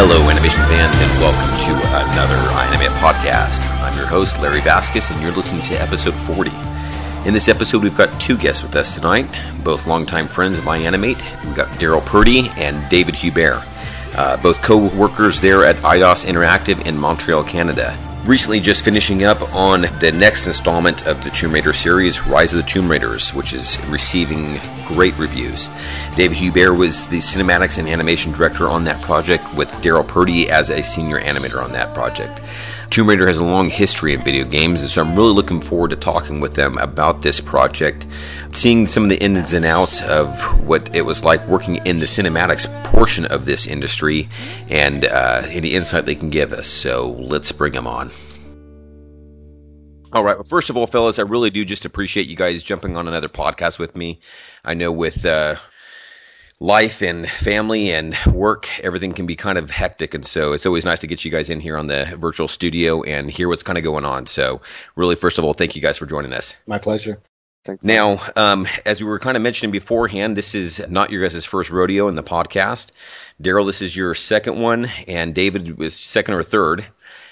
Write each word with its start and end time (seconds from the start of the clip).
Hello, 0.00 0.30
animation 0.30 0.62
fans, 0.66 0.94
and 1.00 1.10
welcome 1.20 1.50
to 1.66 1.72
another 1.88 2.36
iAnimate 2.54 2.96
podcast. 3.00 3.68
I'm 3.82 3.96
your 3.96 4.06
host, 4.06 4.40
Larry 4.40 4.60
Vasquez, 4.60 5.10
and 5.10 5.20
you're 5.20 5.32
listening 5.32 5.60
to 5.62 5.74
episode 5.74 6.14
40. 6.14 6.52
In 7.26 7.34
this 7.34 7.48
episode, 7.48 7.82
we've 7.82 7.96
got 7.96 8.20
two 8.20 8.36
guests 8.36 8.62
with 8.62 8.76
us 8.76 8.94
tonight, 8.94 9.26
both 9.64 9.88
longtime 9.88 10.28
friends 10.28 10.56
of 10.56 10.62
iAnimate. 10.66 11.20
We've 11.44 11.56
got 11.56 11.66
Darryl 11.80 12.00
Purdy 12.06 12.48
and 12.50 12.88
David 12.88 13.16
Hubert, 13.16 13.64
uh, 14.14 14.36
both 14.40 14.62
co 14.62 14.88
workers 14.96 15.40
there 15.40 15.64
at 15.64 15.74
Eidos 15.78 16.24
Interactive 16.24 16.86
in 16.86 16.96
Montreal, 16.96 17.42
Canada 17.42 17.98
recently 18.28 18.60
just 18.60 18.84
finishing 18.84 19.24
up 19.24 19.40
on 19.54 19.80
the 20.00 20.12
next 20.14 20.46
installment 20.46 21.06
of 21.06 21.24
the 21.24 21.30
Tomb 21.30 21.54
Raider 21.54 21.72
series, 21.72 22.26
Rise 22.26 22.52
of 22.52 22.58
the 22.58 22.70
Tomb 22.70 22.86
Raiders, 22.86 23.32
which 23.32 23.54
is 23.54 23.78
receiving 23.86 24.60
great 24.86 25.16
reviews. 25.16 25.70
David 26.14 26.36
Hubert 26.36 26.74
was 26.74 27.06
the 27.06 27.20
cinematics 27.20 27.78
and 27.78 27.88
animation 27.88 28.32
director 28.32 28.68
on 28.68 28.84
that 28.84 29.00
project, 29.00 29.54
with 29.54 29.70
Darryl 29.76 30.06
Purdy 30.06 30.50
as 30.50 30.68
a 30.68 30.82
senior 30.82 31.18
animator 31.18 31.64
on 31.64 31.72
that 31.72 31.94
project. 31.94 32.42
Tomb 32.90 33.08
Raider 33.08 33.26
has 33.26 33.38
a 33.38 33.44
long 33.44 33.68
history 33.68 34.14
in 34.14 34.22
video 34.22 34.44
games, 34.44 34.80
and 34.80 34.90
so 34.90 35.02
I'm 35.02 35.14
really 35.14 35.32
looking 35.32 35.60
forward 35.60 35.90
to 35.90 35.96
talking 35.96 36.40
with 36.40 36.54
them 36.54 36.78
about 36.78 37.20
this 37.22 37.40
project, 37.40 38.06
seeing 38.52 38.86
some 38.86 39.04
of 39.04 39.10
the 39.10 39.22
ins 39.22 39.52
and 39.52 39.64
outs 39.64 40.02
of 40.02 40.66
what 40.66 40.94
it 40.94 41.02
was 41.02 41.22
like 41.22 41.46
working 41.46 41.76
in 41.84 41.98
the 41.98 42.06
cinematics 42.06 42.66
portion 42.84 43.26
of 43.26 43.44
this 43.44 43.66
industry, 43.66 44.28
and 44.68 45.04
uh, 45.04 45.42
any 45.46 45.74
insight 45.74 46.06
they 46.06 46.14
can 46.14 46.30
give 46.30 46.52
us. 46.52 46.66
So 46.66 47.10
let's 47.20 47.52
bring 47.52 47.74
them 47.74 47.86
on. 47.86 48.10
All 50.12 50.24
right. 50.24 50.36
Well, 50.36 50.44
first 50.44 50.70
of 50.70 50.76
all, 50.76 50.86
fellas, 50.86 51.18
I 51.18 51.22
really 51.22 51.50
do 51.50 51.66
just 51.66 51.84
appreciate 51.84 52.26
you 52.26 52.36
guys 52.36 52.62
jumping 52.62 52.96
on 52.96 53.06
another 53.06 53.28
podcast 53.28 53.78
with 53.78 53.94
me. 53.94 54.18
I 54.64 54.72
know 54.72 54.90
with 54.90 55.26
uh, 55.26 55.56
life 56.60 57.02
and 57.02 57.28
family 57.28 57.92
and 57.92 58.16
work, 58.32 58.68
everything 58.84 59.12
can 59.12 59.26
be 59.26 59.36
kind 59.36 59.58
of 59.58 59.70
hectic. 59.70 60.14
And 60.14 60.26
so 60.26 60.52
it's 60.52 60.66
always 60.66 60.84
nice 60.84 61.00
to 61.00 61.06
get 61.06 61.24
you 61.24 61.30
guys 61.30 61.50
in 61.50 61.60
here 61.60 61.76
on 61.76 61.86
the 61.86 62.16
virtual 62.18 62.48
studio 62.48 63.02
and 63.02 63.30
hear 63.30 63.48
what's 63.48 63.62
kind 63.62 63.78
of 63.78 63.84
going 63.84 64.04
on. 64.04 64.26
So, 64.26 64.60
really, 64.96 65.14
first 65.14 65.38
of 65.38 65.44
all, 65.44 65.54
thank 65.54 65.76
you 65.76 65.82
guys 65.82 65.98
for 65.98 66.06
joining 66.06 66.32
us. 66.32 66.56
My 66.66 66.78
pleasure. 66.78 67.22
Thanks. 67.64 67.84
Now, 67.84 68.20
um, 68.34 68.66
as 68.86 69.00
we 69.00 69.08
were 69.08 69.18
kind 69.18 69.36
of 69.36 69.42
mentioning 69.42 69.72
beforehand, 69.72 70.36
this 70.36 70.54
is 70.54 70.84
not 70.88 71.10
your 71.10 71.22
guys' 71.22 71.44
first 71.44 71.70
rodeo 71.70 72.08
in 72.08 72.14
the 72.14 72.22
podcast. 72.22 72.92
Darryl, 73.42 73.66
this 73.66 73.82
is 73.82 73.94
your 73.94 74.14
second 74.14 74.58
one, 74.58 74.90
and 75.06 75.34
David 75.34 75.76
was 75.76 75.94
second 75.94 76.34
or 76.34 76.42
third. 76.42 76.86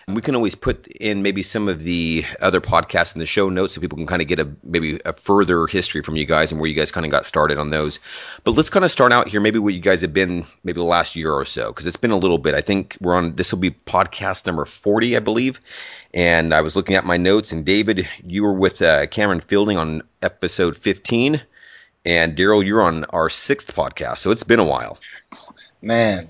We 0.09 0.23
can 0.23 0.37
always 0.37 0.55
put 0.55 0.87
in 0.87 1.23
maybe 1.23 1.43
some 1.43 1.67
of 1.67 1.83
the 1.83 2.25
other 2.41 2.61
podcasts 2.61 3.17
in 3.17 3.19
the 3.19 3.27
show 3.27 3.49
notes 3.49 3.75
so 3.75 3.81
people 3.81 3.99
can 3.99 4.07
kind 4.07 4.23
of 4.23 4.29
get 4.29 4.39
a 4.39 4.49
maybe 4.63 5.01
a 5.05 5.13
further 5.13 5.67
history 5.67 6.03
from 6.03 6.15
you 6.15 6.25
guys 6.25 6.53
and 6.53 6.61
where 6.61 6.71
you 6.71 6.77
guys 6.77 6.93
kind 6.93 7.05
of 7.05 7.11
got 7.11 7.27
started 7.27 7.59
on 7.59 7.71
those. 7.71 7.99
But 8.45 8.53
let's 8.53 8.71
kind 8.71 8.85
of 8.85 8.93
start 8.93 9.11
out 9.11 9.27
here, 9.27 9.41
maybe 9.41 9.59
what 9.59 9.75
you 9.75 9.81
guys 9.81 10.03
have 10.03 10.13
been 10.13 10.47
maybe 10.63 10.79
the 10.79 10.85
last 10.85 11.17
year 11.17 11.33
or 11.33 11.45
so, 11.45 11.73
because 11.73 11.89
it's 11.89 11.97
been 11.97 12.13
a 12.13 12.17
little 12.17 12.39
bit. 12.39 12.55
I 12.55 12.61
think 12.61 12.97
we're 13.01 13.17
on 13.17 13.35
this 13.35 13.53
will 13.53 13.59
be 13.59 13.73
podcast 13.73 14.47
number 14.47 14.65
40, 14.65 15.17
I 15.17 15.19
believe. 15.19 15.61
And 16.15 16.55
I 16.55 16.61
was 16.61 16.77
looking 16.77 16.95
at 16.95 17.05
my 17.05 17.17
notes, 17.17 17.51
and 17.51 17.65
David, 17.65 18.09
you 18.25 18.45
were 18.45 18.55
with 18.55 18.83
uh, 18.83 19.09
Cameron 19.09 19.41
Fielding 19.41 19.77
on 19.77 20.03
episode 20.23 20.77
15. 20.77 21.43
And 22.05 22.37
Darryl, 22.37 22.65
you're 22.65 22.83
on 22.83 23.07
our 23.07 23.29
sixth 23.29 23.75
podcast. 23.75 24.19
So 24.19 24.31
it's 24.31 24.45
been 24.45 24.61
a 24.61 24.65
while 24.65 25.01
man, 25.83 26.25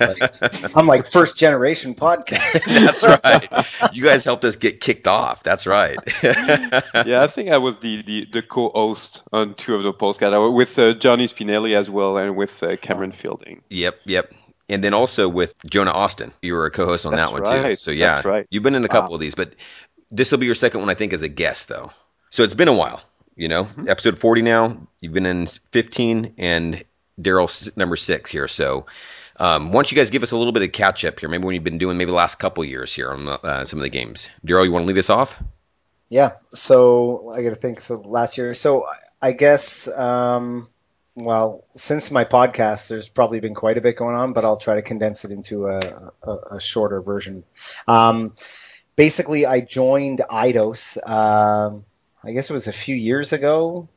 like, 0.00 0.76
I'm 0.76 0.86
like 0.86 1.12
first 1.12 1.38
generation 1.38 1.94
podcast. 1.94 2.66
That's 2.66 3.02
right. 3.02 3.94
You 3.94 4.02
guys 4.02 4.24
helped 4.24 4.44
us 4.44 4.56
get 4.56 4.80
kicked 4.80 5.08
off. 5.08 5.42
That's 5.42 5.66
right. 5.66 5.98
yeah, 6.22 7.22
I 7.22 7.26
think 7.26 7.50
I 7.50 7.58
was 7.58 7.78
the, 7.78 8.02
the, 8.02 8.26
the 8.32 8.42
co-host 8.42 9.22
on 9.32 9.54
two 9.54 9.74
of 9.74 9.82
the 9.82 9.92
podcasts 9.92 10.54
with 10.54 10.78
uh, 10.78 10.94
Johnny 10.94 11.26
Spinelli 11.26 11.76
as 11.76 11.90
well 11.90 12.16
and 12.16 12.36
with 12.36 12.62
uh, 12.62 12.76
Cameron 12.76 13.12
Fielding. 13.12 13.62
Yep, 13.70 14.00
yep. 14.04 14.32
And 14.68 14.82
then 14.82 14.94
also 14.94 15.28
with 15.28 15.54
Jonah 15.68 15.90
Austin, 15.90 16.32
you 16.40 16.54
were 16.54 16.66
a 16.66 16.70
co-host 16.70 17.04
on 17.04 17.14
That's 17.14 17.30
that 17.30 17.32
one 17.32 17.42
right. 17.42 17.70
too. 17.70 17.74
So 17.74 17.90
yeah, 17.90 18.14
That's 18.14 18.24
right. 18.24 18.46
you've 18.50 18.62
been 18.62 18.74
in 18.74 18.84
a 18.84 18.88
couple 18.88 19.10
wow. 19.10 19.16
of 19.16 19.20
these, 19.20 19.34
but 19.34 19.54
this 20.10 20.30
will 20.30 20.38
be 20.38 20.46
your 20.46 20.54
second 20.54 20.80
one, 20.80 20.90
I 20.90 20.94
think, 20.94 21.12
as 21.12 21.22
a 21.22 21.28
guest 21.28 21.68
though. 21.68 21.90
So 22.30 22.42
it's 22.42 22.54
been 22.54 22.68
a 22.68 22.74
while. 22.74 23.02
You 23.34 23.48
know, 23.48 23.64
mm-hmm. 23.64 23.88
episode 23.88 24.18
40 24.18 24.42
now. 24.42 24.86
You've 25.00 25.14
been 25.14 25.26
in 25.26 25.46
15, 25.46 26.34
and 26.36 26.84
Darryl 27.20 27.76
number 27.76 27.96
six 27.96 28.30
here. 28.30 28.48
So 28.48 28.86
um, 29.38 29.72
once 29.72 29.90
you 29.90 29.96
guys 29.96 30.10
give 30.10 30.22
us 30.22 30.32
a 30.32 30.36
little 30.36 30.52
bit 30.52 30.62
of 30.62 30.72
catch 30.72 31.04
up 31.04 31.20
here, 31.20 31.28
maybe 31.28 31.44
when 31.44 31.54
you've 31.54 31.64
been 31.64 31.78
doing 31.78 31.96
maybe 31.96 32.10
the 32.10 32.16
last 32.16 32.36
couple 32.36 32.64
years 32.64 32.94
here 32.94 33.10
on 33.10 33.28
uh, 33.28 33.64
some 33.64 33.78
of 33.78 33.82
the 33.82 33.90
games. 33.90 34.30
Darryl, 34.46 34.64
you 34.64 34.72
want 34.72 34.84
to 34.84 34.86
lead 34.86 34.98
us 34.98 35.10
off? 35.10 35.40
Yeah. 36.08 36.30
So 36.52 37.30
I 37.30 37.42
got 37.42 37.50
to 37.50 37.54
think. 37.54 37.80
So 37.80 37.96
last 37.96 38.38
year. 38.38 38.54
So 38.54 38.86
I 39.20 39.32
guess. 39.32 39.88
Um, 39.96 40.66
well, 41.14 41.62
since 41.74 42.10
my 42.10 42.24
podcast, 42.24 42.88
there's 42.88 43.08
probably 43.08 43.40
been 43.40 43.54
quite 43.54 43.76
a 43.76 43.82
bit 43.82 43.96
going 43.96 44.14
on, 44.14 44.32
but 44.32 44.44
I'll 44.44 44.56
try 44.56 44.76
to 44.76 44.82
condense 44.82 45.24
it 45.24 45.30
into 45.30 45.66
a, 45.66 45.78
a, 46.22 46.36
a 46.52 46.60
shorter 46.60 47.02
version. 47.02 47.44
Um, 47.86 48.32
basically, 48.96 49.44
I 49.44 49.60
joined 49.60 50.20
Eidos. 50.30 50.96
Um, 51.06 51.82
I 52.24 52.32
guess 52.32 52.48
it 52.48 52.54
was 52.54 52.68
a 52.68 52.72
few 52.72 52.94
years 52.94 53.32
ago, 53.34 53.88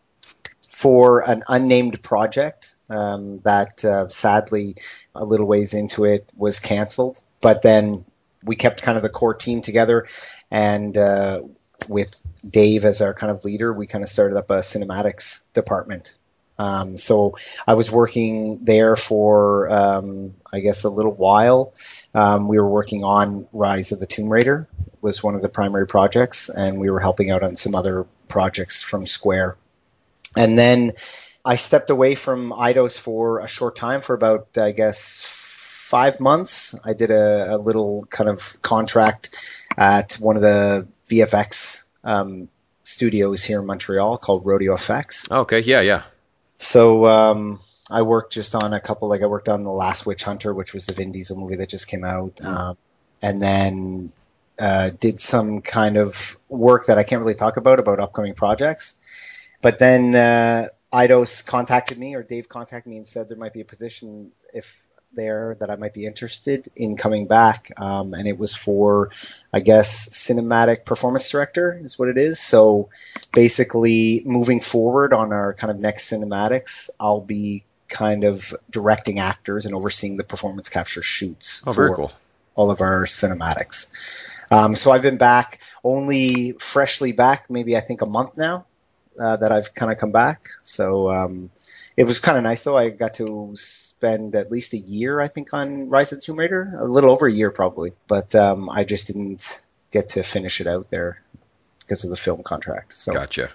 for 0.75 1.23
an 1.29 1.41
unnamed 1.47 2.03
project 2.03 2.75
um, 2.89 3.37
that 3.39 3.85
uh, 3.85 4.09
sadly 4.09 4.75
a 5.15 5.23
little 5.23 5.47
ways 5.47 5.73
into 5.73 6.03
it 6.03 6.29
was 6.35 6.59
canceled. 6.59 7.17
But 7.39 7.61
then 7.61 8.03
we 8.43 8.57
kept 8.57 8.83
kind 8.83 8.97
of 8.97 9.01
the 9.01 9.09
core 9.09 9.33
team 9.33 9.61
together, 9.61 10.05
and 10.51 10.97
uh, 10.97 11.43
with 11.87 12.21
Dave 12.47 12.83
as 12.83 13.01
our 13.01 13.13
kind 13.13 13.31
of 13.31 13.45
leader, 13.45 13.73
we 13.73 13.87
kind 13.87 14.03
of 14.03 14.09
started 14.09 14.37
up 14.37 14.49
a 14.49 14.57
cinematics 14.57 15.51
department. 15.53 16.17
Um, 16.59 16.97
so 16.97 17.31
I 17.65 17.75
was 17.75 17.89
working 17.89 18.65
there 18.65 18.97
for, 18.97 19.71
um, 19.71 20.35
I 20.51 20.59
guess, 20.59 20.83
a 20.83 20.89
little 20.89 21.15
while. 21.15 21.73
Um, 22.13 22.49
we 22.49 22.59
were 22.59 22.69
working 22.69 23.05
on 23.05 23.47
Rise 23.53 23.93
of 23.93 24.01
the 24.01 24.07
Tomb 24.07 24.29
Raider 24.29 24.67
was 25.01 25.23
one 25.23 25.35
of 25.35 25.41
the 25.41 25.49
primary 25.49 25.87
projects, 25.87 26.49
and 26.49 26.79
we 26.81 26.89
were 26.89 26.99
helping 26.99 27.31
out 27.31 27.43
on 27.43 27.55
some 27.55 27.75
other 27.75 28.05
projects 28.27 28.83
from 28.83 29.05
Square. 29.05 29.55
And 30.38 30.57
then 30.57 30.91
I 31.44 31.56
stepped 31.56 31.90
away 31.90 32.16
from 32.16 32.51
Eidos 32.51 33.00
for 33.00 33.40
a 33.40 33.47
short 33.47 33.75
time, 33.75 34.01
for 34.01 34.16
about, 34.16 34.57
I 34.57 34.72
guess, 34.72 35.23
five 35.90 36.19
months. 36.19 36.79
I 36.85 36.94
did 36.94 37.12
a, 37.12 37.56
a 37.56 37.57
little 37.57 38.06
kind 38.09 38.29
of 38.29 38.62
contract 38.62 39.35
at 39.78 40.13
one 40.13 40.35
of 40.35 40.41
the 40.41 40.88
VFX 41.09 41.88
um, 42.03 42.50
studios 42.84 43.44
here 43.44 43.59
in 43.59 43.66
Montreal 43.66 44.18
called 44.18 44.46
Rodeo 44.46 44.73
Effects. 44.73 45.31
Okay, 45.31 45.59
yeah, 45.59 45.81
yeah. 45.81 46.03
So 46.57 47.06
um, 47.06 47.59
I 47.91 48.02
worked 48.02 48.34
just 48.34 48.56
on 48.56 48.73
a 48.73 48.79
couple, 48.79 49.09
like 49.09 49.22
I 49.22 49.28
worked 49.28 49.50
on 49.50 49.63
The 49.63 49.72
Last 49.72 50.06
Witch 50.06 50.23
Hunter, 50.23 50.53
which 50.53 50.73
was 50.73 50.88
the 50.88 50.94
Vin 50.94 51.12
Diesel 51.12 51.38
movie 51.38 51.57
that 51.57 51.69
just 51.69 51.88
came 51.88 52.03
out. 52.03 52.38
Mm. 52.38 52.46
Um, 52.46 52.78
and 53.22 53.41
then 53.41 54.12
uh, 54.59 54.90
did 55.00 55.19
some 55.19 55.62
kind 55.62 55.97
of 55.97 56.35
work 56.50 56.88
that 56.88 56.97
I 56.97 57.03
can't 57.03 57.19
really 57.22 57.34
talk 57.34 57.57
about, 57.57 57.79
about 57.79 58.00
upcoming 58.00 58.34
projects. 58.34 59.02
But 59.61 59.79
then 59.79 60.16
uh, 60.16 60.67
Eidos 60.93 61.45
contacted 61.45 61.97
me, 61.97 62.16
or 62.16 62.23
Dave 62.23 62.47
contacted 62.49 62.89
me 62.89 62.97
and 62.97 63.07
said 63.07 63.27
there 63.27 63.38
might 63.38 63.53
be 63.53 63.61
a 63.61 63.66
position 63.66 64.31
if 64.53 64.88
there 65.13 65.55
that 65.59 65.69
I 65.69 65.75
might 65.75 65.93
be 65.93 66.05
interested 66.05 66.67
in 66.75 66.97
coming 66.97 67.27
back. 67.27 67.71
Um, 67.77 68.13
and 68.13 68.27
it 68.27 68.38
was 68.38 68.55
for, 68.55 69.09
I 69.51 69.61
guess, 69.61 70.09
cinematic 70.09 70.85
performance 70.85 71.29
director 71.29 71.77
is 71.81 71.97
what 71.97 72.09
it 72.09 72.17
is. 72.17 72.39
So 72.39 72.89
basically, 73.33 74.21
moving 74.25 74.59
forward 74.59 75.13
on 75.13 75.33
our 75.33 75.53
kind 75.53 75.72
of 75.72 75.79
next 75.79 76.11
cinematics, 76.11 76.89
I'll 76.99 77.22
be 77.22 77.63
kind 77.87 78.23
of 78.23 78.53
directing 78.69 79.19
actors 79.19 79.66
and 79.66 79.75
overseeing 79.75 80.17
the 80.17 80.23
performance 80.23 80.69
capture 80.69 81.03
shoots. 81.03 81.63
Oh, 81.66 81.72
very 81.72 81.93
cool. 81.93 82.11
All 82.55 82.72
of 82.72 82.81
our 82.81 83.05
cinematics. 83.05 84.31
Um, 84.51 84.75
so 84.75 84.91
I've 84.91 85.01
been 85.01 85.17
back, 85.17 85.59
only 85.83 86.53
freshly 86.53 87.11
back, 87.11 87.49
maybe 87.49 87.75
I 87.75 87.79
think 87.79 88.02
a 88.02 88.05
month 88.05 88.37
now 88.37 88.66
uh, 89.20 89.38
that 89.38 89.52
I've 89.52 89.73
kind 89.73 89.91
of 89.91 89.97
come 89.97 90.12
back. 90.12 90.47
So 90.64 91.09
um, 91.09 91.52
it 91.97 92.06
was 92.06 92.20
kind 92.20 92.38
of 92.38 92.44
nice 92.44 92.64
though. 92.64 92.78
I 92.78 92.90
got 92.90 93.16
to 93.16 93.52
spend 93.56 94.35
at 94.35 94.52
least 94.52 94.73
a 94.73 94.78
year, 94.78 95.20
I 95.20 95.28
think, 95.28 95.53
on 95.53 95.90
Rise 95.90 96.12
of 96.12 96.20
the 96.20 96.23
Tomb 96.23 96.40
Raider, 96.40 96.73
a 96.78 96.85
little 96.85 97.12
over 97.12 97.28
a 97.28 97.32
year 97.32 97.52
probably, 97.52 97.94
but 98.08 98.35
um, 98.35 98.70
I 98.70 98.84
just 98.84 99.08
didn't 99.08 99.62
get 99.91 100.09
to 100.09 100.23
finish 100.23 100.62
it 100.62 100.67
out 100.67 100.90
there 100.90 101.17
because 101.79 102.03
of 102.03 102.09
the 102.09 102.17
film 102.17 102.44
contract. 102.44 102.94
So 102.94 103.14
gotcha. 103.14 103.50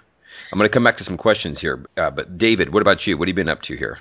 I'm 0.51 0.57
going 0.57 0.67
to 0.67 0.73
come 0.73 0.83
back 0.83 0.97
to 0.97 1.03
some 1.03 1.17
questions 1.17 1.59
here, 1.61 1.85
uh, 1.97 2.11
but 2.11 2.37
David, 2.37 2.73
what 2.73 2.81
about 2.81 3.05
you? 3.05 3.17
What 3.17 3.27
have 3.27 3.37
you 3.37 3.43
been 3.43 3.49
up 3.49 3.61
to 3.63 3.75
here? 3.75 3.99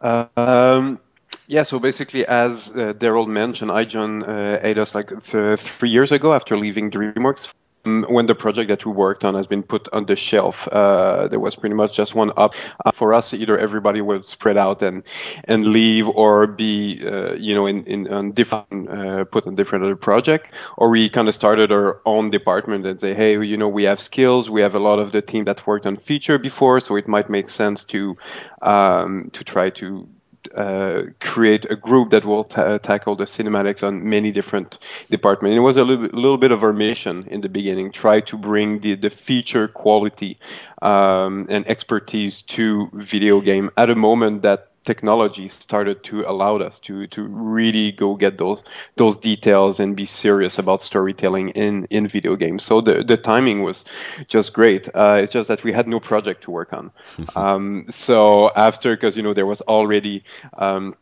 Um, 0.00 1.00
yeah, 1.46 1.62
so 1.62 1.78
basically, 1.78 2.26
as 2.26 2.70
uh, 2.70 2.92
Darryl 2.92 3.26
mentioned, 3.26 3.70
I 3.70 3.84
joined 3.84 4.22
uh, 4.22 4.60
Eidos 4.60 4.94
like 4.94 5.08
th- 5.08 5.58
three 5.58 5.90
years 5.90 6.12
ago 6.12 6.34
after 6.34 6.56
leaving 6.56 6.90
DreamWorks 6.90 7.52
when 7.84 8.26
the 8.26 8.34
project 8.34 8.68
that 8.68 8.86
we 8.86 8.92
worked 8.92 9.24
on 9.24 9.34
has 9.34 9.46
been 9.46 9.62
put 9.62 9.88
on 9.92 10.06
the 10.06 10.16
shelf, 10.16 10.66
uh, 10.68 11.28
there 11.28 11.38
was 11.38 11.54
pretty 11.56 11.74
much 11.74 11.94
just 11.94 12.14
one 12.14 12.30
up 12.36 12.54
uh, 12.84 12.90
for 12.90 13.12
us. 13.12 13.34
Either 13.34 13.58
everybody 13.58 14.00
would 14.00 14.24
spread 14.24 14.56
out 14.56 14.82
and 14.82 15.02
and 15.44 15.68
leave, 15.68 16.08
or 16.08 16.46
be 16.46 17.00
uh, 17.06 17.34
you 17.34 17.54
know 17.54 17.66
in 17.66 17.84
in 17.84 18.12
on 18.12 18.32
different 18.32 18.88
uh, 18.88 19.24
put 19.24 19.46
on 19.46 19.54
different 19.54 19.84
other 19.84 19.96
project, 19.96 20.54
or 20.78 20.90
we 20.90 21.08
kind 21.08 21.28
of 21.28 21.34
started 21.34 21.70
our 21.70 22.00
own 22.06 22.30
department 22.30 22.86
and 22.86 23.00
say, 23.00 23.14
hey, 23.14 23.42
you 23.44 23.56
know, 23.56 23.68
we 23.68 23.84
have 23.84 24.00
skills, 24.00 24.48
we 24.48 24.60
have 24.62 24.74
a 24.74 24.80
lot 24.80 24.98
of 24.98 25.12
the 25.12 25.20
team 25.20 25.44
that 25.44 25.66
worked 25.66 25.86
on 25.86 25.96
feature 25.96 26.38
before, 26.38 26.80
so 26.80 26.96
it 26.96 27.06
might 27.06 27.28
make 27.28 27.50
sense 27.50 27.84
to 27.84 28.16
um, 28.62 29.30
to 29.32 29.44
try 29.44 29.70
to 29.70 30.08
uh, 30.54 31.02
create 31.20 31.70
a 31.70 31.76
group 31.76 32.10
that 32.10 32.24
will 32.24 32.44
ta- 32.44 32.78
tackle 32.78 33.16
the 33.16 33.24
cinematics 33.24 33.82
on 33.82 34.08
many 34.08 34.30
different 34.30 34.78
departments. 35.10 35.56
It 35.56 35.60
was 35.60 35.76
a 35.76 35.84
little, 35.84 36.06
little 36.06 36.38
bit 36.38 36.52
of 36.52 36.62
our 36.62 36.72
mission 36.72 37.26
in 37.28 37.40
the 37.40 37.48
beginning, 37.48 37.92
try 37.92 38.20
to 38.20 38.38
bring 38.38 38.80
the, 38.80 38.94
the 38.94 39.10
feature 39.10 39.68
quality 39.68 40.38
um, 40.82 41.46
and 41.48 41.66
expertise 41.68 42.42
to 42.42 42.90
video 42.92 43.40
game 43.40 43.70
at 43.76 43.90
a 43.90 43.94
moment 43.94 44.42
that 44.42 44.68
technology 44.84 45.48
started 45.48 46.02
to 46.04 46.22
allow 46.22 46.56
us 46.56 46.78
to 46.80 47.06
to 47.08 47.22
really 47.24 47.92
go 47.92 48.14
get 48.14 48.38
those 48.38 48.62
those 48.96 49.16
details 49.16 49.80
and 49.80 49.96
be 49.96 50.04
serious 50.04 50.58
about 50.58 50.82
storytelling 50.82 51.50
in 51.50 51.86
in 51.90 52.06
video 52.06 52.36
games. 52.36 52.64
So 52.64 52.80
the 52.80 53.02
the 53.02 53.16
timing 53.16 53.62
was 53.62 53.84
just 54.28 54.52
great. 54.52 54.88
Uh, 54.94 55.18
it's 55.22 55.32
just 55.32 55.48
that 55.48 55.64
we 55.64 55.72
had 55.72 55.88
no 55.88 56.00
project 56.00 56.44
to 56.44 56.50
work 56.50 56.72
on. 56.72 56.90
um, 57.36 57.86
so 57.88 58.50
after, 58.54 58.94
because 58.94 59.16
you 59.16 59.22
know 59.22 59.34
there 59.34 59.46
was 59.46 59.60
already. 59.62 60.24
Um, 60.58 60.94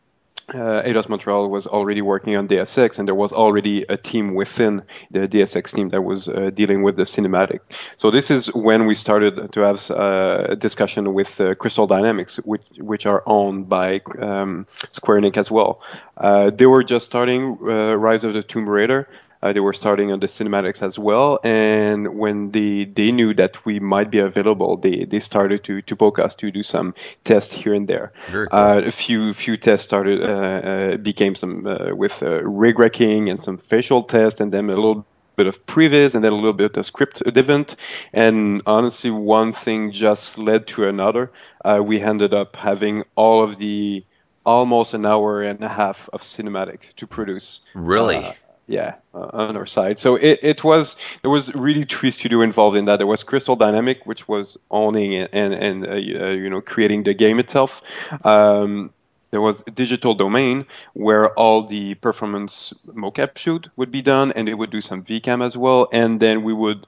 uh, 0.49 0.83
Eidos 0.83 1.09
Montreal 1.09 1.49
was 1.49 1.67
already 1.67 2.01
working 2.01 2.35
on 2.35 2.47
Deus 2.47 2.77
Ex, 2.77 2.99
and 2.99 3.07
there 3.07 3.15
was 3.15 3.31
already 3.31 3.85
a 3.89 3.97
team 3.97 4.33
within 4.33 4.83
the 5.11 5.27
Deus 5.27 5.55
Ex 5.55 5.71
team 5.71 5.89
that 5.89 6.01
was 6.01 6.27
uh, 6.27 6.49
dealing 6.53 6.83
with 6.83 6.95
the 6.95 7.03
cinematic. 7.03 7.59
So 7.95 8.11
this 8.11 8.29
is 8.29 8.53
when 8.53 8.85
we 8.85 8.95
started 8.95 9.51
to 9.53 9.59
have 9.61 9.89
uh, 9.91 10.45
a 10.49 10.55
discussion 10.55 11.13
with 11.13 11.39
uh, 11.39 11.55
Crystal 11.55 11.87
Dynamics, 11.87 12.37
which 12.37 12.63
which 12.77 13.05
are 13.05 13.23
owned 13.25 13.69
by 13.69 14.01
um, 14.19 14.67
Square 14.91 15.21
Enix 15.21 15.37
as 15.37 15.49
well. 15.49 15.81
Uh, 16.17 16.49
they 16.49 16.65
were 16.65 16.83
just 16.83 17.05
starting 17.05 17.57
uh, 17.61 17.95
Rise 17.95 18.23
of 18.23 18.33
the 18.33 18.43
Tomb 18.43 18.69
Raider, 18.69 19.07
they 19.51 19.59
were 19.59 19.73
starting 19.73 20.11
on 20.11 20.19
the 20.19 20.27
cinematics 20.27 20.81
as 20.81 20.97
well, 20.97 21.39
and 21.43 22.17
when 22.17 22.51
they 22.51 22.85
they 22.85 23.11
knew 23.11 23.33
that 23.33 23.65
we 23.65 23.79
might 23.79 24.09
be 24.09 24.19
available, 24.19 24.77
they 24.77 25.05
they 25.05 25.19
started 25.19 25.63
to 25.65 25.81
to 25.81 25.95
poke 25.95 26.19
us 26.19 26.35
to 26.35 26.51
do 26.51 26.63
some 26.63 26.93
tests 27.23 27.53
here 27.53 27.73
and 27.73 27.87
there. 27.87 28.13
Cool. 28.27 28.47
Uh, 28.51 28.81
a 28.85 28.91
few 28.91 29.33
few 29.33 29.57
tests 29.57 29.85
started 29.85 30.21
uh, 30.21 30.27
uh, 30.27 30.97
became 30.97 31.35
some 31.35 31.67
uh, 31.67 31.93
with 31.95 32.23
uh, 32.23 32.41
rig 32.43 32.79
wrecking 32.79 33.29
and 33.29 33.39
some 33.39 33.57
facial 33.57 34.03
tests, 34.03 34.39
and 34.39 34.53
then 34.53 34.69
a 34.69 34.75
little 34.75 35.05
bit 35.35 35.47
of 35.47 35.65
previs 35.65 36.13
and 36.13 36.23
then 36.23 36.31
a 36.31 36.35
little 36.35 36.53
bit 36.53 36.77
of 36.77 36.85
script 36.85 37.23
event 37.25 37.75
and 38.13 38.61
honestly 38.67 39.09
one 39.09 39.51
thing 39.51 39.91
just 39.91 40.37
led 40.37 40.67
to 40.67 40.87
another 40.87 41.31
uh, 41.65 41.79
we 41.83 41.99
ended 41.99 42.35
up 42.35 42.55
having 42.55 43.03
all 43.15 43.41
of 43.41 43.57
the 43.57 44.05
almost 44.45 44.93
an 44.93 45.05
hour 45.07 45.41
and 45.41 45.63
a 45.63 45.69
half 45.69 46.07
of 46.13 46.21
cinematic 46.21 46.93
to 46.95 47.07
produce 47.07 47.61
Really? 47.73 48.17
Uh, 48.17 48.33
yeah, 48.67 48.95
uh, 49.13 49.29
on 49.33 49.57
our 49.57 49.65
side. 49.65 49.99
So 49.99 50.15
it, 50.15 50.39
it 50.41 50.63
was 50.63 50.95
there 51.21 51.31
was 51.31 51.53
really 51.53 51.83
three 51.83 52.11
studio 52.11 52.41
involved 52.41 52.77
in 52.77 52.85
that. 52.85 52.97
There 52.97 53.07
was 53.07 53.23
Crystal 53.23 53.55
Dynamic, 53.55 54.05
which 54.05 54.27
was 54.27 54.57
owning 54.71 55.15
and 55.15 55.53
and 55.53 55.85
uh, 55.85 55.91
uh, 55.91 55.95
you 55.97 56.49
know 56.49 56.61
creating 56.61 57.03
the 57.03 57.13
game 57.13 57.39
itself. 57.39 57.81
Um, 58.23 58.91
there 59.31 59.41
was 59.41 59.63
Digital 59.73 60.13
Domain, 60.13 60.67
where 60.93 61.33
all 61.33 61.65
the 61.65 61.95
performance 61.95 62.71
mocap 62.89 63.35
shoot 63.35 63.67
would 63.75 63.89
be 63.89 64.03
done, 64.03 64.31
and 64.31 64.47
they 64.47 64.53
would 64.53 64.69
do 64.69 64.79
some 64.79 65.03
VCAM 65.03 65.43
as 65.43 65.57
well. 65.57 65.89
And 65.91 66.19
then 66.19 66.43
we 66.43 66.53
would 66.53 66.85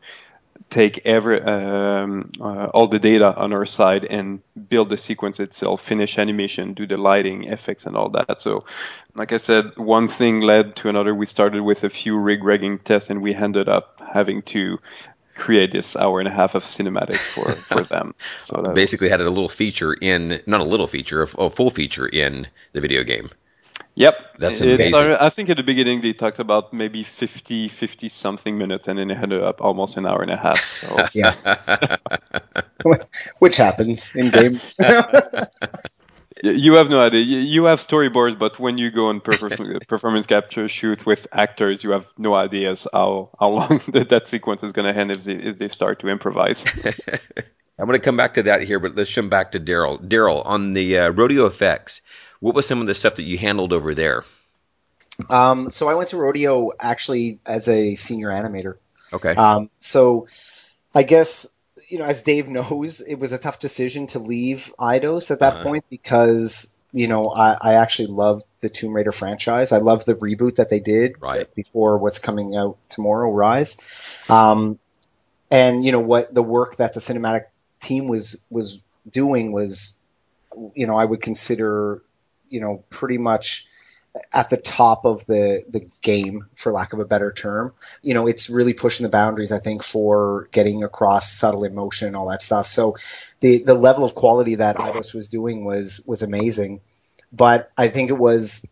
take 0.69 1.05
every 1.05 1.41
um, 1.41 2.29
uh, 2.39 2.67
all 2.73 2.87
the 2.87 2.99
data 2.99 3.35
on 3.35 3.53
our 3.53 3.65
side 3.65 4.05
and 4.05 4.41
build 4.69 4.89
the 4.89 4.97
sequence 4.97 5.39
itself, 5.39 5.81
finish 5.81 6.17
animation, 6.17 6.73
do 6.73 6.87
the 6.87 6.97
lighting, 6.97 7.45
effects, 7.45 7.85
and 7.85 7.95
all 7.95 8.09
that. 8.09 8.41
So, 8.41 8.65
like 9.15 9.31
I 9.31 9.37
said, 9.37 9.77
one 9.77 10.07
thing 10.07 10.41
led 10.41 10.75
to 10.77 10.89
another. 10.89 11.13
We 11.13 11.25
started 11.25 11.61
with 11.61 11.83
a 11.83 11.89
few 11.89 12.17
rig 12.17 12.43
rigging 12.43 12.79
tests, 12.79 13.09
and 13.09 13.21
we 13.21 13.33
ended 13.33 13.69
up 13.69 14.01
having 14.13 14.41
to 14.43 14.79
create 15.35 15.71
this 15.71 15.95
hour 15.95 16.19
and 16.19 16.27
a 16.27 16.31
half 16.31 16.55
of 16.55 16.63
cinematic 16.63 17.17
for, 17.17 17.51
for 17.73 17.83
them. 17.83 18.15
So 18.41 18.61
Basically, 18.73 19.09
had 19.09 19.21
a 19.21 19.29
little 19.29 19.49
feature 19.49 19.93
in, 19.93 20.41
not 20.45 20.61
a 20.61 20.65
little 20.65 20.87
feature, 20.87 21.23
a, 21.23 21.27
a 21.43 21.49
full 21.49 21.69
feature 21.69 22.07
in 22.07 22.47
the 22.73 22.81
video 22.81 23.03
game. 23.03 23.29
Yep. 23.95 24.15
That's 24.39 24.59
amazing. 24.61 24.93
started- 24.93 25.23
I 25.23 25.29
think 25.29 25.49
at 25.49 25.57
the 25.57 25.63
beginning 25.63 26.01
they 26.01 26.11
talked 26.13 26.39
about 26.39 26.73
maybe 26.73 27.03
50, 27.03 27.67
50 27.69 28.09
something 28.09 28.57
minutes, 28.57 28.87
and 28.87 28.99
then 28.99 29.09
it 29.09 29.17
ended 29.17 29.41
up 29.41 29.61
almost 29.61 29.95
an 29.97 30.05
hour 30.05 30.21
and 30.21 30.31
a 30.31 30.37
half. 30.37 30.59
So 30.59 30.97
Yeah, 31.13 31.33
which 33.39 33.57
happens 33.57 34.15
in 34.15 34.29
game. 34.31 34.59
You 36.43 36.73
have 36.73 36.89
no 36.89 36.99
idea. 36.99 37.21
You- 37.21 37.39
You 37.39 37.63
have 37.65 37.79
storyboards, 37.79 38.37
but 38.37 38.59
when 38.59 38.77
you 38.77 38.91
go 38.91 39.07
on 39.07 39.21
performance, 39.21 39.85
performance 39.85 40.27
capture 40.27 40.67
shoot 40.67 41.05
with 41.05 41.27
actors, 41.31 41.81
you 41.83 41.91
have 41.91 42.11
no 42.17 42.35
ideas 42.35 42.85
how 42.91 43.29
how 43.39 43.49
long 43.49 43.79
that, 43.93 44.09
that 44.09 44.27
sequence 44.27 44.61
is 44.61 44.73
going 44.73 44.93
to 44.93 44.99
end 44.99 45.11
if 45.11 45.23
they, 45.23 45.33
if 45.33 45.57
they 45.57 45.69
start 45.69 45.99
to 46.01 46.09
improvise. 46.09 46.65
I'm 47.79 47.87
going 47.87 47.99
to 47.99 48.03
come 48.03 48.17
back 48.17 48.33
to 48.33 48.43
that 48.43 48.61
here, 48.63 48.79
but 48.81 48.95
let's 48.95 49.09
jump 49.09 49.29
back 49.29 49.51
to 49.53 49.59
Darryl. 49.61 49.97
Darryl, 50.05 50.45
on 50.45 50.73
the 50.73 50.97
uh, 50.99 51.09
Rodeo 51.11 51.45
Effects, 51.45 52.01
what 52.45 52.53
was 52.55 52.67
some 52.67 52.79
of 52.79 52.85
the 52.85 52.93
stuff 52.93 53.15
that 53.15 53.23
you 53.23 53.39
handled 53.39 53.73
over 53.73 53.95
there? 53.95 54.23
Um, 55.29 55.71
so 55.71 55.87
I 55.87 55.95
went 55.95 56.09
to 56.09 56.17
rodeo 56.17 56.71
actually 56.79 57.39
as 57.45 57.67
a 57.67 57.95
senior 57.95 58.29
animator. 58.29 58.75
Okay. 59.13 59.33
Um, 59.35 59.69
so 59.79 60.27
I 60.93 61.03
guess 61.03 61.51
you 61.89 61.99
know, 61.99 62.05
as 62.05 62.23
Dave 62.23 62.47
knows, 62.57 63.01
it 63.01 63.15
was 63.19 63.33
a 63.33 63.37
tough 63.39 63.59
decision 63.59 64.07
to 64.07 64.19
leave 64.19 64.71
Eidos 64.79 65.31
at 65.31 65.39
that 65.39 65.55
Uh-huh. 65.55 65.63
point 65.63 65.85
because 65.89 66.77
you 66.91 67.07
know 67.07 67.29
I, 67.29 67.55
I 67.61 67.73
actually 67.75 68.07
loved 68.09 68.43
the 68.61 68.69
Tomb 68.69 68.93
Raider 68.95 69.11
franchise. 69.11 69.71
I 69.71 69.77
love 69.77 70.05
the 70.05 70.15
reboot 70.15 70.55
that 70.57 70.69
they 70.69 70.79
did 70.79 71.15
Right. 71.21 71.47
before 71.55 71.97
what's 71.97 72.19
coming 72.19 72.55
out 72.55 72.77
tomorrow, 72.89 73.31
Rise. 73.31 74.23
Um, 74.29 74.79
and 75.51 75.83
you 75.85 75.91
know 75.91 76.01
what 76.01 76.33
the 76.33 76.43
work 76.43 76.77
that 76.77 76.93
the 76.93 76.99
cinematic 76.99 77.45
team 77.79 78.07
was 78.07 78.45
was 78.51 78.81
doing 79.09 79.51
was, 79.51 80.01
you 80.73 80.87
know, 80.87 80.95
I 80.97 81.05
would 81.05 81.21
consider, 81.21 82.01
you 82.47 82.59
know, 82.59 82.83
pretty 82.89 83.17
much 83.17 83.67
at 84.33 84.49
the 84.49 84.57
top 84.57 85.05
of 85.05 85.25
the 85.25 85.63
the 85.69 85.85
game 86.01 86.47
for 86.53 86.71
lack 86.71 86.93
of 86.93 86.99
a 86.99 87.05
better 87.05 87.31
term. 87.31 87.73
You 88.01 88.13
know 88.13 88.27
it's 88.27 88.49
really 88.49 88.73
pushing 88.73 89.03
the 89.03 89.09
boundaries 89.09 89.51
i 89.51 89.59
think 89.59 89.83
for 89.83 90.47
getting 90.51 90.83
across 90.83 91.31
subtle 91.31 91.63
emotion 91.63 92.07
and 92.07 92.15
all 92.15 92.29
that 92.29 92.41
stuff. 92.41 92.65
So 92.65 92.95
the 93.41 93.63
the 93.63 93.73
level 93.73 94.05
of 94.05 94.15
quality 94.15 94.55
that 94.55 94.77
Eidos 94.77 95.13
was 95.13 95.29
doing 95.29 95.65
was 95.65 96.03
was 96.07 96.23
amazing. 96.23 96.81
But 97.33 97.69
i 97.77 97.87
think 97.89 98.09
it 98.09 98.17
was 98.17 98.65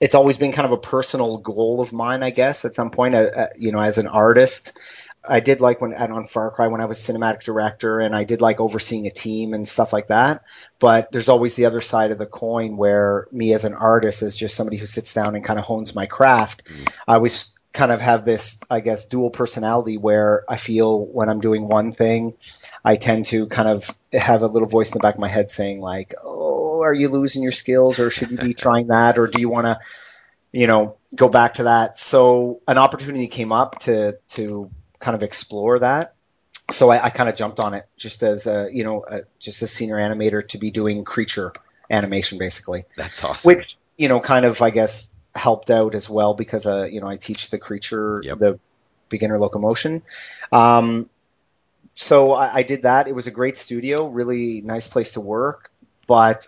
it's 0.00 0.14
always 0.14 0.36
been 0.36 0.52
kind 0.52 0.66
of 0.66 0.72
a 0.72 0.78
personal 0.78 1.38
goal 1.38 1.80
of 1.80 1.92
mine 1.92 2.22
i 2.22 2.30
guess 2.30 2.64
at 2.64 2.74
some 2.74 2.90
point 2.90 3.14
uh, 3.14 3.26
uh, 3.36 3.46
you 3.56 3.72
know 3.72 3.80
as 3.80 3.98
an 3.98 4.06
artist 4.06 4.78
I 5.26 5.40
did 5.40 5.60
like 5.60 5.80
when 5.80 5.92
at 5.92 6.10
on 6.10 6.24
Far 6.24 6.50
Cry 6.50 6.68
when 6.68 6.80
I 6.80 6.86
was 6.86 6.98
cinematic 6.98 7.42
director, 7.42 8.00
and 8.00 8.14
I 8.14 8.24
did 8.24 8.40
like 8.40 8.60
overseeing 8.60 9.06
a 9.06 9.10
team 9.10 9.54
and 9.54 9.68
stuff 9.68 9.92
like 9.92 10.08
that. 10.08 10.42
But 10.78 11.12
there's 11.12 11.28
always 11.28 11.56
the 11.56 11.66
other 11.66 11.80
side 11.80 12.10
of 12.10 12.18
the 12.18 12.26
coin 12.26 12.76
where 12.76 13.26
me 13.32 13.52
as 13.52 13.64
an 13.64 13.74
artist, 13.74 14.22
as 14.22 14.36
just 14.36 14.56
somebody 14.56 14.76
who 14.76 14.86
sits 14.86 15.14
down 15.14 15.34
and 15.34 15.44
kind 15.44 15.58
of 15.58 15.64
hones 15.64 15.94
my 15.94 16.06
craft, 16.06 16.70
I 17.06 17.14
always 17.14 17.58
kind 17.72 17.92
of 17.92 18.00
have 18.00 18.24
this, 18.24 18.60
I 18.70 18.80
guess, 18.80 19.06
dual 19.06 19.30
personality 19.30 19.98
where 19.98 20.44
I 20.48 20.56
feel 20.56 21.04
when 21.04 21.28
I'm 21.28 21.40
doing 21.40 21.68
one 21.68 21.92
thing, 21.92 22.34
I 22.84 22.96
tend 22.96 23.26
to 23.26 23.46
kind 23.46 23.68
of 23.68 23.88
have 24.12 24.42
a 24.42 24.46
little 24.46 24.68
voice 24.68 24.90
in 24.90 24.94
the 24.94 25.00
back 25.02 25.14
of 25.14 25.20
my 25.20 25.28
head 25.28 25.50
saying 25.50 25.80
like, 25.80 26.14
"Oh, 26.24 26.82
are 26.82 26.94
you 26.94 27.08
losing 27.08 27.42
your 27.42 27.52
skills, 27.52 27.98
or 27.98 28.10
should 28.10 28.30
you 28.30 28.38
be 28.38 28.54
trying 28.58 28.88
that, 28.88 29.18
or 29.18 29.26
do 29.26 29.40
you 29.40 29.48
want 29.48 29.66
to?" 29.66 29.78
you 30.52 30.66
know, 30.66 30.96
go 31.14 31.28
back 31.28 31.54
to 31.54 31.64
that. 31.64 31.98
So 31.98 32.58
an 32.66 32.78
opportunity 32.78 33.26
came 33.28 33.52
up 33.52 33.78
to 33.80 34.18
to 34.30 34.70
kind 34.98 35.14
of 35.14 35.22
explore 35.22 35.78
that. 35.80 36.14
So 36.70 36.90
I, 36.90 37.04
I 37.04 37.10
kind 37.10 37.28
of 37.28 37.36
jumped 37.36 37.60
on 37.60 37.74
it 37.74 37.84
just 37.96 38.22
as 38.22 38.46
a, 38.46 38.68
you 38.72 38.84
know, 38.84 39.04
a, 39.10 39.20
just 39.38 39.62
a 39.62 39.66
senior 39.66 39.96
animator 39.96 40.46
to 40.48 40.58
be 40.58 40.70
doing 40.70 41.04
creature 41.04 41.52
animation 41.90 42.38
basically, 42.38 42.82
That's 42.96 43.24
awesome. 43.24 43.54
which 43.56 43.76
you 43.96 44.08
know 44.08 44.20
kind 44.20 44.44
of 44.44 44.60
I 44.60 44.70
guess 44.70 45.16
helped 45.34 45.70
out 45.70 45.94
as 45.94 46.10
well 46.10 46.34
because 46.34 46.66
uh, 46.66 46.86
you 46.90 47.00
know 47.00 47.06
I 47.06 47.16
teach 47.16 47.50
the 47.50 47.58
creature 47.58 48.20
Yep. 48.22 48.38
the 48.38 48.60
beginner 49.08 49.38
locomotion. 49.38 50.02
Um, 50.52 51.08
so 51.94 52.34
I, 52.34 52.56
I 52.56 52.62
did 52.62 52.82
that. 52.82 53.08
It 53.08 53.14
was 53.14 53.26
a 53.26 53.30
great 53.30 53.56
studio, 53.56 54.08
really 54.08 54.60
nice 54.62 54.86
place 54.86 55.14
to 55.14 55.20
work. 55.20 55.70
But 56.06 56.46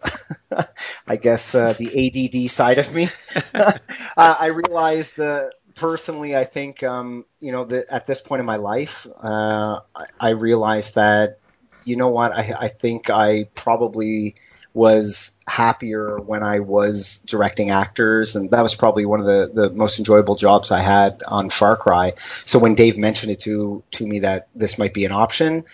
I 1.09 1.17
guess 1.17 1.55
uh, 1.55 1.75
the 1.79 1.89
ADD 1.89 2.51
side 2.51 2.79
of 2.79 2.95
me, 2.95 3.05
uh, 3.55 3.73
I 4.17 4.47
realized 4.49 5.21
uh, 5.21 5.49
personally, 5.81 6.37
I 6.37 6.45
think 6.45 6.83
um, 6.83 7.25
you 7.41 7.53
know 7.53 7.69
at 7.91 8.07
this 8.07 8.21
point 8.21 8.41
in 8.41 8.47
my 8.47 8.57
life, 8.57 9.07
uh, 9.23 9.81
I, 9.97 10.05
I 10.21 10.31
realized 10.33 10.97
that 10.97 11.39
you 11.85 11.97
know 11.97 12.11
what 12.11 12.33
I, 12.33 12.53
I 12.61 12.69
think 12.69 13.09
I 13.09 13.45
probably 13.55 14.37
was 14.75 15.41
happier 15.49 16.21
when 16.21 16.43
I 16.43 16.61
was 16.61 17.25
directing 17.27 17.71
actors, 17.71 18.37
and 18.37 18.51
that 18.51 18.63
was 18.63 18.77
probably 18.77 19.07
one 19.07 19.21
of 19.21 19.27
the, 19.27 19.51
the 19.53 19.71
most 19.71 19.99
enjoyable 19.99 20.37
jobs 20.37 20.71
I 20.71 20.81
had 20.81 21.23
on 21.27 21.49
Far 21.49 21.77
Cry. 21.77 22.13
So 22.17 22.59
when 22.59 22.75
Dave 22.75 22.99
mentioned 22.99 23.33
it 23.33 23.41
to 23.41 23.83
to 23.93 24.07
me 24.07 24.21
that 24.21 24.49
this 24.55 24.79
might 24.79 24.93
be 24.93 25.07
an 25.07 25.13
option, 25.13 25.65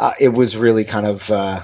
uh, 0.00 0.12
it 0.18 0.30
was 0.30 0.56
really 0.56 0.84
kind 0.84 1.06
of 1.06 1.30
uh, 1.30 1.60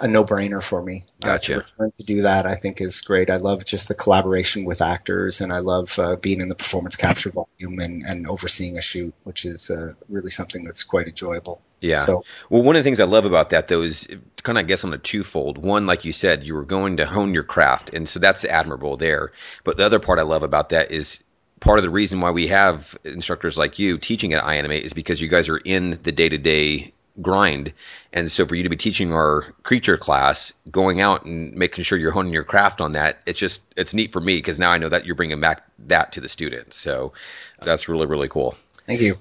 a 0.00 0.08
no-brainer 0.08 0.62
for 0.62 0.82
me. 0.82 1.02
Gotcha. 1.20 1.64
Uh, 1.78 1.86
to 1.98 2.02
do 2.04 2.22
that, 2.22 2.46
I 2.46 2.54
think 2.54 2.80
is 2.80 3.02
great. 3.02 3.28
I 3.28 3.36
love 3.36 3.64
just 3.64 3.88
the 3.88 3.94
collaboration 3.94 4.64
with 4.64 4.80
actors, 4.80 5.42
and 5.42 5.52
I 5.52 5.58
love 5.58 5.98
uh, 5.98 6.16
being 6.16 6.40
in 6.40 6.48
the 6.48 6.54
performance 6.54 6.96
capture 6.96 7.30
volume 7.30 7.78
and, 7.80 8.02
and 8.02 8.26
overseeing 8.26 8.78
a 8.78 8.82
shoot, 8.82 9.14
which 9.24 9.44
is 9.44 9.70
uh, 9.70 9.92
really 10.08 10.30
something 10.30 10.62
that's 10.62 10.84
quite 10.84 11.06
enjoyable. 11.06 11.60
Yeah. 11.80 11.98
So, 11.98 12.24
well, 12.48 12.62
one 12.62 12.76
of 12.76 12.80
the 12.80 12.84
things 12.84 12.98
I 12.98 13.04
love 13.04 13.26
about 13.26 13.50
that, 13.50 13.68
though, 13.68 13.82
is 13.82 14.08
kind 14.42 14.56
of, 14.56 14.64
I 14.64 14.66
guess, 14.66 14.84
on 14.84 14.94
a 14.94 14.98
twofold. 14.98 15.58
One, 15.58 15.86
like 15.86 16.06
you 16.06 16.12
said, 16.12 16.44
you 16.44 16.54
were 16.54 16.64
going 16.64 16.96
to 16.96 17.06
hone 17.06 17.34
your 17.34 17.44
craft, 17.44 17.92
and 17.92 18.08
so 18.08 18.18
that's 18.18 18.44
admirable 18.46 18.96
there. 18.96 19.32
But 19.64 19.76
the 19.76 19.84
other 19.84 20.00
part 20.00 20.18
I 20.18 20.22
love 20.22 20.42
about 20.42 20.70
that 20.70 20.92
is 20.92 21.24
part 21.60 21.78
of 21.78 21.84
the 21.84 21.90
reason 21.90 22.20
why 22.20 22.30
we 22.30 22.46
have 22.46 22.96
instructors 23.04 23.58
like 23.58 23.78
you 23.78 23.98
teaching 23.98 24.32
at 24.32 24.44
iAnimate 24.44 24.80
is 24.80 24.94
because 24.94 25.20
you 25.20 25.28
guys 25.28 25.50
are 25.50 25.58
in 25.58 25.98
the 26.02 26.12
day 26.12 26.28
to 26.30 26.38
day 26.38 26.93
grind. 27.22 27.72
And 28.12 28.30
so 28.30 28.46
for 28.46 28.54
you 28.54 28.62
to 28.62 28.68
be 28.68 28.76
teaching 28.76 29.12
our 29.12 29.42
creature 29.62 29.96
class, 29.96 30.52
going 30.70 31.00
out 31.00 31.24
and 31.24 31.52
making 31.54 31.84
sure 31.84 31.98
you're 31.98 32.10
honing 32.10 32.32
your 32.32 32.44
craft 32.44 32.80
on 32.80 32.92
that, 32.92 33.20
it's 33.26 33.38
just 33.38 33.72
it's 33.76 33.94
neat 33.94 34.12
for 34.12 34.20
me 34.20 34.36
because 34.36 34.58
now 34.58 34.70
I 34.70 34.78
know 34.78 34.88
that 34.88 35.04
you're 35.06 35.14
bringing 35.14 35.40
back 35.40 35.62
that 35.78 36.12
to 36.12 36.20
the 36.20 36.28
students. 36.28 36.76
So 36.76 37.12
that's 37.60 37.88
really 37.88 38.06
really 38.06 38.28
cool. 38.28 38.54
Thank 38.86 39.00
you. 39.00 39.16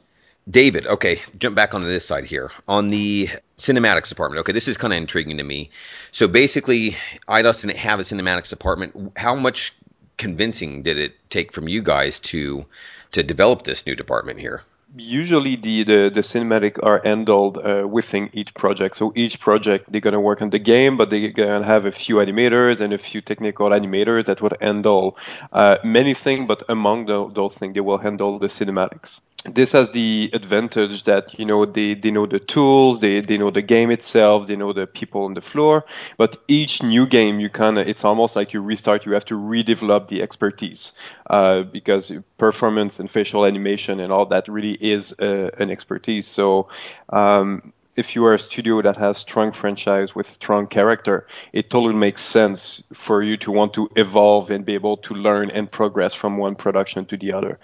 David, 0.49 0.85
okay, 0.87 1.21
jump 1.37 1.55
back 1.55 1.73
onto 1.73 1.87
this 1.87 2.05
side 2.05 2.25
here. 2.25 2.51
On 2.67 2.89
the 2.89 3.29
cinematics 3.57 4.09
department, 4.09 4.41
okay, 4.41 4.51
this 4.51 4.67
is 4.67 4.75
kind 4.75 4.91
of 4.91 4.97
intriguing 4.97 5.37
to 5.37 5.43
me. 5.43 5.69
So 6.11 6.27
basically, 6.27 6.97
Eidos 7.29 7.61
didn't 7.61 7.77
have 7.77 8.01
a 8.01 8.03
cinematics 8.03 8.49
department. 8.49 9.13
How 9.15 9.35
much 9.35 9.73
convincing 10.17 10.83
did 10.83 10.97
it 10.97 11.13
take 11.29 11.53
from 11.53 11.69
you 11.69 11.81
guys 11.81 12.19
to 12.19 12.65
to 13.13 13.23
develop 13.23 13.63
this 13.63 13.85
new 13.85 13.95
department 13.95 14.39
here? 14.39 14.63
Usually 14.95 15.55
the, 15.55 15.83
the, 15.83 16.11
the 16.13 16.21
cinematic 16.21 16.79
are 16.83 17.01
handled 17.03 17.57
uh, 17.57 17.87
within 17.87 18.29
each 18.33 18.53
project. 18.53 18.95
So 18.95 19.11
each 19.15 19.39
project 19.39 19.91
they're 19.91 20.01
gonna 20.01 20.21
work 20.21 20.41
on 20.41 20.49
the 20.49 20.59
game, 20.59 20.97
but 20.97 21.09
they're 21.09 21.31
gonna 21.31 21.63
have 21.63 21.85
a 21.85 21.91
few 21.91 22.17
animators 22.17 22.79
and 22.79 22.93
a 22.93 22.97
few 22.97 23.21
technical 23.21 23.69
animators 23.69 24.25
that 24.25 24.41
would 24.41 24.55
handle 24.61 25.17
uh, 25.51 25.77
many 25.83 26.13
things. 26.13 26.47
But 26.47 26.63
among 26.69 27.05
the, 27.07 27.29
those 27.29 27.55
things, 27.55 27.73
they 27.73 27.81
will 27.81 27.97
handle 27.97 28.39
the 28.39 28.47
cinematics 28.47 29.21
this 29.45 29.73
has 29.73 29.91
the 29.91 30.29
advantage 30.33 31.03
that 31.03 31.37
you 31.37 31.45
know 31.45 31.65
they, 31.65 31.93
they 31.95 32.11
know 32.11 32.25
the 32.25 32.39
tools 32.39 32.99
they, 32.99 33.19
they 33.19 33.37
know 33.37 33.51
the 33.51 33.61
game 33.61 33.91
itself 33.91 34.47
they 34.47 34.55
know 34.55 34.71
the 34.73 34.87
people 34.87 35.25
on 35.25 35.33
the 35.33 35.41
floor. 35.41 35.85
But 36.17 36.37
each 36.47 36.81
new 36.81 37.05
game 37.05 37.39
you 37.39 37.49
kind 37.49 37.77
of 37.77 37.87
it's 37.87 38.05
almost 38.05 38.35
like 38.35 38.53
you 38.53 38.61
restart 38.61 39.05
you 39.05 39.11
have 39.13 39.25
to 39.25 39.35
redevelop 39.35 40.07
the 40.07 40.21
expertise 40.21 40.93
uh, 41.29 41.63
because 41.63 42.11
performance 42.37 42.99
and 42.99 43.09
facial 43.09 43.45
animation 43.45 43.99
and 43.99 44.13
all 44.13 44.25
that 44.27 44.47
really 44.47 44.77
is 44.79 45.13
uh, 45.19 45.49
an 45.59 45.69
expertise. 45.69 46.25
So 46.25 46.69
um, 47.09 47.73
if 47.95 48.15
you 48.15 48.25
are 48.25 48.33
a 48.33 48.39
studio 48.39 48.81
that 48.81 48.97
has 48.97 49.19
strong 49.19 49.51
franchise 49.51 50.15
with 50.15 50.25
strong 50.25 50.67
character, 50.67 51.27
it 51.51 51.69
totally 51.69 51.93
makes 51.93 52.21
sense 52.21 52.83
for 52.93 53.21
you 53.21 53.37
to 53.37 53.51
want 53.51 53.73
to 53.75 53.87
evolve 53.95 54.49
and 54.49 54.65
be 54.65 54.73
able 54.73 54.97
to 54.97 55.13
learn 55.13 55.51
and 55.51 55.71
progress 55.71 56.13
from 56.13 56.37
one 56.37 56.55
production 56.55 57.05
to 57.05 57.17
the 57.17 57.33
other 57.33 57.59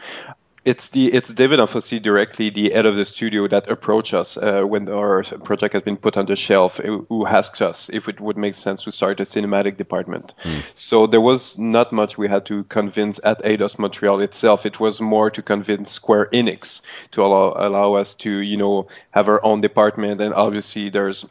it's 0.65 0.89
the 0.89 1.13
it's 1.13 1.33
David 1.33 1.59
Anfossi 1.59 2.01
directly, 2.01 2.49
the 2.49 2.71
head 2.71 2.85
of 2.85 2.95
the 2.95 3.05
studio, 3.05 3.47
that 3.47 3.69
approached 3.69 4.13
us 4.13 4.37
uh, 4.37 4.63
when 4.63 4.89
our 4.89 5.23
project 5.43 5.73
has 5.73 5.83
been 5.83 5.97
put 5.97 6.17
on 6.17 6.25
the 6.25 6.35
shelf, 6.35 6.77
who 6.77 7.25
asked 7.25 7.61
us 7.61 7.89
if 7.89 8.07
it 8.09 8.19
would 8.19 8.37
make 8.37 8.55
sense 8.55 8.83
to 8.83 8.91
start 8.91 9.19
a 9.19 9.23
cinematic 9.23 9.77
department. 9.77 10.33
Mm. 10.43 10.63
So 10.73 11.07
there 11.07 11.21
was 11.21 11.57
not 11.57 11.91
much 11.91 12.17
we 12.17 12.27
had 12.27 12.45
to 12.47 12.63
convince 12.65 13.19
at 13.23 13.41
Eidos 13.43 13.79
Montreal 13.79 14.19
itself. 14.19 14.65
It 14.65 14.79
was 14.79 14.99
more 14.99 15.29
to 15.31 15.41
convince 15.41 15.91
Square 15.91 16.29
Enix 16.33 16.81
to 17.11 17.23
allow 17.23 17.53
allow 17.55 17.93
us 17.93 18.13
to 18.15 18.31
you 18.31 18.57
know 18.57 18.87
have 19.11 19.29
our 19.29 19.43
own 19.45 19.61
department, 19.61 20.21
and 20.21 20.33
obviously 20.33 20.89
there's 20.89 21.25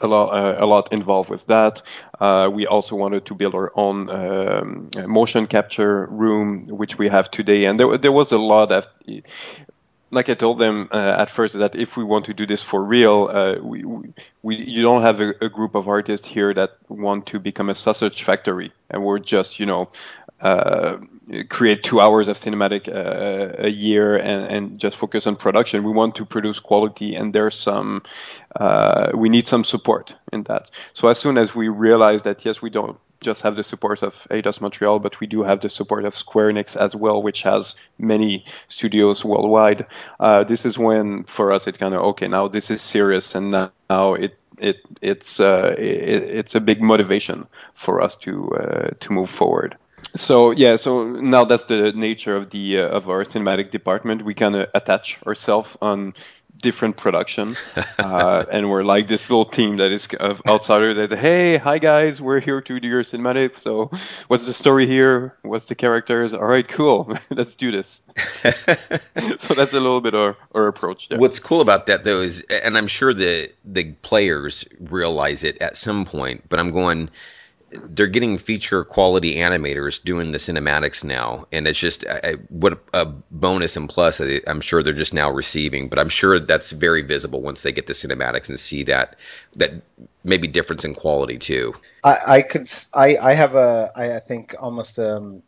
a 0.00 0.06
lot, 0.06 0.28
uh, 0.30 0.56
a 0.58 0.66
lot 0.66 0.92
involved 0.92 1.30
with 1.30 1.46
that. 1.46 1.82
Uh, 2.20 2.48
we 2.52 2.66
also 2.66 2.96
wanted 2.96 3.26
to 3.26 3.34
build 3.34 3.54
our 3.54 3.72
own 3.74 4.10
um, 4.10 4.90
motion 5.06 5.46
capture 5.46 6.06
room, 6.06 6.66
which 6.68 6.98
we 6.98 7.08
have 7.08 7.30
today, 7.30 7.64
and 7.64 7.78
there, 7.78 7.98
there 7.98 8.12
was 8.12 8.32
a 8.32 8.38
lot 8.38 8.72
of. 8.72 8.86
Like 10.12 10.28
I 10.28 10.34
told 10.34 10.60
them 10.60 10.88
uh, 10.92 11.16
at 11.18 11.30
first, 11.30 11.58
that 11.58 11.74
if 11.74 11.96
we 11.96 12.04
want 12.04 12.26
to 12.26 12.34
do 12.34 12.46
this 12.46 12.62
for 12.62 12.82
real, 12.82 13.28
uh, 13.30 13.56
we, 13.60 13.84
we, 14.40 14.54
you 14.54 14.80
don't 14.80 15.02
have 15.02 15.20
a, 15.20 15.34
a, 15.40 15.48
group 15.48 15.74
of 15.74 15.88
artists 15.88 16.24
here 16.24 16.54
that 16.54 16.76
want 16.88 17.26
to 17.26 17.40
become 17.40 17.68
a 17.68 17.74
sausage 17.74 18.22
factory, 18.22 18.72
and 18.88 19.04
we're 19.04 19.18
just, 19.18 19.58
you 19.58 19.66
know, 19.66 19.90
uh, 20.40 20.98
create 21.48 21.82
two 21.82 22.00
hours 22.00 22.28
of 22.28 22.38
cinematic 22.38 22.88
uh, 22.88 23.54
a 23.58 23.68
year 23.68 24.16
and, 24.16 24.46
and, 24.52 24.78
just 24.78 24.96
focus 24.96 25.26
on 25.26 25.34
production. 25.34 25.82
We 25.82 25.90
want 25.90 26.14
to 26.16 26.24
produce 26.24 26.60
quality, 26.60 27.16
and 27.16 27.34
there's 27.34 27.56
some 27.58 28.02
uh, 28.54 29.10
we 29.14 29.28
need 29.28 29.46
some 29.46 29.64
support 29.64 30.14
in 30.32 30.44
that. 30.44 30.70
So 30.92 31.08
as 31.08 31.18
soon 31.18 31.38
as 31.38 31.54
we 31.54 31.68
realize 31.68 32.22
that 32.22 32.44
yes, 32.44 32.62
we 32.62 32.70
don't 32.70 32.98
just 33.20 33.42
have 33.42 33.56
the 33.56 33.64
support 33.64 34.02
of 34.02 34.26
Eidos 34.30 34.60
Montreal, 34.60 35.00
but 35.00 35.18
we 35.18 35.26
do 35.26 35.42
have 35.42 35.60
the 35.60 35.70
support 35.70 36.04
of 36.04 36.14
Square 36.14 36.52
Enix 36.52 36.76
as 36.76 36.94
well, 36.94 37.22
which 37.22 37.42
has 37.42 37.74
many 37.98 38.44
studios 38.68 39.24
worldwide. 39.24 39.86
Uh, 40.20 40.44
this 40.44 40.64
is 40.64 40.78
when 40.78 41.24
for 41.24 41.50
us 41.50 41.66
it 41.66 41.78
kind 41.78 41.94
of 41.94 42.02
okay 42.02 42.28
now 42.28 42.46
this 42.46 42.70
is 42.70 42.82
serious, 42.82 43.34
and 43.34 43.50
now 43.50 44.14
it 44.14 44.38
it 44.58 44.78
it's 45.00 45.40
uh, 45.40 45.74
it, 45.76 46.22
it's 46.22 46.54
a 46.54 46.60
big 46.60 46.80
motivation 46.80 47.46
for 47.74 48.00
us 48.00 48.14
to 48.14 48.54
uh, 48.56 48.90
to 49.00 49.12
move 49.12 49.28
forward 49.28 49.76
so 50.14 50.50
yeah 50.50 50.76
so 50.76 51.04
now 51.04 51.44
that's 51.44 51.64
the 51.64 51.92
nature 51.92 52.36
of 52.36 52.50
the 52.50 52.78
uh, 52.78 52.88
of 52.88 53.08
our 53.08 53.24
cinematic 53.24 53.70
department. 53.70 54.24
We 54.24 54.34
kind 54.34 54.56
of 54.56 54.68
attach 54.74 55.18
ourselves 55.26 55.76
on 55.82 56.14
different 56.58 56.96
production 56.96 57.54
uh, 57.98 58.44
and 58.50 58.70
we're 58.70 58.82
like 58.82 59.08
this 59.08 59.28
little 59.30 59.44
team 59.44 59.76
that 59.76 59.92
is 59.92 60.08
of 60.20 60.40
outsiders 60.48 60.96
that 60.96 61.10
hey 61.16 61.58
hi 61.58 61.78
guys 61.78 62.20
we're 62.20 62.40
here 62.40 62.60
to 62.60 62.80
do 62.80 62.88
your 62.88 63.02
cinematic 63.02 63.54
so 63.54 63.90
what's 64.28 64.46
the 64.46 64.52
story 64.52 64.86
here? 64.86 65.36
What's 65.42 65.66
the 65.66 65.74
characters? 65.74 66.32
All 66.32 66.46
right 66.46 66.66
cool 66.66 67.16
let's 67.30 67.54
do 67.54 67.70
this. 67.70 68.02
So 69.38 69.54
that's 69.54 69.72
a 69.72 69.80
little 69.80 70.00
bit 70.00 70.14
our, 70.14 70.36
our 70.54 70.66
approach 70.66 71.08
there. 71.08 71.18
what's 71.18 71.38
cool 71.38 71.60
about 71.60 71.86
that 71.86 72.04
though 72.04 72.22
is 72.22 72.40
and 72.64 72.76
i'm 72.76 72.86
sure 72.86 73.12
the 73.12 73.50
the 73.64 73.92
players 74.02 74.64
realize 74.80 75.44
it 75.44 75.60
at 75.60 75.76
some 75.76 76.04
point 76.04 76.44
but 76.48 76.58
i'm 76.58 76.70
going 76.70 77.10
they're 77.70 78.06
getting 78.06 78.38
feature 78.38 78.84
quality 78.84 79.36
animators 79.36 80.02
doing 80.02 80.32
the 80.32 80.38
cinematics 80.38 81.02
now, 81.02 81.46
and 81.52 81.66
it's 81.66 81.78
just 81.78 82.06
I, 82.06 82.34
what 82.48 82.80
a 82.94 83.06
bonus 83.06 83.76
and 83.76 83.88
plus 83.88 84.20
I, 84.20 84.40
am 84.46 84.60
sure 84.60 84.82
they're 84.82 84.92
just 84.92 85.14
now 85.14 85.30
receiving. 85.30 85.88
But 85.88 85.98
I'm 85.98 86.08
sure 86.08 86.38
that's 86.38 86.70
very 86.70 87.02
visible 87.02 87.40
once 87.40 87.62
they 87.62 87.72
get 87.72 87.86
the 87.86 87.92
cinematics 87.92 88.48
and 88.48 88.58
see 88.58 88.84
that 88.84 89.16
that 89.56 89.74
maybe 90.22 90.46
difference 90.46 90.84
in 90.84 90.94
quality 90.94 91.38
too. 91.38 91.74
I, 92.04 92.16
I 92.28 92.42
could 92.42 92.68
I, 92.94 93.16
I 93.16 93.34
have 93.34 93.54
a 93.54 93.90
I 93.96 94.18
think 94.20 94.54
almost 94.60 94.98
um, 94.98 95.42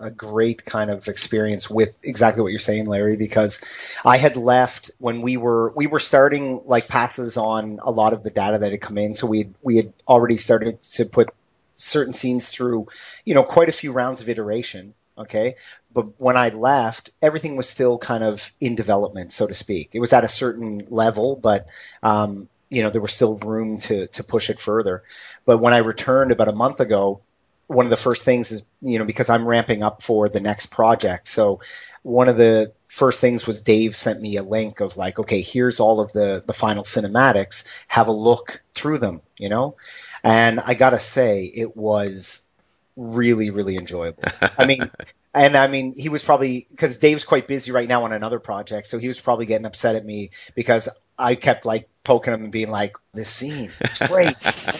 a 0.00 0.10
great 0.10 0.64
kind 0.64 0.90
of 0.90 1.08
experience 1.08 1.70
with 1.70 2.00
exactly 2.04 2.42
what 2.42 2.50
you're 2.50 2.58
saying, 2.58 2.86
Larry, 2.86 3.16
because 3.16 3.96
I 4.04 4.16
had 4.16 4.36
left 4.36 4.90
when 4.98 5.22
we 5.22 5.36
were 5.36 5.72
we 5.74 5.86
were 5.86 6.00
starting 6.00 6.62
like 6.66 6.88
passes 6.88 7.36
on 7.36 7.78
a 7.82 7.90
lot 7.90 8.12
of 8.12 8.22
the 8.22 8.30
data 8.30 8.58
that 8.58 8.70
had 8.70 8.80
come 8.80 8.98
in. 8.98 9.14
So 9.14 9.26
we 9.26 9.50
we 9.62 9.76
had 9.76 9.92
already 10.08 10.36
started 10.36 10.80
to 10.80 11.06
put 11.06 11.30
certain 11.74 12.12
scenes 12.12 12.50
through, 12.50 12.86
you 13.24 13.34
know, 13.34 13.42
quite 13.42 13.68
a 13.68 13.72
few 13.72 13.92
rounds 13.92 14.22
of 14.22 14.28
iteration. 14.28 14.94
Okay, 15.16 15.54
but 15.92 16.06
when 16.18 16.36
I 16.36 16.48
left, 16.48 17.10
everything 17.22 17.54
was 17.56 17.68
still 17.68 17.98
kind 17.98 18.24
of 18.24 18.50
in 18.60 18.74
development, 18.74 19.30
so 19.30 19.46
to 19.46 19.54
speak. 19.54 19.94
It 19.94 20.00
was 20.00 20.12
at 20.12 20.24
a 20.24 20.28
certain 20.28 20.86
level, 20.88 21.36
but 21.36 21.70
um, 22.02 22.48
you 22.68 22.82
know 22.82 22.90
there 22.90 23.00
was 23.00 23.12
still 23.12 23.38
room 23.38 23.78
to 23.78 24.08
to 24.08 24.24
push 24.24 24.50
it 24.50 24.58
further. 24.58 25.04
But 25.44 25.60
when 25.60 25.72
I 25.72 25.78
returned 25.78 26.32
about 26.32 26.48
a 26.48 26.52
month 26.52 26.80
ago 26.80 27.20
one 27.66 27.86
of 27.86 27.90
the 27.90 27.96
first 27.96 28.24
things 28.24 28.52
is 28.52 28.66
you 28.82 28.98
know 28.98 29.04
because 29.04 29.30
I'm 29.30 29.46
ramping 29.46 29.82
up 29.82 30.02
for 30.02 30.28
the 30.28 30.40
next 30.40 30.66
project. 30.66 31.26
So 31.26 31.60
one 32.02 32.28
of 32.28 32.36
the 32.36 32.70
first 32.86 33.20
things 33.20 33.46
was 33.46 33.62
Dave 33.62 33.96
sent 33.96 34.20
me 34.20 34.36
a 34.36 34.42
link 34.42 34.80
of 34.80 34.96
like, 34.96 35.18
okay, 35.18 35.40
here's 35.40 35.80
all 35.80 36.00
of 36.00 36.12
the 36.12 36.42
the 36.46 36.52
final 36.52 36.82
cinematics. 36.82 37.84
Have 37.88 38.08
a 38.08 38.12
look 38.12 38.62
through 38.72 38.98
them, 38.98 39.20
you 39.38 39.48
know. 39.48 39.76
And 40.22 40.60
I 40.60 40.74
gotta 40.74 40.98
say, 40.98 41.44
it 41.44 41.76
was 41.76 42.50
really 42.96 43.50
really 43.50 43.76
enjoyable. 43.76 44.24
I 44.58 44.66
mean, 44.66 44.90
and 45.34 45.56
I 45.56 45.66
mean, 45.66 45.92
he 45.96 46.08
was 46.08 46.22
probably 46.22 46.64
because 46.70 46.98
Dave's 46.98 47.24
quite 47.24 47.48
busy 47.48 47.72
right 47.72 47.88
now 47.88 48.04
on 48.04 48.12
another 48.12 48.38
project, 48.38 48.86
so 48.86 48.98
he 48.98 49.08
was 49.08 49.20
probably 49.20 49.46
getting 49.46 49.66
upset 49.66 49.96
at 49.96 50.04
me 50.04 50.30
because 50.54 50.88
I 51.18 51.34
kept 51.34 51.66
like 51.66 51.88
poking 52.04 52.32
him 52.32 52.44
and 52.44 52.52
being 52.52 52.70
like, 52.70 52.96
"This 53.12 53.28
scene, 53.28 53.72
it's 53.80 53.98
great. 54.08 54.36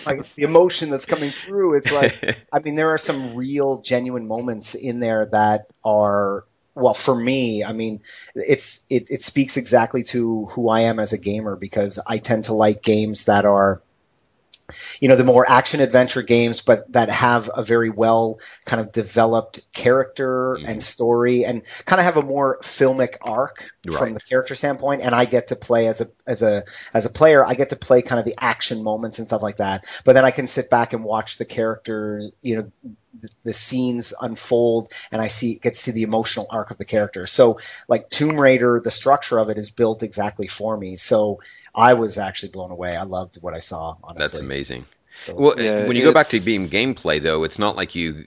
like, 0.06 0.32
the 0.34 0.44
emotion 0.44 0.90
that's 0.90 1.06
coming 1.06 1.30
through. 1.30 1.75
It's 1.75 1.92
like, 1.92 2.46
I 2.52 2.61
mean, 2.61 2.76
there 2.76 2.90
are 2.90 2.99
some 2.99 3.34
real, 3.34 3.80
genuine 3.80 4.28
moments 4.28 4.75
in 4.75 5.00
there 5.00 5.26
that 5.26 5.62
are." 5.84 6.44
Well, 6.76 6.94
for 6.94 7.14
me, 7.14 7.62
I 7.62 7.73
mean, 7.73 8.00
it's 8.34 8.84
it, 8.90 9.08
it 9.08 9.23
speaks 9.23 9.56
exactly 9.56 10.02
to 10.04 10.46
who 10.46 10.68
I 10.68 10.82
am 10.82 10.99
as 10.99 11.12
a 11.12 11.18
gamer 11.18 11.54
because 11.54 12.00
I 12.04 12.18
tend 12.18 12.44
to 12.44 12.54
like 12.54 12.82
games 12.82 13.26
that 13.26 13.44
are 13.44 13.80
you 15.00 15.09
know 15.09 15.16
the 15.16 15.25
more 15.25 15.44
action 15.49 15.80
adventure 15.80 16.23
games 16.23 16.62
but 16.62 16.90
that 16.92 17.11
have 17.11 17.50
a 17.54 17.62
very 17.62 17.90
well 17.90 18.38
kind 18.64 18.80
of 18.80 18.92
developed 18.92 19.61
character 19.73 20.56
mm. 20.59 20.68
and 20.68 20.83
story 20.83 21.44
and 21.44 21.62
kind 21.85 22.00
of 22.00 22.04
have 22.04 22.16
a 22.16 22.23
more 22.23 22.59
filmic 22.59 23.16
arc 23.23 23.64
right. 23.87 23.97
from 23.97 24.12
the 24.12 24.21
character 24.21 24.54
standpoint 24.54 25.02
and 25.02 25.14
i 25.14 25.25
get 25.25 25.49
to 25.49 25.56
play 25.56 25.87
as 25.87 26.00
a 26.00 26.06
as 26.26 26.42
a 26.42 26.64
as 26.94 27.06
a 27.06 27.11
player 27.11 27.44
i 27.44 27.54
get 27.54 27.71
to 27.71 27.76
play 27.76 28.02
kind 28.02 28.18
of 28.18 28.25
the 28.25 28.35
action 28.40 28.83
moments 28.83 29.18
and 29.18 29.28
stuff 29.28 29.42
like 29.42 29.56
that 29.56 29.85
but 30.04 30.14
then 30.14 30.25
i 30.25 30.30
can 30.30 30.47
sit 30.47 30.71
back 30.71 30.92
and 30.92 31.04
watch 31.04 31.38
the 31.38 31.44
character 31.44 32.23
you 32.40 32.56
know 32.56 32.64
the, 33.21 33.28
the 33.44 33.52
scenes 33.52 34.14
unfold 34.21 34.88
and 35.12 35.21
i 35.21 35.28
see 35.28 35.59
get 35.61 35.75
to 35.75 35.80
see 35.80 35.92
the 35.92 36.02
emotional 36.02 36.47
arc 36.50 36.71
of 36.71 36.78
the 36.78 36.85
character 36.85 37.26
so 37.26 37.59
like 37.88 38.09
tomb 38.09 38.40
raider 38.40 38.80
the 38.83 38.90
structure 38.90 39.38
of 39.38 39.50
it 39.50 39.59
is 39.59 39.71
built 39.71 40.02
exactly 40.02 40.47
for 40.47 40.76
me 40.76 40.97
so 40.97 41.38
I 41.74 41.94
was 41.94 42.18
actually 42.18 42.52
blown 42.52 42.70
away. 42.70 42.96
I 42.96 43.02
loved 43.02 43.38
what 43.42 43.54
I 43.54 43.58
saw. 43.58 43.96
Honestly, 44.04 44.22
that's 44.22 44.38
amazing. 44.38 44.84
So, 45.26 45.34
well, 45.36 45.54
yeah, 45.58 45.86
when 45.86 45.96
you 45.96 46.02
go 46.02 46.12
back 46.12 46.28
to 46.28 46.40
being 46.40 46.66
gameplay, 46.66 47.20
though, 47.20 47.44
it's 47.44 47.58
not 47.58 47.76
like 47.76 47.94
you 47.94 48.26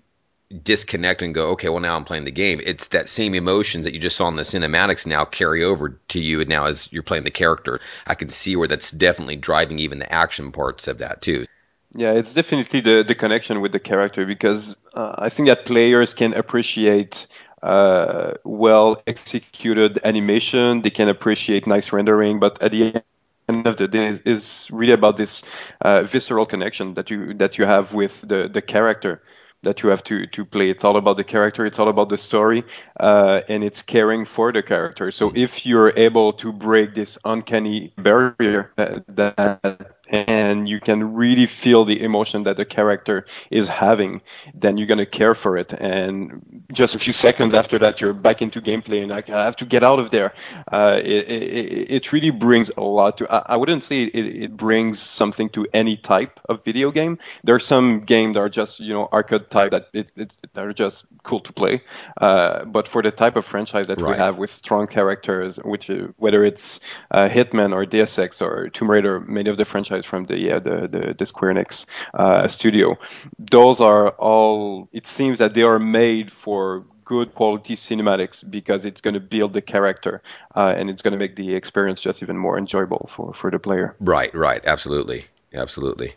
disconnect 0.64 1.22
and 1.22 1.36
go, 1.36 1.50
okay, 1.52 1.70
well 1.70 1.80
now 1.80 1.96
I'm 1.96 2.06
playing 2.06 2.26
the 2.26 2.32
game. 2.32 2.62
It's 2.64 2.88
that 2.88 3.10
same 3.10 3.36
emotions 3.36 3.84
that 3.84 3.94
you 3.94 4.00
just 4.00 4.16
saw 4.16 4.28
in 4.30 4.36
the 4.36 4.44
cinematics 4.44 5.06
now 5.06 5.26
carry 5.26 5.64
over 5.64 6.00
to 6.08 6.20
you 6.20 6.40
and 6.40 6.50
now 6.50 6.66
as 6.66 6.92
you're 6.92 7.04
playing 7.04 7.26
the 7.26 7.32
character. 7.32 7.80
I 8.08 8.16
can 8.16 8.30
see 8.30 8.56
where 8.56 8.68
that's 8.68 8.92
definitely 8.92 9.36
driving 9.36 9.80
even 9.80 10.00
the 10.00 10.12
action 10.12 10.52
parts 10.52 10.88
of 10.88 11.00
that 11.00 11.22
too. 11.22 11.46
Yeah, 11.94 12.14
it's 12.14 12.34
definitely 12.34 12.82
the, 12.82 13.04
the 13.04 13.16
connection 13.16 13.62
with 13.62 13.72
the 13.72 13.80
character 13.80 14.26
because 14.26 14.76
uh, 14.94 15.16
I 15.18 15.30
think 15.30 15.48
that 15.48 15.66
players 15.66 16.14
can 16.14 16.34
appreciate 16.34 17.28
uh, 17.64 18.34
well 18.44 19.02
executed 19.08 20.00
animation, 20.04 20.82
they 20.82 20.92
can 20.92 21.10
appreciate 21.10 21.66
nice 21.66 21.92
rendering, 21.92 22.40
but 22.40 22.62
at 22.62 22.72
the 22.72 23.02
end 23.50 23.68
of 23.68 23.78
the 23.78 23.88
day 23.88 24.08
is, 24.08 24.22
is 24.22 24.70
really 24.72 24.94
about 24.94 25.18
this 25.18 25.44
uh, 25.82 26.04
visceral 26.04 26.46
connection 26.46 26.94
that 26.96 27.10
you 27.10 27.34
that 27.36 27.58
you 27.58 27.66
have 27.66 27.94
with 27.94 28.22
the 28.28 28.48
the 28.48 28.62
character 28.62 29.22
that 29.64 29.82
you 29.84 29.90
have 29.90 30.04
to 30.04 30.28
to 30.28 30.46
play. 30.46 30.70
It's 30.70 30.84
all 30.84 30.98
about 30.98 31.18
the 31.18 31.24
character. 31.24 31.66
It's 31.66 31.80
all 31.80 31.90
about 31.90 32.10
the 32.10 32.18
story, 32.18 32.64
uh, 33.00 33.42
and 33.50 33.64
it's 33.64 33.82
caring 33.82 34.26
for 34.26 34.52
the 34.52 34.62
character. 34.64 35.12
So 35.12 35.32
if 35.36 35.66
you're 35.66 35.94
able 35.98 36.34
to 36.34 36.54
break 36.54 36.94
this 36.94 37.18
uncanny 37.26 37.94
barrier 37.98 38.72
that, 38.76 39.04
that 39.16 39.97
and 40.10 40.68
you 40.68 40.80
can 40.80 41.14
really 41.14 41.46
feel 41.46 41.86
the 41.86 42.02
emotion 42.02 42.44
that 42.44 42.58
the 42.58 42.66
character 42.66 43.26
is 43.52 43.68
having, 43.68 44.22
then 44.54 44.78
you're 44.78 44.88
going 44.88 44.98
to 44.98 45.06
care 45.06 45.36
for 45.36 45.58
it. 45.58 45.74
And 45.74 46.64
just 46.72 46.96
a 46.96 47.00
few 47.00 47.14
seconds 47.14 47.54
after 47.54 47.78
that, 47.80 48.00
you're 48.00 48.14
back 48.14 48.42
into 48.42 48.62
gameplay 48.62 49.02
and 49.02 49.12
like, 49.12 49.30
I 49.30 49.44
have 49.44 49.56
to 49.58 49.66
get 49.66 49.84
out 49.84 50.00
of 50.00 50.12
there. 50.12 50.34
Uh, 50.72 51.00
it, 51.04 51.28
it, 51.28 51.92
it, 51.92 52.14
really 52.14 52.30
brings 52.30 52.72
a 52.78 52.82
lot 52.82 53.18
to, 53.18 53.32
I, 53.32 53.54
I 53.54 53.58
wouldn't 53.58 53.84
say 53.84 54.04
it, 54.04 54.16
it, 54.16 54.58
brings 54.58 55.00
something 55.00 55.50
to 55.50 55.68
any 55.74 55.98
type 55.98 56.40
of 56.48 56.64
video 56.64 56.92
game. 56.92 57.18
There 57.44 57.56
are 57.56 57.60
some 57.60 58.02
games 58.02 58.36
that 58.36 58.40
are 58.40 58.50
just, 58.50 58.80
you 58.80 58.94
know, 58.94 59.10
arcade 59.12 59.50
type 59.50 59.72
that 59.72 59.90
it, 59.94 60.38
are 60.56 60.74
just 60.74 61.06
cool 61.24 61.42
to 61.42 61.54
play. 61.54 61.82
Uh, 62.22 62.64
but 62.66 62.88
for 62.88 63.02
the 63.02 63.12
type 63.12 63.36
of 63.36 63.46
franchise 63.46 63.88
that 63.88 64.02
right. 64.02 64.12
we 64.12 64.18
have 64.18 64.38
with 64.38 64.52
strong 64.52 64.88
characters, 64.88 65.58
which 65.58 65.92
whether 66.18 66.44
it's 66.46 66.80
uh, 67.12 67.28
Hitman 67.28 67.74
or 67.74 67.86
Deus 67.86 68.18
Ex 68.18 68.42
or 68.42 68.70
Tomb 68.70 68.90
Raider, 68.90 69.20
many 69.20 69.50
of 69.50 69.58
the 69.58 69.66
franchises 69.66 69.97
from 70.06 70.26
the 70.26 70.38
yeah, 70.38 70.60
the, 70.60 70.88
the, 70.88 71.16
the 71.18 71.26
Square 71.26 71.56
Enix 71.56 71.86
uh, 72.14 72.48
studio. 72.48 72.98
Those 73.40 73.80
are 73.82 74.10
all. 74.12 74.90
It 74.92 75.08
seems 75.08 75.40
that 75.40 75.54
they 75.54 75.64
are 75.64 75.80
made 75.80 76.32
for 76.32 76.86
good 77.08 77.34
quality 77.36 77.76
cinematics 77.76 78.44
because 78.50 78.84
it's 78.84 79.00
going 79.00 79.14
to 79.14 79.20
build 79.22 79.54
the 79.54 79.62
character 79.62 80.22
uh, 80.58 80.74
and 80.76 80.90
it's 80.90 81.02
going 81.02 81.14
to 81.14 81.18
make 81.18 81.38
the 81.38 81.56
experience 81.56 82.02
just 82.02 82.22
even 82.22 82.38
more 82.38 82.58
enjoyable 82.58 83.08
for, 83.10 83.34
for 83.34 83.50
the 83.50 83.58
player. 83.58 83.96
Right, 84.02 84.34
right, 84.36 84.62
absolutely, 84.66 85.24
absolutely. 85.54 86.14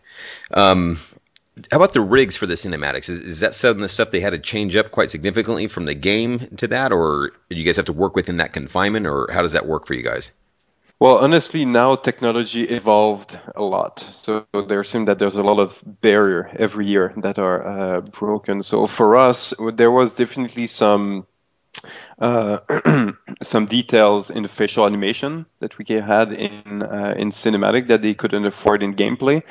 Um, 0.53 0.99
how 1.71 1.77
about 1.77 1.93
the 1.93 2.01
rigs 2.01 2.37
for 2.37 2.47
the 2.47 2.55
cinematics? 2.55 3.09
Is, 3.09 3.21
is, 3.21 3.41
that 3.41 3.55
some 3.55 3.71
of 3.71 3.81
the 3.81 3.89
stuff 3.89 4.11
they 4.11 4.21
had 4.21 4.31
to 4.31 4.39
change 4.39 4.75
up 4.75 4.91
quite 4.91 5.11
significantly 5.11 5.69
from 5.69 5.85
the 5.85 5.95
game 5.95 6.41
to 6.57 6.67
that, 6.67 6.91
or 6.91 7.33
do 7.49 7.57
you 7.57 7.65
guys 7.65 7.77
have 7.77 7.87
to 7.87 7.93
work 7.93 8.17
within 8.17 8.39
that 8.39 8.53
confinement, 8.53 9.07
or 9.07 9.29
how 9.33 9.43
does 9.43 9.53
that 9.53 9.67
work 9.67 9.87
for 9.87 9.95
you 9.95 10.03
guys? 10.03 10.33
Well, 11.01 11.19
honestly, 11.19 11.65
now 11.65 11.97
technology 11.97 12.63
evolved 12.65 13.39
a 13.57 13.63
lot. 13.63 13.99
So 14.01 14.47
there 14.53 14.85
seems 14.85 15.07
that 15.07 15.19
there's 15.19 15.37
a 15.37 15.43
lot 15.43 15.59
of 15.59 15.83
barrier 16.03 16.51
every 16.59 16.87
year 16.87 17.13
that 17.19 17.39
are 17.39 17.67
uh, 17.67 18.01
broken. 18.03 18.63
So 18.63 18.87
for 18.87 19.17
us, 19.17 19.55
there 19.73 19.91
was 19.91 20.15
definitely 20.15 20.67
some 20.67 21.27
uh, 22.21 22.59
some 23.43 23.67
details 23.67 24.31
in 24.31 24.43
the 24.45 24.49
facial 24.49 24.87
animation 24.87 25.47
that 25.61 25.79
we 25.79 25.85
had 25.89 26.33
in 26.33 26.83
uh, 26.83 27.15
in 27.17 27.31
cinematic 27.31 27.89
that 27.89 28.03
they 28.03 28.15
couldn't 28.15 28.47
afford 28.47 28.83
in 28.83 28.95
gameplay. 28.95 29.43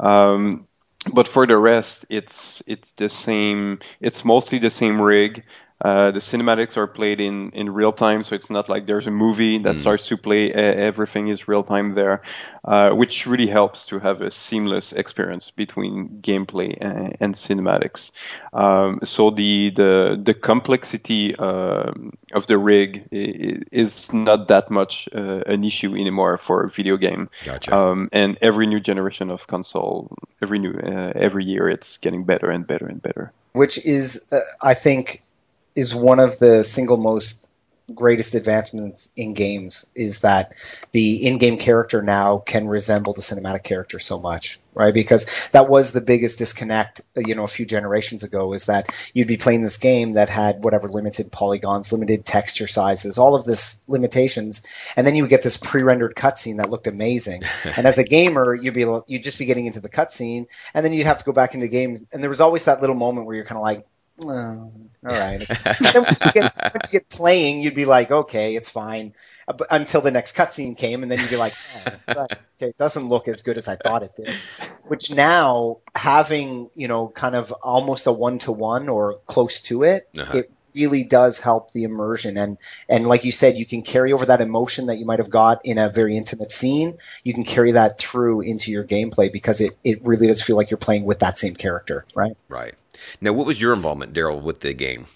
Um, 0.00 0.66
but 1.12 1.28
for 1.28 1.46
the 1.46 1.56
rest, 1.58 2.06
it's 2.10 2.62
it's 2.66 2.92
the 2.92 3.08
same. 3.08 3.80
It's 4.00 4.24
mostly 4.24 4.58
the 4.58 4.70
same 4.70 5.00
rig. 5.00 5.44
Uh, 5.80 6.10
the 6.10 6.18
cinematics 6.18 6.76
are 6.76 6.88
played 6.88 7.20
in, 7.20 7.50
in 7.50 7.72
real 7.72 7.92
time, 7.92 8.24
so 8.24 8.34
it's 8.34 8.50
not 8.50 8.68
like 8.68 8.86
there's 8.86 9.06
a 9.06 9.12
movie 9.12 9.58
that 9.58 9.76
mm. 9.76 9.78
starts 9.78 10.08
to 10.08 10.16
play. 10.16 10.52
everything 10.52 11.28
is 11.28 11.46
real 11.46 11.62
time 11.62 11.94
there, 11.94 12.20
uh, 12.64 12.90
which 12.90 13.26
really 13.26 13.46
helps 13.46 13.86
to 13.86 14.00
have 14.00 14.20
a 14.20 14.30
seamless 14.30 14.92
experience 14.92 15.50
between 15.50 16.08
gameplay 16.20 16.76
and, 16.80 17.16
and 17.20 17.34
cinematics. 17.34 18.10
Um, 18.52 18.98
so 19.04 19.30
the 19.30 19.70
the 19.70 20.20
the 20.20 20.34
complexity 20.34 21.36
uh, 21.36 21.92
of 22.32 22.46
the 22.48 22.58
rig 22.58 23.06
is 23.12 24.12
not 24.12 24.48
that 24.48 24.70
much 24.70 25.08
uh, 25.14 25.42
an 25.46 25.62
issue 25.62 25.94
anymore 25.94 26.38
for 26.38 26.64
a 26.64 26.68
video 26.68 26.96
game. 26.96 27.30
Gotcha. 27.44 27.76
Um, 27.76 28.08
and 28.12 28.36
every 28.42 28.66
new 28.66 28.80
generation 28.80 29.30
of 29.30 29.46
console, 29.46 30.10
every 30.42 30.58
new 30.58 30.72
uh, 30.72 31.12
every 31.14 31.44
year, 31.44 31.68
it's 31.68 31.98
getting 31.98 32.24
better 32.24 32.50
and 32.50 32.66
better 32.66 32.86
and 32.86 33.00
better. 33.00 33.32
Which 33.52 33.84
is, 33.86 34.30
I 34.62 34.74
think 34.74 35.22
is 35.78 35.94
one 35.94 36.18
of 36.18 36.38
the 36.38 36.64
single 36.64 36.96
most 36.96 37.52
greatest 37.94 38.34
advancements 38.34 39.12
in 39.16 39.32
games 39.32 39.90
is 39.96 40.20
that 40.20 40.52
the 40.92 41.26
in-game 41.26 41.56
character 41.56 42.02
now 42.02 42.38
can 42.38 42.68
resemble 42.68 43.14
the 43.14 43.22
cinematic 43.22 43.62
character 43.62 43.98
so 43.98 44.20
much 44.20 44.58
right? 44.78 44.94
Because 44.94 45.50
that 45.50 45.68
was 45.68 45.92
the 45.92 46.00
biggest 46.00 46.38
disconnect 46.38 47.00
uh, 47.16 47.20
you 47.26 47.34
know 47.34 47.44
a 47.44 47.48
few 47.48 47.66
generations 47.66 48.22
ago 48.22 48.52
is 48.52 48.66
that 48.66 49.10
you'd 49.12 49.28
be 49.28 49.36
playing 49.36 49.60
this 49.60 49.76
game 49.76 50.12
that 50.12 50.28
had 50.28 50.62
whatever 50.62 50.86
limited 50.88 51.32
polygons 51.32 51.92
limited 51.92 52.24
texture 52.24 52.68
sizes 52.68 53.18
all 53.18 53.34
of 53.34 53.44
this 53.44 53.88
limitations 53.88 54.92
and 54.96 55.06
then 55.06 55.16
you 55.16 55.24
would 55.24 55.30
get 55.30 55.42
this 55.42 55.56
pre-rendered 55.56 56.14
cutscene 56.14 56.58
that 56.58 56.70
looked 56.70 56.86
amazing. 56.86 57.42
And 57.76 57.86
as 57.86 57.98
a 57.98 58.04
gamer 58.04 58.54
you'd 58.54 58.74
be 58.74 58.86
you'd 59.08 59.22
just 59.22 59.38
be 59.38 59.44
getting 59.44 59.66
into 59.66 59.80
the 59.80 59.88
cutscene 59.88 60.46
and 60.72 60.84
then 60.84 60.92
you'd 60.92 61.06
have 61.06 61.18
to 61.18 61.24
go 61.24 61.32
back 61.32 61.54
into 61.54 61.68
games 61.68 62.06
and 62.12 62.22
there 62.22 62.30
was 62.30 62.40
always 62.40 62.64
that 62.66 62.80
little 62.80 62.96
moment 62.96 63.26
where 63.26 63.36
you're 63.36 63.44
kind 63.44 63.58
of 63.58 63.62
like 63.62 63.80
all 65.06 65.14
right. 65.14 65.46
once, 65.94 66.18
you 66.24 66.32
get, 66.32 66.52
once 66.56 66.92
you 66.92 66.98
get 66.98 67.08
playing, 67.08 67.60
you'd 67.60 67.74
be 67.74 67.84
like, 67.84 68.10
okay, 68.10 68.56
it's 68.56 68.70
fine. 68.70 69.12
Uh, 69.46 69.54
until 69.70 70.00
the 70.00 70.10
next 70.10 70.36
cutscene 70.36 70.76
came, 70.76 71.02
and 71.02 71.10
then 71.10 71.20
you'd 71.20 71.30
be 71.30 71.36
like, 71.36 71.54
oh, 72.08 72.22
okay, 72.24 72.36
it 72.60 72.76
doesn't 72.76 73.08
look 73.08 73.28
as 73.28 73.42
good 73.42 73.56
as 73.56 73.68
I 73.68 73.76
thought 73.76 74.02
it 74.02 74.10
did. 74.16 74.34
Which 74.86 75.14
now, 75.14 75.78
having 75.94 76.68
you 76.74 76.88
know, 76.88 77.08
kind 77.08 77.34
of 77.34 77.52
almost 77.62 78.06
a 78.06 78.12
one 78.12 78.38
to 78.40 78.52
one 78.52 78.88
or 78.88 79.18
close 79.26 79.62
to 79.62 79.84
it, 79.84 80.08
uh-huh. 80.16 80.38
it 80.38 80.50
really 80.78 81.04
does 81.04 81.40
help 81.40 81.72
the 81.72 81.84
immersion 81.84 82.36
and 82.36 82.58
and 82.88 83.06
like 83.06 83.24
you 83.24 83.32
said 83.32 83.56
you 83.56 83.66
can 83.66 83.82
carry 83.82 84.12
over 84.12 84.26
that 84.26 84.40
emotion 84.40 84.86
that 84.86 84.96
you 84.96 85.04
might 85.04 85.18
have 85.18 85.30
got 85.30 85.60
in 85.64 85.78
a 85.78 85.88
very 85.88 86.16
intimate 86.16 86.50
scene 86.50 86.94
you 87.24 87.34
can 87.34 87.44
carry 87.44 87.72
that 87.72 87.98
through 87.98 88.40
into 88.40 88.70
your 88.70 88.84
gameplay 88.84 89.32
because 89.32 89.60
it, 89.60 89.72
it 89.84 90.00
really 90.04 90.26
does 90.26 90.42
feel 90.42 90.56
like 90.56 90.70
you're 90.70 90.78
playing 90.78 91.04
with 91.04 91.20
that 91.20 91.36
same 91.36 91.54
character 91.54 92.04
right 92.14 92.36
right 92.48 92.74
now, 93.20 93.32
what 93.32 93.46
was 93.46 93.60
your 93.60 93.72
involvement, 93.72 94.12
Darryl, 94.12 94.40
with 94.40 94.60
the 94.60 94.72
game? 94.74 95.06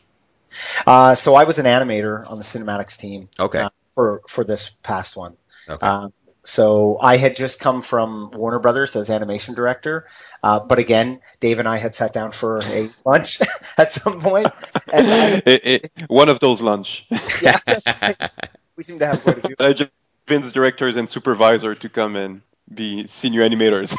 Uh, 0.87 1.15
so 1.15 1.35
I 1.35 1.45
was 1.45 1.59
an 1.59 1.67
animator 1.67 2.29
on 2.31 2.39
the 2.39 2.45
cinematics 2.45 2.99
team. 2.99 3.29
Okay. 3.39 3.61
Uh, 3.61 3.71
for 3.95 4.23
for 4.27 4.45
this 4.45 4.71
past 4.71 5.17
one. 5.17 5.37
Okay. 5.69 5.87
Uh, 5.87 6.09
so 6.45 6.99
I 7.01 7.17
had 7.19 7.37
just 7.37 7.61
come 7.61 7.83
from 7.83 8.31
Warner 8.33 8.59
Brothers 8.59 8.97
as 8.97 9.11
animation 9.11 9.55
director, 9.55 10.07
uh, 10.43 10.67
but 10.69 10.79
again, 10.79 11.21
Dave 11.41 11.61
and 11.61 11.69
I 11.69 11.77
had 11.77 11.95
sat 11.95 12.13
down 12.13 12.33
for 12.33 12.61
a 12.63 12.89
lunch 13.05 13.41
at 13.79 13.91
some 13.91 14.21
point. 14.21 14.49
And 14.93 15.43
it, 15.47 15.67
it, 15.67 15.93
one 16.09 16.29
of 16.29 16.41
those 16.41 16.61
lunch. 16.61 17.07
yeah, 17.41 17.59
we 18.77 18.83
seem 18.83 18.99
to 18.99 19.07
have 19.07 19.23
quite 19.23 19.39
a 19.39 19.41
few. 19.43 19.55
I 19.59 19.73
just 19.73 19.93
convinced 20.27 20.55
directors 20.55 20.97
and 20.97 21.09
supervisor 21.09 21.75
to 21.77 21.89
come 21.89 22.17
in 22.17 22.43
be 22.73 23.07
senior 23.07 23.49
animators. 23.49 23.95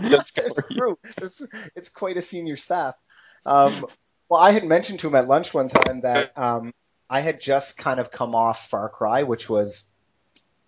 That's 0.00 0.62
true. 0.70 0.98
It's, 1.02 1.70
it's, 1.74 1.88
quite 1.88 2.16
a 2.16 2.22
senior 2.22 2.56
staff. 2.56 2.94
Um, 3.44 3.72
well, 4.28 4.40
I 4.40 4.52
had 4.52 4.64
mentioned 4.64 5.00
to 5.00 5.08
him 5.08 5.14
at 5.14 5.26
lunch 5.26 5.52
one 5.52 5.68
time 5.68 6.00
that 6.02 6.36
um, 6.38 6.72
I 7.10 7.20
had 7.20 7.40
just 7.40 7.78
kind 7.78 8.00
of 8.00 8.10
come 8.10 8.34
off 8.34 8.68
Far 8.68 8.88
Cry, 8.88 9.24
which 9.24 9.50
was 9.50 9.93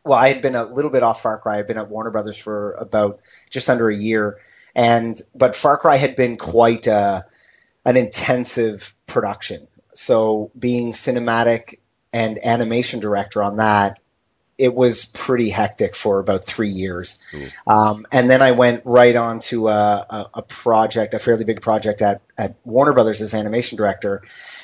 well, 0.07 0.19
I 0.19 0.29
had 0.29 0.41
been 0.43 0.55
a 0.55 0.65
little 0.65 0.91
bit 0.91 1.03
off 1.03 1.23
Far 1.23 1.39
Cry. 1.39 1.55
I 1.55 1.57
had 1.59 1.67
been 1.67 1.79
at 1.79 1.91
Warner 1.91 2.11
Brothers 2.11 2.43
for 2.43 2.73
about 2.73 3.19
just 3.51 3.69
under 3.69 3.89
a 3.89 3.95
year, 3.95 4.39
and 4.75 5.17
but 5.35 5.57
Far 5.57 5.77
Cry 5.77 5.97
had 5.97 6.17
been 6.17 6.37
quite 6.37 6.89
uh, 6.89 7.23
an 7.85 7.97
intensive 7.97 8.95
production. 9.07 9.67
So 9.93 10.51
being 10.59 10.93
cinematic 10.93 11.77
and 12.13 12.39
animation 12.45 13.01
director 13.01 13.43
on 13.43 13.57
that 13.57 13.99
it 14.59 14.75
was 14.75 15.05
pretty 15.05 15.51
hectic 15.51 15.95
for 15.95 16.19
about 16.19 16.45
three 16.45 16.69
years. 16.69 17.23
Um, 17.67 18.07
and 18.11 18.31
then 18.31 18.41
I 18.43 18.53
went 18.53 18.83
right 18.87 19.15
on 19.15 19.41
to 19.41 19.69
a, 19.69 20.07
a, 20.09 20.27
a, 20.35 20.43
project, 20.43 21.15
a 21.15 21.19
fairly 21.19 21.45
big 21.45 21.61
project 21.61 22.01
at, 22.01 22.23
at 22.39 22.57
Warner 22.65 22.95
Brothers 22.95 23.21
as 23.21 23.35
animation 23.35 23.77
director. 23.77 24.23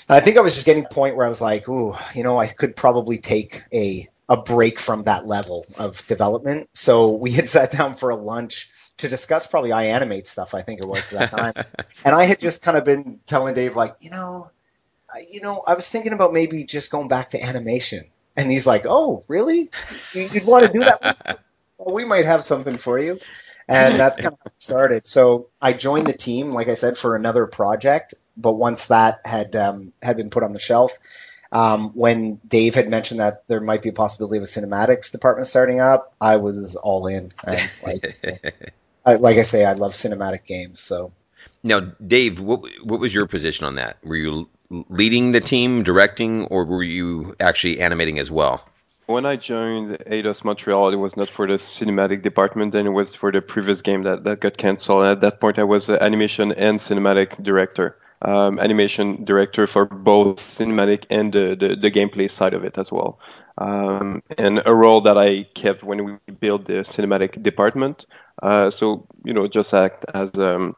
And 0.09 0.17
I 0.17 0.21
think 0.21 0.39
I 0.39 0.41
was 0.41 0.55
just 0.55 0.67
getting 0.67 0.85
to 0.85 0.89
the 0.89 0.95
point 0.95 1.17
where 1.17 1.27
I 1.27 1.29
was 1.29 1.43
like, 1.43 1.69
ooh, 1.69 1.93
you 2.15 2.23
know, 2.23 2.39
I 2.39 2.47
could 2.47 2.75
probably 2.75 3.19
take 3.19 3.61
a, 3.73 4.07
a 4.29 4.37
break 4.41 4.79
from 4.79 5.03
that 5.05 5.27
level 5.27 5.65
of 5.79 6.07
development. 6.07 6.69
So 6.75 7.17
we 7.17 7.33
had 7.33 7.49
sat 7.57 7.73
down 7.73 7.95
for 7.95 8.11
a 8.11 8.17
lunch 8.17 8.71
to 8.99 9.09
discuss 9.09 9.47
probably 9.47 9.71
iAnimate 9.71 10.27
stuff, 10.27 10.55
I 10.55 10.63
think 10.63 10.81
it 10.81 10.87
was 10.87 11.11
that 11.11 11.31
time. 11.31 11.55
and 12.05 12.15
I 12.15 12.25
had 12.25 12.39
just 12.39 12.65
kind 12.65 12.77
of 12.77 12.85
been 12.85 13.21
telling 13.27 13.55
Dave, 13.55 13.75
like, 13.75 13.95
you 14.01 14.11
know, 14.11 14.51
you 15.31 15.41
know, 15.41 15.63
I 15.67 15.75
was 15.75 15.89
thinking 15.89 16.13
about 16.13 16.33
maybe 16.33 16.65
just 16.65 16.91
going 16.91 17.09
back 17.09 17.31
to 17.31 17.43
animation. 17.43 18.03
And 18.37 18.51
he's 18.51 18.67
like, 18.67 18.85
"Oh, 18.87 19.25
really? 19.29 19.65
You'd 20.15 20.47
want 20.47 20.65
to 20.65 20.73
do 20.73 20.81
that? 20.81 21.39
well, 21.79 21.95
we 21.95 22.05
might 22.05 22.25
have 22.25 22.43
something 22.43 22.79
for 22.79 22.99
you." 22.99 23.19
And 23.69 24.01
that 24.01 24.17
kind 24.17 24.37
of 24.45 24.53
started. 24.59 25.07
So 25.07 25.51
I 25.61 25.73
joined 25.75 26.07
the 26.07 26.13
team, 26.13 26.49
like 26.49 26.69
I 26.69 26.75
said, 26.75 26.97
for 26.97 27.15
another 27.15 27.47
project. 27.47 28.15
But 28.37 28.55
once 28.55 28.89
that 28.89 29.21
had 29.27 29.55
um, 29.55 29.93
had 30.03 30.17
been 30.17 30.31
put 30.31 30.43
on 30.43 30.55
the 30.55 30.59
shelf, 30.59 30.97
um, 31.53 31.91
when 31.95 32.41
Dave 32.47 32.75
had 32.75 32.89
mentioned 32.89 33.21
that 33.21 33.47
there 33.47 33.61
might 33.61 33.83
be 33.83 33.91
a 33.91 33.93
possibility 33.93 34.39
of 34.39 34.43
a 34.43 34.47
cinematics 34.47 35.13
department 35.13 35.47
starting 35.47 35.81
up, 35.81 36.15
I 36.21 36.37
was 36.37 36.77
all 36.77 37.07
in. 37.07 37.29
And 37.47 37.71
like, 37.87 38.75
I, 39.07 39.17
like 39.17 39.37
I 39.37 39.43
say, 39.43 39.65
I 39.65 39.75
love 39.75 39.93
cinematic 39.93 40.47
games. 40.47 40.81
So 40.81 41.13
now, 41.63 41.81
Dave, 41.81 42.41
what 42.41 42.63
what 42.83 43.01
was 43.01 43.15
your 43.15 43.27
position 43.27 43.67
on 43.67 43.77
that? 43.77 43.99
Were 44.03 44.17
you 44.17 44.49
leading 44.71 45.33
the 45.33 45.41
team, 45.41 45.83
directing, 45.83 46.47
or 46.47 46.65
were 46.65 46.83
you 46.83 47.37
actually 47.39 47.81
animating 47.81 48.19
as 48.19 48.31
well? 48.31 48.67
When 49.07 49.27
I 49.27 49.37
joined 49.37 49.99
Eidos 49.99 50.45
Montreal, 50.45 50.91
it 50.91 50.97
was 50.97 51.17
not 51.17 51.29
for 51.29 51.47
the 51.47 51.55
cinematic 51.55 52.23
department, 52.23 52.75
and 52.75 52.87
it 52.87 52.91
was 52.91 53.15
for 53.15 53.31
the 53.31 53.43
previous 53.43 53.83
game 53.83 54.05
that, 54.05 54.25
that 54.25 54.41
got 54.41 54.57
canceled. 54.57 55.03
And 55.03 55.13
at 55.13 55.21
that 55.21 55.41
point, 55.41 55.59
I 55.59 55.65
was 55.65 55.91
animation 55.91 56.53
and 56.53 56.79
cinematic 56.79 57.43
director. 57.43 57.99
Um, 58.25 58.61
animation 58.61 59.25
director 59.25 59.67
for 59.67 59.87
both 59.87 60.37
cinematic 60.37 61.07
and 61.11 61.33
the, 61.33 61.57
the, 61.59 61.75
the 61.75 61.91
gameplay 61.91 62.31
side 62.31 62.55
of 62.55 62.65
it 62.65 62.79
as 62.79 62.93
well. 62.93 63.19
Um, 63.59 64.23
and 64.39 64.63
a 64.65 64.73
role 64.75 65.01
that 65.03 65.19
I 65.19 65.43
kept 65.55 65.83
when 65.83 66.05
we 66.05 66.33
built 66.33 66.67
the 66.67 66.85
cinematic 66.85 67.43
department. 67.43 68.07
Uh, 68.41 68.71
so, 68.71 69.07
you 69.25 69.33
know, 69.33 69.49
just 69.49 69.75
act 69.75 70.05
as 70.15 70.31
um, 70.39 70.77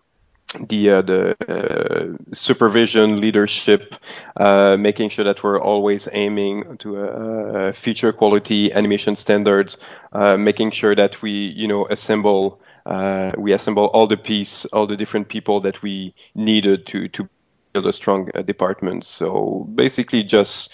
the 0.61 0.91
uh, 0.91 1.03
the 1.03 1.37
uh, 1.49 2.35
supervision 2.35 3.21
leadership 3.21 3.97
uh, 4.37 4.77
making 4.79 5.09
sure 5.09 5.25
that 5.25 5.43
we're 5.43 5.61
always 5.61 6.09
aiming 6.13 6.77
to 6.79 6.99
uh, 6.99 7.73
feature 7.73 8.13
quality 8.13 8.73
animation 8.73 9.17
standards 9.17 9.79
uh, 10.13 10.37
making 10.37 10.71
sure 10.71 10.95
that 10.95 11.23
we 11.23 11.31
you 11.31 11.67
know 11.67 11.87
assemble 11.87 12.61
uh, 12.87 13.33
we 13.37 13.53
assemble 13.53 13.87
all 13.87 14.07
the 14.07 14.17
piece 14.17 14.65
all 14.67 14.87
the 14.87 14.97
different 14.97 15.29
people 15.29 15.61
that 15.61 15.83
we 15.83 16.15
needed 16.35 16.87
to 16.87 17.09
to 17.09 17.29
build 17.75 17.87
a 17.87 17.93
strong 17.93 18.31
department 18.47 19.05
so 19.05 19.69
basically 19.75 20.23
just 20.23 20.73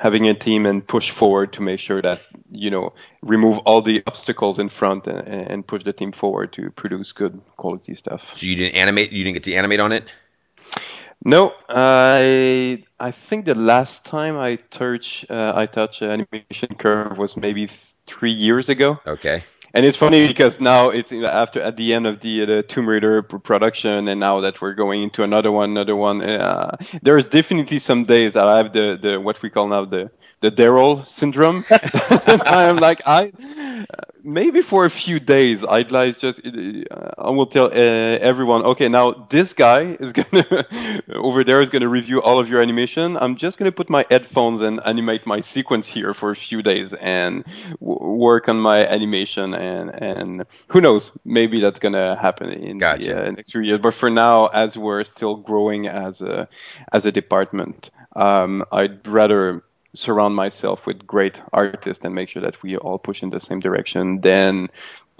having 0.00 0.28
a 0.28 0.34
team 0.34 0.64
and 0.64 0.86
push 0.86 1.10
forward 1.10 1.52
to 1.52 1.60
make 1.60 1.78
sure 1.78 2.00
that 2.00 2.22
you 2.50 2.70
know 2.70 2.92
remove 3.22 3.58
all 3.58 3.82
the 3.82 4.02
obstacles 4.06 4.58
in 4.58 4.68
front 4.68 5.06
and, 5.06 5.28
and, 5.28 5.66
push 5.66 5.84
the 5.84 5.92
team 5.92 6.10
forward 6.10 6.52
to 6.54 6.70
produce 6.70 7.12
good 7.12 7.38
quality 7.58 7.94
stuff. 7.94 8.34
So 8.34 8.46
you 8.46 8.56
didn't 8.56 8.76
animate? 8.76 9.12
You 9.12 9.24
didn't 9.24 9.34
get 9.34 9.44
to 9.44 9.54
animate 9.54 9.80
on 9.80 9.92
it? 9.92 10.04
No, 11.22 11.52
I 11.68 12.82
I 12.98 13.10
think 13.10 13.44
the 13.44 13.54
last 13.54 14.06
time 14.06 14.38
I 14.38 14.56
touch 14.70 15.26
uh, 15.28 15.52
I 15.54 15.66
touched 15.66 16.00
animation 16.00 16.74
curve 16.78 17.18
was 17.18 17.36
maybe 17.36 17.66
three 18.06 18.32
years 18.32 18.70
ago. 18.70 18.98
Okay 19.06 19.42
and 19.74 19.86
it's 19.86 19.96
funny 19.96 20.26
because 20.26 20.60
now 20.60 20.90
it's 20.90 21.12
after 21.12 21.60
at 21.60 21.76
the 21.76 21.94
end 21.94 22.06
of 22.06 22.20
the 22.20 22.44
the 22.44 22.62
Tomb 22.62 22.88
Raider 22.88 23.22
production, 23.22 24.08
and 24.08 24.20
now 24.20 24.40
that 24.40 24.60
we're 24.60 24.74
going 24.74 25.02
into 25.02 25.22
another 25.22 25.52
one, 25.52 25.70
another 25.70 25.96
one. 25.96 26.22
Uh, 26.22 26.76
there's 27.02 27.28
definitely 27.28 27.78
some 27.78 28.04
days 28.04 28.32
that 28.32 28.46
I 28.46 28.58
have 28.58 28.72
the 28.72 28.98
the 29.00 29.20
what 29.20 29.42
we 29.42 29.50
call 29.50 29.68
now 29.68 29.84
the 29.84 30.10
the 30.40 30.50
Darryl 30.50 31.06
syndrome. 31.06 31.64
I'm 32.46 32.76
like 32.76 33.02
I 33.06 33.32
maybe 34.22 34.60
for 34.60 34.84
a 34.84 34.90
few 34.90 35.20
days 35.20 35.64
I'd 35.64 35.90
like 35.90 36.18
just 36.18 36.44
uh, 36.46 37.10
I 37.18 37.30
will 37.30 37.46
tell 37.46 37.66
uh, 37.66 37.70
everyone 37.70 38.62
okay 38.64 38.88
now 38.88 39.12
this 39.30 39.52
guy 39.52 39.96
is 40.00 40.12
gonna 40.18 40.66
over 41.14 41.44
there 41.44 41.60
is 41.60 41.70
gonna 41.70 41.88
review 41.88 42.22
all 42.22 42.38
of 42.38 42.48
your 42.48 42.60
animation 42.60 43.16
I'm 43.16 43.36
just 43.36 43.58
gonna 43.58 43.72
put 43.72 43.88
my 43.88 44.04
headphones 44.10 44.60
and 44.60 44.80
animate 44.84 45.26
my 45.26 45.40
sequence 45.40 45.88
here 45.88 46.14
for 46.14 46.30
a 46.30 46.36
few 46.36 46.62
days 46.62 46.92
and 46.94 47.44
w- 47.80 48.16
work 48.16 48.48
on 48.48 48.60
my 48.60 48.86
animation 48.86 49.54
and 49.54 49.90
and 49.90 50.44
who 50.68 50.80
knows 50.80 51.16
maybe 51.24 51.60
that's 51.60 51.78
gonna 51.78 52.16
happen 52.16 52.50
in 52.50 52.78
gotcha. 52.78 53.14
the 53.14 53.28
uh, 53.28 53.30
next 53.30 53.52
few 53.52 53.60
years 53.62 53.80
but 53.80 53.94
for 53.94 54.10
now 54.10 54.46
as 54.46 54.76
we're 54.76 55.04
still 55.04 55.36
growing 55.36 55.86
as 55.86 56.20
a 56.20 56.48
as 56.92 57.06
a 57.06 57.12
department 57.12 57.90
um, 58.16 58.64
I'd 58.72 59.06
rather 59.06 59.62
surround 59.94 60.34
myself 60.34 60.86
with 60.86 61.06
great 61.06 61.42
artists 61.52 62.04
and 62.04 62.14
make 62.14 62.28
sure 62.28 62.42
that 62.42 62.62
we 62.62 62.76
all 62.76 62.98
push 62.98 63.22
in 63.22 63.30
the 63.30 63.40
same 63.40 63.60
direction 63.60 64.20
than 64.20 64.68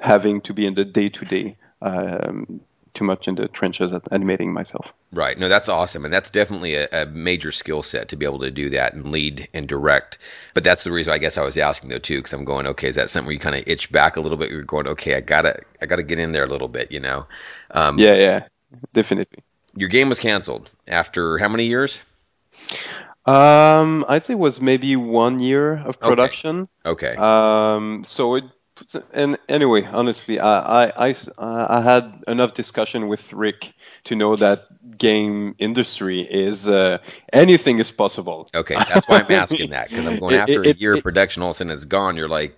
having 0.01 0.41
to 0.41 0.53
be 0.53 0.67
in 0.67 0.75
the 0.75 0.85
day 0.85 1.09
to 1.09 1.25
day 1.25 1.57
too 2.93 3.05
much 3.05 3.29
in 3.29 3.37
the 3.37 3.49
trenches 3.49 3.93
at 3.93 4.03
animating 4.11 4.53
myself. 4.53 4.93
Right. 5.13 5.39
No, 5.39 5.49
that's 5.49 5.69
awesome. 5.69 6.05
And 6.05 6.13
that's 6.13 6.31
definitely 6.31 6.75
a, 6.75 6.89
a 6.93 7.07
major 7.07 7.53
skill 7.53 7.83
set 7.83 8.09
to 8.09 8.17
be 8.17 8.27
able 8.27 8.41
to 8.41 8.51
do 8.51 8.69
that 8.71 8.95
and 8.95 9.11
lead 9.13 9.49
and 9.55 9.69
direct. 9.69 10.19
But 10.55 10.65
that's 10.65 10.85
the 10.85 10.93
reason 10.93 11.13
I 11.13 11.19
guess 11.19 11.39
I 11.39 11.45
was 11.45 11.57
asking 11.57 11.91
though 11.91 11.99
too, 11.99 12.19
because 12.19 12.33
I'm 12.33 12.45
going, 12.45 12.67
okay, 12.67 12.89
is 12.89 12.97
that 12.97 13.11
something 13.11 13.27
where 13.27 13.35
you 13.35 13.39
kind 13.39 13.57
of 13.57 13.63
itch 13.67 13.93
back 13.93 14.17
a 14.17 14.21
little 14.21 14.39
bit? 14.39 14.51
You're 14.51 14.63
going, 14.63 14.89
okay, 14.89 15.15
I 15.15 15.21
gotta, 15.21 15.61
I 15.81 15.87
gotta 15.87 16.03
get 16.03 16.19
in 16.19 16.33
there 16.33 16.45
a 16.45 16.49
little 16.49 16.69
bit, 16.69 16.91
you 16.91 17.01
know? 17.01 17.27
Um, 17.71 17.99
yeah, 17.99 18.15
yeah, 18.15 18.49
definitely. 18.93 19.39
Your 19.77 19.89
game 19.89 20.09
was 20.09 20.19
canceled 20.19 20.71
after 20.89 21.39
how 21.39 21.49
many 21.49 21.67
years? 21.67 22.03
Um, 23.31 24.05
I'd 24.09 24.25
say 24.25 24.33
it 24.35 24.39
was 24.39 24.61
maybe 24.61 24.97
one 24.97 25.41
year 25.41 25.75
of 25.75 26.01
production. 26.01 26.69
Okay. 26.85 27.13
okay. 27.13 27.17
Um, 27.17 28.05
so 28.05 28.35
it 28.37 28.45
and 29.13 29.39
anyway, 29.49 29.85
honestly, 29.85 30.41
I, 30.41 30.85
I, 30.87 31.09
I, 31.09 31.15
I, 31.39 31.81
had 31.81 32.23
enough 32.27 32.55
discussion 32.55 33.09
with 33.09 33.33
Rick 33.33 33.73
to 34.05 34.17
know 34.17 34.37
that 34.37 34.67
game 34.97 35.55
industry 35.59 36.23
is 36.23 36.69
uh, 36.69 36.99
anything 37.33 37.79
is 37.79 37.91
possible. 37.91 38.49
Okay, 38.55 38.75
that's 38.75 39.07
why 39.09 39.19
I'm 39.21 39.31
asking 39.31 39.71
that 39.71 39.89
because 39.89 40.07
I'm 40.07 40.19
going 40.19 40.37
after 40.37 40.63
it, 40.65 40.77
a 40.77 40.79
year 40.79 40.95
it, 40.95 40.99
of 40.99 41.03
production, 41.03 41.43
all 41.43 41.51
of 41.51 41.57
a 41.57 41.59
sudden 41.59 41.73
it's 41.73 41.85
gone. 41.85 42.17
You're 42.17 42.29
like, 42.29 42.57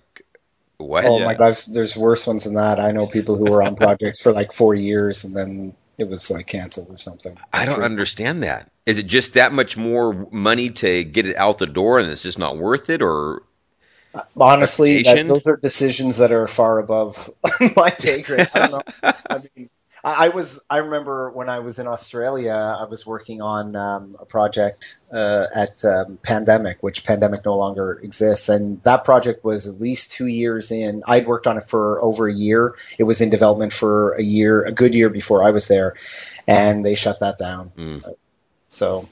what? 0.77 1.05
Oh 1.05 1.19
yeah. 1.19 1.25
my 1.25 1.33
gosh, 1.33 1.65
there's 1.65 1.97
worse 1.97 2.25
ones 2.27 2.45
than 2.45 2.55
that. 2.55 2.79
I 2.79 2.91
know 2.91 3.07
people 3.07 3.35
who 3.35 3.51
were 3.51 3.63
on 3.63 3.75
projects 3.75 4.23
for 4.23 4.31
like 4.31 4.51
four 4.51 4.73
years 4.73 5.25
and 5.25 5.35
then 5.35 5.75
it 5.97 6.09
was 6.09 6.31
like 6.31 6.47
canceled 6.47 6.93
or 6.93 6.97
something. 6.97 7.37
I 7.51 7.65
don't 7.65 7.83
understand 7.83 8.43
that. 8.43 8.71
Is 8.85 8.97
it 8.97 9.03
just 9.03 9.33
that 9.35 9.53
much 9.53 9.77
more 9.77 10.27
money 10.31 10.69
to 10.69 11.03
get 11.03 11.25
it 11.25 11.37
out 11.37 11.59
the 11.59 11.67
door, 11.67 11.99
and 11.99 12.09
it's 12.09 12.23
just 12.23 12.39
not 12.39 12.57
worth 12.57 12.89
it, 12.89 13.01
or? 13.01 13.43
Uh, 14.13 14.21
honestly, 14.39 15.03
that, 15.03 15.27
those 15.27 15.45
are 15.45 15.57
decisions 15.57 16.17
that 16.17 16.31
are 16.31 16.47
far 16.47 16.79
above 16.79 17.29
my 17.75 17.89
pay 17.89 18.21
grade. 18.21 18.49
I 18.53 18.67
don't 18.67 18.71
know. 18.71 19.13
I 19.29 19.41
mean, 19.55 19.69
I, 20.05 20.29
was 20.29 20.65
I 20.69 20.79
remember 20.79 21.31
when 21.31 21.47
I 21.47 21.59
was 21.59 21.79
in 21.79 21.87
Australia, 21.87 22.51
I 22.51 22.85
was 22.89 23.07
working 23.07 23.41
on 23.41 23.73
um, 23.77 24.17
a 24.19 24.25
project 24.25 24.97
uh, 25.13 25.47
at 25.55 25.85
um, 25.85 26.17
Pandemic, 26.21 26.83
which 26.83 27.05
Pandemic 27.05 27.45
no 27.45 27.55
longer 27.55 27.93
exists, 28.03 28.49
and 28.49 28.83
that 28.83 29.05
project 29.05 29.45
was 29.45 29.73
at 29.73 29.79
least 29.79 30.11
two 30.11 30.27
years 30.27 30.71
in. 30.71 31.03
I'd 31.07 31.25
worked 31.25 31.47
on 31.47 31.57
it 31.57 31.63
for 31.63 32.03
over 32.03 32.27
a 32.27 32.33
year. 32.33 32.75
It 32.99 33.03
was 33.03 33.21
in 33.21 33.29
development 33.29 33.71
for 33.71 34.15
a 34.15 34.21
year, 34.21 34.63
a 34.63 34.73
good 34.73 34.93
year 34.93 35.09
before 35.09 35.41
I 35.41 35.51
was 35.51 35.69
there, 35.69 35.93
and 36.47 36.85
they 36.85 36.95
shut 36.95 37.21
that 37.21 37.37
down. 37.37 37.67
Mm. 37.67 38.13
So 38.67 39.05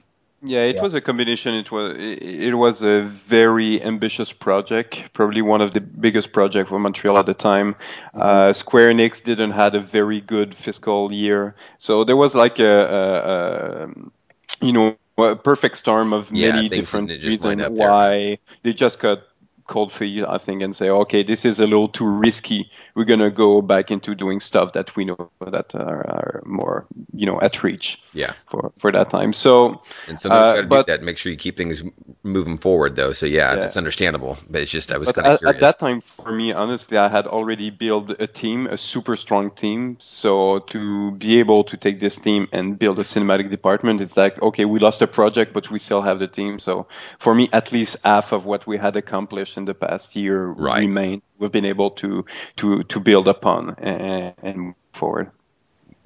yeah, 0.44 0.62
it 0.62 0.76
yeah. 0.76 0.82
was 0.82 0.94
a 0.94 1.02
combination. 1.02 1.54
It 1.54 1.72
was 1.72 1.96
it 1.98 2.56
was 2.56 2.82
a 2.82 3.04
very 3.04 3.82
ambitious 3.84 4.34
project, 4.34 5.14
probably 5.14 5.42
one 5.42 5.62
of 5.62 5.74
the 5.74 5.82
biggest 5.82 6.32
projects 6.32 6.70
for 6.70 6.80
Montreal 6.80 7.18
at 7.18 7.28
the 7.28 7.34
time. 7.34 7.74
Mm-hmm. 7.76 8.22
Uh, 8.22 8.54
Square 8.54 8.94
Enix 8.94 9.24
didn't 9.24 9.52
had 9.52 9.76
a 9.76 9.80
very 9.80 10.20
good 10.22 10.56
fiscal 10.56 11.12
year, 11.12 11.56
so 11.78 12.04
there 12.04 12.18
was 12.18 12.34
like 12.34 12.60
a, 12.60 12.66
a, 12.66 14.64
a 14.64 14.66
you 14.66 14.74
know 14.74 14.98
a 15.18 15.36
perfect 15.36 15.78
storm 15.78 16.14
of 16.14 16.32
yeah, 16.32 16.54
many 16.54 16.70
different 16.70 17.10
reasons 17.10 17.64
why 17.70 18.40
they 18.64 18.74
just 18.74 19.00
got 19.00 19.24
cold 19.72 19.92
feet, 19.92 20.26
I 20.28 20.38
think, 20.38 20.62
and 20.62 20.76
say, 20.76 20.90
okay, 20.90 21.24
this 21.24 21.46
is 21.46 21.60
a 21.60 21.66
little 21.66 21.88
too 21.88 22.08
risky. 22.08 22.70
We're 22.94 23.06
gonna 23.06 23.32
go 23.32 23.62
back 23.62 23.90
into 23.90 24.14
doing 24.16 24.40
stuff 24.42 24.74
that 24.74 24.96
we 24.96 25.06
know 25.06 25.32
that 25.40 25.74
are, 25.74 26.04
are 26.18 26.44
more, 26.46 26.86
you 27.14 27.26
know, 27.26 27.40
at 27.42 27.64
reach. 27.64 28.02
Yeah. 28.14 28.34
For 28.50 28.72
for 28.78 28.92
that 28.92 29.10
time. 29.10 29.34
So. 29.34 29.82
And 30.08 30.20
sometimes 30.20 30.60
uh, 30.60 30.62
you 30.62 30.68
got 30.68 30.78
to 30.78 30.84
do 30.84 30.98
that. 30.98 31.04
Make 31.04 31.18
sure 31.18 31.32
you 31.32 31.38
keep 31.38 31.56
things 31.56 31.82
moving 32.24 32.58
forward, 32.58 32.96
though. 32.96 33.14
So 33.14 33.26
yeah, 33.26 33.54
yeah. 33.54 33.56
that's 33.56 33.78
understandable. 33.78 34.38
But 34.50 34.62
it's 34.62 34.72
just 34.72 34.92
I 34.92 34.98
was 34.98 35.12
kind 35.12 35.28
of 35.28 35.40
curious. 35.40 35.56
At 35.56 35.62
that 35.62 35.80
time, 35.80 36.02
for 36.02 36.32
me, 36.32 36.52
honestly, 36.52 36.98
I 36.98 37.08
had 37.08 37.28
already 37.28 37.70
built 37.70 38.10
a 38.20 38.28
team, 38.28 38.68
a 38.68 38.78
super 38.78 39.16
strong 39.16 39.52
team. 39.52 39.98
So 40.00 40.60
to 40.74 41.12
be 41.12 41.40
able 41.40 41.64
to 41.72 41.78
take 41.78 42.00
this 42.00 42.18
team 42.18 42.48
and 42.52 42.78
build 42.78 43.00
a 43.00 43.04
cinematic 43.04 43.50
department, 43.50 44.02
it's 44.02 44.18
like, 44.18 44.42
okay, 44.42 44.66
we 44.66 44.80
lost 44.80 45.02
a 45.02 45.08
project, 45.08 45.54
but 45.54 45.72
we 45.72 45.80
still 45.80 46.02
have 46.02 46.20
the 46.20 46.28
team. 46.28 46.60
So 46.60 46.88
for 47.20 47.34
me, 47.34 47.48
at 47.54 47.72
least 47.72 47.98
half 48.04 48.34
of 48.34 48.46
what 48.46 48.68
we 48.68 48.78
had 48.78 48.96
accomplished 48.96 49.58
in 49.62 49.66
the 49.66 49.76
past 49.76 50.16
year 50.16 50.56
Right. 50.56 50.90
remain. 50.90 51.22
We've 51.40 51.52
been 51.52 51.66
able 51.66 51.92
to 52.04 52.26
to 52.58 52.84
to 52.84 53.00
build 53.00 53.28
upon 53.28 53.76
and, 53.80 54.36
and 54.44 54.58
move 54.60 54.76
forward. 54.94 55.32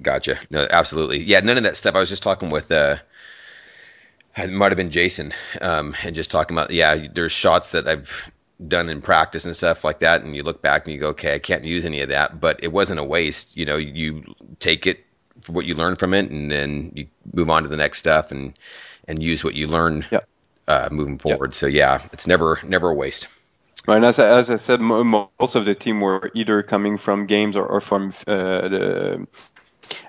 Gotcha. 0.02 0.38
No, 0.50 0.66
absolutely. 0.70 1.18
Yeah, 1.22 1.40
none 1.40 1.56
of 1.56 1.62
that 1.64 1.76
stuff. 1.76 1.94
I 1.94 2.00
was 2.00 2.08
just 2.10 2.22
talking 2.22 2.50
with 2.50 2.70
uh 2.70 2.98
it 4.36 4.50
might 4.50 4.70
have 4.70 4.76
been 4.76 4.90
Jason, 4.90 5.32
um, 5.62 5.96
and 6.04 6.14
just 6.14 6.30
talking 6.30 6.56
about 6.56 6.70
yeah, 6.70 7.08
there's 7.14 7.32
shots 7.32 7.72
that 7.72 7.88
I've 7.88 8.30
done 8.68 8.88
in 8.90 9.02
practice 9.02 9.44
and 9.46 9.56
stuff 9.56 9.84
like 9.84 10.00
that, 10.00 10.22
and 10.22 10.36
you 10.36 10.42
look 10.42 10.62
back 10.62 10.84
and 10.86 10.94
you 10.94 11.00
go, 11.00 11.08
okay, 11.10 11.34
I 11.34 11.38
can't 11.38 11.64
use 11.64 11.84
any 11.86 12.00
of 12.02 12.08
that, 12.10 12.40
but 12.40 12.62
it 12.62 12.72
wasn't 12.72 13.00
a 13.00 13.04
waste. 13.04 13.56
You 13.56 13.64
know, 13.66 13.76
you 13.76 14.24
take 14.60 14.86
it 14.86 15.04
for 15.40 15.52
what 15.52 15.64
you 15.66 15.74
learn 15.74 15.96
from 15.96 16.14
it, 16.14 16.30
and 16.30 16.50
then 16.50 16.92
you 16.94 17.06
move 17.34 17.50
on 17.50 17.62
to 17.62 17.68
the 17.68 17.76
next 17.76 17.98
stuff 17.98 18.30
and 18.30 18.58
and 19.08 19.22
use 19.22 19.44
what 19.44 19.54
you 19.54 19.68
learn 19.68 20.06
Yeah. 20.10 20.20
uh, 20.68 20.88
moving 20.92 21.18
forward. 21.18 21.54
So 21.54 21.66
yeah, 21.66 22.06
it's 22.12 22.26
never 22.26 22.60
never 22.64 22.90
a 22.90 22.94
waste. 22.94 23.28
And 23.88 24.04
as 24.04 24.18
I, 24.18 24.36
as 24.38 24.50
I 24.50 24.56
said, 24.56 24.80
mo- 24.80 25.04
mo- 25.04 25.30
most 25.40 25.54
of 25.54 25.64
the 25.64 25.74
team 25.74 26.00
were 26.00 26.30
either 26.34 26.62
coming 26.62 26.96
from 26.96 27.26
games 27.26 27.56
or, 27.56 27.66
or 27.66 27.80
from 27.80 28.12
uh, 28.26 28.68
the 28.68 29.26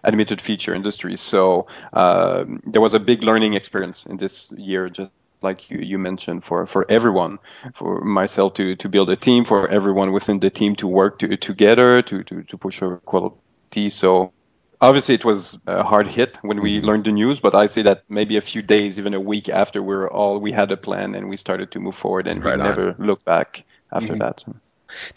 animated 0.04 0.42
feature 0.42 0.74
industry. 0.74 1.16
So 1.16 1.68
um, 1.94 2.62
there 2.66 2.82
was 2.82 2.94
a 2.94 3.00
big 3.00 3.24
learning 3.24 3.54
experience 3.54 4.06
in 4.06 4.18
this 4.18 4.52
year, 4.52 4.90
just 4.90 5.12
like 5.42 5.70
you, 5.70 5.80
you 5.80 5.98
mentioned, 6.00 6.44
for, 6.44 6.66
for 6.66 6.90
everyone, 6.90 7.38
for 7.76 8.02
myself 8.02 8.56
to, 8.56 8.76
to 8.76 8.90
build 8.90 9.10
a 9.10 9.16
team, 9.16 9.46
for 9.46 9.68
everyone 9.70 10.12
within 10.12 10.40
the 10.40 10.50
team 10.50 10.76
to 10.78 10.88
work 10.88 11.20
to, 11.20 11.38
together 11.38 12.02
to, 12.02 12.24
to, 12.24 12.44
to 12.44 12.58
push 12.58 12.82
our 12.82 12.98
quality. 12.98 13.90
So 13.90 14.34
obviously 14.82 15.16
it 15.16 15.26
was 15.26 15.58
a 15.68 15.84
hard 15.84 16.08
hit 16.08 16.38
when 16.42 16.62
we 16.62 16.82
learned 16.82 17.06
the 17.06 17.12
news, 17.12 17.40
but 17.40 17.56
I 17.56 17.66
say 17.68 17.82
that 17.84 18.04
maybe 18.10 18.38
a 18.38 18.42
few 18.42 18.62
days, 18.62 19.00
even 19.00 19.14
a 19.14 19.20
week 19.20 19.50
after 19.50 19.82
we 19.82 19.96
were 19.96 20.12
all, 20.12 20.40
we 20.40 20.52
had 20.52 20.72
a 20.72 20.78
plan 20.78 21.16
and 21.16 21.30
we 21.30 21.38
started 21.38 21.72
to 21.72 21.80
move 21.80 21.96
forward 21.96 22.28
and 22.28 22.44
Right 22.44 22.58
we 22.58 22.62
on. 22.62 22.68
never 22.70 22.96
looked 23.00 23.26
back 23.26 23.64
after 23.92 24.16
that. 24.16 24.44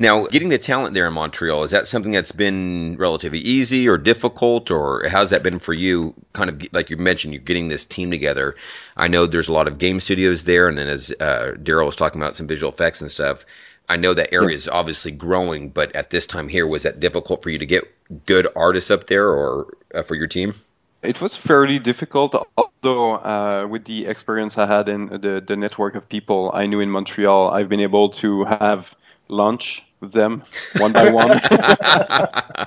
Now, 0.01 0.27
getting 0.27 0.49
the 0.49 0.59
talent 0.59 0.95
there 0.95 1.07
in 1.07 1.13
Montreal, 1.13 1.63
is 1.63 1.71
that 1.71 1.87
something 1.87 2.11
that's 2.11 2.33
been 2.33 2.97
relatively 2.99 3.39
easy 3.39 3.89
or 3.89 3.99
difficult, 3.99 4.69
or 4.71 5.07
how's 5.09 5.31
that 5.31 5.45
been 5.45 5.61
for 5.61 5.73
you? 5.73 6.13
Kind 6.33 6.51
of 6.51 6.73
like 6.73 6.91
you 6.91 6.97
mentioned, 6.97 7.35
you're 7.35 7.43
getting 7.43 7.69
this 7.69 7.85
team 7.85 8.11
together. 8.11 8.57
I 8.97 9.07
know 9.07 9.27
there's 9.27 9.49
a 9.49 9.53
lot 9.53 9.69
of 9.69 9.79
game 9.79 10.01
studios 10.01 10.43
there, 10.43 10.69
and 10.69 10.77
then 10.77 10.89
as 10.89 11.15
uh, 11.21 11.53
Darryl 11.63 11.87
was 11.87 11.95
talking 11.95 12.21
about 12.21 12.35
some 12.35 12.49
visual 12.49 12.73
effects 12.73 13.01
and 13.01 13.11
stuff, 13.11 13.47
I 13.91 13.97
know 13.97 14.15
that 14.15 14.33
area 14.33 14.55
is 14.55 14.69
obviously 14.69 15.11
growing, 15.11 15.69
but 15.69 15.95
at 15.97 16.11
this 16.11 16.27
time 16.27 16.49
here, 16.49 16.67
was 16.67 16.85
that 16.85 17.01
difficult 17.01 17.43
for 17.43 17.51
you 17.51 17.59
to 17.59 17.67
get 17.67 17.85
good 18.27 18.47
artists 18.55 18.91
up 18.91 19.09
there 19.09 19.29
or 19.29 19.67
uh, 19.95 20.03
for 20.03 20.15
your 20.15 20.29
team? 20.29 20.55
It 21.03 21.21
was 21.21 21.37
fairly 21.37 21.79
difficult, 21.79 22.35
although 22.57 23.13
uh, 23.17 23.67
with 23.69 23.85
the 23.87 24.07
experience 24.07 24.57
I 24.59 24.67
had 24.67 24.89
in 24.89 25.07
the, 25.07 25.43
the 25.47 25.57
network 25.57 25.95
of 25.97 26.09
people 26.09 26.51
I 26.55 26.67
knew 26.67 26.81
in 26.81 26.91
Montreal, 26.91 27.51
I've 27.51 27.69
been 27.69 27.81
able 27.81 28.11
to 28.23 28.45
have 28.45 28.95
lunch 29.29 29.83
with 30.01 30.13
them 30.13 30.43
one 30.79 30.93
by 30.93 31.11
one. 31.11 31.41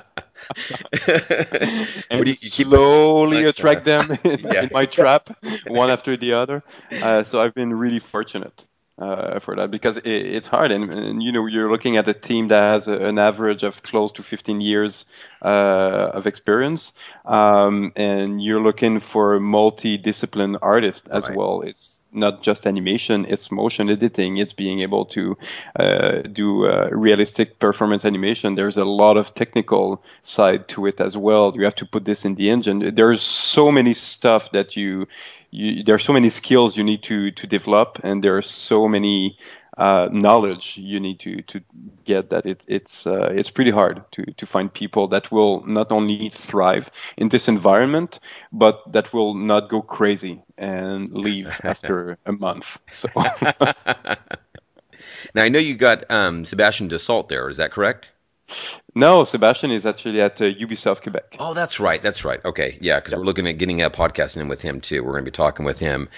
And 2.10 2.26
you- 2.26 2.34
slowly 2.34 3.44
attract 3.44 3.84
them 3.84 4.18
in, 4.24 4.38
Yeah. 4.40 4.62
in 4.64 4.70
my 4.72 4.84
trap, 4.86 5.30
one 5.66 5.90
after 5.90 6.16
the 6.16 6.32
other. 6.34 6.62
Uh, 7.02 7.24
so 7.24 7.40
I've 7.40 7.54
been 7.54 7.72
really 7.72 8.00
fortunate 8.00 8.64
uh, 8.98 9.38
for 9.40 9.56
that 9.56 9.70
because 9.70 9.96
it, 9.98 10.06
it's 10.06 10.46
hard, 10.46 10.70
and, 10.70 10.90
and 10.90 11.22
you 11.22 11.32
know 11.32 11.46
you're 11.46 11.70
looking 11.70 11.96
at 11.96 12.08
a 12.08 12.14
team 12.14 12.48
that 12.48 12.60
has 12.72 12.88
a, 12.88 12.94
an 12.94 13.18
average 13.18 13.62
of 13.62 13.82
close 13.82 14.12
to 14.12 14.22
15 14.22 14.60
years 14.60 15.04
uh, 15.42 16.10
of 16.14 16.26
experience, 16.26 16.92
um, 17.24 17.92
and 17.96 18.42
you're 18.42 18.62
looking 18.62 19.00
for 19.00 19.40
multi-discipline 19.40 20.56
artists 20.62 21.06
as 21.08 21.28
Right. 21.28 21.36
well. 21.36 21.62
It's 21.62 22.00
not 22.12 22.42
just 22.42 22.66
animation; 22.66 23.26
it's 23.28 23.50
motion 23.50 23.90
editing. 23.90 24.36
It's 24.36 24.52
being 24.52 24.80
able 24.80 25.04
to 25.06 25.36
uh, 25.78 26.22
do 26.32 26.66
uh, 26.66 26.88
realistic 26.92 27.58
performance 27.58 28.04
animation. 28.04 28.54
There's 28.54 28.76
a 28.76 28.84
lot 28.84 29.16
of 29.16 29.34
technical 29.34 30.02
side 30.22 30.68
to 30.68 30.86
it 30.86 31.00
as 31.00 31.16
well. 31.16 31.52
You 31.54 31.64
have 31.64 31.74
to 31.76 31.86
put 31.86 32.04
this 32.04 32.24
in 32.24 32.34
the 32.36 32.50
engine. 32.50 32.94
There's 32.94 33.22
so 33.22 33.70
many 33.72 33.94
stuff 33.94 34.50
that 34.52 34.76
you, 34.76 35.06
you 35.54 35.84
there 35.84 35.94
are 35.94 36.00
so 36.00 36.12
many 36.12 36.30
skills 36.30 36.76
you 36.76 36.84
need 36.84 37.02
to 37.04 37.30
to 37.30 37.46
develop, 37.46 38.00
and 38.02 38.22
there 38.22 38.36
are 38.36 38.42
so 38.42 38.88
many 38.88 39.38
uh, 39.78 40.08
knowledge 40.10 40.76
you 40.76 40.98
need 41.00 41.20
to 41.20 41.42
to 41.42 41.60
get 42.04 42.30
that 42.30 42.44
it, 42.44 42.64
it's 42.68 43.06
uh, 43.06 43.30
it's 43.32 43.50
pretty 43.50 43.70
hard 43.70 44.02
to 44.12 44.24
to 44.32 44.46
find 44.46 44.72
people 44.72 45.06
that 45.08 45.30
will 45.30 45.64
not 45.64 45.92
only 45.92 46.28
thrive 46.28 46.90
in 47.16 47.28
this 47.28 47.48
environment, 47.48 48.18
but 48.52 48.80
that 48.92 49.12
will 49.12 49.34
not 49.34 49.68
go 49.68 49.80
crazy 49.80 50.42
and 50.58 51.12
leave 51.12 51.48
after 51.64 52.18
a 52.26 52.32
month. 52.32 52.80
So. 52.92 53.08
now 55.34 55.42
I 55.42 55.48
know 55.48 55.60
you 55.60 55.76
got 55.76 56.10
um, 56.10 56.44
Sebastian 56.44 56.88
desault 56.88 57.28
there. 57.28 57.48
Is 57.48 57.58
that 57.58 57.70
correct? 57.70 58.08
No, 58.94 59.24
Sebastian 59.24 59.70
is 59.70 59.84
actually 59.86 60.20
at 60.20 60.40
uh, 60.40 60.44
Ubisoft 60.44 61.02
Quebec. 61.02 61.36
Oh, 61.40 61.54
that's 61.54 61.80
right. 61.80 62.00
That's 62.00 62.24
right. 62.24 62.44
Okay, 62.44 62.78
yeah, 62.80 63.00
because 63.00 63.14
we're 63.16 63.24
looking 63.24 63.48
at 63.48 63.58
getting 63.58 63.82
a 63.82 63.90
podcast 63.90 64.36
in 64.36 64.48
with 64.48 64.62
him 64.62 64.80
too. 64.80 65.02
We're 65.02 65.12
going 65.12 65.24
to 65.24 65.30
be 65.30 65.34
talking 65.34 65.64
with 65.64 65.78
him. 65.80 66.08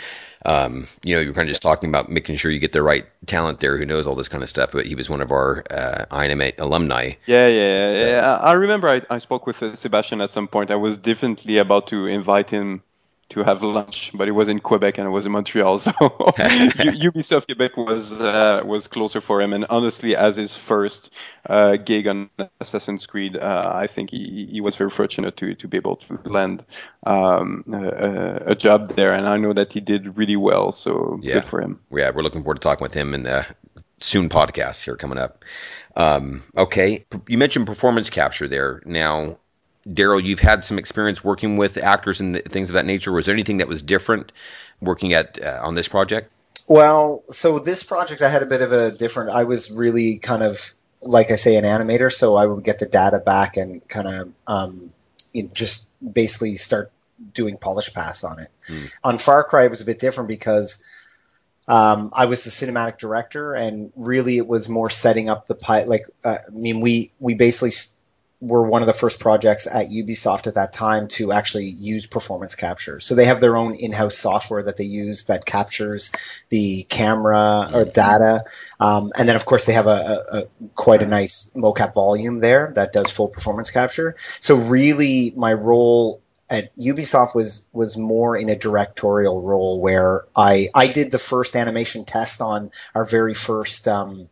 Um, 0.44 0.86
you 1.04 1.14
know, 1.16 1.20
you're 1.22 1.32
kind 1.32 1.48
of 1.48 1.50
just 1.50 1.62
talking 1.62 1.88
about 1.88 2.10
making 2.10 2.36
sure 2.36 2.50
you 2.50 2.58
get 2.58 2.72
the 2.72 2.82
right 2.82 3.06
talent 3.26 3.60
there 3.60 3.78
who 3.78 3.86
knows 3.86 4.06
all 4.06 4.14
this 4.14 4.28
kind 4.28 4.42
of 4.42 4.48
stuff. 4.48 4.72
But 4.72 4.86
he 4.86 4.94
was 4.94 5.08
one 5.08 5.20
of 5.20 5.32
our 5.32 5.64
uh, 5.70 6.04
iAnimate 6.10 6.58
alumni. 6.58 7.12
Yeah, 7.26 7.48
yeah, 7.48 7.86
So- 7.86 8.06
yeah. 8.06 8.36
I 8.42 8.50
I 8.50 8.52
remember 8.52 8.88
I, 8.88 9.02
I 9.10 9.18
spoke 9.18 9.46
with 9.46 9.62
uh, 9.62 9.74
Sebastian 9.74 10.20
at 10.20 10.30
some 10.30 10.46
point. 10.48 10.70
I 10.70 10.76
was 10.76 10.98
definitely 10.98 11.58
about 11.58 11.86
to 11.88 12.06
invite 12.06 12.50
him 12.50 12.82
to 13.30 13.42
have 13.42 13.62
lunch, 13.62 14.12
but 14.14 14.28
it 14.28 14.32
was 14.32 14.48
in 14.48 14.60
Quebec 14.60 14.98
and 14.98 15.06
it 15.06 15.10
was 15.10 15.26
in 15.26 15.32
Montreal, 15.32 15.78
so 15.80 15.92
Ubisoft 16.36 17.46
Quebec 17.46 17.76
was 17.76 18.12
uh, 18.20 18.62
was 18.64 18.86
closer 18.88 19.20
for 19.20 19.40
him. 19.40 19.52
And 19.52 19.66
honestly, 19.70 20.16
as 20.16 20.36
his 20.36 20.54
first 20.54 21.10
uh, 21.48 21.76
gig 21.76 22.06
on 22.06 22.30
Assassin's 22.60 23.06
Creed, 23.06 23.36
uh, 23.36 23.72
I 23.74 23.86
think 23.86 24.10
he, 24.10 24.48
he 24.50 24.60
was 24.60 24.76
very 24.76 24.90
fortunate 24.90 25.36
to 25.38 25.54
to 25.54 25.68
be 25.68 25.76
able 25.76 25.96
to 25.96 26.18
land 26.24 26.64
um, 27.06 27.64
a, 27.72 28.52
a 28.52 28.54
job 28.54 28.88
there. 28.96 29.12
And 29.12 29.26
I 29.26 29.36
know 29.36 29.52
that 29.52 29.72
he 29.72 29.80
did 29.80 30.18
really 30.18 30.36
well, 30.36 30.72
so 30.72 31.18
Yeah. 31.20 31.34
good 31.34 31.44
for 31.44 31.60
him. 31.60 31.80
Yeah, 31.90 32.10
we're 32.10 32.22
looking 32.22 32.42
forward 32.42 32.56
to 32.56 32.60
talking 32.60 32.82
with 32.84 32.94
him 32.94 33.14
in 33.14 33.22
the 33.24 33.46
soon 34.00 34.28
podcast 34.28 34.84
here 34.84 34.96
coming 34.96 35.18
up. 35.18 35.44
Um, 35.96 36.42
okay, 36.56 37.06
you 37.28 37.38
mentioned 37.38 37.66
performance 37.66 38.10
capture 38.10 38.48
there. 38.48 38.82
Now, 38.84 39.38
Darryl, 39.88 40.22
you've 40.22 40.40
had 40.40 40.64
some 40.64 40.78
experience 40.78 41.22
working 41.22 41.56
with 41.56 41.76
actors 41.76 42.20
and 42.20 42.42
things 42.44 42.70
of 42.70 42.74
that 42.74 42.86
nature. 42.86 43.12
Was 43.12 43.26
there 43.26 43.34
anything 43.34 43.58
that 43.58 43.68
was 43.68 43.82
different 43.82 44.32
working 44.80 45.14
at 45.14 45.42
uh, 45.42 45.60
on 45.62 45.74
this 45.74 45.88
project? 45.88 46.32
Well, 46.68 47.22
so 47.28 47.58
this 47.58 47.82
project 47.82 48.22
I 48.22 48.28
had 48.28 48.42
a 48.42 48.46
bit 48.46 48.60
of 48.60 48.72
a 48.72 48.90
different. 48.90 49.30
I 49.30 49.44
was 49.44 49.70
really 49.70 50.18
kind 50.18 50.42
of 50.42 50.72
like 51.02 51.30
I 51.30 51.36
say 51.36 51.56
an 51.56 51.64
animator, 51.64 52.10
so 52.10 52.36
I 52.36 52.46
would 52.46 52.64
get 52.64 52.78
the 52.78 52.86
data 52.86 53.18
back 53.18 53.56
and 53.56 53.86
kind 53.86 54.08
of 54.08 54.32
um, 54.46 54.92
you 55.32 55.44
know, 55.44 55.50
just 55.52 55.92
basically 56.02 56.54
start 56.54 56.90
doing 57.32 57.56
polish 57.56 57.94
pass 57.94 58.24
on 58.24 58.40
it. 58.40 58.48
Mm. 58.68 58.92
On 59.04 59.18
Far 59.18 59.44
Cry, 59.44 59.64
it 59.64 59.70
was 59.70 59.80
a 59.80 59.86
bit 59.86 59.98
different 59.98 60.28
because 60.28 60.84
um, 61.68 62.10
I 62.12 62.26
was 62.26 62.44
the 62.44 62.50
cinematic 62.50 62.98
director, 62.98 63.54
and 63.54 63.92
really 63.96 64.38
it 64.38 64.46
was 64.46 64.68
more 64.68 64.90
setting 64.90 65.28
up 65.28 65.46
the 65.46 65.54
pilot. 65.54 65.88
Like, 65.88 66.06
uh, 66.24 66.38
I 66.46 66.50
mean, 66.50 66.80
we 66.80 67.12
we 67.20 67.34
basically 67.34 67.72
were 68.40 68.68
one 68.68 68.82
of 68.82 68.86
the 68.86 68.92
first 68.92 69.18
projects 69.18 69.66
at 69.66 69.86
Ubisoft 69.86 70.46
at 70.46 70.54
that 70.54 70.72
time 70.72 71.08
to 71.08 71.32
actually 71.32 71.64
use 71.64 72.06
performance 72.06 72.54
capture. 72.54 73.00
So 73.00 73.14
they 73.14 73.24
have 73.24 73.40
their 73.40 73.56
own 73.56 73.74
in-house 73.74 74.16
software 74.16 74.64
that 74.64 74.76
they 74.76 74.84
use 74.84 75.24
that 75.24 75.46
captures 75.46 76.12
the 76.50 76.84
camera 76.88 77.70
or 77.72 77.84
data, 77.86 78.40
um, 78.78 79.10
and 79.16 79.28
then 79.28 79.36
of 79.36 79.46
course 79.46 79.64
they 79.64 79.72
have 79.72 79.86
a, 79.86 79.90
a, 79.90 80.38
a 80.38 80.42
quite 80.74 81.02
a 81.02 81.06
nice 81.06 81.54
mocap 81.56 81.94
volume 81.94 82.38
there 82.38 82.72
that 82.74 82.92
does 82.92 83.10
full 83.10 83.28
performance 83.28 83.70
capture. 83.70 84.14
So 84.18 84.56
really, 84.56 85.32
my 85.34 85.54
role 85.54 86.20
at 86.50 86.74
Ubisoft 86.76 87.34
was 87.34 87.70
was 87.72 87.96
more 87.96 88.36
in 88.36 88.48
a 88.50 88.56
directorial 88.56 89.40
role 89.40 89.80
where 89.80 90.24
I 90.36 90.68
I 90.74 90.88
did 90.88 91.10
the 91.10 91.18
first 91.18 91.56
animation 91.56 92.04
test 92.04 92.40
on 92.40 92.70
our 92.94 93.04
very 93.04 93.34
first. 93.34 93.88
Um, 93.88 94.28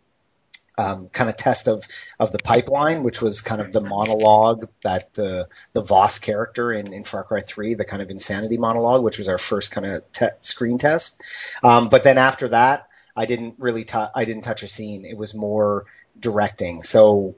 um, 0.77 1.09
kind 1.09 1.31
of 1.31 1.37
test 1.37 1.69
of 1.69 1.85
of 2.19 2.31
the 2.31 2.39
pipeline, 2.39 3.03
which 3.03 3.23
was 3.23 3.41
kind 3.41 3.61
of 3.61 3.73
the 3.73 3.81
monologue 3.81 4.65
that 4.83 5.15
the 5.15 5.47
the 5.73 5.83
Vaas 5.83 6.19
character 6.19 6.73
in, 6.73 6.93
in 6.93 7.05
Far 7.05 7.25
Cry 7.25 7.41
Three, 7.41 7.75
the 7.75 7.85
kind 7.85 8.03
of 8.03 8.11
insanity 8.11 8.59
monologue, 8.59 9.05
which 9.05 9.19
was 9.19 9.29
our 9.29 9.39
first 9.39 9.73
kind 9.73 9.87
of 9.87 10.13
te- 10.13 10.27
screen 10.41 10.79
test. 10.79 11.23
Um, 11.63 11.89
but 11.89 12.05
then 12.05 12.19
after 12.19 12.49
that, 12.49 12.89
I 13.17 13.27
didn't 13.27 13.57
really 13.59 13.85
tou 13.85 14.07
I 14.15 14.25
didn't 14.25 14.43
touch 14.43 14.63
a 14.63 14.69
scene. 14.69 15.05
It 15.05 15.17
was 15.17 15.35
more 15.35 15.87
directing. 16.19 16.83
So 16.83 17.37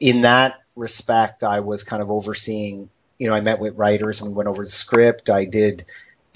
in 0.00 0.22
that 0.22 0.60
respect, 0.74 1.42
I 1.42 1.60
was 1.60 1.84
kind 1.84 2.02
of 2.02 2.10
overseeing. 2.10 2.90
You 3.18 3.26
know, 3.26 3.34
I 3.34 3.40
met 3.40 3.58
with 3.58 3.76
writers 3.76 4.20
and 4.20 4.30
we 4.30 4.36
went 4.36 4.48
over 4.48 4.62
the 4.62 4.68
script. 4.68 5.28
I 5.28 5.44
did 5.44 5.84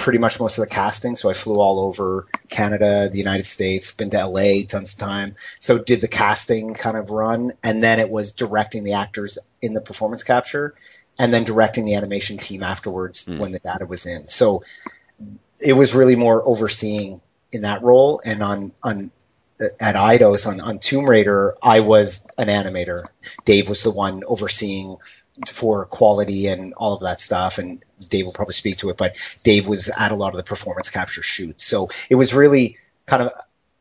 pretty 0.03 0.19
much 0.19 0.41
most 0.41 0.59
of 0.59 0.65
the 0.69 0.75
casting. 0.75 1.15
So 1.15 1.31
I 1.31 1.33
flew 1.33 1.61
all 1.61 1.79
over 1.79 2.25
Canada, 2.49 3.09
the 3.09 3.19
United 3.19 3.47
States, 3.47 3.93
been 3.93 4.11
to 4.11 4.27
LA 4.27 4.65
tons 4.69 4.95
of 4.95 4.99
time. 4.99 5.37
So 5.61 5.83
did 5.83 6.01
the 6.01 6.09
casting 6.09 6.75
kind 6.75 6.97
of 6.97 7.11
run, 7.11 7.53
and 7.62 7.83
then 7.83 8.01
it 8.01 8.11
was 8.11 8.33
directing 8.33 8.83
the 8.83 8.95
actors 8.95 9.38
in 9.61 9.75
the 9.75 9.81
performance 9.81 10.25
capture, 10.25 10.75
and 11.21 11.33
then 11.33 11.45
directing 11.45 11.85
the 11.85 11.95
animation 11.95 12.38
team 12.38 12.65
afterwards 12.65 13.27
Mm. 13.27 13.38
when 13.38 13.53
the 13.53 13.61
data 13.61 13.87
was 13.87 14.07
in. 14.07 14.27
So 14.29 14.65
it 15.65 15.75
was 15.75 15.95
really 15.95 16.17
more 16.17 16.43
overseeing 16.45 17.21
in 17.53 17.62
that 17.62 17.83
role, 17.83 18.21
and 18.25 18.43
on 18.43 18.73
on 18.83 19.12
at 19.81 19.95
Eidos 19.95 20.49
on, 20.49 20.61
on 20.61 20.81
Tomb 20.81 21.09
Raider, 21.09 21.55
I 21.62 21.81
was 21.81 22.27
an 22.37 22.49
animator. 22.49 23.05
Dave 23.45 23.69
was 23.69 23.85
the 23.85 23.93
one 23.93 24.25
overseeing 24.27 24.97
for 25.49 25.87
quality 25.87 26.47
and 26.49 26.75
all 26.77 26.95
of 26.95 27.03
that 27.03 27.21
stuff. 27.21 27.59
And 27.59 27.83
Dave 28.09 28.27
will 28.27 28.33
probably 28.33 28.55
speak 28.55 28.79
to 28.79 28.90
it, 28.90 28.97
but 28.97 29.16
Dave 29.45 29.68
was 29.68 29.90
at 29.97 30.12
a 30.12 30.16
lot 30.16 30.35
of 30.35 30.37
the 30.37 30.45
performance 30.45 30.90
capture 30.90 31.23
shoots. 31.23 31.64
So 31.64 31.88
it 32.11 32.16
was 32.16 32.35
really 32.35 32.77
kind 33.07 33.23
of 33.23 33.33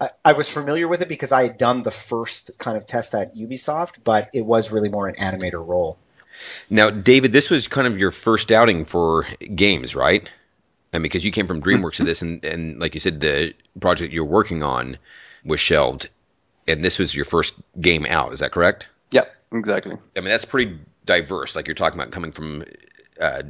I, 0.02 0.10
I 0.26 0.34
was 0.34 0.52
familiar 0.52 0.88
with 0.88 1.02
it 1.02 1.10
because 1.10 1.32
I 1.32 1.44
had 1.44 1.58
done 1.58 1.84
the 1.84 1.92
first 1.92 2.60
kind 2.60 2.76
of 2.76 2.86
test 2.86 3.14
at 3.14 3.36
Ubisoft, 3.36 4.04
but 4.04 4.30
it 4.34 4.46
was 4.46 4.72
really 4.72 4.90
more 4.90 5.08
an 5.08 5.16
animator 5.16 5.66
role. 5.66 5.98
Now, 6.70 6.90
David, 6.90 7.32
this 7.32 7.50
was 7.52 7.68
kind 7.68 7.86
of 7.86 8.00
your 8.00 8.12
first 8.12 8.52
outing 8.52 8.86
for 8.86 9.28
games, 9.54 9.96
right? 9.96 10.28
And 10.92 11.04
because 11.04 11.24
you 11.24 11.32
came 11.32 11.48
from 11.48 11.62
DreamWorks 11.62 11.98
to 11.98 12.04
this, 12.04 12.22
and, 12.24 12.44
and 12.44 12.80
like 12.80 12.96
you 12.96 13.00
said, 13.00 13.22
the 13.22 13.54
project 13.80 14.12
you're 14.12 14.26
working 14.26 14.64
on 14.64 14.98
was 15.46 15.60
shelved, 15.60 16.10
and 16.68 16.84
this 16.84 16.98
was 16.98 17.16
your 17.16 17.26
first 17.26 17.54
game 17.80 18.06
out. 18.08 18.34
Is 18.34 18.40
that 18.40 18.52
correct? 18.52 18.88
Yep, 19.12 19.34
exactly. 19.54 19.98
I 20.18 20.20
mean, 20.20 20.30
that's 20.30 20.46
pretty 20.46 20.80
diverse. 21.06 21.56
Like 21.56 21.68
you're 21.68 21.76
talking 21.76 22.00
about 22.00 22.12
coming 22.12 22.32
from 22.32 22.64
uh, 23.20 23.44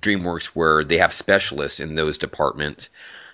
DreamWorks, 0.00 0.46
where 0.46 0.84
they 0.84 0.98
have 0.98 1.12
specialists 1.12 1.80
in 1.80 1.94
those 1.94 2.18
departments, 2.18 2.88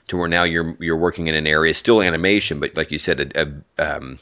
to 0.08 0.16
where 0.16 0.28
now 0.28 0.42
you're 0.42 0.76
you're 0.80 0.96
working 0.96 1.28
in 1.28 1.34
an 1.34 1.46
area 1.46 1.72
still 1.74 2.02
animation, 2.02 2.60
but 2.60 2.74
like 2.76 2.90
you 2.90 2.98
said, 2.98 3.32
a, 3.36 3.62
a, 3.78 3.96
um, 3.96 4.18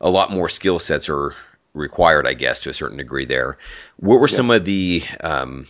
a 0.00 0.10
lot 0.10 0.30
more 0.30 0.48
skill 0.48 0.78
sets 0.78 1.08
are 1.08 1.34
required, 1.74 2.26
I 2.26 2.34
guess, 2.34 2.60
to 2.60 2.70
a 2.70 2.74
certain 2.74 2.98
degree. 2.98 3.24
There, 3.24 3.58
what 3.96 4.20
were 4.20 4.28
yeah. 4.28 4.36
some 4.36 4.50
of 4.50 4.64
the 4.64 5.02
um, 5.20 5.66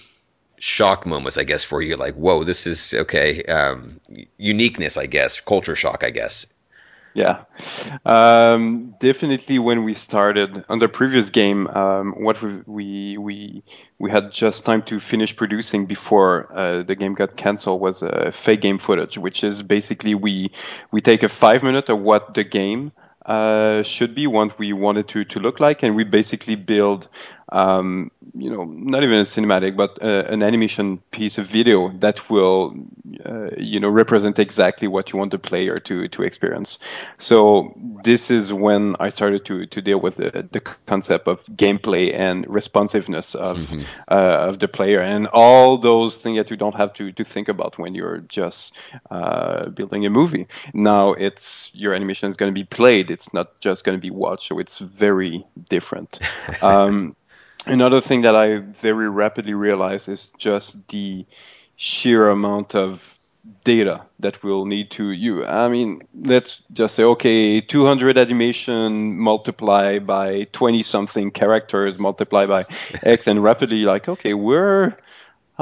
shock 0.58 1.06
moments, 1.06 1.38
I 1.38 1.44
guess, 1.44 1.62
for 1.62 1.80
you? 1.80 1.96
Like, 1.96 2.14
whoa, 2.14 2.44
this 2.44 2.66
is 2.66 2.92
okay. 2.94 3.42
Um, 3.44 4.00
uniqueness, 4.38 4.96
I 4.96 5.06
guess, 5.06 5.40
culture 5.40 5.76
shock, 5.76 6.02
I 6.02 6.10
guess. 6.10 6.46
Yeah, 7.14 7.44
um, 8.06 8.94
definitely. 8.98 9.58
When 9.58 9.84
we 9.84 9.92
started 9.92 10.64
on 10.70 10.78
the 10.78 10.88
previous 10.88 11.28
game, 11.28 11.66
um, 11.66 12.14
what 12.16 12.40
we, 12.40 12.62
we 12.66 13.18
we 13.18 13.62
we 13.98 14.10
had 14.10 14.32
just 14.32 14.64
time 14.64 14.82
to 14.84 14.98
finish 14.98 15.36
producing 15.36 15.84
before 15.84 16.50
uh, 16.50 16.82
the 16.82 16.94
game 16.94 17.12
got 17.14 17.36
canceled 17.36 17.82
was 17.82 18.02
uh, 18.02 18.30
fake 18.32 18.62
game 18.62 18.78
footage, 18.78 19.18
which 19.18 19.44
is 19.44 19.62
basically 19.62 20.14
we 20.14 20.52
we 20.90 21.02
take 21.02 21.22
a 21.22 21.28
five 21.28 21.62
minute 21.62 21.90
of 21.90 22.00
what 22.00 22.32
the 22.32 22.44
game 22.44 22.92
uh, 23.26 23.82
should 23.82 24.14
be, 24.14 24.26
what 24.26 24.58
we 24.58 24.72
wanted 24.72 25.08
to 25.08 25.24
to 25.24 25.38
look 25.38 25.60
like, 25.60 25.82
and 25.82 25.94
we 25.94 26.04
basically 26.04 26.54
build 26.54 27.08
um, 27.52 28.10
you 28.34 28.50
know, 28.50 28.64
not 28.64 29.04
even 29.04 29.20
a 29.20 29.24
cinematic, 29.24 29.76
but 29.76 30.02
uh, 30.02 30.24
an 30.28 30.42
animation 30.42 30.98
piece 31.10 31.36
of 31.36 31.46
video 31.46 31.90
that 31.98 32.30
will, 32.30 32.74
uh, 33.26 33.50
you 33.58 33.78
know, 33.78 33.90
represent 33.90 34.38
exactly 34.38 34.88
what 34.88 35.12
you 35.12 35.18
want 35.18 35.32
the 35.32 35.38
player 35.38 35.78
to 35.80 36.08
to 36.08 36.22
experience. 36.22 36.78
So 37.18 37.74
this 38.04 38.30
is 38.30 38.52
when 38.52 38.96
I 39.00 39.10
started 39.10 39.44
to 39.44 39.66
to 39.66 39.82
deal 39.82 40.00
with 40.00 40.16
the, 40.16 40.48
the 40.50 40.60
concept 40.60 41.28
of 41.28 41.44
gameplay 41.48 42.14
and 42.14 42.46
responsiveness 42.48 43.34
of 43.34 43.58
mm-hmm. 43.58 43.82
uh, 44.08 44.48
of 44.48 44.58
the 44.58 44.68
player 44.68 45.00
and 45.00 45.26
all 45.28 45.76
those 45.76 46.16
things 46.16 46.38
that 46.38 46.50
you 46.50 46.56
don't 46.56 46.74
have 46.74 46.94
to 46.94 47.12
to 47.12 47.24
think 47.24 47.48
about 47.48 47.78
when 47.78 47.94
you're 47.94 48.18
just 48.28 48.74
uh, 49.10 49.68
building 49.68 50.06
a 50.06 50.10
movie. 50.10 50.46
Now 50.72 51.12
it's 51.12 51.70
your 51.74 51.92
animation 51.92 52.30
is 52.30 52.36
going 52.36 52.52
to 52.52 52.58
be 52.58 52.64
played; 52.64 53.10
it's 53.10 53.34
not 53.34 53.60
just 53.60 53.84
going 53.84 53.96
to 53.98 54.02
be 54.02 54.10
watched. 54.10 54.48
So 54.48 54.58
it's 54.58 54.78
very 54.78 55.44
different. 55.68 56.18
Um, 56.62 57.16
Another 57.66 58.00
thing 58.00 58.22
that 58.22 58.34
I 58.34 58.56
very 58.56 59.08
rapidly 59.08 59.54
realized 59.54 60.08
is 60.08 60.32
just 60.36 60.88
the 60.88 61.24
sheer 61.76 62.28
amount 62.28 62.74
of 62.74 63.18
data 63.64 64.04
that 64.20 64.42
we'll 64.42 64.66
need 64.66 64.90
to 64.92 65.10
you. 65.10 65.44
I 65.44 65.68
mean 65.68 66.02
let's 66.14 66.60
just 66.72 66.94
say 66.94 67.02
okay 67.04 67.60
200 67.60 68.18
animation 68.18 69.18
multiply 69.18 69.98
by 69.98 70.44
20 70.52 70.82
something 70.82 71.30
characters 71.30 71.98
multiply 71.98 72.46
by 72.46 72.64
x 73.02 73.26
and 73.26 73.42
rapidly 73.42 73.80
like 73.80 74.08
okay 74.08 74.34
we're 74.34 74.96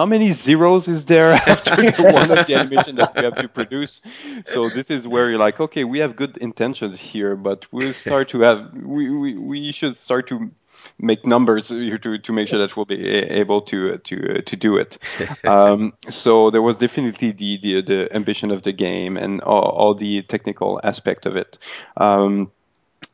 how 0.01 0.07
many 0.07 0.33
zeros 0.33 0.89
is 0.89 1.05
there 1.05 1.33
after 1.55 1.77
the 1.77 1.93
one 2.21 2.31
of 2.31 2.47
the 2.47 2.55
animation 2.55 2.97
that 2.97 3.15
we 3.15 3.23
have 3.23 3.37
to 3.37 3.49
produce? 3.49 4.01
So 4.47 4.71
this 4.71 4.91
is 4.91 5.07
where 5.07 5.29
you're 5.29 5.39
like, 5.39 5.61
okay, 5.61 5.85
we 5.85 5.99
have 5.99 6.17
good 6.17 6.39
intentions 6.39 6.99
here, 6.99 7.37
but 7.37 7.71
we'll 7.71 7.93
start 7.93 8.31
to 8.31 8.41
have 8.41 8.75
we, 8.75 9.11
we, 9.11 9.35
we 9.37 9.73
should 9.73 9.99
start 9.99 10.27
to 10.29 10.51
make 10.99 11.27
numbers 11.27 11.69
here 11.69 11.99
to, 11.99 12.17
to 12.17 12.33
make 12.33 12.49
sure 12.49 12.59
that 12.59 12.75
we'll 12.75 12.87
be 12.87 13.05
able 13.43 13.61
to 13.61 13.99
to 13.99 14.41
to 14.41 14.57
do 14.57 14.79
it. 14.79 14.97
Um, 15.45 15.95
so 16.09 16.51
there 16.51 16.63
was 16.63 16.77
definitely 16.77 17.33
the, 17.33 17.57
the, 17.59 17.83
the 17.83 18.15
ambition 18.15 18.51
of 18.51 18.63
the 18.63 18.73
game 18.73 19.17
and 19.17 19.41
all, 19.41 19.69
all 19.81 19.95
the 19.95 20.23
technical 20.23 20.81
aspect 20.85 21.27
of 21.27 21.35
it. 21.37 21.59
Um, 21.97 22.53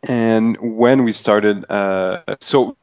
and 0.03 0.57
when 0.61 1.03
we 1.03 1.13
started, 1.13 1.65
uh, 1.71 2.37
so 2.41 2.77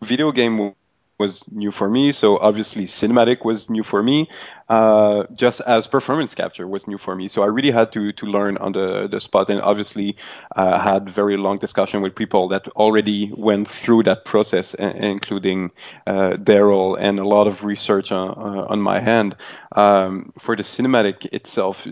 video 0.00 0.32
game 0.32 0.74
was 1.18 1.42
new 1.50 1.70
for 1.70 1.88
me. 1.88 2.12
So 2.12 2.38
obviously 2.38 2.84
cinematic 2.84 3.44
was 3.44 3.70
new 3.70 3.82
for 3.82 4.02
me, 4.02 4.28
uh, 4.72 5.26
just 5.34 5.60
as 5.60 5.86
performance 5.86 6.34
capture 6.34 6.66
was 6.66 6.86
new 6.86 6.96
for 6.96 7.14
me. 7.14 7.28
So 7.28 7.42
I 7.42 7.46
really 7.46 7.70
had 7.70 7.92
to 7.92 8.10
to 8.12 8.24
learn 8.26 8.56
on 8.56 8.72
the, 8.72 9.06
the 9.06 9.20
spot 9.20 9.50
and 9.50 9.60
obviously 9.60 10.16
uh, 10.56 10.78
had 10.78 11.10
very 11.10 11.36
long 11.36 11.58
discussion 11.58 12.00
with 12.00 12.14
people 12.14 12.48
that 12.48 12.66
already 12.68 13.30
went 13.36 13.68
through 13.68 14.04
that 14.04 14.24
process, 14.24 14.72
including 14.72 15.72
uh, 16.06 16.36
Darryl 16.48 16.96
and 16.98 17.18
a 17.18 17.28
lot 17.28 17.46
of 17.48 17.64
research 17.64 18.12
on, 18.12 18.30
uh, 18.30 18.72
on 18.72 18.80
my 18.80 18.98
hand. 18.98 19.36
Um, 19.76 20.32
for 20.38 20.56
the 20.56 20.62
cinematic 20.62 21.26
itself, 21.34 21.86
uh, 21.86 21.90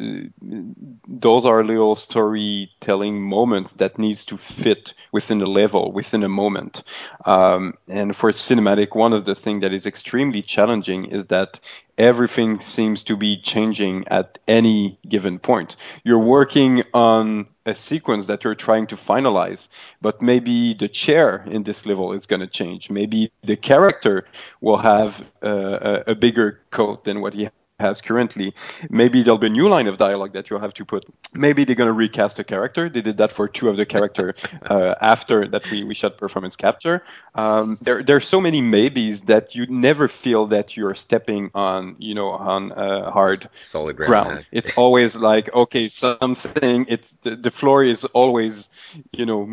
those 1.07 1.45
are 1.45 1.63
little 1.63 1.95
storytelling 1.95 3.21
moments 3.21 3.73
that 3.73 3.99
needs 3.99 4.25
to 4.25 4.39
fit 4.39 4.95
within 5.13 5.43
a 5.43 5.47
level, 5.47 5.93
within 5.93 6.23
a 6.23 6.29
moment. 6.31 6.83
Um, 7.27 7.75
and 7.89 8.17
for 8.17 8.33
cinematic, 8.33 8.95
one 8.95 9.13
of 9.13 9.27
the 9.27 9.35
things 9.35 9.61
that 9.61 9.75
is 9.75 9.85
extremely 9.85 10.41
challenging 10.41 11.05
is 11.05 11.27
that 11.27 11.61
everything 12.01 12.61
seems 12.61 13.03
to 13.03 13.17
be 13.17 13.37
changing 13.37 14.09
at 14.09 14.39
any 14.49 14.99
given 15.07 15.39
point. 15.39 15.77
You're 16.03 16.19
working 16.19 16.83
on 16.95 17.47
a 17.67 17.75
sequence 17.75 18.27
that 18.27 18.43
you're 18.43 18.55
trying 18.55 18.87
to 18.87 18.97
finalize, 18.97 19.69
but 20.01 20.23
maybe 20.23 20.73
the 20.73 20.89
chair 20.89 21.45
in 21.47 21.63
this 21.63 21.85
level 21.85 22.15
is 22.15 22.27
going 22.27 22.41
to 22.41 22.47
change. 22.47 22.91
Maybe 22.91 23.31
the 23.43 23.57
character 23.57 24.27
will 24.63 24.79
have 24.79 25.21
uh, 25.43 26.03
a, 26.07 26.13
a, 26.13 26.15
bigger 26.15 26.61
coat 26.71 27.05
than 27.05 27.21
what 27.21 27.35
he 27.35 27.51
has 27.81 28.01
currently. 28.01 28.55
Maybe 28.89 29.23
there'll 29.23 29.39
be 29.39 29.49
a 29.49 29.51
new 29.51 29.69
line 29.69 29.89
of 29.89 29.99
dialogue 29.99 30.33
that 30.35 30.51
you'll 30.51 30.61
have 30.61 30.75
to 30.75 30.85
put. 30.85 31.05
Maybe 31.33 31.65
they're 31.65 31.77
going 31.77 31.89
to 31.89 31.93
recast 31.93 32.39
a 32.39 32.45
character. 32.45 32.89
They 32.89 33.01
did 33.01 33.17
that 33.19 33.33
for 33.33 33.49
two 33.49 33.69
of 33.69 33.77
the 33.77 33.87
character 33.87 34.35
uh, 34.71 34.95
after 35.01 35.49
that 35.49 35.71
we, 35.71 35.85
we 35.85 35.95
shot 35.95 36.19
performance 36.19 36.57
capture. 36.57 37.03
Um, 37.35 37.77
there 37.83 38.03
there's 38.03 38.27
so 38.27 38.41
many 38.41 38.61
maybes 38.61 39.23
that 39.23 39.55
you 39.55 39.67
never 39.67 40.09
feel 40.09 40.47
that 40.49 40.77
you're 40.77 40.95
stepping 40.95 41.51
on 41.55 41.97
you 41.99 42.15
know 42.15 42.31
on 42.31 42.73
uh, 42.73 43.11
hard 43.11 43.49
solid 43.63 43.97
ground. 43.97 44.11
ground. 44.11 44.47
It's 44.53 44.77
always 44.77 45.17
like 45.17 45.53
okay 45.55 45.89
something. 45.89 46.87
It's 46.89 47.13
the, 47.15 47.37
the 47.37 47.51
floor 47.51 47.85
is 47.85 48.05
always 48.07 48.71
you 49.13 49.27
know 49.27 49.47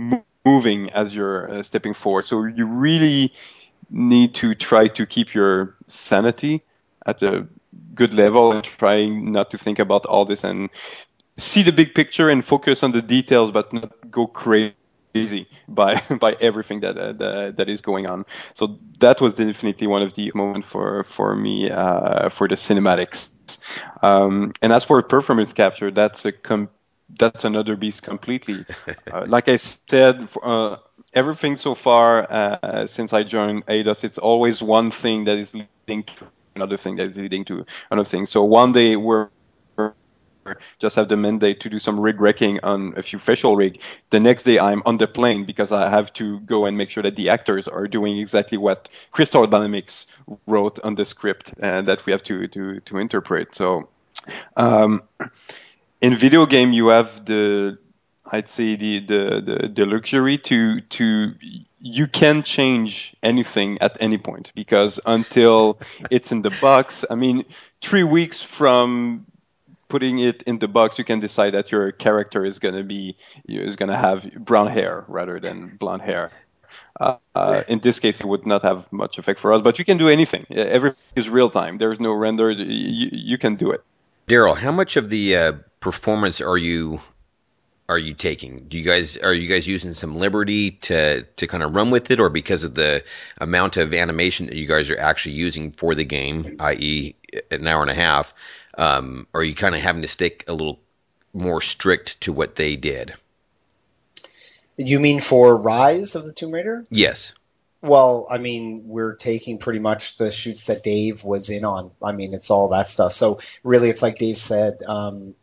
moving 0.45 0.89
as 0.91 1.15
you're 1.15 1.49
uh, 1.51 1.63
stepping 1.63 1.93
forward. 1.93 2.25
So 2.25 2.45
you 2.45 2.65
really 2.65 3.33
need 3.89 4.35
to 4.35 4.55
try 4.55 4.87
to 4.87 5.05
keep 5.05 5.33
your 5.33 5.75
sanity 5.87 6.63
at 7.05 7.21
a 7.21 7.47
good 7.93 8.13
level 8.13 8.51
and 8.51 8.63
trying 8.63 9.31
not 9.31 9.51
to 9.51 9.57
think 9.57 9.79
about 9.79 10.05
all 10.05 10.25
this 10.25 10.43
and 10.43 10.69
see 11.37 11.63
the 11.63 11.71
big 11.71 11.93
picture 11.93 12.29
and 12.29 12.43
focus 12.43 12.83
on 12.83 12.91
the 12.91 13.01
details, 13.01 13.51
but 13.51 13.71
not 13.73 13.93
go 14.11 14.27
crazy 14.27 14.83
by 15.07 15.47
by 15.67 15.75
everything 15.87 16.25
that 16.25 16.43
uh, 16.43 16.61
that, 16.65 17.03
that 17.03 17.23
is 17.25 17.37
going 17.37 17.63
on. 17.63 17.89
So 18.09 18.43
that 18.57 18.85
was 18.85 19.03
definitely 19.03 19.63
one 19.63 19.69
of 19.69 19.91
the 19.93 20.09
moments 20.17 20.51
for 20.51 21.03
for 21.03 21.35
me 21.35 21.69
uh, 21.69 22.29
for 22.29 22.47
the 22.47 22.55
cinematics. 22.55 23.29
Um, 24.01 24.51
and 24.61 24.71
as 24.73 24.83
for 24.83 25.01
performance 25.01 25.53
capture, 25.53 25.91
that's 25.91 26.25
a 26.25 26.31
com- 26.31 26.69
that's 27.17 27.43
another 27.45 27.75
beast 27.75 28.03
completely. 28.03 28.65
Uh, 29.09 29.23
like 29.25 29.47
I 29.47 29.55
said, 29.55 30.27
uh, 30.43 30.75
everything 31.13 31.55
so 31.55 31.75
far 31.75 32.27
uh, 32.29 32.85
since 32.87 33.13
I 33.13 33.23
joined 33.23 33.65
Eidos, 33.67 34.03
it's 34.03 34.17
always 34.17 34.61
one 34.61 34.91
thing 34.91 35.23
that 35.23 35.37
is 35.37 35.53
leading 35.55 36.03
to 36.03 36.27
another 36.57 36.77
thing 36.77 36.97
that 36.97 37.07
is 37.07 37.17
leading 37.17 37.45
to 37.45 37.65
another 37.91 38.09
thing. 38.09 38.25
So 38.25 38.43
one 38.43 38.71
day 38.71 38.95
we're 38.95 39.29
just 40.79 40.95
have 40.95 41.09
the 41.09 41.17
mandate 41.17 41.59
to 41.61 41.69
do 41.69 41.79
some 41.79 41.99
rig 41.99 42.21
wrecking 42.21 42.59
on 42.63 42.93
a 42.97 43.01
few 43.01 43.19
facial 43.19 43.55
rig. 43.55 43.81
The 44.09 44.19
next 44.19 44.43
day 44.43 44.59
I'm 44.59 44.81
on 44.85 44.97
the 44.97 45.07
plane 45.07 45.45
because 45.45 45.71
I 45.71 45.89
have 45.89 46.13
to 46.13 46.39
go 46.41 46.65
and 46.65 46.77
make 46.77 46.89
sure 46.89 47.03
that 47.03 47.15
the 47.15 47.29
actors 47.29 47.67
are 47.67 47.87
doing 47.87 48.17
exactly 48.17 48.57
what 48.57 48.89
Crystal 49.11 49.45
Dynamics 49.47 50.07
wrote 50.47 50.79
on 50.83 50.95
the 50.95 51.05
script 51.05 51.53
and 51.59 51.87
that 51.87 52.05
we 52.05 52.11
have 52.11 52.23
to 52.23 52.47
to, 52.47 52.79
to 52.79 52.97
interpret. 52.97 53.55
So 53.55 53.89
um, 54.55 55.03
in 56.01 56.15
video 56.15 56.45
game 56.45 56.71
you 56.73 56.87
have 56.89 57.25
the 57.25 57.77
I'd 58.32 58.48
say 58.48 58.75
the, 58.75 59.00
the, 59.00 59.42
the, 59.42 59.67
the, 59.67 59.86
luxury 59.86 60.38
to 60.38 60.82
to 60.82 61.34
you 61.80 62.08
can 62.08 62.44
change 62.44 63.15
anything 63.23 63.78
at 63.80 63.98
any 64.00 64.17
point 64.17 64.52
because 64.56 65.00
until 65.06 65.80
it's 66.12 66.32
in 66.32 66.42
the 66.42 66.50
box, 66.50 67.06
I 67.10 67.15
mean, 67.15 67.46
three 67.82 68.04
weeks 68.04 68.42
from 68.42 69.25
putting 69.88 70.19
it 70.19 70.44
in 70.44 70.60
the 70.60 70.67
box, 70.67 70.98
you 70.98 71.06
can 71.06 71.19
decide 71.19 71.54
that 71.54 71.71
your 71.71 71.92
character 71.92 72.44
is 72.44 72.60
going 72.60 72.75
to 72.75 72.84
be 72.84 73.15
is 73.48 73.75
going 73.75 73.90
to 73.90 73.98
have 73.98 74.32
brown 74.34 74.67
hair 74.67 75.06
rather 75.08 75.40
than 75.40 75.78
blonde 75.78 76.02
hair. 76.02 76.32
Uh, 77.00 77.17
uh, 77.36 77.63
in 77.67 77.80
this 77.80 78.00
case, 78.00 78.19
it 78.19 78.25
would 78.25 78.46
not 78.46 78.63
have 78.63 78.92
much 78.92 79.17
effect 79.17 79.40
for 79.40 79.54
us, 79.54 79.62
but 79.62 79.80
you 79.80 79.86
can 79.86 79.98
do 79.98 80.10
anything. 80.10 80.46
Everything 80.50 81.13
is 81.15 81.30
real 81.30 81.50
time. 81.50 81.78
There's 81.78 82.00
no 82.00 82.12
renders. 82.13 82.60
You, 82.60 83.10
you 83.12 83.38
can 83.38 83.56
do 83.56 83.71
it. 83.71 83.84
Darryl, 84.28 84.58
how 84.58 84.71
much 84.71 84.98
of 84.98 85.10
the 85.10 85.38
uh, 85.38 85.52
performance 85.80 86.42
are 86.42 86.58
you 86.58 87.00
are 87.90 87.98
you 87.98 88.13
taking? 88.13 88.65
Do 88.67 88.77
you 88.77 88.83
guys 88.83 89.17
are 89.17 89.33
you 89.33 89.48
guys 89.48 89.67
using 89.67 89.94
some 89.94 90.17
liberty 90.17 90.71
to 90.71 91.23
to 91.23 91.48
kind 91.48 91.63
of 91.63 91.73
run 91.73 91.90
with 91.90 92.12
it, 92.12 92.19
or 92.19 92.29
because 92.29 92.63
of 92.63 92.75
the 92.75 93.04
amount 93.40 93.77
of 93.77 93.94
animation 93.94 94.48
that 94.48 94.56
you 94.56 94.67
guys 94.67 94.90
are 94.90 95.00
actually 95.00 95.35
using 95.35 95.71
for 95.71 95.96
the 95.96 96.04
game, 96.04 96.58
i.e., 96.60 97.15
an 97.52 97.67
hour 97.67 97.81
and 97.81 97.92
a 97.92 97.96
half? 97.96 98.33
Um, 98.77 99.27
are 99.33 99.44
you 99.44 99.56
kind 99.56 99.73
of 99.73 99.81
having 99.81 100.02
to 100.02 100.08
stick 100.08 100.44
a 100.48 100.54
little 100.54 100.79
more 101.33 101.62
strict 101.62 102.19
to 102.21 102.33
what 102.33 102.56
they 102.56 102.75
did? 102.75 103.13
You 104.77 105.00
mean 105.00 105.21
for 105.21 105.60
Rise 105.60 106.15
of 106.15 106.25
the 106.25 106.33
Tomb 106.33 106.54
Raider? 106.54 106.85
Yes. 106.90 107.33
Well, 107.81 108.27
I 108.29 108.38
mean, 108.38 108.83
we're 108.85 109.15
taking 109.15 109.60
pretty 109.60 109.79
much 109.79 110.17
the 110.17 110.31
shoots 110.31 110.65
that 110.65 110.83
Dave 110.83 111.23
was 111.23 111.50
in 111.50 111.63
on. 111.63 111.92
I 112.04 112.12
mean, 112.12 112.33
it's 112.33 112.52
all 112.52 112.69
that 112.69 112.88
stuff. 112.88 113.13
So 113.13 113.40
really, 113.63 113.90
it's 113.90 114.02
like 114.02 114.17
Dave 114.17 114.38
said. 114.38 114.81
Um, 114.85 115.35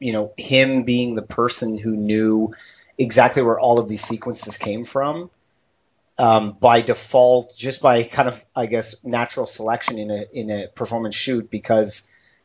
you 0.00 0.12
know, 0.12 0.32
him 0.36 0.82
being 0.82 1.14
the 1.14 1.22
person 1.22 1.78
who 1.78 1.96
knew 1.96 2.52
exactly 2.98 3.42
where 3.42 3.60
all 3.60 3.78
of 3.78 3.88
these 3.88 4.02
sequences 4.02 4.58
came 4.58 4.84
from. 4.84 5.30
Um, 6.18 6.56
by 6.60 6.82
default, 6.82 7.54
just 7.56 7.80
by 7.80 8.02
kind 8.02 8.28
of, 8.28 8.42
I 8.54 8.66
guess, 8.66 9.06
natural 9.06 9.46
selection 9.46 9.98
in 9.98 10.10
a 10.10 10.24
in 10.34 10.50
a 10.50 10.66
performance 10.68 11.14
shoot, 11.14 11.50
because 11.50 12.44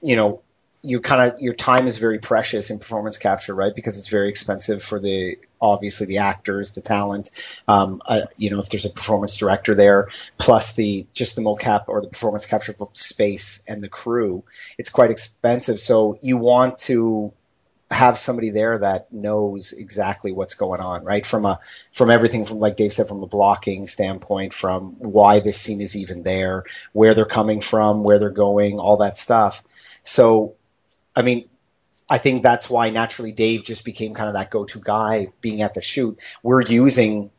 you 0.00 0.16
know 0.16 0.40
you 0.82 1.00
kind 1.00 1.32
of 1.32 1.40
your 1.40 1.54
time 1.54 1.86
is 1.86 1.98
very 1.98 2.18
precious 2.18 2.70
in 2.70 2.78
performance 2.78 3.18
capture, 3.18 3.54
right? 3.54 3.74
Because 3.74 3.98
it's 3.98 4.10
very 4.10 4.28
expensive 4.28 4.82
for 4.82 5.00
the 5.00 5.38
obviously 5.60 6.06
the 6.06 6.18
actors, 6.18 6.72
the 6.72 6.80
talent. 6.80 7.30
Um, 7.66 8.00
uh, 8.06 8.20
you 8.36 8.50
know, 8.50 8.60
if 8.60 8.68
there's 8.68 8.84
a 8.86 8.90
performance 8.90 9.36
director 9.38 9.74
there, 9.74 10.06
plus 10.38 10.76
the 10.76 11.06
just 11.12 11.36
the 11.36 11.42
mocap 11.42 11.84
or 11.88 12.00
the 12.00 12.08
performance 12.08 12.46
capture 12.46 12.72
space 12.92 13.64
and 13.68 13.82
the 13.82 13.88
crew, 13.88 14.44
it's 14.78 14.90
quite 14.90 15.10
expensive. 15.10 15.80
So 15.80 16.16
you 16.22 16.38
want 16.38 16.78
to 16.78 17.32
have 17.90 18.18
somebody 18.18 18.50
there 18.50 18.78
that 18.78 19.12
knows 19.12 19.72
exactly 19.72 20.30
what's 20.30 20.54
going 20.54 20.80
on, 20.80 21.04
right? 21.04 21.24
From 21.26 21.44
a 21.44 21.58
from 21.90 22.10
everything 22.10 22.44
from 22.44 22.58
like 22.58 22.76
Dave 22.76 22.92
said, 22.92 23.08
from 23.08 23.22
a 23.22 23.26
blocking 23.26 23.86
standpoint, 23.88 24.52
from 24.52 24.96
why 25.00 25.40
this 25.40 25.60
scene 25.60 25.80
is 25.80 25.96
even 25.96 26.22
there, 26.22 26.62
where 26.92 27.14
they're 27.14 27.24
coming 27.24 27.60
from, 27.60 28.04
where 28.04 28.18
they're 28.18 28.30
going, 28.30 28.78
all 28.78 28.98
that 28.98 29.16
stuff. 29.16 29.62
So 30.02 30.54
I 31.18 31.22
mean, 31.22 31.48
I 32.08 32.18
think 32.18 32.42
that's 32.42 32.70
why 32.70 32.90
naturally 32.90 33.32
Dave 33.32 33.64
just 33.64 33.84
became 33.84 34.14
kind 34.14 34.28
of 34.28 34.34
that 34.34 34.50
go-to 34.50 34.80
guy 34.80 35.32
being 35.40 35.60
at 35.62 35.74
the 35.74 35.82
shoot. 35.82 36.20
We're 36.42 36.62
using 36.62 37.30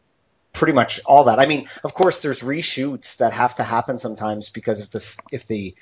pretty 0.53 0.73
much 0.73 0.99
all 1.05 1.25
that. 1.25 1.39
I 1.39 1.45
mean, 1.45 1.65
of 1.83 1.93
course, 1.93 2.21
there's 2.21 2.43
reshoots 2.43 3.17
that 3.17 3.33
have 3.33 3.55
to 3.55 3.63
happen 3.63 3.97
sometimes 3.97 4.49
because 4.49 4.81
if 4.81 4.89
the 4.91 5.35
if 5.35 5.47
the 5.47 5.73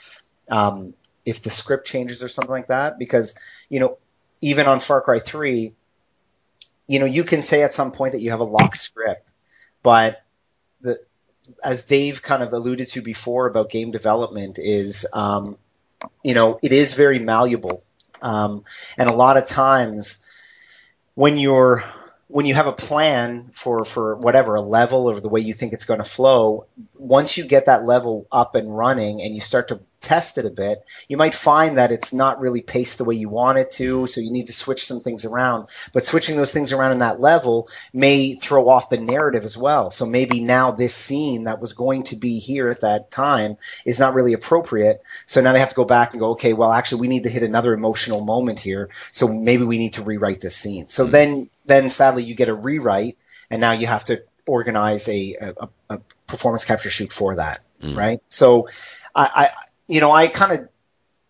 um, 0.49 0.93
if 1.25 1.41
the 1.41 1.49
script 1.49 1.85
changes 1.85 2.23
or 2.23 2.27
something 2.27 2.51
like 2.51 2.67
that. 2.67 2.99
Because 2.99 3.65
you 3.69 3.79
know, 3.79 3.97
even 4.41 4.67
on 4.67 4.79
Far 4.79 5.01
Cry 5.01 5.19
Three, 5.19 5.73
you 6.87 6.99
know, 6.99 7.05
you 7.05 7.23
can 7.23 7.41
say 7.41 7.63
at 7.63 7.73
some 7.73 7.91
point 7.91 8.13
that 8.13 8.21
you 8.21 8.31
have 8.31 8.39
a 8.39 8.45
locked 8.45 8.77
script, 8.77 9.31
but 9.83 10.21
the 10.81 10.97
as 11.63 11.85
Dave 11.85 12.21
kind 12.21 12.43
of 12.43 12.53
alluded 12.53 12.87
to 12.89 13.01
before 13.01 13.47
about 13.47 13.69
game 13.69 13.91
development 13.91 14.59
is, 14.59 15.09
um, 15.13 15.57
you 16.23 16.33
know, 16.33 16.59
it 16.61 16.71
is 16.71 16.95
very 16.95 17.19
malleable 17.19 17.81
um, 18.21 18.63
and 18.97 19.09
a 19.09 19.13
lot 19.13 19.37
of 19.37 19.45
times 19.45 20.23
when 21.15 21.37
you're 21.37 21.81
when 22.29 22.45
you 22.45 22.53
have 22.55 22.67
a 22.67 22.73
plan 22.73 23.41
for 23.41 23.83
for 23.83 24.15
whatever 24.17 24.55
a 24.55 24.61
level 24.61 25.09
or 25.09 25.19
the 25.19 25.29
way 25.29 25.39
you 25.39 25.53
think 25.53 25.73
it's 25.73 25.85
going 25.85 25.99
to 25.99 26.05
flow 26.05 26.65
once 26.99 27.37
you 27.37 27.47
get 27.47 27.67
that 27.67 27.85
level 27.85 28.27
up 28.31 28.55
and 28.55 28.75
running 28.75 29.21
and 29.21 29.33
you 29.33 29.39
start 29.39 29.69
to 29.69 29.79
test 29.99 30.37
it 30.37 30.45
a 30.45 30.49
bit 30.49 30.79
you 31.09 31.17
might 31.17 31.33
find 31.33 31.77
that 31.77 31.91
it's 31.91 32.13
not 32.13 32.39
really 32.39 32.61
paced 32.61 32.97
the 32.97 33.03
way 33.03 33.15
you 33.15 33.29
want 33.29 33.57
it 33.57 33.71
to 33.71 34.07
so 34.07 34.21
you 34.21 34.31
need 34.31 34.45
to 34.45 34.53
switch 34.53 34.83
some 34.85 34.99
things 34.99 35.25
around 35.25 35.67
but 35.93 36.05
switching 36.05 36.37
those 36.37 36.53
things 36.53 36.73
around 36.73 36.91
in 36.91 36.99
that 36.99 37.19
level 37.19 37.67
may 37.93 38.33
throw 38.33 38.69
off 38.69 38.89
the 38.89 38.97
narrative 38.97 39.43
as 39.43 39.57
well 39.57 39.89
so 39.89 40.05
maybe 40.05 40.41
now 40.41 40.71
this 40.71 40.95
scene 40.95 41.45
that 41.45 41.59
was 41.59 41.73
going 41.73 42.03
to 42.03 42.15
be 42.15 42.39
here 42.39 42.69
at 42.69 42.81
that 42.81 43.11
time 43.11 43.57
is 43.85 43.99
not 43.99 44.13
really 44.13 44.33
appropriate 44.33 44.99
so 45.25 45.41
now 45.41 45.53
they 45.53 45.59
have 45.59 45.69
to 45.69 45.75
go 45.75 45.85
back 45.85 46.13
and 46.13 46.19
go 46.19 46.31
okay 46.31 46.53
well 46.53 46.71
actually 46.71 47.01
we 47.01 47.07
need 47.07 47.23
to 47.23 47.29
hit 47.29 47.43
another 47.43 47.73
emotional 47.73 48.23
moment 48.23 48.59
here 48.59 48.89
so 48.91 49.27
maybe 49.27 49.63
we 49.63 49.77
need 49.77 49.93
to 49.93 50.03
rewrite 50.03 50.41
this 50.41 50.55
scene 50.55 50.87
so 50.87 51.03
mm-hmm. 51.03 51.11
then 51.11 51.49
then 51.67 51.89
sadly 51.89 52.23
you 52.23 52.35
get 52.35 52.49
a 52.49 52.55
rewrite, 52.55 53.17
and 53.51 53.61
now 53.61 53.73
you 53.73 53.85
have 53.85 54.03
to 54.05 54.23
organize 54.47 55.07
a, 55.09 55.35
a, 55.59 55.69
a 55.89 55.99
performance 56.25 56.65
capture 56.65 56.89
shoot 56.89 57.11
for 57.11 57.35
that, 57.35 57.59
mm. 57.81 57.95
right? 57.95 58.21
So, 58.29 58.67
I, 59.13 59.29
I, 59.35 59.49
you 59.87 60.01
know, 60.01 60.11
I 60.11 60.27
kind 60.27 60.51
of 60.51 60.69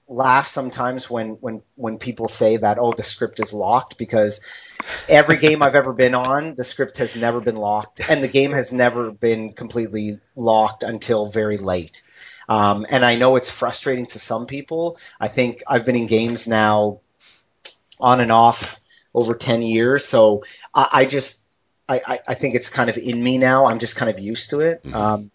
laugh 0.10 0.46
sometimes 0.46 1.10
when 1.10 1.32
when 1.42 1.62
when 1.76 1.98
people 1.98 2.30
say 2.30 2.56
that 2.56 2.78
oh 2.80 2.94
the 2.94 3.04
script 3.04 3.42
is 3.42 3.54
locked 3.54 3.98
because 3.98 4.74
every 5.10 5.36
game 5.36 5.62
I've 5.62 5.76
ever 5.76 5.92
been 5.92 6.16
on 6.16 6.56
the 6.56 6.64
script 6.64 7.00
has 7.00 7.18
never 7.18 7.42
been 7.42 7.58
locked 7.58 8.10
and 8.10 8.24
the 8.24 8.30
game 8.30 8.54
has 8.54 8.72
never 8.72 9.12
been 9.12 9.52
completely 9.52 10.12
locked 10.36 10.84
until 10.84 11.26
very 11.26 11.58
late. 11.58 12.04
Um, 12.50 12.86
and 12.90 13.04
I 13.04 13.16
know 13.16 13.36
it's 13.36 13.58
frustrating 13.58 14.06
to 14.06 14.20
some 14.20 14.46
people. 14.46 14.98
I 15.20 15.28
think 15.28 15.58
I've 15.68 15.86
been 15.86 15.98
in 15.98 16.08
games 16.08 16.48
now 16.48 17.02
on 18.00 18.22
and 18.22 18.32
off 18.32 18.80
over 19.14 19.34
10 19.34 19.62
years. 19.62 20.06
So 20.06 20.44
I, 20.74 20.88
I 20.94 21.06
just, 21.06 21.60
I, 21.90 22.20
I, 22.28 22.34
think 22.34 22.56
it's 22.56 22.70
kind 22.70 22.90
of 22.90 22.98
in 22.98 23.22
me 23.22 23.38
now. 23.38 23.66
I'm 23.66 23.80
just 23.80 23.98
kind 23.98 24.10
of 24.12 24.20
used 24.20 24.50
to 24.50 24.60
it. 24.60 24.84
Mm-hmm. 24.84 24.96
Um, 24.96 25.32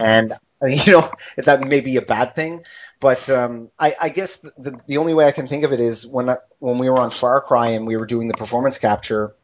and, 0.00 0.32
you 0.86 0.92
know, 0.92 1.08
that 1.44 1.66
may 1.66 1.80
be 1.80 1.96
a 1.96 2.02
bad 2.02 2.34
thing. 2.34 2.62
But 3.00 3.28
um, 3.28 3.70
I, 3.78 3.92
I, 4.00 4.08
guess 4.08 4.40
the, 4.40 4.80
the 4.86 4.96
only 4.96 5.14
way 5.14 5.26
I 5.26 5.32
can 5.32 5.46
think 5.46 5.64
of 5.64 5.72
it 5.72 5.80
is 5.80 6.06
when, 6.06 6.30
I, 6.30 6.36
when 6.58 6.78
we 6.78 6.88
were 6.88 6.98
on 6.98 7.10
Far 7.10 7.40
Cry 7.40 7.70
and 7.70 7.86
we 7.86 7.96
were 7.96 8.06
doing 8.06 8.28
the 8.28 8.34
performance 8.34 8.78
capture, 8.78 9.34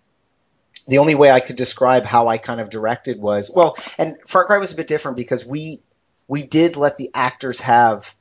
the 0.88 0.98
only 0.98 1.14
way 1.14 1.30
I 1.30 1.40
could 1.40 1.56
describe 1.56 2.04
how 2.04 2.28
I 2.28 2.38
kind 2.38 2.60
of 2.60 2.70
directed 2.70 3.20
was 3.20 3.50
well, 3.54 3.76
and 3.98 4.16
Far 4.18 4.44
Cry 4.44 4.58
was 4.58 4.72
a 4.72 4.76
bit 4.76 4.86
different 4.86 5.16
because 5.16 5.46
we 5.46 5.78
we 6.26 6.42
did 6.42 6.76
let 6.76 6.96
the 6.96 7.10
actors 7.14 7.60
have 7.60 8.12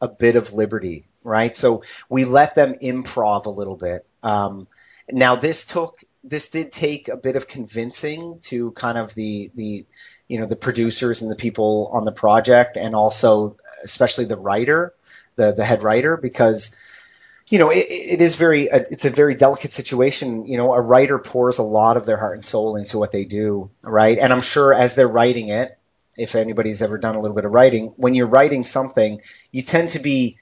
a 0.00 0.08
bit 0.08 0.36
of 0.36 0.52
liberty, 0.52 1.04
right? 1.24 1.54
So 1.54 1.82
we 2.10 2.24
let 2.24 2.54
them 2.54 2.74
improv 2.74 3.46
a 3.46 3.50
little 3.50 3.76
bit. 3.76 4.06
Um, 4.22 4.66
now 5.10 5.36
this 5.36 5.66
took 5.66 5.98
this 6.24 6.50
did 6.50 6.70
take 6.70 7.08
a 7.08 7.16
bit 7.16 7.36
of 7.36 7.48
convincing 7.48 8.38
to 8.42 8.72
kind 8.72 8.98
of 8.98 9.14
the 9.14 9.50
the 9.54 9.86
you 10.32 10.40
know 10.40 10.46
the 10.46 10.56
producers 10.56 11.20
and 11.20 11.30
the 11.30 11.36
people 11.36 11.90
on 11.92 12.06
the 12.06 12.12
project 12.12 12.78
and 12.78 12.94
also 12.94 13.54
especially 13.84 14.24
the 14.24 14.36
writer 14.36 14.94
the 15.36 15.52
the 15.52 15.64
head 15.64 15.82
writer 15.82 16.16
because 16.16 17.44
you 17.50 17.58
know 17.58 17.70
it, 17.70 17.84
it 17.88 18.20
is 18.22 18.38
very 18.38 18.62
it's 18.62 19.04
a 19.04 19.10
very 19.10 19.34
delicate 19.34 19.72
situation 19.72 20.46
you 20.46 20.56
know 20.56 20.72
a 20.72 20.80
writer 20.80 21.18
pours 21.18 21.58
a 21.58 21.62
lot 21.62 21.98
of 21.98 22.06
their 22.06 22.16
heart 22.16 22.34
and 22.34 22.44
soul 22.44 22.76
into 22.76 22.98
what 22.98 23.12
they 23.12 23.26
do 23.26 23.68
right 23.84 24.18
and 24.18 24.32
i'm 24.32 24.40
sure 24.40 24.72
as 24.72 24.94
they're 24.94 25.06
writing 25.06 25.48
it 25.48 25.78
if 26.16 26.34
anybody's 26.34 26.80
ever 26.80 26.98
done 26.98 27.14
a 27.14 27.20
little 27.20 27.36
bit 27.36 27.44
of 27.44 27.52
writing 27.52 27.92
when 27.98 28.14
you're 28.14 28.26
writing 28.26 28.64
something 28.64 29.20
you 29.52 29.60
tend 29.60 29.90
to 29.90 30.00
be 30.00 30.38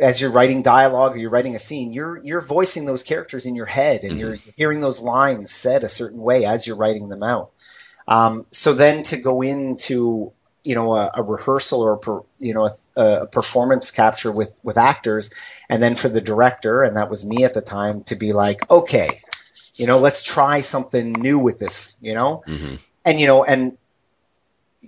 as 0.00 0.20
you're 0.20 0.32
writing 0.32 0.62
dialogue 0.62 1.12
or 1.12 1.18
you're 1.18 1.30
writing 1.30 1.54
a 1.54 1.58
scene, 1.58 1.92
you're 1.92 2.16
you're 2.16 2.40
voicing 2.40 2.86
those 2.86 3.02
characters 3.02 3.44
in 3.44 3.54
your 3.54 3.66
head 3.66 4.02
and 4.02 4.12
mm-hmm. 4.12 4.20
you're 4.20 4.38
hearing 4.56 4.80
those 4.80 5.02
lines 5.02 5.50
said 5.50 5.84
a 5.84 5.88
certain 5.88 6.22
way 6.22 6.46
as 6.46 6.66
you're 6.66 6.76
writing 6.76 7.08
them 7.08 7.22
out. 7.22 7.50
Um, 8.10 8.42
so 8.50 8.74
then 8.74 9.04
to 9.04 9.16
go 9.16 9.40
into 9.40 10.32
you 10.62 10.74
know 10.74 10.92
a, 10.92 11.10
a 11.14 11.22
rehearsal 11.22 11.80
or 11.80 11.96
per, 11.96 12.20
you 12.38 12.52
know 12.52 12.68
a, 12.96 13.00
a, 13.00 13.26
performance 13.28 13.92
capture 13.92 14.32
with 14.32 14.60
with 14.62 14.76
actors, 14.76 15.64
and 15.70 15.82
then 15.82 15.94
for 15.94 16.08
the 16.08 16.20
director 16.20 16.82
and 16.82 16.96
that 16.96 17.08
was 17.08 17.24
me 17.24 17.44
at 17.44 17.54
the 17.54 17.62
time 17.62 18.02
to 18.04 18.16
be 18.16 18.32
like, 18.32 18.70
okay, 18.70 19.08
you 19.76 19.86
know, 19.86 19.98
let's 19.98 20.22
try 20.22 20.60
something 20.60 21.12
new 21.12 21.38
with 21.38 21.58
this, 21.58 21.98
you 22.02 22.14
know, 22.14 22.42
mm-hmm. 22.46 22.74
and 23.06 23.18
you 23.18 23.26
know 23.26 23.44
and 23.44 23.78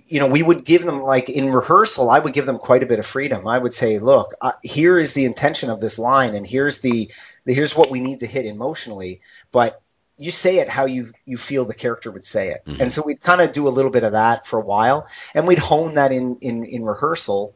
you 0.07 0.19
know, 0.19 0.27
we 0.27 0.41
would 0.41 0.65
give 0.65 0.83
them 0.83 1.01
like 1.01 1.29
in 1.29 1.51
rehearsal, 1.51 2.09
I 2.09 2.19
would 2.19 2.33
give 2.33 2.45
them 2.45 2.57
quite 2.57 2.83
a 2.83 2.87
bit 2.87 2.99
of 2.99 3.05
freedom. 3.05 3.47
I 3.47 3.57
would 3.57 3.73
say, 3.73 3.99
look, 3.99 4.31
uh, 4.41 4.53
here 4.63 4.97
is 4.97 5.13
the 5.13 5.25
intention 5.25 5.69
of 5.69 5.79
this 5.79 5.99
line, 5.99 6.33
and 6.33 6.45
here's 6.45 6.79
the, 6.79 7.11
the 7.45 7.53
here's 7.53 7.77
what 7.77 7.91
we 7.91 7.99
need 7.99 8.21
to 8.21 8.27
hit 8.27 8.45
emotionally, 8.45 9.21
but 9.51 9.79
you 10.17 10.31
say 10.31 10.57
it 10.57 10.69
how 10.69 10.85
you 10.85 11.07
you 11.25 11.37
feel 11.37 11.65
the 11.65 11.73
character 11.73 12.11
would 12.11 12.25
say 12.25 12.49
it. 12.49 12.61
Mm-hmm. 12.65 12.81
And 12.81 12.91
so 12.91 13.03
we'd 13.05 13.21
kind 13.21 13.41
of 13.41 13.51
do 13.51 13.67
a 13.67 13.69
little 13.69 13.91
bit 13.91 14.03
of 14.03 14.13
that 14.13 14.45
for 14.45 14.59
a 14.59 14.65
while, 14.65 15.07
and 15.33 15.47
we'd 15.47 15.59
hone 15.59 15.95
that 15.95 16.11
in 16.11 16.37
in 16.41 16.63
in 16.65 16.83
rehearsal. 16.83 17.55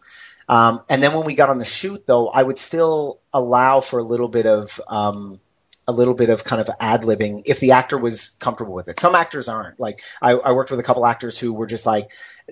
Um, 0.49 0.81
and 0.89 1.03
then 1.03 1.13
when 1.13 1.25
we 1.25 1.35
got 1.35 1.49
on 1.49 1.59
the 1.59 1.65
shoot, 1.65 2.05
though, 2.07 2.29
I 2.29 2.41
would 2.41 2.57
still 2.57 3.19
allow 3.33 3.81
for 3.81 3.99
a 3.99 4.03
little 4.03 4.29
bit 4.29 4.45
of 4.45 4.79
um, 4.87 5.39
a 5.87 5.91
little 5.91 6.13
bit 6.13 6.29
of 6.29 6.43
kind 6.43 6.61
of 6.61 6.69
ad 6.79 7.01
libbing 7.01 7.43
if 7.45 7.59
the 7.59 7.71
actor 7.71 7.97
was 7.97 8.37
comfortable 8.39 8.73
with 8.73 8.87
it. 8.87 8.99
Some 8.99 9.13
actors 9.13 9.49
aren't. 9.49 9.79
Like 9.79 9.99
I, 10.21 10.31
I 10.31 10.53
worked 10.53 10.71
with 10.71 10.79
a 10.79 10.83
couple 10.83 11.05
actors 11.05 11.37
who 11.37 11.53
were 11.53 11.67
just 11.67 11.85
like, 11.85 12.09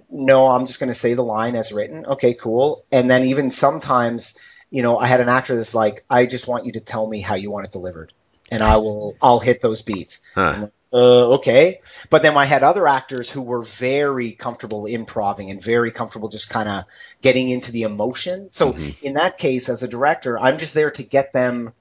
no, 0.09 0.47
I'm 0.47 0.67
just 0.67 0.79
going 0.79 0.89
to 0.89 0.93
say 0.93 1.13
the 1.13 1.23
line 1.23 1.55
as 1.55 1.71
written. 1.71 2.05
Okay, 2.05 2.33
cool. 2.33 2.79
And 2.91 3.09
then 3.09 3.23
even 3.23 3.49
sometimes 3.49 4.55
you 4.71 4.81
know, 4.81 4.97
I 4.97 5.07
had 5.07 5.21
an 5.21 5.29
actor 5.29 5.55
that's 5.55 5.75
like, 5.75 6.01
I 6.09 6.25
just 6.25 6.47
want 6.47 6.65
you 6.65 6.73
to 6.73 6.79
tell 6.79 7.07
me 7.07 7.21
how 7.21 7.35
you 7.35 7.51
want 7.51 7.65
it 7.65 7.71
delivered, 7.71 8.11
and 8.51 8.63
I 8.63 8.77
will, 8.77 9.15
I'll 9.21 9.39
hit 9.39 9.61
those 9.61 9.81
beats. 9.81 10.33
Huh. 10.35 10.55
Like, 10.61 10.71
uh, 10.93 11.35
okay. 11.35 11.79
But 12.09 12.21
then 12.21 12.37
I 12.37 12.45
had 12.45 12.63
other 12.63 12.87
actors 12.87 13.29
who 13.29 13.43
were 13.43 13.61
very 13.61 14.31
comfortable 14.31 14.85
improving 14.85 15.49
and 15.51 15.61
very 15.61 15.91
comfortable 15.91 16.29
just 16.29 16.49
kind 16.49 16.69
of 16.69 16.83
getting 17.21 17.49
into 17.49 17.71
the 17.71 17.83
emotion. 17.83 18.49
So 18.49 18.73
Mhm. 18.73 19.03
in 19.03 19.13
that 19.15 19.37
case, 19.37 19.67
as 19.67 19.83
a 19.83 19.87
director, 19.89 20.39
I'm 20.39 20.57
just 20.57 20.73
there 20.73 20.91
to 20.91 21.03
get 21.03 21.33
them 21.33 21.73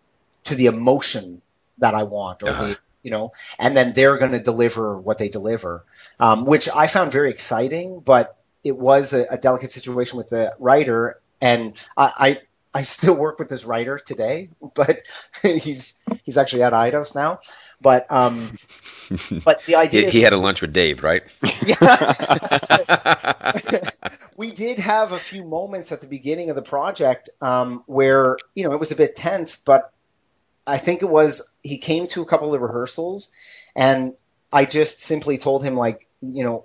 to 0.45 0.55
the 0.57 0.67
emotion 0.67 1.43
that 1.79 1.95
I 1.95 2.03
want, 2.05 2.43
or 2.43 2.49
Uh-huh. 2.51 2.65
the 2.65 2.77
you 3.03 3.11
know, 3.11 3.33
and 3.59 3.77
then 3.77 3.93
they're 3.93 4.17
going 4.17 4.33
to 4.33 4.41
deliver 4.41 4.99
what 4.99 5.19
they 5.19 5.29
deliver, 5.29 5.85
um, 6.19 6.47
which 6.47 6.71
I 6.75 6.87
found 6.87 7.12
very 7.12 7.29
exciting. 7.29 8.01
But 8.01 8.35
it 8.65 8.79
was 8.79 9.12
a, 9.12 9.27
a 9.31 9.37
delicate 9.37 9.71
situation 9.71 10.17
with 10.17 10.31
the 10.31 10.57
writer, 10.59 11.21
and 11.43 11.75
I, 11.99 12.12
I 12.17 12.41
I 12.75 12.83
still 12.83 13.16
work 13.16 13.39
with 13.39 13.49
this 13.49 13.64
writer 13.64 13.99
today, 13.99 14.49
but 14.75 15.01
he's 15.43 16.05
he's 16.25 16.37
actually 16.37 16.64
at 16.64 16.72
Eidos 16.72 17.14
now. 17.14 17.39
But 17.81 18.11
um, 18.11 18.51
but 19.45 19.64
the 19.64 19.72
he, 19.72 19.75
idea 19.77 20.11
he 20.11 20.18
is 20.18 20.25
had 20.25 20.33
a 20.33 20.39
lunch 20.39 20.61
with 20.61 20.72
Dave, 20.72 21.05
right? 21.05 21.22
we 24.37 24.51
did 24.51 24.79
have 24.79 25.12
a 25.12 25.18
few 25.18 25.45
moments 25.45 25.93
at 25.93 26.01
the 26.01 26.09
beginning 26.09 26.51
of 26.51 26.57
the 26.57 26.62
project 26.62 27.31
um, 27.41 27.85
where 27.87 28.37
you 28.55 28.64
know 28.64 28.72
it 28.72 28.81
was 28.81 28.91
a 28.91 28.97
bit 28.97 29.14
tense, 29.14 29.62
but 29.62 29.93
I 30.66 30.79
think 30.79 31.03
it 31.03 31.11
was 31.11 31.61
he 31.62 31.79
came 31.79 32.09
to 32.09 32.22
a 32.22 32.27
couple 32.27 32.53
of 32.55 32.61
rehearsals, 32.61 33.33
and 33.77 34.14
I 34.53 34.64
just 34.64 35.01
simply 35.01 35.39
told 35.39 35.62
him 35.62 35.77
like 35.77 36.09
you 36.20 36.43
know 36.43 36.64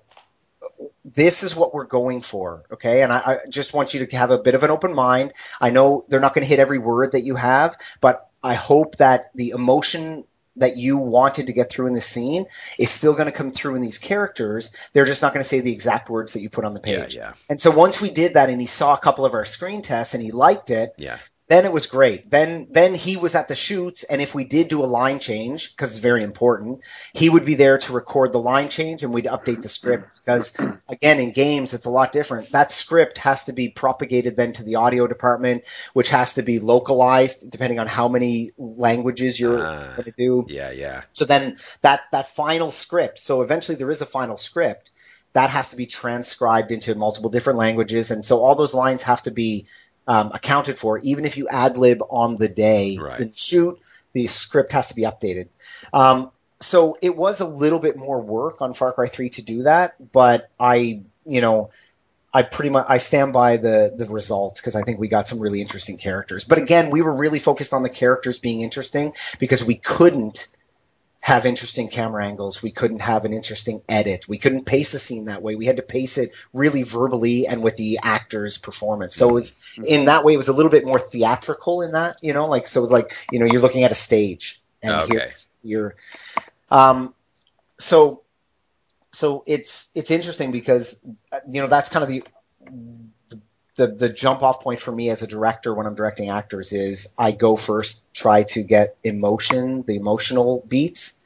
this 1.05 1.43
is 1.43 1.55
what 1.55 1.73
we're 1.73 1.85
going 1.85 2.21
for, 2.21 2.63
okay? 2.71 3.03
And 3.03 3.11
I, 3.11 3.17
I 3.17 3.37
just 3.49 3.73
want 3.73 3.93
you 3.93 4.05
to 4.05 4.17
have 4.17 4.31
a 4.31 4.37
bit 4.37 4.55
of 4.55 4.63
an 4.63 4.71
open 4.71 4.93
mind. 4.93 5.33
I 5.59 5.69
know 5.69 6.03
they're 6.07 6.19
not 6.19 6.33
going 6.33 6.43
to 6.43 6.49
hit 6.49 6.59
every 6.59 6.79
word 6.79 7.13
that 7.13 7.21
you 7.21 7.35
have, 7.35 7.75
but 8.01 8.29
I 8.43 8.53
hope 8.53 8.97
that 8.97 9.31
the 9.35 9.49
emotion 9.49 10.25
that 10.57 10.77
you 10.77 10.99
wanted 10.99 11.47
to 11.47 11.53
get 11.53 11.69
through 11.69 11.87
in 11.87 11.93
the 11.93 12.01
scene 12.01 12.45
is 12.77 12.89
still 12.89 13.13
going 13.13 13.27
to 13.27 13.31
come 13.31 13.51
through 13.51 13.75
in 13.75 13.81
these 13.81 13.97
characters. 13.97 14.89
They're 14.93 15.05
just 15.05 15.21
not 15.21 15.33
going 15.33 15.43
to 15.43 15.47
say 15.47 15.61
the 15.61 15.71
exact 15.71 16.09
words 16.09 16.33
that 16.33 16.41
you 16.41 16.49
put 16.49 16.65
on 16.65 16.73
the 16.73 16.81
yeah, 16.85 17.01
page. 17.01 17.15
yeah, 17.15 17.33
And 17.47 17.59
so 17.59 17.71
once 17.71 18.01
we 18.01 18.09
did 18.09 18.33
that 18.33 18.49
and 18.49 18.59
he 18.59 18.67
saw 18.67 18.93
a 18.93 18.99
couple 18.99 19.25
of 19.25 19.33
our 19.33 19.45
screen 19.45 19.81
tests 19.81 20.13
and 20.13 20.23
he 20.23 20.31
liked 20.31 20.69
it, 20.69 20.93
yeah. 20.97 21.17
Then 21.49 21.65
it 21.65 21.73
was 21.73 21.87
great. 21.87 22.29
Then 22.29 22.67
then 22.71 22.93
he 22.95 23.17
was 23.17 23.35
at 23.35 23.47
the 23.47 23.55
shoots 23.55 24.03
and 24.03 24.21
if 24.21 24.35
we 24.35 24.43
did 24.45 24.67
do 24.69 24.83
a 24.83 24.85
line 24.85 25.19
change 25.19 25.75
because 25.75 25.95
it's 25.95 26.03
very 26.03 26.23
important, 26.23 26.83
he 27.13 27.29
would 27.29 27.45
be 27.45 27.55
there 27.55 27.79
to 27.79 27.93
record 27.93 28.31
the 28.31 28.37
line 28.39 28.69
change 28.69 29.01
and 29.03 29.11
we'd 29.11 29.25
update 29.25 29.61
the 29.63 29.67
script 29.69 30.13
because 30.15 30.55
again 30.87 31.19
in 31.19 31.31
games 31.31 31.73
it's 31.73 31.87
a 31.87 31.89
lot 31.89 32.11
different. 32.11 32.51
That 32.51 32.71
script 32.71 33.17
has 33.17 33.45
to 33.45 33.53
be 33.53 33.69
propagated 33.69 34.37
then 34.37 34.53
to 34.53 34.63
the 34.63 34.75
audio 34.75 35.07
department 35.07 35.65
which 35.93 36.11
has 36.11 36.35
to 36.35 36.43
be 36.43 36.59
localized 36.59 37.51
depending 37.51 37.79
on 37.79 37.87
how 37.87 38.07
many 38.07 38.51
languages 38.59 39.39
you're 39.39 39.65
Ah. 39.65 39.93
going 39.95 40.03
to 40.05 40.11
do. 40.11 40.45
Yeah, 40.47 40.69
yeah. 40.71 41.01
So 41.13 41.25
then 41.25 41.55
that 41.81 42.01
that 42.11 42.27
final 42.27 42.69
script. 42.71 43.17
So 43.17 43.41
eventually 43.41 43.77
there 43.77 43.89
is 43.89 44.01
a 44.03 44.05
final 44.05 44.37
script 44.37 44.91
that 45.33 45.49
has 45.49 45.71
to 45.71 45.77
be 45.77 45.85
transcribed 45.85 46.71
into 46.71 46.95
multiple 46.95 47.29
different 47.29 47.59
languages, 47.59 48.11
and 48.11 48.23
so 48.25 48.39
all 48.39 48.55
those 48.55 48.73
lines 48.73 49.03
have 49.03 49.21
to 49.23 49.31
be 49.31 49.65
um, 50.07 50.31
accounted 50.33 50.77
for. 50.77 50.99
Even 50.99 51.25
if 51.25 51.37
you 51.37 51.47
ad 51.47 51.77
lib 51.77 52.01
on 52.09 52.35
the 52.35 52.47
day 52.47 52.97
Right. 52.99 53.17
the 53.17 53.31
shoot, 53.35 53.79
the 54.13 54.27
script 54.27 54.71
has 54.73 54.89
to 54.89 54.95
be 54.95 55.03
updated. 55.03 55.47
Um, 55.93 56.31
so 56.59 56.97
it 57.01 57.15
was 57.15 57.39
a 57.39 57.47
little 57.47 57.79
bit 57.79 57.97
more 57.97 58.21
work 58.21 58.61
on 58.61 58.73
Far 58.73 58.91
Cry 58.91 59.07
3 59.07 59.29
to 59.29 59.41
do 59.43 59.63
that, 59.63 59.95
but 60.11 60.49
I, 60.59 61.03
you 61.25 61.41
know, 61.41 61.69
I 62.33 62.43
pretty 62.43 62.69
much 62.69 62.85
I 62.87 62.97
stand 62.97 63.33
by 63.33 63.57
the 63.57 63.91
the 63.95 64.05
results 64.05 64.61
because 64.61 64.75
I 64.75 64.83
think 64.83 64.99
we 64.99 65.07
got 65.07 65.27
some 65.27 65.39
really 65.39 65.61
interesting 65.61 65.97
characters. 65.97 66.43
But 66.43 66.59
again, 66.59 66.91
we 66.91 67.01
were 67.01 67.15
really 67.15 67.39
focused 67.39 67.73
on 67.73 67.81
the 67.81 67.89
characters 67.89 68.37
being 68.39 68.61
interesting 68.61 69.13
because 69.39 69.63
we 69.63 69.75
couldn't 69.75 70.47
have 71.21 71.45
interesting 71.45 71.89
camera 71.89 72.25
angles. 72.25 72.63
We 72.63 72.71
couldn't 72.71 73.01
have 73.01 73.25
an 73.25 73.33
interesting 73.33 73.81
edit. 73.89 74.27
We 74.27 74.37
couldn't 74.37 74.65
pace 74.65 74.93
a 74.93 74.99
scene 74.99 75.25
that 75.25 75.41
way. 75.41 75.55
We 75.55 75.65
had 75.65 75.77
to 75.77 75.83
pace 75.83 76.17
it 76.17 76.29
really 76.53 76.83
verbally 76.83 77.45
and 77.45 77.61
with 77.61 77.77
the 77.77 77.99
actor's 78.01 78.57
performance. 78.57 79.15
So 79.15 79.29
it 79.29 79.33
was 79.33 79.79
in 79.87 80.05
that 80.05 80.23
way 80.23 80.33
it 80.33 80.37
was 80.37 80.47
a 80.47 80.53
little 80.53 80.71
bit 80.71 80.85
more 80.85 80.99
theatrical 80.99 81.81
in 81.81 81.91
that, 81.91 82.17
you 82.21 82.33
know, 82.33 82.47
like 82.47 82.65
so 82.65 82.83
like, 82.83 83.11
you 83.31 83.39
know, 83.39 83.45
you're 83.45 83.61
looking 83.61 83.83
at 83.83 83.91
a 83.91 83.95
stage 83.95 84.59
and 84.81 85.11
here 85.11 85.33
you're 85.63 85.95
um 86.71 87.13
so 87.77 88.23
so 89.11 89.43
it's 89.47 89.91
it's 89.95 90.11
interesting 90.11 90.51
because 90.51 91.07
you 91.47 91.61
know 91.61 91.67
that's 91.67 91.89
kind 91.89 92.03
of 92.03 92.09
the 92.09 92.23
the 93.79 93.87
the 93.87 94.09
jump 94.09 94.43
off 94.43 94.61
point 94.61 94.79
for 94.79 94.91
me 94.91 95.09
as 95.09 95.23
a 95.23 95.27
director 95.27 95.73
when 95.73 95.87
I'm 95.87 95.95
directing 95.95 96.29
actors 96.29 96.73
is 96.73 97.15
I 97.17 97.31
go 97.31 97.55
first 97.55 98.13
try 98.13 98.43
to 98.49 98.61
get 98.61 98.97
emotion 99.03 99.83
the 99.83 99.95
emotional 99.95 100.63
beats 100.67 101.25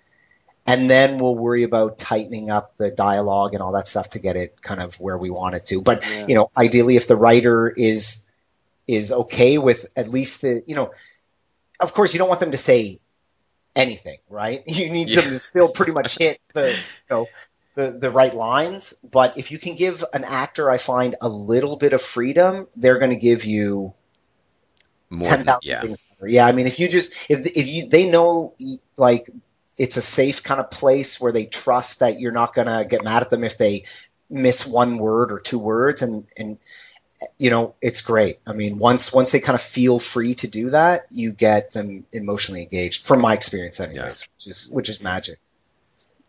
and 0.65 0.89
then 0.89 1.17
we'll 1.19 1.37
worry 1.37 1.63
about 1.63 1.97
tightening 1.97 2.49
up 2.49 2.75
the 2.75 2.91
dialogue 2.91 3.53
and 3.53 3.61
all 3.61 3.73
that 3.73 3.87
stuff 3.87 4.11
to 4.11 4.19
get 4.19 4.35
it 4.35 4.61
kind 4.61 4.81
of 4.81 4.95
where 5.01 5.17
we 5.17 5.29
want 5.29 5.55
it 5.55 5.65
to. 5.65 5.81
But 5.81 6.05
Yeah. 6.07 6.27
you 6.27 6.35
know 6.35 6.47
ideally 6.55 6.95
if 6.95 7.07
the 7.07 7.15
writer 7.15 7.73
is 7.75 8.31
is 8.87 9.11
okay 9.11 9.57
with 9.57 9.91
at 9.97 10.07
least 10.09 10.43
the 10.43 10.61
you 10.67 10.75
know 10.75 10.91
of 11.79 11.93
course 11.93 12.13
you 12.13 12.19
don't 12.19 12.29
want 12.29 12.39
them 12.39 12.51
to 12.51 12.57
say 12.57 12.99
anything 13.75 14.17
right? 14.29 14.61
You 14.67 14.91
need 14.91 15.09
them 15.09 15.25
to 15.25 15.39
still 15.39 15.69
pretty 15.69 15.91
much 15.91 16.19
hit 16.19 16.37
the 16.53 16.69
you 16.69 17.09
know 17.09 17.27
the, 17.75 17.91
the 17.91 18.11
right 18.11 18.33
lines 18.33 18.93
but 19.11 19.37
if 19.37 19.51
you 19.51 19.57
can 19.57 19.75
give 19.75 20.03
an 20.13 20.23
actor 20.23 20.69
i 20.69 20.77
find 20.77 21.15
a 21.21 21.29
little 21.29 21.75
bit 21.77 21.93
of 21.93 22.01
freedom 22.01 22.65
they're 22.77 22.99
going 22.99 23.11
to 23.11 23.19
give 23.19 23.45
you 23.45 23.93
More 25.09 25.23
ten 25.23 25.43
thousand 25.43 25.59
yeah. 25.69 25.81
things. 25.81 25.97
better. 26.19 26.27
Yeah, 26.31 26.45
I 26.45 26.51
mean, 26.51 26.67
if 26.67 26.79
you 26.79 26.87
just 26.89 27.29
if 27.29 27.45
if 27.45 27.67
you 27.67 27.87
they 27.89 28.09
know 28.09 28.53
like 28.97 29.27
it's 29.77 29.97
a 29.97 30.01
safe 30.01 30.43
kind 30.43 30.59
of 30.59 30.71
place 30.71 31.19
where 31.19 31.31
they 31.31 31.45
trust 31.45 31.99
that 31.99 32.19
you're 32.19 32.31
not 32.31 32.53
gonna 32.53 32.85
get 32.85 33.03
mad 33.03 33.21
at 33.23 33.29
them 33.29 33.43
if 33.43 33.57
they 33.57 33.83
miss 34.29 34.65
one 34.65 34.97
word 34.97 35.31
or 35.31 35.39
two 35.39 35.59
words, 35.59 36.01
and 36.01 36.25
and 36.37 36.59
you 37.39 37.49
know 37.51 37.75
it's 37.81 38.01
great. 38.01 38.37
I 38.47 38.53
mean, 38.53 38.79
once 38.79 39.13
once 39.13 39.31
they 39.31 39.39
kind 39.39 39.55
of 39.55 39.61
feel 39.61 39.99
free 39.99 40.35
to 40.35 40.47
do 40.47 40.71
that, 40.71 41.07
you 41.11 41.33
get 41.33 41.71
them 41.71 42.05
emotionally 42.11 42.63
engaged. 42.63 43.03
From 43.05 43.21
my 43.21 43.33
experience, 43.33 43.79
anyways, 43.79 44.27
which 44.35 44.47
is 44.47 44.69
which 44.71 44.89
is 44.89 45.03
magic. 45.03 45.37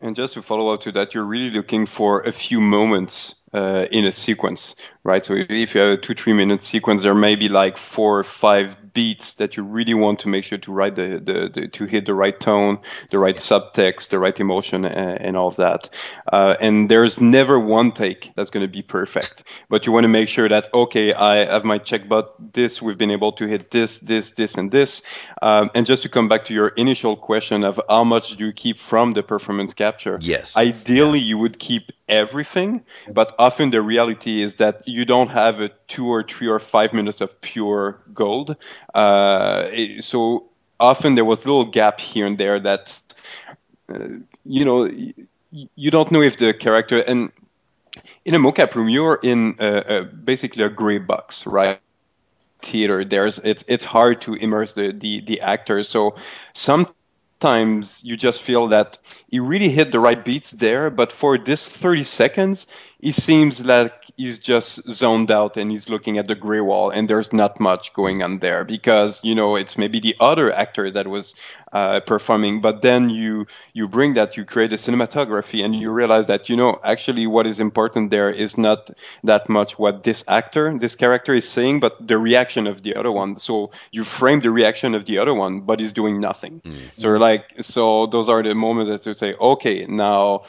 And 0.01 0.14
just 0.16 0.34
to 0.34 0.42
follow 0.42 0.72
up 0.72 0.82
to 0.82 0.92
that, 0.92 1.14
you're 1.14 1.24
really 1.24 1.51
looking 1.51 1.86
for 1.86 2.20
a 2.22 2.32
few 2.32 2.61
moments 2.61 3.34
uh, 3.55 3.86
in 3.90 4.05
a 4.05 4.12
sequence, 4.12 4.74
right? 5.05 5.24
So 5.24 5.34
if 5.49 5.74
you 5.74 5.80
have 5.80 5.90
a 5.90 5.97
two, 5.97 6.14
three 6.14 6.32
minute 6.32 6.62
sequence, 6.62 7.03
there 7.03 7.14
may 7.14 7.36
be 7.36 7.49
like 7.49 7.78
four 7.78 8.18
or 8.18 8.24
five 8.24 8.76
beats 8.95 9.34
that 9.34 9.57
you 9.57 9.62
really 9.62 9.95
want 9.95 10.20
to 10.20 10.28
make 10.28 10.45
sure 10.45 10.59
to 10.59 10.72
write 10.72 10.95
the, 10.95 11.20
the, 11.22 11.51
the 11.53 11.68
to 11.68 11.84
hit 11.84 12.07
the 12.07 12.14
right 12.14 12.38
tone, 12.38 12.78
the 13.11 13.18
right 13.18 13.36
subtext, 13.36 14.09
the 14.09 14.18
right 14.18 14.38
emotion, 14.38 14.84
and, 14.84 15.20
and 15.20 15.36
all 15.36 15.49
of 15.49 15.57
that. 15.57 15.90
Uh, 16.32 16.55
and 16.61 16.90
there's 16.90 17.20
never 17.20 17.59
one 17.59 17.92
take 17.92 18.32
that's 18.36 18.51
going 18.51 18.66
to 18.66 18.72
be 18.72 18.82
perfect, 18.82 19.45
but 19.68 19.86
you 19.86 19.92
want 19.92 20.05
to 20.05 20.09
make 20.09 20.28
sure 20.28 20.49
that 20.49 20.72
okay, 20.72 21.12
I 21.12 21.45
have 21.45 21.64
my 21.64 21.78
check, 21.78 22.09
but 22.09 22.34
this 22.53 22.80
we've 22.80 22.99
been 22.99 23.11
able 23.11 23.32
to 23.32 23.47
hit 23.47 23.70
this, 23.70 23.99
this, 24.01 24.30
this, 24.30 24.57
and 24.57 24.70
this. 24.70 25.03
Um, 25.42 25.70
and 25.74 25.86
just 25.86 26.03
to 26.03 26.09
come 26.09 26.28
back 26.28 26.47
to 26.47 26.55
your 26.55 26.68
initial 26.68 27.16
question 27.16 27.64
of 27.64 27.80
how 27.88 28.05
much 28.05 28.36
do 28.36 28.47
you 28.47 28.53
keep 28.53 28.78
from 28.78 29.12
the 29.12 29.22
performance 29.22 29.74
capture? 29.74 30.18
Yes. 30.20 30.57
Ideally, 30.57 31.18
you 31.18 31.38
would 31.38 31.59
keep 31.59 31.90
everything, 32.09 32.84
but 33.11 33.34
often 33.38 33.70
the 33.70 33.80
reality 33.80 34.42
is 34.42 34.57
that 34.57 34.86
you 34.86 35.05
don't 35.05 35.30
have 35.30 35.61
a 35.61 35.70
two 35.95 36.14
or 36.14 36.24
three 36.24 36.49
or 36.49 36.70
five 36.70 36.95
minutes 36.95 37.22
of 37.22 37.40
pure 37.42 38.03
gold. 38.14 38.57
Uh, 38.95 39.64
it- 39.72 40.05
so 40.05 40.45
often 40.80 41.14
there 41.16 41.24
was 41.24 41.45
a 41.45 41.49
little 41.49 41.64
gap 41.66 42.01
here 42.01 42.26
and 42.26 42.38
there 42.38 42.61
that, 42.61 43.01
uh, 43.95 43.99
you 44.45 44.64
know, 44.64 44.88
you 45.76 45.90
don't 45.90 46.11
know 46.12 46.22
if 46.22 46.36
the 46.38 46.53
character 46.55 46.99
and 47.01 47.30
in 48.24 48.34
a 48.34 48.38
mocap 48.38 48.74
room 48.74 48.88
you're 48.88 49.18
in 49.22 49.57
a, 49.61 49.99
a, 49.99 50.05
basically 50.05 50.64
a 50.64 50.68
gray 50.70 50.99
box, 50.99 51.47
right? 51.47 51.80
Theater. 52.62 53.05
There's 53.05 53.38
it's 53.38 53.64
it's 53.68 53.84
hard 53.84 54.22
to 54.22 54.34
immerse 54.34 54.72
the 54.74 54.92
the, 54.92 55.22
the 55.26 55.40
actors. 55.42 55.88
So 55.88 56.16
sometimes 56.55 58.01
you 58.05 58.16
just 58.16 58.42
feel 58.42 58.68
that 58.68 58.99
he 59.30 59.40
really 59.40 59.68
hit 59.70 59.92
the 59.92 60.01
right 60.01 60.24
beats 60.24 60.53
there, 60.53 60.90
but 60.90 61.12
for 61.12 61.38
this 61.38 61.68
30 61.68 62.05
seconds, 62.05 62.66
he 63.01 63.12
seems 63.12 63.64
like 63.64 63.92
he's 64.16 64.38
just 64.38 64.82
zoned 64.92 65.30
out 65.30 65.56
and 65.56 65.70
he's 65.70 65.88
looking 65.88 66.18
at 66.18 66.28
the 66.28 66.34
gray 66.34 66.60
wall 66.60 66.90
and 66.90 67.08
there's 67.08 67.32
not 67.32 67.60
much 67.60 67.92
going 67.92 68.22
on 68.22 68.38
there 68.38 68.64
because 68.64 69.20
you 69.24 69.34
know 69.34 69.56
it's 69.56 69.76
maybe 69.76 70.00
the 70.00 70.16
other 70.20 70.52
actor 70.52 70.90
that 70.90 71.06
was 71.06 71.34
uh, 71.72 72.00
performing 72.00 72.60
but 72.60 72.82
then 72.82 73.10
you 73.10 73.46
you 73.72 73.88
bring 73.88 74.14
that 74.14 74.36
you 74.36 74.44
create 74.44 74.72
a 74.72 74.76
cinematography 74.76 75.64
and 75.64 75.74
you 75.74 75.90
realize 75.90 76.26
that 76.26 76.48
you 76.48 76.56
know 76.56 76.78
actually 76.84 77.26
what 77.26 77.46
is 77.46 77.58
important 77.58 78.10
there 78.10 78.30
is 78.30 78.56
not 78.56 78.90
that 79.24 79.48
much 79.48 79.78
what 79.78 80.02
this 80.04 80.24
actor 80.28 80.76
this 80.78 80.94
character 80.94 81.34
is 81.34 81.48
saying 81.48 81.80
but 81.80 82.06
the 82.06 82.18
reaction 82.18 82.66
of 82.66 82.82
the 82.82 82.96
other 82.96 83.10
one. 83.10 83.38
So 83.38 83.70
you 83.90 84.04
frame 84.04 84.40
the 84.40 84.50
reaction 84.50 84.94
of 84.94 85.04
the 85.04 85.18
other 85.18 85.34
one 85.34 85.60
but 85.60 85.80
he's 85.80 85.92
doing 85.92 86.20
nothing. 86.20 86.62
So 86.96 87.10
like 87.10 87.52
so 87.60 88.06
those 88.06 88.28
are 88.28 88.42
the 88.42 88.54
moments 88.54 89.04
that 89.04 89.08
you 89.08 89.14
say 89.14 89.34
okay 89.34 89.86
now 89.86 90.42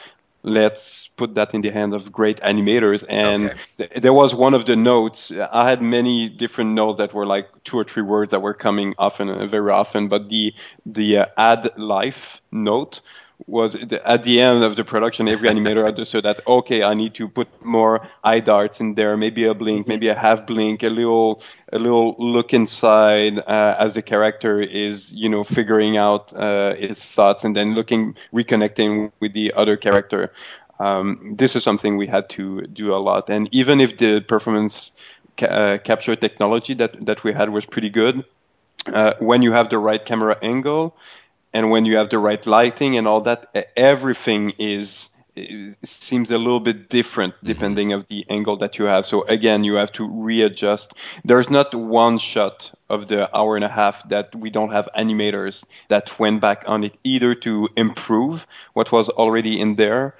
let's 0.46 1.08
put 1.08 1.34
that 1.34 1.52
in 1.52 1.60
the 1.60 1.70
hands 1.70 1.92
of 1.92 2.10
great 2.12 2.40
animators. 2.40 3.04
And 3.08 3.50
okay. 3.50 3.58
th- 3.78 3.90
there 4.00 4.12
was 4.12 4.34
one 4.34 4.54
of 4.54 4.64
the 4.64 4.76
notes. 4.76 5.32
I 5.52 5.68
had 5.68 5.82
many 5.82 6.28
different 6.28 6.70
notes 6.70 6.98
that 6.98 7.12
were 7.12 7.26
like 7.26 7.48
two 7.64 7.78
or 7.78 7.84
three 7.84 8.04
words 8.04 8.30
that 8.30 8.40
were 8.40 8.54
coming 8.54 8.94
often, 8.96 9.28
uh, 9.28 9.46
very 9.46 9.72
often. 9.72 10.08
But 10.08 10.28
the 10.28 10.54
the 10.86 11.18
uh, 11.18 11.26
add 11.36 11.76
life 11.76 12.40
note 12.52 13.00
was 13.46 13.76
at 13.76 14.24
the 14.24 14.40
end 14.40 14.64
of 14.64 14.76
the 14.76 14.84
production, 14.84 15.28
every 15.28 15.48
animator 15.48 15.86
understood 15.86 16.24
that 16.24 16.40
okay, 16.46 16.82
I 16.82 16.94
need 16.94 17.14
to 17.14 17.28
put 17.28 17.48
more 17.64 18.06
eye 18.24 18.40
darts 18.40 18.80
in 18.80 18.94
there, 18.94 19.16
maybe 19.16 19.44
a 19.44 19.54
blink, 19.54 19.82
mm-hmm. 19.82 19.90
maybe 19.90 20.08
a 20.08 20.14
half 20.14 20.46
blink, 20.46 20.82
a 20.82 20.88
little 20.88 21.42
a 21.72 21.78
little 21.78 22.16
look 22.18 22.54
inside 22.54 23.38
uh, 23.38 23.76
as 23.78 23.94
the 23.94 24.02
character 24.02 24.60
is 24.60 25.12
you 25.12 25.28
know 25.28 25.44
figuring 25.44 25.96
out 25.96 26.32
uh, 26.32 26.74
his 26.74 27.00
thoughts 27.00 27.44
and 27.44 27.54
then 27.54 27.74
looking 27.74 28.16
reconnecting 28.32 29.12
with 29.20 29.32
the 29.32 29.52
other 29.54 29.76
character. 29.76 30.32
Um, 30.78 31.34
this 31.36 31.56
is 31.56 31.62
something 31.62 31.96
we 31.96 32.06
had 32.06 32.28
to 32.30 32.66
do 32.66 32.94
a 32.94 32.98
lot, 32.98 33.30
and 33.30 33.48
even 33.52 33.80
if 33.80 33.96
the 33.98 34.20
performance 34.20 34.92
ca- 35.36 35.46
uh, 35.46 35.78
capture 35.78 36.16
technology 36.16 36.74
that 36.74 37.04
that 37.04 37.22
we 37.22 37.32
had 37.32 37.50
was 37.50 37.66
pretty 37.66 37.90
good. 37.90 38.24
Uh, 38.86 39.14
when 39.18 39.42
you 39.42 39.50
have 39.50 39.68
the 39.68 39.78
right 39.78 40.04
camera 40.04 40.38
angle, 40.42 40.96
and 41.52 41.70
when 41.70 41.84
you 41.84 41.96
have 41.96 42.10
the 42.10 42.18
right 42.18 42.44
lighting 42.46 42.96
and 42.96 43.06
all 43.06 43.22
that, 43.22 43.70
everything 43.76 44.52
is 44.58 45.10
seems 45.82 46.30
a 46.30 46.38
little 46.38 46.60
bit 46.60 46.88
different 46.88 47.34
mm-hmm. 47.34 47.46
depending 47.46 47.88
mm-hmm. 47.88 48.00
of 48.00 48.08
the 48.08 48.24
angle 48.30 48.56
that 48.56 48.78
you 48.78 48.86
have. 48.86 49.04
So 49.04 49.22
again, 49.22 49.64
you 49.64 49.74
have 49.74 49.92
to 49.92 50.08
readjust. 50.08 50.94
There's 51.24 51.50
not 51.50 51.74
one 51.74 52.18
shot 52.18 52.72
of 52.88 53.08
the 53.08 53.34
hour 53.36 53.56
and 53.56 53.64
a 53.64 53.68
half 53.68 54.08
that 54.08 54.34
we 54.34 54.50
don't 54.50 54.70
have 54.70 54.88
animators 54.96 55.64
that 55.88 56.18
went 56.18 56.40
back 56.40 56.64
on 56.66 56.84
it 56.84 56.94
either 57.04 57.34
to 57.34 57.68
improve 57.76 58.46
what 58.72 58.92
was 58.92 59.08
already 59.08 59.60
in 59.60 59.76
there 59.76 60.14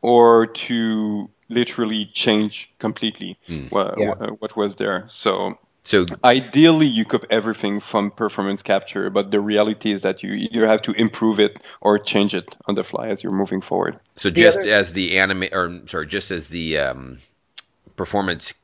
or 0.00 0.46
to 0.46 1.28
literally 1.48 2.06
change 2.06 2.72
completely 2.78 3.38
mm. 3.48 3.70
what, 3.70 3.98
yeah. 3.98 4.14
what 4.38 4.56
was 4.56 4.76
there. 4.76 5.04
So 5.08 5.58
so 5.84 6.06
ideally, 6.24 6.86
you 6.86 7.04
could 7.04 7.26
everything 7.30 7.80
from 7.80 8.10
performance 8.10 8.62
capture, 8.62 9.10
but 9.10 9.30
the 9.30 9.40
reality 9.40 9.90
is 9.90 10.02
that 10.02 10.22
you 10.22 10.32
either 10.34 10.66
have 10.66 10.82
to 10.82 10.92
improve 10.92 11.40
it 11.40 11.56
or 11.80 11.98
change 11.98 12.34
it 12.34 12.54
on 12.66 12.76
the 12.76 12.84
fly 12.84 13.08
as 13.08 13.22
you're 13.22 13.32
moving 13.32 13.60
forward. 13.60 13.98
So 14.16 14.30
just 14.30 14.60
other- 14.60 14.70
as 14.70 14.92
the 14.92 15.18
anime, 15.18 15.48
or 15.52 15.80
sorry, 15.86 16.06
just 16.06 16.30
as 16.30 16.48
the 16.48 16.78
um, 16.78 17.18
performance 17.96 18.54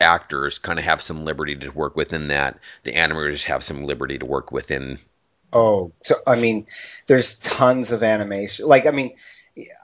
actors 0.00 0.58
kind 0.58 0.78
of 0.78 0.84
have 0.84 1.00
some 1.00 1.24
liberty 1.24 1.56
to 1.56 1.70
work 1.70 1.96
within 1.96 2.28
that, 2.28 2.58
the 2.82 2.92
animators 2.92 3.44
have 3.44 3.64
some 3.64 3.84
liberty 3.84 4.18
to 4.18 4.26
work 4.26 4.52
within. 4.52 4.98
Oh, 5.52 5.92
so 6.02 6.16
I 6.26 6.36
mean, 6.36 6.66
there's 7.06 7.40
tons 7.40 7.92
of 7.92 8.02
animation. 8.02 8.66
Like, 8.66 8.86
I 8.86 8.90
mean, 8.90 9.12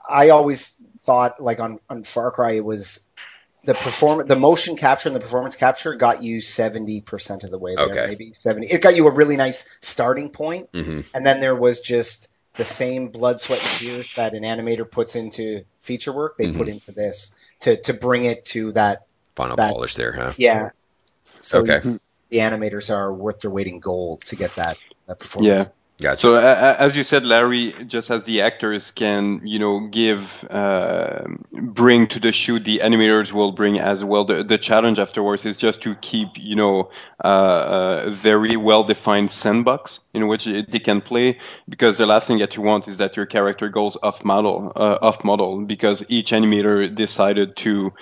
I 0.07 0.29
always 0.29 0.85
thought 0.99 1.41
like 1.41 1.59
on 1.59 1.79
on 1.89 2.03
Far 2.03 2.31
Cry 2.31 2.51
it 2.53 2.63
was 2.63 3.04
the 3.65 3.73
perform 3.73 4.25
the 4.27 4.35
motion 4.35 4.77
capture 4.77 5.09
and 5.09 5.15
the 5.15 5.19
performance 5.19 5.55
capture 5.55 5.95
got 5.95 6.23
you 6.23 6.39
70% 6.39 7.43
of 7.43 7.51
the 7.51 7.57
way 7.57 7.75
there 7.75 7.85
okay. 7.85 8.05
maybe 8.09 8.33
70 8.41 8.67
it 8.67 8.81
got 8.81 8.95
you 8.95 9.07
a 9.07 9.13
really 9.13 9.37
nice 9.37 9.77
starting 9.81 10.29
point 10.29 10.71
mm-hmm. 10.71 11.01
and 11.13 11.25
then 11.25 11.39
there 11.39 11.55
was 11.55 11.81
just 11.81 12.31
the 12.55 12.63
same 12.63 13.09
blood 13.09 13.39
sweat 13.39 13.59
and 13.59 13.69
tears 13.69 14.15
that 14.15 14.33
an 14.33 14.43
animator 14.43 14.89
puts 14.89 15.15
into 15.15 15.61
feature 15.81 16.13
work 16.13 16.37
they 16.37 16.45
mm-hmm. 16.45 16.57
put 16.57 16.67
into 16.67 16.91
this 16.91 17.51
to 17.59 17.75
to 17.77 17.93
bring 17.93 18.23
it 18.23 18.45
to 18.45 18.71
that 18.73 19.05
final 19.35 19.55
that, 19.55 19.73
polish 19.73 19.95
there 19.95 20.13
huh 20.13 20.31
yeah 20.37 20.69
so 21.39 21.61
okay 21.61 21.99
the 22.29 22.37
animators 22.37 22.93
are 22.93 23.13
worth 23.13 23.39
their 23.39 23.51
weight 23.51 23.67
in 23.67 23.79
gold 23.79 24.21
to 24.21 24.35
get 24.35 24.53
that 24.55 24.77
that 25.07 25.19
performance 25.19 25.65
yeah 25.65 25.71
Gotcha. 26.01 26.17
So 26.17 26.35
uh, 26.35 26.75
as 26.77 26.97
you 26.97 27.03
said, 27.03 27.23
Larry, 27.23 27.73
just 27.87 28.11
as 28.11 28.25
the 28.25 28.41
actors 28.41 28.91
can, 28.91 29.47
you 29.47 29.59
know, 29.59 29.87
give, 29.87 30.45
uh, 30.49 31.23
bring 31.53 32.07
to 32.07 32.19
the 32.19 32.33
shoot, 32.33 32.65
the 32.65 32.79
animators 32.79 33.31
will 33.31 33.53
bring 33.53 33.79
as 33.79 34.03
well. 34.03 34.25
The, 34.25 34.43
the 34.43 34.57
challenge 34.57 34.99
afterwards 34.99 35.45
is 35.45 35.55
just 35.55 35.83
to 35.83 35.95
keep, 35.95 36.37
you 36.37 36.57
know, 36.57 36.91
uh, 37.23 38.03
a 38.07 38.11
very 38.11 38.57
well-defined 38.57 39.31
sandbox 39.31 40.01
in 40.13 40.27
which 40.27 40.43
they 40.43 40.79
can 40.79 40.99
play. 40.99 41.39
Because 41.69 41.95
the 41.95 42.05
last 42.05 42.27
thing 42.27 42.39
that 42.39 42.57
you 42.57 42.61
want 42.61 42.89
is 42.89 42.97
that 42.97 43.15
your 43.15 43.25
character 43.25 43.69
goes 43.69 43.95
off 44.03 44.25
model, 44.25 44.73
uh, 44.75 44.97
off 45.01 45.23
model, 45.23 45.63
because 45.63 46.03
each 46.09 46.31
animator 46.31 46.93
decided 46.93 47.55
to, 47.57 47.93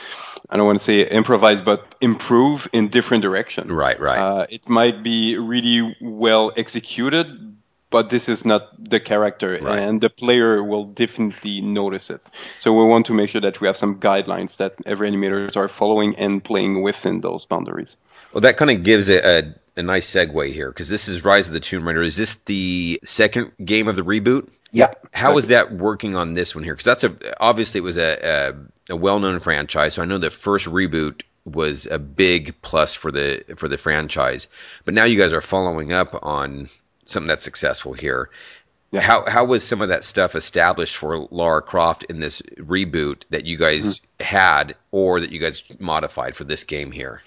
I 0.49 0.57
don't 0.57 0.65
want 0.65 0.79
to 0.79 0.83
say 0.83 1.07
improvise, 1.07 1.61
but 1.61 1.93
improve 2.01 2.67
in 2.73 2.87
different 2.87 3.21
direction. 3.21 3.67
Right, 3.67 3.99
right. 3.99 4.17
Uh, 4.17 4.47
it 4.49 4.67
might 4.67 5.03
be 5.03 5.37
really 5.37 5.95
well 6.01 6.51
executed 6.57 7.53
but 7.93 8.09
this 8.09 8.27
is 8.27 8.43
not 8.43 8.71
the 8.89 8.99
character 8.99 9.59
right. 9.61 9.77
and 9.77 10.01
the 10.01 10.09
player 10.09 10.63
will 10.63 10.85
definitely 10.85 11.61
notice 11.61 12.09
it. 12.09 12.27
So 12.57 12.73
we 12.73 12.83
want 12.85 13.05
to 13.05 13.13
make 13.13 13.29
sure 13.29 13.41
that 13.41 13.61
we 13.61 13.67
have 13.67 13.77
some 13.77 13.99
guidelines 13.99 14.57
that 14.57 14.73
every 14.87 15.11
animators 15.11 15.55
are 15.55 15.67
following 15.67 16.15
and 16.15 16.43
playing 16.43 16.81
within 16.81 17.21
those 17.21 17.45
boundaries. 17.45 17.95
Well 18.33 18.41
that 18.41 18.57
kind 18.57 18.71
of 18.71 18.81
gives 18.81 19.09
a, 19.09 19.19
a, 19.23 19.53
a 19.77 19.83
nice 19.83 20.11
segue 20.11 20.51
here 20.51 20.69
because 20.69 20.89
this 20.89 21.07
is 21.07 21.23
rise 21.23 21.47
of 21.47 21.53
the 21.53 21.59
tomb 21.59 21.87
raider. 21.87 22.01
Is 22.01 22.17
this 22.17 22.33
the 22.37 22.99
second 23.03 23.51
game 23.63 23.87
of 23.87 23.95
the 23.95 24.01
reboot? 24.01 24.49
Yeah. 24.71 24.87
How 25.11 25.29
how 25.33 25.37
is 25.37 25.49
that 25.49 25.71
working 25.71 26.15
on 26.15 26.33
this 26.33 26.55
one 26.55 26.63
here? 26.63 26.73
Because 26.73 26.85
that's 26.85 27.03
a 27.03 27.39
obviously 27.39 27.77
it 27.77 27.83
was 27.83 27.97
a, 27.97 28.55
a, 28.89 28.93
a 28.93 28.95
well-known 28.95 29.39
franchise 29.39 29.93
so 29.93 30.01
i 30.01 30.05
know 30.05 30.17
the 30.17 30.31
first 30.31 30.65
reboot 30.65 31.21
was 31.45 31.85
a 31.85 31.99
big 31.99 32.59
plus 32.61 32.93
for 32.93 33.11
the 33.11 33.43
for 33.55 33.67
the 33.67 33.77
franchise. 33.77 34.47
But 34.85 34.93
now 34.93 35.03
you 35.03 35.19
guys 35.19 35.33
are 35.33 35.41
following 35.41 35.91
up 35.91 36.17
on 36.23 36.69
something 37.05 37.27
that's 37.27 37.43
successful 37.43 37.93
here. 37.93 38.29
Yeah. 38.91 39.01
How 39.01 39.25
how 39.27 39.45
was 39.45 39.63
some 39.63 39.81
of 39.81 39.89
that 39.89 40.03
stuff 40.03 40.35
established 40.35 40.95
for 40.95 41.27
Lara 41.31 41.63
Croft 41.63 42.03
in 42.05 42.19
this 42.19 42.41
reboot 42.57 43.23
that 43.31 43.45
you 43.45 43.57
guys 43.57 43.99
mm-hmm. 43.99 44.23
had, 44.23 44.75
or 44.91 45.19
that 45.19 45.31
you 45.31 45.39
guys 45.39 45.63
modified 45.79 46.35
for 46.35 46.43
this 46.43 46.63
game 46.63 46.91
here? 46.91 47.21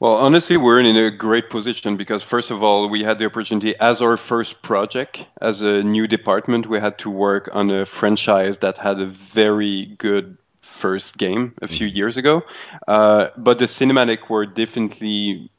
Well, 0.00 0.16
honestly, 0.16 0.56
we're 0.56 0.80
in 0.80 0.96
a 0.96 1.12
great 1.12 1.48
position 1.48 1.96
because, 1.96 2.24
first 2.24 2.50
of 2.50 2.60
all, 2.60 2.88
we 2.88 3.04
had 3.04 3.20
the 3.20 3.26
opportunity 3.26 3.76
as 3.78 4.02
our 4.02 4.16
first 4.16 4.60
project, 4.60 5.24
as 5.40 5.62
a 5.62 5.84
new 5.84 6.08
department, 6.08 6.66
we 6.66 6.80
had 6.80 6.98
to 6.98 7.10
work 7.10 7.48
on 7.52 7.70
a 7.70 7.86
franchise 7.86 8.58
that 8.58 8.78
had 8.78 8.98
a 8.98 9.06
very 9.06 9.94
good 9.98 10.38
first 10.60 11.16
game 11.18 11.54
a 11.62 11.68
few 11.68 11.86
mm-hmm. 11.86 11.96
years 11.96 12.16
ago. 12.16 12.42
Uh, 12.88 13.28
but 13.36 13.60
the 13.60 13.66
cinematic 13.66 14.28
were 14.28 14.44
definitely 14.44 15.51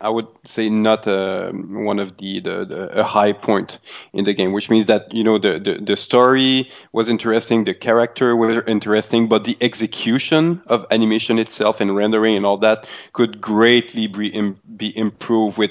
I 0.00 0.08
would 0.08 0.26
say 0.44 0.68
not 0.68 1.06
uh, 1.06 1.52
one 1.52 2.00
of 2.00 2.16
the, 2.16 2.40
the, 2.40 2.64
the, 2.64 3.00
a 3.00 3.04
high 3.04 3.32
point 3.32 3.78
in 4.12 4.24
the 4.24 4.34
game, 4.34 4.52
which 4.52 4.68
means 4.68 4.86
that 4.86 5.14
you 5.14 5.22
know 5.22 5.38
the, 5.38 5.60
the, 5.60 5.84
the 5.84 5.96
story 5.96 6.70
was 6.92 7.08
interesting, 7.08 7.64
the 7.64 7.74
character 7.74 8.34
were 8.34 8.62
interesting, 8.66 9.28
but 9.28 9.44
the 9.44 9.56
execution 9.60 10.62
of 10.66 10.86
animation 10.90 11.38
itself 11.38 11.80
and 11.80 11.94
rendering 11.94 12.36
and 12.36 12.44
all 12.44 12.58
that 12.58 12.88
could 13.12 13.40
greatly 13.40 14.08
be, 14.08 14.54
be 14.76 14.96
improved 14.96 15.56
with 15.56 15.70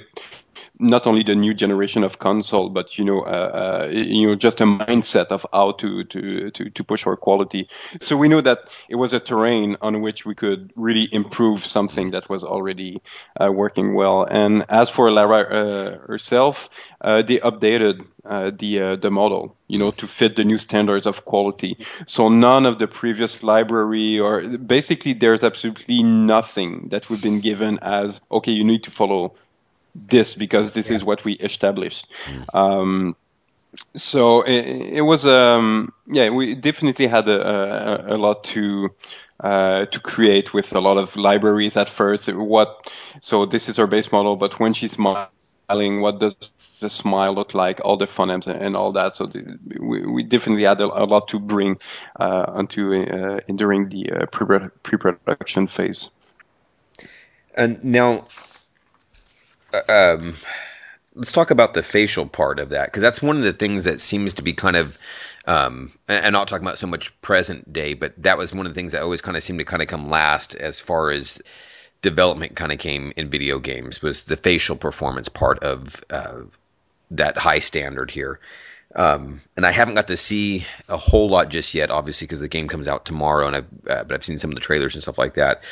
not 0.82 1.08
only 1.08 1.24
the 1.24 1.36
new 1.36 1.54
generation 1.54 2.04
of 2.04 2.20
console, 2.20 2.70
but 2.70 2.98
you 2.98 3.06
know, 3.06 3.22
uh, 3.22 3.86
uh, 3.86 3.90
you 3.92 4.28
know, 4.28 4.36
just 4.36 4.60
a 4.62 4.66
mindset 4.66 5.28
of 5.28 5.46
how 5.54 5.72
to, 5.74 6.04
to 6.06 6.52
to 6.52 6.70
to 6.70 6.84
push 6.84 7.06
our 7.06 7.16
quality. 7.16 7.70
So 8.00 8.18
we 8.18 8.28
knew 8.28 8.42
that 8.42 8.60
it 8.90 8.96
was 8.96 9.14
a 9.14 9.20
terrain 9.20 9.78
on 9.82 10.02
which 10.02 10.26
we 10.26 10.36
could 10.36 10.74
really 10.76 11.08
improve 11.12 11.66
something 11.66 12.12
that 12.12 12.30
was 12.30 12.44
already 12.44 13.02
uh, 13.40 13.52
working 13.52 13.94
well. 13.94 14.24
And 14.24 14.66
as 14.70 14.90
for 14.90 15.12
Lara 15.12 15.42
uh, 15.42 15.98
herself, 16.08 16.70
uh, 17.00 17.22
they 17.22 17.38
updated 17.38 18.06
uh, 18.26 18.52
the 18.58 18.98
the 19.02 19.12
model, 19.12 19.56
you 19.68 19.78
know, 19.80 19.92
to 19.92 20.08
fit 20.08 20.36
the 20.36 20.44
new 20.44 20.58
standards 20.58 21.06
of 21.06 21.26
quality. 21.26 21.78
So 22.08 22.30
none 22.30 22.66
of 22.66 22.80
the 22.80 22.88
previous 22.88 23.44
library 23.44 24.20
or 24.20 24.42
basically 24.58 25.14
there's 25.14 25.44
absolutely 25.44 26.04
nothing 26.04 26.90
that 26.90 27.10
we've 27.10 27.22
been 27.22 27.40
given 27.40 27.80
as 27.82 28.20
okay, 28.32 28.52
you 28.52 28.64
need 28.64 28.84
to 28.84 28.92
follow 28.92 29.36
this 29.96 30.36
because 30.36 30.72
this 30.72 30.90
yeah. 30.90 30.96
is 30.96 31.04
what 31.04 31.24
we 31.26 31.34
established. 31.34 32.12
Mm. 32.28 32.56
Um, 32.56 33.16
so 33.96 34.42
it, 34.42 34.98
it 34.98 35.02
was 35.02 35.26
um, 35.26 35.94
yeah 36.08 36.30
we 36.30 36.56
definitely 36.56 37.08
had 37.08 37.28
a, 37.28 38.12
a, 38.12 38.16
a 38.16 38.18
lot 38.18 38.44
to 38.44 38.90
uh, 39.40 39.86
to 39.86 40.00
create 40.00 40.54
with 40.54 40.74
a 40.74 40.80
lot 40.80 40.98
of 40.98 41.16
libraries 41.16 41.78
at 41.78 41.90
first 41.90 42.32
what 42.34 42.94
so 43.22 43.46
this 43.46 43.70
is 43.70 43.80
our 43.80 43.88
base 43.88 44.12
model 44.12 44.36
but 44.36 44.60
when 44.60 44.74
she's 44.74 44.92
smiling 44.92 46.02
what 46.02 46.20
does 46.20 46.36
the 46.80 46.90
smile 46.90 47.34
look 47.34 47.54
like 47.54 47.80
all 47.86 47.98
the 47.98 48.06
phonemes 48.06 48.48
and 48.48 48.76
all 48.76 48.92
that 48.92 49.14
so 49.14 49.26
the, 49.26 49.58
we, 49.80 50.06
we 50.06 50.24
definitely 50.24 50.64
had 50.64 50.82
a, 50.82 50.86
a 50.86 51.06
lot 51.06 51.28
to 51.30 51.40
bring 51.40 51.80
uh, 52.20 52.46
onto 52.48 52.94
uh, 52.94 53.40
during 53.56 53.90
the 53.90 54.12
uh, 54.12 54.26
pre- 54.28 54.70
pre-production 54.84 55.68
phase 55.68 56.10
and 57.56 57.84
now 57.84 58.26
um, 59.90 60.34
let's 61.16 61.34
talk 61.34 61.52
about 61.52 61.74
the 61.74 61.84
facial 61.84 62.26
part 62.26 62.60
of 62.60 62.70
that 62.70 62.86
because 62.86 63.02
that's 63.02 63.22
one 63.22 63.38
of 63.38 63.44
the 63.44 63.54
things 63.54 63.84
that 63.84 64.02
seems 64.02 64.34
to 64.36 64.42
be 64.42 64.54
kind 64.54 64.76
of 64.76 64.98
um, 65.46 65.92
and 66.08 66.34
not 66.34 66.48
talking 66.48 66.66
about 66.66 66.78
so 66.78 66.88
much 66.88 67.20
present 67.22 67.72
day, 67.74 67.94
but 67.94 68.14
that 68.22 68.38
was 68.38 68.54
one 68.54 68.66
of 68.66 68.74
the 68.74 68.76
things 68.76 68.92
that 68.92 69.02
always 69.02 69.22
kind 69.22 69.36
of 69.36 69.44
seemed 69.44 69.60
to 69.60 69.66
kind 69.66 69.82
of 69.82 69.88
come 69.88 70.10
last 70.10 70.54
as 70.56 70.80
far 70.80 71.10
as 71.10 71.42
development 72.02 72.56
kind 72.56 72.72
of 72.72 72.80
came 72.80 73.14
in 73.16 73.30
video 73.30 73.60
games 73.60 74.02
was 74.02 74.24
the 74.24 74.38
facial 74.38 74.76
performance 74.76 75.30
part 75.30 75.60
of 75.60 76.04
uh, 76.10 76.42
that 77.12 77.38
high 77.38 77.60
standard 77.60 78.12
here. 78.12 78.40
Um, 78.94 79.42
and 79.56 79.66
I 79.66 79.72
haven't 79.72 79.96
got 79.96 80.08
to 80.08 80.18
see 80.18 80.66
a 80.90 80.98
whole 80.98 81.30
lot 81.30 81.50
just 81.50 81.74
yet, 81.74 81.92
obviously, 81.92 82.28
because 82.28 82.42
the 82.42 82.50
game 82.50 82.68
comes 82.68 82.88
out 82.88 83.06
tomorrow, 83.06 83.48
and 83.48 83.56
I've, 83.56 83.68
uh, 83.88 84.04
but 84.04 84.12
I've 84.12 84.26
seen 84.26 84.38
some 84.38 84.52
of 84.52 84.56
the 84.56 84.62
trailers 84.62 84.96
and 84.96 85.02
stuff 85.02 85.18
like 85.18 85.36
that. 85.36 85.64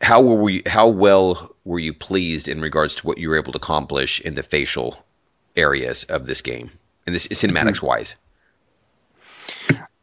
How 0.00 0.22
were 0.22 0.40
we? 0.40 0.62
How 0.66 0.88
well 0.88 1.54
were 1.64 1.78
you 1.78 1.92
pleased 1.92 2.48
in 2.48 2.60
regards 2.60 2.94
to 2.96 3.06
what 3.06 3.18
you 3.18 3.28
were 3.28 3.36
able 3.36 3.52
to 3.52 3.58
accomplish 3.58 4.20
in 4.20 4.34
the 4.34 4.42
facial 4.42 5.04
areas 5.56 6.04
of 6.04 6.26
this 6.26 6.40
game, 6.40 6.70
and 7.06 7.14
this 7.14 7.28
cinematics 7.28 7.76
mm-hmm. 7.76 7.86
wise? 7.86 8.16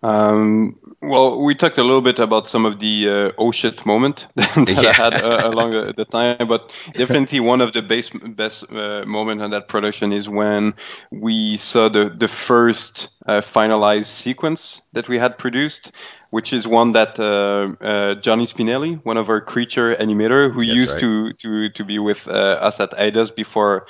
Um, 0.06 0.78
well, 1.02 1.42
we 1.42 1.56
talked 1.56 1.80
a 1.80 1.84
little 1.84 2.02
bit 2.02 2.20
about 2.20 2.48
some 2.48 2.66
of 2.66 2.80
the 2.80 3.10
uh, 3.10 3.32
oh 3.40 3.52
shit 3.52 3.86
moment 3.88 4.28
that 4.36 4.68
yeah. 4.68 4.90
I 4.90 4.94
had 4.94 5.14
uh, 5.16 5.50
along 5.50 5.72
the 5.72 6.06
time, 6.06 6.48
but 6.48 6.72
definitely 6.94 7.40
one 7.40 7.60
of 7.60 7.74
the 7.74 7.82
base, 7.82 8.12
best 8.12 8.72
uh, 8.72 9.04
moment 9.06 9.42
on 9.42 9.50
that 9.52 9.68
production 9.68 10.14
is 10.14 10.30
when 10.30 10.76
we 11.12 11.58
saw 11.58 11.90
the 11.90 12.10
the 12.10 12.28
first 12.28 13.10
uh, 13.26 13.42
finalized 13.42 14.06
sequence 14.06 14.88
that 14.94 15.10
we 15.10 15.18
had 15.18 15.40
produced, 15.40 15.92
which 16.30 16.54
is 16.54 16.68
one 16.68 16.92
that 16.92 17.20
uh, 17.20 17.84
uh, 17.84 18.16
Johnny 18.16 18.46
Spinelli, 18.46 19.04
one 19.06 19.18
of 19.18 19.30
our 19.30 19.42
creature 19.42 19.96
animator, 19.96 20.54
who 20.54 20.64
That's 20.64 20.76
used 20.76 20.92
right. 20.94 21.02
to 21.02 21.34
to 21.34 21.70
to 21.70 21.84
be 21.84 21.98
with 21.98 22.28
us 22.28 22.80
at 22.80 22.92
Eidos 22.92 23.36
before 23.36 23.88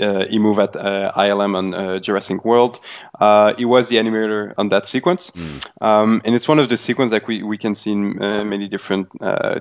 uh, 0.00 0.24
he 0.24 0.38
moved 0.38 0.58
at 0.58 0.74
uh, 0.74 1.12
ILM 1.14 1.54
on 1.54 1.74
uh, 1.74 1.98
Jurassic 1.98 2.44
World. 2.44 2.80
Uh, 3.18 3.54
he 3.56 3.64
was 3.66 3.88
the 3.88 3.96
animator 3.96 4.54
on 4.56 4.70
that 4.70 4.86
sequence, 4.86 5.30
mm. 5.30 5.82
um, 5.82 6.22
and 6.24 6.34
it's 6.34 6.48
one 6.48 6.58
of 6.58 6.68
the 6.68 6.76
sequences 6.78 7.10
that 7.10 7.26
we, 7.26 7.42
we 7.42 7.58
can 7.58 7.74
see 7.74 7.92
in 7.92 8.22
uh, 8.22 8.42
many 8.44 8.68
different 8.68 9.08
uh, 9.20 9.60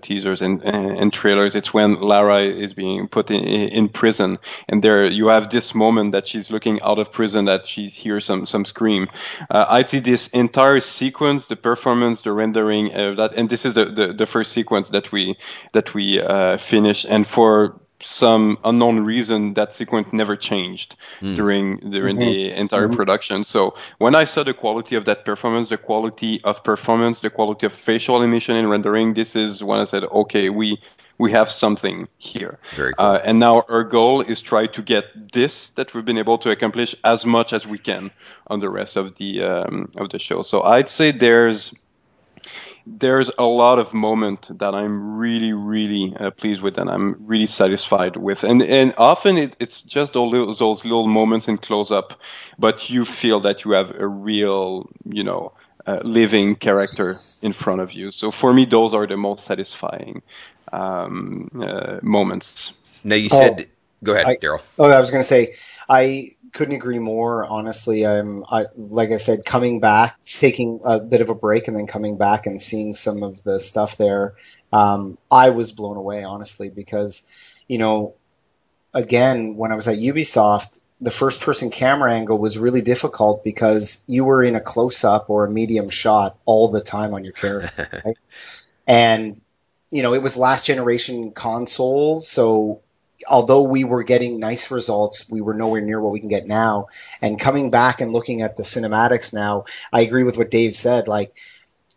teasers 0.00 0.40
and, 0.40 0.64
and 0.64 1.12
trailers. 1.12 1.54
It's 1.54 1.74
when 1.74 1.96
Lara 1.96 2.44
is 2.44 2.72
being 2.72 3.08
put 3.08 3.30
in, 3.30 3.40
in 3.40 3.88
prison, 3.90 4.38
and 4.68 4.82
there 4.82 5.06
you 5.06 5.28
have 5.28 5.50
this 5.50 5.74
moment 5.74 6.12
that 6.12 6.26
she's 6.26 6.50
looking 6.50 6.80
out 6.82 6.98
of 6.98 7.12
prison 7.12 7.44
that 7.44 7.66
she 7.66 7.88
hears 7.88 8.24
some 8.24 8.46
some 8.46 8.64
scream. 8.64 9.08
I'd 9.50 9.90
see 9.90 9.98
this 9.98 10.28
entire 10.28 10.80
sequence, 10.80 11.46
the 11.46 11.56
performance, 11.56 12.22
the 12.22 12.32
rendering 12.32 12.94
of 12.94 13.16
that, 13.16 13.34
and 13.34 13.50
this 13.50 13.66
is 13.66 13.74
the, 13.74 13.84
the, 13.84 14.12
the 14.14 14.26
first 14.26 14.52
sequence 14.52 14.88
that 14.90 15.12
we 15.12 15.36
that 15.72 15.92
we 15.92 16.22
finish, 16.58 17.04
and 17.04 17.26
for 17.26 17.80
some 18.02 18.58
unknown 18.64 19.00
reason 19.00 19.54
that 19.54 19.74
sequence 19.74 20.12
never 20.12 20.36
changed 20.36 20.96
mm. 21.20 21.34
during 21.34 21.76
during 21.78 22.16
mm-hmm. 22.16 22.26
the 22.26 22.52
entire 22.52 22.86
mm-hmm. 22.86 22.96
production 22.96 23.44
so 23.44 23.74
when 23.98 24.14
i 24.14 24.24
saw 24.24 24.42
the 24.44 24.54
quality 24.54 24.94
of 24.94 25.04
that 25.06 25.24
performance 25.24 25.68
the 25.68 25.76
quality 25.76 26.40
of 26.44 26.62
performance 26.62 27.20
the 27.20 27.30
quality 27.30 27.66
of 27.66 27.72
facial 27.72 28.16
animation 28.16 28.56
and 28.56 28.70
rendering 28.70 29.14
this 29.14 29.34
is 29.34 29.64
when 29.64 29.80
i 29.80 29.84
said 29.84 30.04
okay 30.04 30.48
we 30.48 30.78
we 31.18 31.32
have 31.32 31.50
something 31.50 32.06
here 32.18 32.60
Very 32.76 32.94
cool. 32.94 33.04
Uh, 33.04 33.20
and 33.24 33.40
now 33.40 33.64
our 33.68 33.82
goal 33.82 34.20
is 34.20 34.40
try 34.40 34.68
to 34.68 34.82
get 34.82 35.32
this 35.32 35.70
that 35.70 35.92
we've 35.92 36.04
been 36.04 36.18
able 36.18 36.38
to 36.38 36.50
accomplish 36.50 36.94
as 37.02 37.26
much 37.26 37.52
as 37.52 37.66
we 37.66 37.78
can 37.78 38.12
on 38.46 38.60
the 38.60 38.70
rest 38.70 38.96
of 38.96 39.16
the 39.16 39.42
um, 39.42 39.90
of 39.96 40.10
the 40.10 40.20
show 40.20 40.42
so 40.42 40.62
i'd 40.62 40.88
say 40.88 41.10
there's 41.10 41.74
there's 42.96 43.30
a 43.38 43.44
lot 43.44 43.78
of 43.78 43.92
moment 43.92 44.58
that 44.58 44.74
I'm 44.74 45.18
really, 45.18 45.52
really 45.52 46.16
uh, 46.16 46.30
pleased 46.30 46.62
with 46.62 46.78
and 46.78 46.88
I'm 46.88 47.26
really 47.26 47.46
satisfied 47.46 48.16
with. 48.16 48.44
And 48.44 48.62
and 48.62 48.94
often 48.96 49.36
it, 49.36 49.56
it's 49.60 49.82
just 49.82 50.14
those 50.14 50.32
little, 50.32 50.52
those 50.52 50.84
little 50.84 51.06
moments 51.06 51.48
in 51.48 51.58
close 51.58 51.90
up, 51.90 52.20
but 52.58 52.88
you 52.90 53.04
feel 53.04 53.40
that 53.40 53.64
you 53.64 53.72
have 53.72 53.94
a 53.94 54.06
real, 54.06 54.88
you 55.04 55.24
know, 55.24 55.52
uh, 55.86 56.00
living 56.02 56.56
character 56.56 57.12
in 57.42 57.52
front 57.52 57.80
of 57.80 57.92
you. 57.92 58.10
So 58.10 58.30
for 58.30 58.52
me, 58.52 58.64
those 58.64 58.94
are 58.94 59.06
the 59.06 59.16
most 59.16 59.44
satisfying 59.44 60.22
um, 60.72 61.50
uh, 61.62 61.98
moments. 62.02 62.78
Now 63.04 63.16
you 63.16 63.28
said, 63.28 63.66
oh, 63.68 64.04
go 64.04 64.12
ahead, 64.14 64.40
Darryl. 64.40 64.62
Oh, 64.78 64.90
I 64.90 64.98
was 64.98 65.10
going 65.10 65.22
to 65.22 65.26
say, 65.26 65.52
I 65.88 66.28
couldn't 66.52 66.74
agree 66.74 66.98
more. 66.98 67.44
Honestly, 67.44 68.06
I'm 68.06 68.44
I, 68.50 68.64
like 68.76 69.10
I 69.10 69.16
said, 69.16 69.44
coming 69.44 69.80
back, 69.80 70.18
taking 70.24 70.80
a 70.84 71.00
bit 71.00 71.20
of 71.20 71.30
a 71.30 71.34
break, 71.34 71.68
and 71.68 71.76
then 71.76 71.86
coming 71.86 72.16
back 72.16 72.46
and 72.46 72.60
seeing 72.60 72.94
some 72.94 73.22
of 73.22 73.42
the 73.42 73.60
stuff 73.60 73.96
there. 73.96 74.34
Um, 74.72 75.18
I 75.30 75.50
was 75.50 75.72
blown 75.72 75.96
away, 75.96 76.24
honestly, 76.24 76.70
because 76.70 77.62
you 77.68 77.78
know, 77.78 78.14
again, 78.94 79.56
when 79.56 79.72
I 79.72 79.76
was 79.76 79.88
at 79.88 79.96
Ubisoft, 79.96 80.80
the 81.00 81.10
first 81.10 81.42
person 81.42 81.70
camera 81.70 82.12
angle 82.12 82.38
was 82.38 82.58
really 82.58 82.82
difficult 82.82 83.44
because 83.44 84.04
you 84.08 84.24
were 84.24 84.42
in 84.42 84.56
a 84.56 84.60
close 84.60 85.04
up 85.04 85.30
or 85.30 85.46
a 85.46 85.50
medium 85.50 85.90
shot 85.90 86.36
all 86.44 86.68
the 86.68 86.80
time 86.80 87.14
on 87.14 87.24
your 87.24 87.34
character, 87.34 88.02
right? 88.04 88.18
and 88.86 89.38
you 89.90 90.02
know, 90.02 90.12
it 90.12 90.22
was 90.22 90.36
last 90.36 90.66
generation 90.66 91.32
console, 91.32 92.20
so 92.20 92.78
although 93.28 93.62
we 93.64 93.84
were 93.84 94.02
getting 94.02 94.38
nice 94.38 94.70
results, 94.70 95.30
we 95.30 95.40
were 95.40 95.54
nowhere 95.54 95.80
near 95.80 96.00
what 96.00 96.12
we 96.12 96.20
can 96.20 96.28
get 96.28 96.46
now. 96.46 96.86
And 97.20 97.40
coming 97.40 97.70
back 97.70 98.00
and 98.00 98.12
looking 98.12 98.42
at 98.42 98.56
the 98.56 98.62
cinematics 98.62 99.34
now, 99.34 99.64
I 99.92 100.02
agree 100.02 100.24
with 100.24 100.36
what 100.36 100.50
Dave 100.50 100.74
said. 100.74 101.08
Like, 101.08 101.32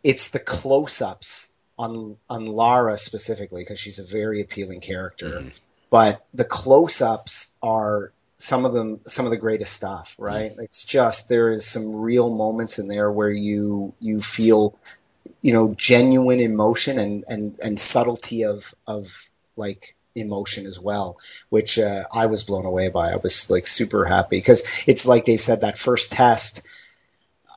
it's 0.03 0.29
the 0.29 0.39
close-ups 0.39 1.55
on 1.77 2.17
on 2.29 2.45
Lara 2.45 2.97
specifically 2.97 3.63
because 3.63 3.79
she's 3.79 3.99
a 3.99 4.03
very 4.03 4.41
appealing 4.41 4.81
character. 4.81 5.29
Mm-hmm. 5.29 5.49
But 5.89 6.25
the 6.33 6.45
close-ups 6.45 7.57
are 7.61 8.11
some 8.37 8.65
of 8.65 8.73
them 8.73 9.01
some 9.05 9.25
of 9.25 9.31
the 9.31 9.37
greatest 9.37 9.73
stuff, 9.73 10.15
right? 10.19 10.51
Mm-hmm. 10.51 10.61
It's 10.61 10.83
just 10.85 11.29
there 11.29 11.51
is 11.51 11.65
some 11.65 11.95
real 11.95 12.35
moments 12.35 12.79
in 12.79 12.87
there 12.87 13.11
where 13.11 13.31
you 13.31 13.93
you 13.99 14.19
feel 14.19 14.77
you 15.41 15.53
know 15.53 15.73
genuine 15.75 16.39
emotion 16.39 16.97
and 16.97 17.23
and 17.27 17.55
and 17.63 17.79
subtlety 17.79 18.45
of 18.45 18.73
of 18.87 19.29
like 19.55 19.95
emotion 20.15 20.65
as 20.65 20.79
well, 20.79 21.17
which 21.49 21.79
uh, 21.79 22.03
I 22.11 22.27
was 22.27 22.43
blown 22.43 22.65
away 22.65 22.89
by. 22.89 23.11
I 23.11 23.17
was 23.17 23.49
like 23.49 23.67
super 23.67 24.05
happy 24.05 24.37
because 24.37 24.83
it's 24.87 25.05
like 25.05 25.25
Dave 25.25 25.41
said 25.41 25.61
that 25.61 25.77
first 25.77 26.11
test. 26.11 26.67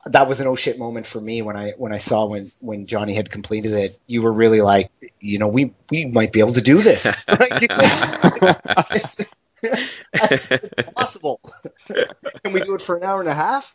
That 0.05 0.27
was 0.27 0.39
an 0.39 0.47
oh 0.47 0.55
shit 0.55 0.77
moment 0.77 1.07
for 1.07 1.19
me 1.19 1.41
when 1.41 1.55
I 1.55 1.71
when 1.77 1.91
I 1.91 1.97
saw 1.97 2.29
when 2.29 2.47
when 2.61 2.85
Johnny 2.85 3.15
had 3.15 3.31
completed 3.31 3.73
it. 3.73 3.99
You 4.05 4.21
were 4.21 4.31
really 4.31 4.61
like, 4.61 4.91
you 5.19 5.39
know, 5.39 5.47
we 5.47 5.73
we 5.89 6.05
might 6.05 6.31
be 6.31 6.41
able 6.41 6.53
to 6.53 6.61
do 6.61 6.81
this. 6.81 7.15
it's 10.13 10.83
possible. 10.93 11.39
Can 12.43 12.53
we 12.53 12.61
do 12.61 12.75
it 12.75 12.81
for 12.81 12.97
an 12.97 13.03
hour 13.03 13.19
and 13.19 13.29
a 13.29 13.33
half? 13.33 13.73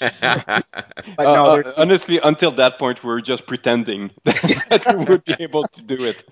but 0.00 0.64
no, 1.18 1.44
uh, 1.44 1.62
uh 1.64 1.70
honestly, 1.78 2.20
until 2.22 2.50
that 2.52 2.78
point, 2.78 3.02
we 3.02 3.08
were 3.08 3.20
just 3.20 3.46
pretending 3.46 4.10
that 4.24 4.94
we 4.96 5.04
would 5.04 5.24
be 5.24 5.36
able 5.40 5.66
to 5.68 5.82
do 5.82 6.04
it. 6.04 6.24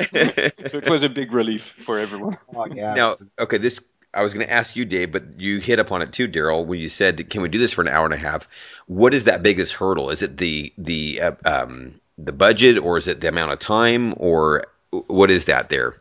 so 0.71 0.79
it 0.79 0.89
was 0.89 1.03
a 1.03 1.09
big 1.09 1.33
relief 1.33 1.63
for 1.63 1.99
everyone. 1.99 2.37
Oh, 2.55 2.67
yeah. 2.67 2.95
Now, 2.95 3.15
okay, 3.41 3.59
this 3.59 3.81
I 4.17 4.23
was 4.23 4.33
going 4.33 4.47
to 4.47 4.53
ask 4.53 4.75
you, 4.77 4.87
Dave, 4.87 5.13
but 5.13 5.39
you 5.39 5.59
hit 5.61 5.79
upon 5.79 6.01
it 6.01 6.13
too, 6.13 6.27
Darryl, 6.27 6.65
when 6.65 6.81
you 6.81 6.89
said, 6.89 7.29
"Can 7.29 7.43
we 7.43 7.49
do 7.49 7.59
this 7.59 7.73
for 7.73 7.83
an 7.83 7.89
hour 7.89 8.07
and 8.07 8.15
a 8.15 8.19
half?" 8.19 8.49
What 8.87 9.13
is 9.13 9.25
that 9.25 9.43
biggest 9.43 9.75
hurdle? 9.75 10.11
Is 10.11 10.23
it 10.23 10.39
the 10.39 10.73
the 10.79 11.21
uh, 11.21 11.33
um, 11.45 12.01
the 12.17 12.33
budget, 12.33 12.79
or 12.79 12.97
is 12.97 13.09
it 13.09 13.21
the 13.21 13.29
amount 13.29 13.53
of 13.53 13.59
time, 13.59 14.15
or 14.17 14.67
what 14.91 15.31
is 15.31 15.45
that 15.45 15.69
there? 15.69 16.01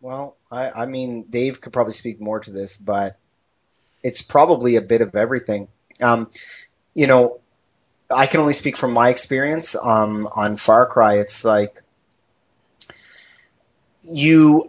Well, 0.00 0.36
I, 0.50 0.70
I 0.70 0.86
mean, 0.86 1.24
Dave 1.28 1.60
could 1.60 1.72
probably 1.72 1.92
speak 1.92 2.20
more 2.20 2.40
to 2.40 2.52
this, 2.52 2.76
but 2.76 3.16
it's 4.02 4.22
probably 4.22 4.76
a 4.76 4.80
bit 4.80 5.00
of 5.00 5.14
everything. 5.14 5.68
Um, 6.00 6.30
you 6.94 7.06
know, 7.06 7.40
I 8.10 8.26
can 8.26 8.40
only 8.40 8.54
speak 8.54 8.76
from 8.76 8.92
my 8.92 9.10
experience 9.10 9.76
um, 9.76 10.26
on 10.34 10.56
Far 10.56 10.86
Cry. 10.86 11.18
It's 11.18 11.44
like 11.44 11.80
you. 14.10 14.64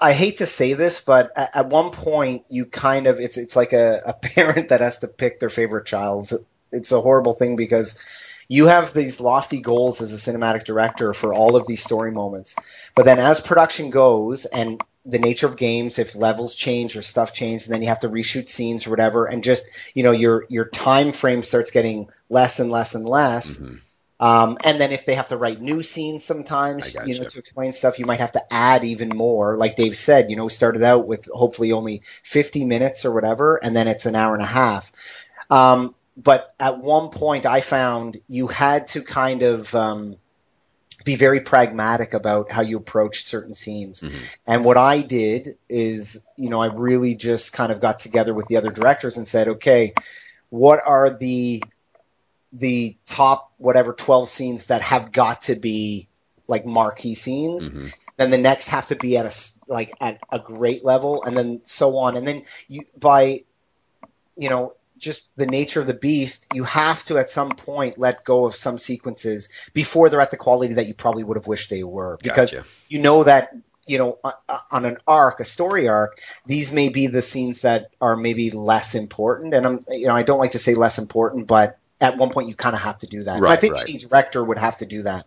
I 0.00 0.12
hate 0.12 0.38
to 0.38 0.46
say 0.46 0.72
this, 0.74 1.04
but 1.04 1.30
at, 1.36 1.68
one 1.68 1.90
point 1.90 2.46
you 2.50 2.64
kind 2.64 3.06
of 3.06 3.18
it's 3.18 3.36
it's 3.36 3.56
like 3.56 3.72
a, 3.72 4.00
a 4.06 4.12
parent 4.34 4.70
that 4.70 4.80
has 4.80 4.98
to 4.98 5.08
pick 5.08 5.38
their 5.38 5.48
favorite 5.48 5.86
child. 5.86 6.30
It's 6.72 6.92
a 6.92 7.00
horrible 7.00 7.34
thing 7.34 7.56
because 7.56 8.46
you 8.48 8.66
have 8.66 8.92
these 8.92 9.20
lofty 9.20 9.60
goals 9.60 10.00
as 10.00 10.12
a 10.12 10.30
cinematic 10.30 10.64
director 10.64 11.12
for 11.12 11.34
all 11.34 11.56
of 11.56 11.66
these 11.66 11.82
story 11.82 12.12
moments. 12.12 12.90
But 12.94 13.04
then 13.04 13.18
as 13.18 13.40
production 13.40 13.90
goes 13.90 14.46
and 14.46 14.80
the 15.04 15.18
nature 15.18 15.46
of 15.46 15.56
games, 15.56 15.98
if 15.98 16.16
levels 16.16 16.56
change 16.56 16.96
or 16.96 17.02
stuff 17.02 17.32
change, 17.32 17.66
and 17.66 17.74
then 17.74 17.82
you 17.82 17.88
have 17.88 18.00
to 18.00 18.08
reshoot 18.08 18.48
scenes 18.48 18.86
or 18.86 18.90
whatever, 18.90 19.26
and 19.26 19.42
just 19.44 19.96
you 19.96 20.02
know 20.02 20.12
your 20.12 20.44
your 20.48 20.64
time 20.64 21.12
frame 21.12 21.42
starts 21.42 21.70
getting 21.70 22.08
less 22.28 22.60
and 22.60 22.70
less 22.70 22.94
and 22.94 23.08
less. 23.08 23.58
Mm-hmm. 23.58 23.74
Um, 24.18 24.56
and 24.64 24.80
then 24.80 24.92
if 24.92 25.04
they 25.04 25.14
have 25.14 25.28
to 25.28 25.36
write 25.36 25.60
new 25.60 25.82
scenes 25.82 26.24
sometimes, 26.24 26.96
you 27.04 27.18
know, 27.18 27.24
to 27.24 27.38
explain 27.38 27.72
stuff, 27.72 27.98
you 27.98 28.06
might 28.06 28.20
have 28.20 28.32
to 28.32 28.40
add 28.50 28.82
even 28.84 29.10
more. 29.10 29.56
Like 29.56 29.76
Dave 29.76 29.96
said, 29.96 30.30
you 30.30 30.36
know, 30.36 30.44
we 30.44 30.50
started 30.50 30.82
out 30.82 31.06
with 31.06 31.28
hopefully 31.30 31.72
only 31.72 32.00
50 32.02 32.64
minutes 32.64 33.04
or 33.04 33.12
whatever, 33.12 33.60
and 33.62 33.76
then 33.76 33.88
it's 33.88 34.06
an 34.06 34.14
hour 34.14 34.34
and 34.34 34.42
a 34.42 34.46
half. 34.46 34.92
Um, 35.50 35.92
but 36.16 36.50
at 36.58 36.78
one 36.78 37.10
point 37.10 37.44
I 37.44 37.60
found 37.60 38.16
you 38.26 38.46
had 38.46 38.86
to 38.88 39.02
kind 39.02 39.42
of 39.42 39.74
um, 39.74 40.16
be 41.04 41.16
very 41.16 41.40
pragmatic 41.40 42.14
about 42.14 42.50
how 42.50 42.62
you 42.62 42.78
approach 42.78 43.22
certain 43.22 43.54
scenes. 43.54 44.02
Mm-hmm. 44.02 44.52
And 44.52 44.64
what 44.64 44.78
I 44.78 45.02
did 45.02 45.48
is, 45.68 46.26
you 46.38 46.48
know, 46.48 46.60
I 46.60 46.68
really 46.68 47.16
just 47.16 47.52
kind 47.52 47.70
of 47.70 47.82
got 47.82 47.98
together 47.98 48.32
with 48.32 48.46
the 48.48 48.56
other 48.56 48.70
directors 48.70 49.18
and 49.18 49.26
said, 49.26 49.48
okay, 49.48 49.92
what 50.48 50.80
are 50.86 51.10
the 51.10 51.62
the 52.58 52.96
top 53.06 53.52
whatever 53.58 53.92
12 53.92 54.28
scenes 54.28 54.66
that 54.68 54.80
have 54.80 55.12
got 55.12 55.42
to 55.42 55.54
be 55.54 56.08
like 56.48 56.64
marquee 56.64 57.14
scenes 57.14 57.70
mm-hmm. 57.70 57.88
then 58.16 58.30
the 58.30 58.38
next 58.38 58.68
have 58.68 58.86
to 58.86 58.96
be 58.96 59.16
at 59.16 59.26
a 59.26 59.72
like 59.72 59.92
at 60.00 60.20
a 60.30 60.38
great 60.38 60.84
level 60.84 61.24
and 61.24 61.36
then 61.36 61.60
so 61.64 61.96
on 61.96 62.16
and 62.16 62.26
then 62.26 62.42
you 62.68 62.82
by 62.98 63.38
you 64.36 64.50
know, 64.50 64.70
just 64.98 65.34
the 65.36 65.46
nature 65.46 65.80
of 65.80 65.86
the 65.86 65.94
beast, 65.94 66.52
you 66.54 66.64
have 66.64 67.02
to 67.04 67.18
at 67.18 67.28
some 67.28 67.50
point 67.50 67.98
let 67.98 68.24
go 68.24 68.46
of 68.46 68.54
some 68.54 68.78
sequences 68.78 69.70
before 69.74 70.08
they're 70.08 70.20
at 70.20 70.30
the 70.30 70.36
quality 70.36 70.74
that 70.74 70.86
you 70.86 70.94
probably 70.94 71.24
would 71.24 71.36
have 71.36 71.46
wished 71.46 71.70
they 71.70 71.82
were. 71.82 72.18
Because 72.22 72.54
Gotcha. 72.54 72.66
you 72.88 73.00
know 73.00 73.24
that, 73.24 73.54
you 73.86 73.98
know, 73.98 74.16
o- 74.24 74.32
o- 74.48 74.58
on 74.70 74.84
an 74.86 74.96
arc, 75.06 75.40
a 75.40 75.44
story 75.44 75.88
arc, 75.88 76.18
these 76.46 76.72
may 76.72 76.88
be 76.88 77.08
the 77.08 77.20
scenes 77.20 77.62
that 77.62 77.90
are 78.00 78.16
maybe 78.16 78.50
less 78.50 78.94
important. 78.94 79.52
And 79.52 79.66
I'm, 79.66 79.80
you 79.90 80.06
know, 80.06 80.14
I 80.14 80.22
don't 80.22 80.38
like 80.38 80.52
to 80.52 80.58
say 80.58 80.74
less 80.74 80.98
important, 80.98 81.46
but 81.46 81.78
at 82.00 82.16
one 82.16 82.30
point 82.30 82.48
you 82.48 82.54
kind 82.54 82.74
of 82.74 82.82
have 82.82 82.98
to 82.98 83.06
do 83.06 83.24
that. 83.24 83.36
And 83.36 83.46
I 83.46 83.56
think 83.56 83.74
right. 83.74 83.88
any 83.88 83.98
director 83.98 84.44
would 84.44 84.58
have 84.58 84.76
to 84.78 84.86
do 84.86 85.02
that. 85.02 85.24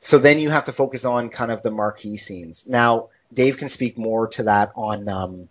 So 0.00 0.18
then 0.18 0.38
you 0.38 0.50
have 0.50 0.64
to 0.64 0.72
focus 0.72 1.04
on 1.04 1.28
kind 1.30 1.50
of 1.50 1.62
the 1.62 1.70
marquee 1.70 2.16
scenes. 2.16 2.68
Now, 2.68 3.08
Dave 3.32 3.58
can 3.58 3.68
speak 3.68 3.98
more 3.98 4.28
to 4.28 4.44
that 4.44 4.70
on 4.76 5.08
um, 5.08 5.48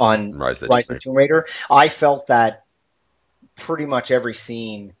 on 0.00 0.34
Rise 0.34 0.62
of 0.62 0.68
the 0.68 0.74
Rise 0.74 0.86
Tomb 0.86 0.96
of 0.96 1.00
the 1.00 1.04
Tomb 1.04 1.14
Raider. 1.14 1.46
I 1.70 1.88
felt 1.88 2.28
that 2.28 2.64
pretty 3.56 3.86
much 3.86 4.10
every 4.10 4.34
scene 4.34 4.92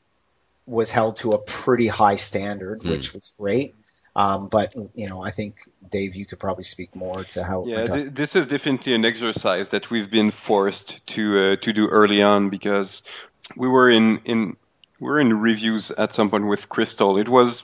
was 0.66 0.92
held 0.92 1.16
to 1.16 1.32
a 1.32 1.38
pretty 1.38 1.88
high 1.88 2.16
standard, 2.16 2.82
Hmm. 2.82 2.90
which 2.90 3.12
was 3.12 3.34
great. 3.38 3.74
Um, 4.16 4.48
but 4.48 4.74
you 4.94 5.08
know, 5.08 5.20
I 5.20 5.30
think 5.30 5.56
Dave, 5.90 6.14
you 6.14 6.24
could 6.24 6.38
probably 6.38 6.62
speak 6.62 6.94
more 6.94 7.24
to 7.24 7.42
how. 7.42 7.64
Yeah, 7.66 7.84
th- 7.84 8.10
this 8.10 8.36
is 8.36 8.46
definitely 8.46 8.94
an 8.94 9.04
exercise 9.04 9.70
that 9.70 9.90
we've 9.90 10.08
been 10.08 10.30
forced 10.30 11.04
to 11.08 11.38
uh, 11.38 11.56
to 11.62 11.72
do 11.72 11.88
early 11.88 12.22
on 12.22 12.48
because 12.48 13.02
we 13.56 13.66
were 13.66 13.90
in 13.90 14.20
in 14.24 14.56
we 15.04 15.10
were 15.10 15.20
in 15.20 15.38
reviews 15.38 15.90
at 15.90 16.14
some 16.14 16.30
point 16.30 16.46
with 16.46 16.70
Crystal. 16.70 17.18
It 17.18 17.28
was 17.28 17.62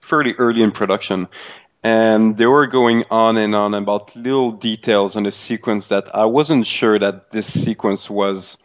fairly 0.00 0.34
early 0.34 0.62
in 0.62 0.70
production, 0.70 1.26
and 1.82 2.36
they 2.36 2.46
were 2.46 2.68
going 2.68 3.04
on 3.10 3.36
and 3.36 3.52
on 3.52 3.74
about 3.74 4.14
little 4.14 4.52
details 4.52 5.16
on 5.16 5.26
a 5.26 5.32
sequence 5.32 5.88
that 5.88 6.14
I 6.14 6.26
wasn't 6.26 6.66
sure 6.66 6.96
that 6.96 7.32
this 7.32 7.48
sequence 7.64 8.08
was, 8.08 8.58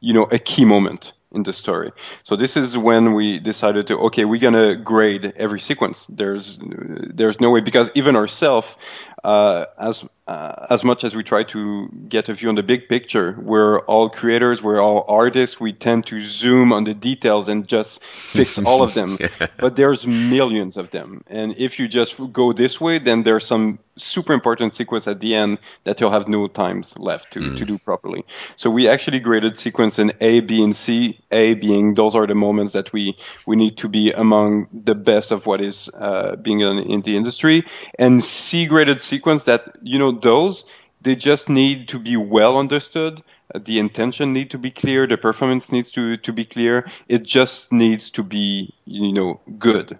you 0.00 0.12
know, 0.12 0.24
a 0.24 0.38
key 0.40 0.64
moment 0.64 1.12
in 1.32 1.44
the 1.44 1.52
story. 1.52 1.92
So 2.24 2.34
this 2.34 2.56
is 2.56 2.76
when 2.76 3.12
we 3.14 3.38
decided 3.38 3.86
to 3.86 3.98
okay, 4.06 4.24
we're 4.24 4.40
gonna 4.40 4.74
grade 4.74 5.32
every 5.36 5.60
sequence. 5.60 6.08
There's 6.08 6.58
there's 6.60 7.38
no 7.38 7.50
way 7.50 7.60
because 7.60 7.88
even 7.94 8.16
ourselves, 8.16 8.76
uh, 9.22 9.66
as 9.78 10.08
uh, 10.30 10.66
as 10.70 10.84
much 10.84 11.02
as 11.02 11.16
we 11.16 11.24
try 11.24 11.42
to 11.42 11.88
get 12.08 12.28
a 12.28 12.34
view 12.34 12.48
on 12.48 12.54
the 12.54 12.62
big 12.62 12.88
picture, 12.88 13.36
we're 13.42 13.80
all 13.80 14.08
creators, 14.08 14.62
we're 14.62 14.80
all 14.80 15.04
artists. 15.08 15.58
We 15.58 15.72
tend 15.72 16.06
to 16.06 16.22
zoom 16.22 16.72
on 16.72 16.84
the 16.84 16.94
details 16.94 17.48
and 17.48 17.66
just 17.66 18.00
fix 18.36 18.56
all 18.64 18.84
of 18.84 18.94
them. 18.94 19.18
But 19.58 19.74
there's 19.74 20.06
millions 20.06 20.76
of 20.76 20.92
them, 20.92 21.24
and 21.26 21.56
if 21.58 21.80
you 21.80 21.88
just 21.88 22.20
go 22.32 22.52
this 22.52 22.80
way, 22.80 22.98
then 22.98 23.24
there's 23.24 23.44
some 23.44 23.80
super 23.96 24.32
important 24.32 24.74
sequence 24.74 25.06
at 25.06 25.20
the 25.20 25.34
end 25.34 25.58
that 25.84 26.00
you'll 26.00 26.10
have 26.10 26.28
no 26.28 26.46
times 26.46 26.98
left 26.98 27.32
to, 27.32 27.56
to 27.56 27.64
do 27.64 27.78
properly. 27.78 28.24
So 28.56 28.70
we 28.70 28.88
actually 28.88 29.20
graded 29.20 29.56
sequence 29.56 29.98
in 29.98 30.12
A, 30.20 30.40
B, 30.40 30.62
and 30.62 30.74
C. 30.74 31.18
A 31.30 31.54
being 31.54 31.94
those 31.94 32.14
are 32.14 32.26
the 32.26 32.34
moments 32.34 32.72
that 32.72 32.92
we 32.92 33.16
we 33.46 33.56
need 33.56 33.78
to 33.78 33.88
be 33.88 34.12
among 34.12 34.68
the 34.72 34.94
best 34.94 35.32
of 35.32 35.46
what 35.46 35.60
is 35.60 35.90
uh, 35.94 36.36
being 36.36 36.60
in, 36.60 36.78
in 36.78 37.00
the 37.02 37.16
industry, 37.16 37.64
and 37.98 38.22
C 38.22 38.66
graded 38.66 39.00
sequence 39.00 39.44
that 39.44 39.76
you 39.82 39.98
know 39.98 40.12
those 40.22 40.64
they 41.02 41.16
just 41.16 41.48
need 41.48 41.88
to 41.88 41.98
be 41.98 42.16
well 42.16 42.58
understood. 42.58 43.22
Uh, 43.54 43.60
the 43.64 43.78
intention 43.78 44.32
need 44.32 44.50
to 44.50 44.58
be 44.58 44.70
clear. 44.70 45.06
The 45.06 45.16
performance 45.16 45.72
needs 45.72 45.90
to 45.92 46.16
to 46.18 46.32
be 46.32 46.44
clear. 46.44 46.86
It 47.08 47.22
just 47.22 47.72
needs 47.72 48.10
to 48.10 48.22
be 48.22 48.74
you 48.84 49.12
know 49.12 49.40
good, 49.58 49.98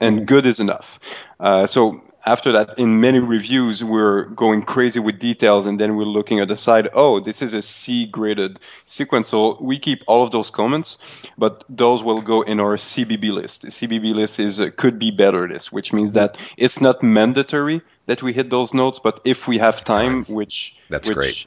and 0.00 0.26
good 0.26 0.46
is 0.46 0.60
enough. 0.60 0.98
Uh, 1.40 1.66
so 1.66 2.02
after 2.24 2.52
that, 2.52 2.78
in 2.78 3.00
many 3.00 3.18
reviews, 3.18 3.82
we're 3.82 4.26
going 4.26 4.62
crazy 4.62 5.00
with 5.00 5.18
details, 5.18 5.66
and 5.66 5.80
then 5.80 5.96
we're 5.96 6.04
looking 6.04 6.38
at 6.38 6.48
the 6.48 6.56
side. 6.56 6.88
Oh, 6.92 7.18
this 7.18 7.42
is 7.42 7.52
a 7.52 7.62
C 7.62 8.06
graded 8.06 8.60
sequence. 8.84 9.28
So 9.28 9.56
we 9.60 9.78
keep 9.78 10.02
all 10.06 10.22
of 10.22 10.30
those 10.30 10.50
comments, 10.50 11.26
but 11.36 11.64
those 11.68 12.04
will 12.04 12.20
go 12.20 12.42
in 12.42 12.60
our 12.60 12.76
CBB 12.76 13.32
list. 13.32 13.62
The 13.62 13.68
CBB 13.68 14.14
list 14.14 14.38
is 14.38 14.58
a 14.58 14.70
could 14.70 14.98
be 14.98 15.10
better 15.10 15.48
list, 15.48 15.72
which 15.72 15.92
means 15.92 16.12
that 16.12 16.38
it's 16.56 16.80
not 16.80 17.02
mandatory 17.02 17.80
that 18.12 18.22
we 18.22 18.32
hit 18.32 18.50
those 18.50 18.74
notes, 18.74 19.00
but 19.02 19.20
if 19.24 19.48
we 19.48 19.58
have 19.58 19.84
time, 19.84 20.24
which 20.24 20.76
That's 20.90 21.08
which, 21.08 21.14
great. 21.14 21.46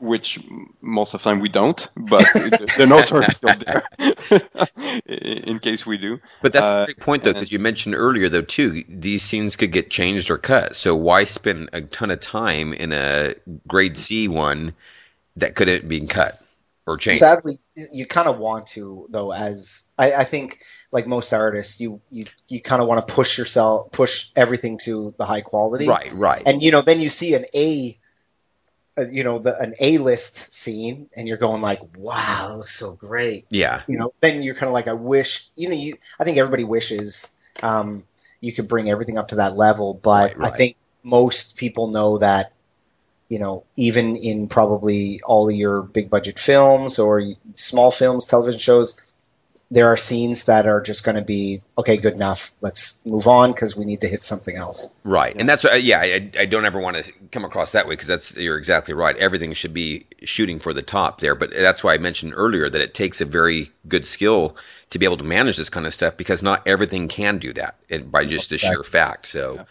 Which 0.00 0.38
most 0.82 1.14
of 1.14 1.22
the 1.22 1.30
time 1.30 1.40
we 1.40 1.48
don't, 1.48 1.88
but 1.96 2.24
the, 2.34 2.70
the 2.76 2.86
notes 2.86 3.12
are 3.12 3.22
still 3.22 3.54
there 3.66 3.82
in 5.06 5.58
case 5.60 5.86
we 5.86 5.96
do. 5.96 6.18
But 6.42 6.52
that's 6.52 6.70
Uh, 6.70 6.82
a 6.82 6.84
great 6.86 7.00
point, 7.00 7.24
though, 7.24 7.32
because 7.32 7.52
you 7.52 7.58
mentioned 7.58 7.94
earlier, 7.94 8.28
though, 8.28 8.42
too, 8.42 8.84
these 8.88 9.22
scenes 9.22 9.56
could 9.56 9.72
get 9.72 9.88
changed 9.90 10.30
or 10.30 10.38
cut. 10.38 10.76
So 10.76 10.94
why 10.94 11.24
spend 11.24 11.70
a 11.72 11.80
ton 11.80 12.10
of 12.10 12.20
time 12.20 12.74
in 12.74 12.92
a 12.92 13.34
grade 13.66 13.96
C 13.96 14.28
one 14.28 14.74
that 15.36 15.54
couldn't 15.54 15.88
be 15.88 16.06
cut 16.06 16.45
or 16.86 16.96
changed? 16.96 17.20
Sadly, 17.20 17.58
you 17.92 18.06
kind 18.06 18.28
of 18.28 18.38
want 18.38 18.68
to 18.68 19.06
though. 19.10 19.32
As 19.32 19.92
I, 19.98 20.12
I 20.12 20.24
think, 20.24 20.58
like 20.92 21.06
most 21.06 21.32
artists, 21.32 21.80
you 21.80 22.00
you 22.10 22.26
you 22.48 22.60
kind 22.60 22.80
of 22.80 22.88
want 22.88 23.06
to 23.06 23.14
push 23.14 23.38
yourself, 23.38 23.92
push 23.92 24.30
everything 24.36 24.78
to 24.84 25.14
the 25.18 25.24
high 25.24 25.40
quality. 25.40 25.88
Right, 25.88 26.10
right. 26.14 26.42
and 26.46 26.62
you 26.62 26.72
know 26.72 26.82
then 26.82 27.00
you 27.00 27.08
see 27.08 27.34
an 27.34 27.44
a 27.54 27.96
uh, 28.98 29.04
you 29.10 29.24
know 29.24 29.38
the 29.38 29.58
an 29.58 29.74
a 29.78 29.98
list 29.98 30.54
scene 30.54 31.10
and 31.14 31.28
you're 31.28 31.36
going 31.36 31.60
like 31.60 31.80
wow 31.98 32.46
that 32.48 32.56
looks 32.56 32.72
so 32.72 32.94
great 32.94 33.44
yeah, 33.50 33.82
you 33.86 33.98
know 33.98 34.14
then 34.22 34.42
you're 34.42 34.54
kind 34.54 34.68
of 34.68 34.72
like 34.72 34.88
i 34.88 34.94
wish 34.94 35.48
you 35.54 35.68
know 35.68 35.74
you 35.74 35.96
i 36.18 36.24
think 36.24 36.38
everybody 36.38 36.64
wishes 36.64 37.38
um, 37.62 38.02
you 38.40 38.52
could 38.54 38.68
bring 38.68 38.88
everything 38.88 39.18
up 39.18 39.28
to 39.28 39.34
that 39.34 39.54
level 39.54 39.92
but 39.92 40.28
Right, 40.30 40.38
right. 40.38 40.48
i 40.50 40.50
think 40.50 40.76
most 41.02 41.58
people 41.58 41.88
know 41.88 42.18
that 42.18 42.54
you 43.28 43.38
know 43.38 43.64
even 43.76 44.16
in 44.16 44.48
probably 44.48 45.20
all 45.24 45.50
your 45.50 45.82
big 45.82 46.10
budget 46.10 46.38
films 46.38 46.98
or 46.98 47.22
small 47.54 47.90
films 47.90 48.26
television 48.26 48.60
shows 48.60 49.12
there 49.68 49.88
are 49.88 49.96
scenes 49.96 50.44
that 50.44 50.66
are 50.66 50.80
just 50.80 51.04
going 51.04 51.16
to 51.16 51.24
be 51.24 51.58
okay 51.76 51.96
good 51.96 52.14
enough 52.14 52.52
let's 52.60 53.04
move 53.04 53.26
on 53.26 53.50
because 53.50 53.76
we 53.76 53.84
need 53.84 54.00
to 54.00 54.06
hit 54.06 54.22
something 54.22 54.56
else 54.56 54.94
right. 55.04 55.36
And 55.38 55.48
that's 55.48 55.64
what, 55.64 55.82
yeah, 55.82 56.00
I, 56.00 56.30
I 56.38 56.44
don't 56.46 56.64
ever 56.64 56.78
want 56.78 56.96
to 56.96 57.12
come 57.30 57.44
across 57.44 57.72
that 57.72 57.86
way 57.86 57.92
because 57.92 58.08
that's, 58.08 58.36
you're 58.36 58.58
exactly 58.58 58.94
right. 58.94 59.16
Everything 59.16 59.52
should 59.52 59.74
be 59.74 60.06
shooting 60.24 60.58
for 60.58 60.72
the 60.72 60.82
top 60.82 61.20
there. 61.20 61.34
But 61.34 61.52
that's 61.52 61.82
why 61.82 61.94
I 61.94 61.98
mentioned 61.98 62.32
earlier 62.34 62.68
that 62.68 62.80
it 62.80 62.94
takes 62.94 63.20
a 63.20 63.24
very 63.24 63.70
good 63.88 64.06
skill 64.06 64.56
to 64.90 64.98
be 64.98 65.06
able 65.06 65.16
to 65.18 65.24
manage 65.24 65.56
this 65.56 65.70
kind 65.70 65.86
of 65.86 65.94
stuff 65.94 66.16
because 66.16 66.42
not 66.42 66.66
everything 66.66 67.08
can 67.08 67.38
do 67.38 67.52
that 67.54 67.76
and 67.90 68.10
by 68.10 68.24
just 68.24 68.50
the 68.50 68.58
sheer 68.58 68.82
fact. 68.82 69.26
So, 69.26 69.66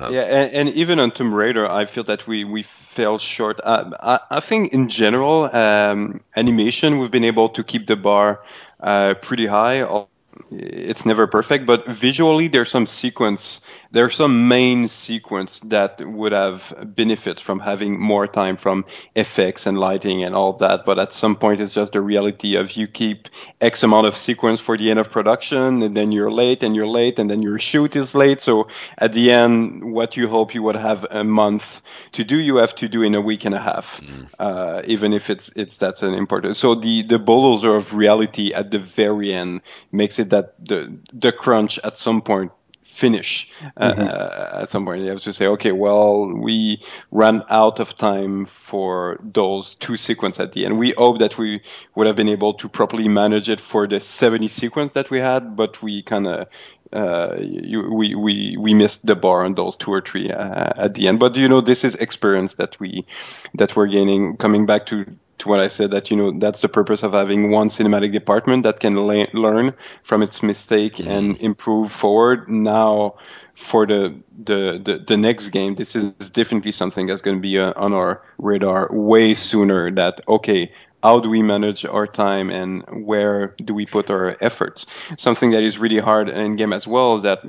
Um, 0.00 0.14
yeah, 0.14 0.22
and, 0.22 0.52
and 0.52 0.68
even 0.70 0.98
on 0.98 1.10
Tomb 1.10 1.34
Raider, 1.34 1.70
I 1.70 1.84
feel 1.84 2.04
that 2.04 2.26
we 2.26 2.44
we 2.44 2.62
fell 2.62 3.18
short. 3.18 3.60
Uh, 3.62 3.90
I, 4.00 4.36
I 4.36 4.40
think 4.40 4.72
in 4.72 4.88
general, 4.88 5.44
um, 5.54 6.20
animation 6.36 6.98
we've 6.98 7.10
been 7.10 7.24
able 7.24 7.50
to 7.50 7.62
keep 7.62 7.86
the 7.86 7.96
bar 7.96 8.42
uh, 8.80 9.14
pretty 9.20 9.46
high. 9.46 10.06
It's 10.50 11.04
never 11.04 11.26
perfect, 11.26 11.66
but 11.66 11.86
visually 11.86 12.48
there's 12.48 12.70
some 12.70 12.86
sequence, 12.86 13.60
there's 13.92 14.14
some 14.14 14.48
main 14.48 14.86
sequence 14.88 15.60
that 15.60 16.00
would 16.06 16.32
have 16.32 16.72
benefit 16.94 17.40
from 17.40 17.58
having 17.58 17.98
more 17.98 18.26
time 18.26 18.56
from 18.56 18.84
effects 19.16 19.66
and 19.66 19.78
lighting 19.78 20.22
and 20.22 20.34
all 20.34 20.52
that. 20.54 20.84
But 20.84 20.98
at 20.98 21.12
some 21.12 21.36
point, 21.36 21.60
it's 21.60 21.74
just 21.74 21.92
the 21.92 22.00
reality 22.00 22.54
of 22.54 22.72
you 22.76 22.86
keep 22.86 23.28
X 23.60 23.82
amount 23.82 24.06
of 24.06 24.16
sequence 24.16 24.60
for 24.60 24.78
the 24.78 24.90
end 24.90 25.00
of 25.00 25.10
production, 25.10 25.82
and 25.82 25.96
then 25.96 26.12
you're 26.12 26.30
late, 26.30 26.62
and 26.62 26.76
you're 26.76 26.86
late, 26.86 27.18
and 27.18 27.28
then 27.28 27.42
your 27.42 27.58
shoot 27.58 27.96
is 27.96 28.14
late. 28.14 28.40
So 28.40 28.68
at 28.98 29.12
the 29.12 29.32
end, 29.32 29.92
what 29.92 30.16
you 30.16 30.28
hope 30.28 30.54
you 30.54 30.62
would 30.62 30.76
have 30.76 31.04
a 31.10 31.24
month 31.24 31.82
to 32.12 32.24
do, 32.24 32.38
you 32.38 32.56
have 32.56 32.74
to 32.76 32.88
do 32.88 33.02
in 33.02 33.14
a 33.14 33.20
week 33.20 33.44
and 33.44 33.54
a 33.54 33.60
half, 33.60 34.00
uh, 34.38 34.82
even 34.84 35.12
if 35.12 35.30
it's 35.30 35.50
it's 35.56 35.78
that's 35.78 36.02
an 36.02 36.14
important. 36.14 36.56
So 36.56 36.74
the 36.74 37.02
the 37.02 37.18
bulldozer 37.18 37.74
of 37.74 37.94
reality 37.94 38.52
at 38.54 38.70
the 38.70 38.78
very 38.78 39.32
end 39.32 39.62
makes 39.90 40.18
it 40.18 40.30
that 40.30 40.54
the 40.64 40.96
the 41.12 41.32
crunch 41.32 41.78
at 41.82 41.98
some 41.98 42.22
point 42.22 42.52
finish 42.82 43.50
uh, 43.76 44.60
at 44.62 44.68
some 44.68 44.84
point. 44.84 45.02
You 45.02 45.10
have 45.10 45.20
to 45.20 45.32
say 45.32 45.46
okay 45.46 45.72
well 45.72 46.26
we 46.26 46.82
ran 47.10 47.42
out 47.48 47.78
of 47.80 47.96
time 47.96 48.46
for 48.46 49.20
those 49.22 49.74
two 49.76 49.96
sequence 49.96 50.40
at 50.40 50.52
the 50.52 50.64
end. 50.64 50.78
We 50.78 50.94
hope 50.96 51.18
that 51.18 51.38
we 51.38 51.62
would 51.94 52.06
have 52.06 52.16
been 52.16 52.28
able 52.28 52.54
to 52.54 52.68
properly 52.68 53.08
manage 53.08 53.48
it 53.48 53.60
for 53.60 53.86
the 53.86 54.00
70 54.00 54.48
sequence 54.48 54.92
that 54.92 55.10
we 55.10 55.18
had 55.18 55.56
but 55.56 55.82
we 55.82 56.02
kind 56.02 56.26
of 56.26 56.48
uh, 56.92 57.36
you, 57.38 57.92
we, 57.92 58.14
we 58.14 58.56
we 58.58 58.74
missed 58.74 59.06
the 59.06 59.14
bar 59.14 59.44
on 59.44 59.54
those 59.54 59.76
two 59.76 59.92
or 59.92 60.00
three 60.00 60.30
uh, 60.30 60.72
at 60.76 60.94
the 60.94 61.08
end 61.08 61.18
but 61.18 61.36
you 61.36 61.48
know 61.48 61.60
this 61.60 61.84
is 61.84 61.94
experience 61.96 62.54
that 62.54 62.78
we 62.80 63.06
that 63.54 63.76
we're 63.76 63.86
gaining 63.86 64.36
coming 64.36 64.66
back 64.66 64.86
to 64.86 65.04
to 65.40 65.48
what 65.48 65.60
I 65.60 65.68
said 65.68 65.90
that 65.90 66.10
you 66.10 66.16
know 66.16 66.38
that's 66.38 66.60
the 66.60 66.68
purpose 66.68 67.02
of 67.02 67.12
having 67.12 67.50
one 67.50 67.68
cinematic 67.68 68.12
department 68.12 68.62
that 68.62 68.78
can 68.78 68.94
la- 68.94 69.26
learn 69.32 69.74
from 70.02 70.22
its 70.22 70.42
mistake 70.42 71.00
and 71.00 71.36
improve 71.40 71.90
forward. 71.90 72.48
Now, 72.48 73.16
for 73.54 73.86
the, 73.86 74.14
the 74.38 74.80
the 74.84 75.04
the 75.06 75.16
next 75.16 75.48
game, 75.48 75.74
this 75.74 75.96
is 75.96 76.12
definitely 76.30 76.72
something 76.72 77.06
that's 77.06 77.22
going 77.22 77.36
to 77.36 77.40
be 77.40 77.58
uh, 77.58 77.72
on 77.76 77.92
our 77.92 78.22
radar 78.38 78.88
way 78.92 79.34
sooner. 79.34 79.90
That 79.90 80.20
okay. 80.28 80.72
How 81.02 81.20
do 81.20 81.30
we 81.30 81.42
manage 81.42 81.84
our 81.84 82.06
time 82.06 82.50
and 82.50 82.84
where 83.06 83.54
do 83.64 83.74
we 83.74 83.86
put 83.86 84.10
our 84.10 84.36
efforts? 84.40 84.86
Something 85.18 85.52
that 85.52 85.62
is 85.62 85.78
really 85.78 85.98
hard 85.98 86.28
in 86.28 86.56
game 86.56 86.72
as 86.72 86.86
well 86.86 87.16
is 87.16 87.22
that 87.22 87.40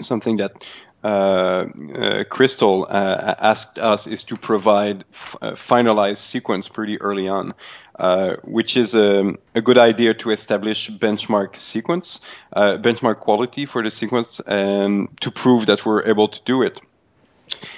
something 0.00 0.38
that 0.38 0.66
uh, 1.04 1.66
uh, 1.94 2.24
Crystal 2.24 2.86
uh, 2.88 3.34
asked 3.38 3.78
us 3.78 4.06
is 4.06 4.24
to 4.24 4.36
provide 4.36 5.04
f- 5.12 5.36
a 5.40 5.52
finalized 5.52 6.18
sequence 6.18 6.68
pretty 6.68 7.00
early 7.00 7.28
on. 7.28 7.54
uh, 7.98 8.36
which 8.44 8.76
is 8.76 8.94
a, 8.94 9.34
a, 9.54 9.60
good 9.60 9.76
idea 9.76 10.14
to 10.14 10.30
establish 10.30 10.88
benchmark 10.88 11.56
sequence, 11.56 12.20
uh, 12.52 12.78
benchmark 12.78 13.18
quality 13.18 13.66
for 13.66 13.82
the 13.82 13.90
sequence, 13.90 14.40
and 14.40 15.08
to 15.20 15.30
prove 15.32 15.66
that 15.66 15.84
we're 15.84 16.06
able 16.06 16.28
to 16.28 16.40
do 16.44 16.62
it. 16.62 16.80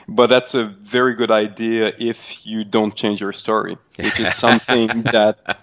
But 0.09 0.29
that's 0.29 0.55
a 0.55 0.65
very 0.65 1.15
good 1.15 1.31
idea 1.31 1.93
if 1.99 2.45
you 2.47 2.65
don't 2.65 2.95
change 2.95 3.21
your 3.21 3.33
story, 3.33 3.77
which 3.97 4.21
is 4.21 4.35
something 4.35 5.03
that 5.13 5.59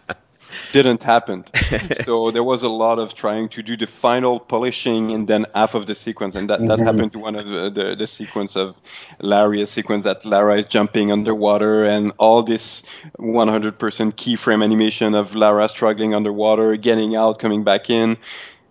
didn't 0.71 1.03
happen. 1.03 1.45
so 1.93 2.31
there 2.31 2.43
was 2.43 2.63
a 2.63 2.69
lot 2.69 2.99
of 2.99 3.13
trying 3.13 3.49
to 3.49 3.63
do 3.63 3.77
the 3.77 3.87
final 3.87 4.39
polishing 4.39 5.11
and 5.11 5.27
then 5.27 5.45
half 5.53 5.75
of 5.75 5.85
the 5.85 5.95
sequence, 5.95 6.35
and 6.35 6.49
that, 6.49 6.59
mm-hmm. 6.59 6.67
that 6.67 6.79
happened 6.79 7.11
to 7.13 7.19
one 7.19 7.35
of 7.35 7.47
the, 7.47 7.69
the, 7.69 7.95
the 7.95 8.07
sequence 8.07 8.55
of 8.55 8.79
Larry, 9.21 9.61
a 9.61 9.67
sequence 9.67 10.03
that 10.05 10.25
Lara 10.25 10.57
is 10.57 10.65
jumping 10.65 11.11
underwater, 11.11 11.83
and 11.83 12.11
all 12.17 12.43
this 12.43 12.83
100% 13.19 13.71
keyframe 13.77 14.63
animation 14.63 15.15
of 15.15 15.35
Lara 15.35 15.67
struggling 15.67 16.13
underwater, 16.13 16.75
getting 16.75 17.15
out, 17.15 17.39
coming 17.39 17.63
back 17.63 17.89
in. 17.89 18.17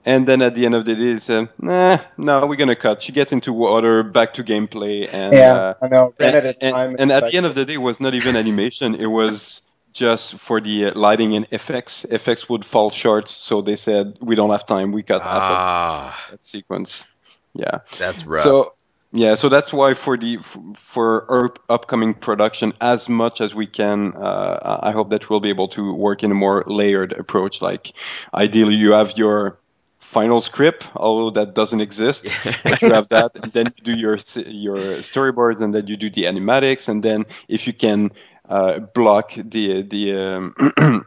And 0.07 0.27
then 0.27 0.41
at 0.41 0.55
the 0.55 0.65
end 0.65 0.77
of 0.77 0.85
the 0.85 0.95
day, 0.95 1.15
they 1.15 1.19
said, 1.19 1.49
"Nah, 1.61 1.99
no, 2.17 2.47
we're 2.47 2.55
gonna 2.55 2.77
cut." 2.77 3.03
She 3.03 3.11
gets 3.11 3.33
into 3.33 3.53
water, 3.53 4.05
back 4.05 4.35
to 4.35 4.45
gameplay, 4.45 5.13
and 5.13 5.35
yeah, 5.35 5.53
uh, 5.53 5.75
I 5.83 5.89
know. 5.89 6.11
And, 6.21 6.37
at, 6.37 6.57
and, 6.61 7.01
and 7.01 7.13
at 7.13 7.25
the 7.25 7.37
end 7.37 7.45
of 7.45 7.57
the 7.57 7.65
day, 7.65 7.75
it 7.75 7.83
was 7.83 7.99
not 7.99 8.15
even 8.15 8.37
animation; 8.37 8.95
it 8.95 9.09
was 9.09 9.69
just 9.93 10.37
for 10.37 10.61
the 10.61 10.93
lighting 10.93 11.35
and 11.35 11.49
effects. 11.51 12.05
Effects 12.05 12.49
would 12.49 12.65
fall 12.65 12.91
short, 12.91 13.29
so 13.29 13.63
they 13.63 13.75
said 13.75 14.19
we 14.21 14.37
don't 14.37 14.51
have 14.51 14.65
time. 14.65 14.93
We 14.93 15.03
cut 15.03 15.23
ah. 15.25 16.15
half 16.15 16.25
of 16.27 16.31
that 16.31 16.45
sequence. 16.45 17.05
Yeah, 17.53 17.79
that's 17.99 18.25
rough. 18.25 18.43
So 18.43 18.75
yeah, 19.13 19.35
so 19.35 19.49
that's 19.49 19.73
why 19.73 19.95
for 19.95 20.17
the 20.17 20.39
for 20.77 21.31
our 21.31 21.55
upcoming 21.69 22.15
production, 22.15 22.75
as 22.81 23.09
much 23.09 23.41
as 23.41 23.55
we 23.55 23.67
can, 23.67 24.15
uh, 24.15 24.81
I 24.83 24.93
hope 24.93 25.11
that 25.11 25.29
we'll 25.29 25.41
be 25.41 25.49
able 25.49 25.69
to 25.69 25.93
work 25.93 26.23
in 26.23 26.31
a 26.31 26.35
more 26.35 26.63
layered 26.67 27.13
approach. 27.13 27.61
Like 27.61 27.93
ideally, 28.33 28.75
you 28.75 28.93
have 28.93 29.17
your 29.17 29.59
final 30.07 30.41
script, 30.41 30.87
although 30.95 31.31
that 31.31 31.55
doesn't 31.55 31.81
exist. 31.81 32.25
but 32.65 32.81
you 32.81 32.91
have 32.91 33.09
that, 33.09 33.33
and 33.35 33.53
then 33.53 33.67
you 33.77 33.85
do 33.85 33.99
your 33.99 34.15
your 34.15 34.79
storyboards, 35.03 35.61
and 35.61 35.75
then 35.75 35.87
you 35.89 35.97
do 35.97 36.09
the 36.09 36.25
animatics, 36.25 36.89
and 36.89 37.03
then 37.03 37.27
if 37.49 37.67
you 37.67 37.73
can 37.73 38.13
uh, 38.49 38.79
block 38.79 39.33
the 39.35 39.83
the 39.83 40.17
um, 40.17 40.55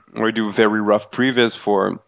or 0.16 0.32
do 0.32 0.52
very 0.52 0.82
rough 0.82 1.12
previs 1.12 1.56
for 1.56 2.02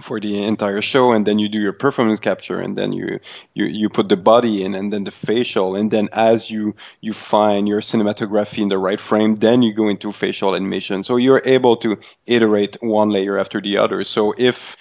for 0.00 0.20
the 0.20 0.42
entire 0.42 0.80
show 0.82 1.12
and 1.12 1.26
then 1.26 1.38
you 1.38 1.48
do 1.48 1.58
your 1.58 1.72
performance 1.72 2.20
capture 2.20 2.60
and 2.60 2.76
then 2.76 2.92
you, 2.92 3.20
you 3.54 3.64
you 3.66 3.88
put 3.88 4.08
the 4.08 4.16
body 4.16 4.64
in 4.64 4.74
and 4.74 4.92
then 4.92 5.04
the 5.04 5.10
facial 5.10 5.76
and 5.76 5.90
then 5.90 6.08
as 6.12 6.50
you 6.50 6.74
you 7.00 7.12
find 7.12 7.68
your 7.68 7.80
cinematography 7.80 8.62
in 8.62 8.68
the 8.68 8.78
right 8.78 9.00
frame 9.00 9.34
then 9.36 9.62
you 9.62 9.72
go 9.72 9.88
into 9.88 10.12
facial 10.12 10.54
animation 10.54 11.04
so 11.04 11.16
you're 11.16 11.42
able 11.44 11.76
to 11.76 11.98
iterate 12.26 12.76
one 12.80 13.10
layer 13.10 13.38
after 13.38 13.60
the 13.60 13.78
other 13.78 14.04
so 14.04 14.34
if 14.36 14.76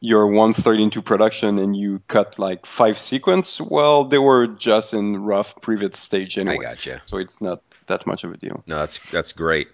you're 0.00 0.28
one 0.28 0.52
third 0.52 0.78
into 0.78 1.02
production 1.02 1.58
and 1.58 1.76
you 1.76 2.00
cut 2.06 2.38
like 2.38 2.66
five 2.66 2.98
sequence 2.98 3.60
well 3.60 4.04
they 4.04 4.18
were 4.18 4.46
just 4.46 4.94
in 4.94 5.16
rough 5.16 5.60
previs 5.60 5.96
stage 5.96 6.38
anyway 6.38 6.64
I 6.64 6.74
gotcha. 6.74 7.02
so 7.06 7.18
it's 7.18 7.40
not 7.40 7.62
that 7.88 8.06
much 8.06 8.24
of 8.24 8.32
a 8.32 8.36
deal. 8.36 8.62
No, 8.66 8.76
that's 8.78 9.10
that's 9.10 9.32
great. 9.32 9.68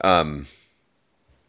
Um, 0.00 0.46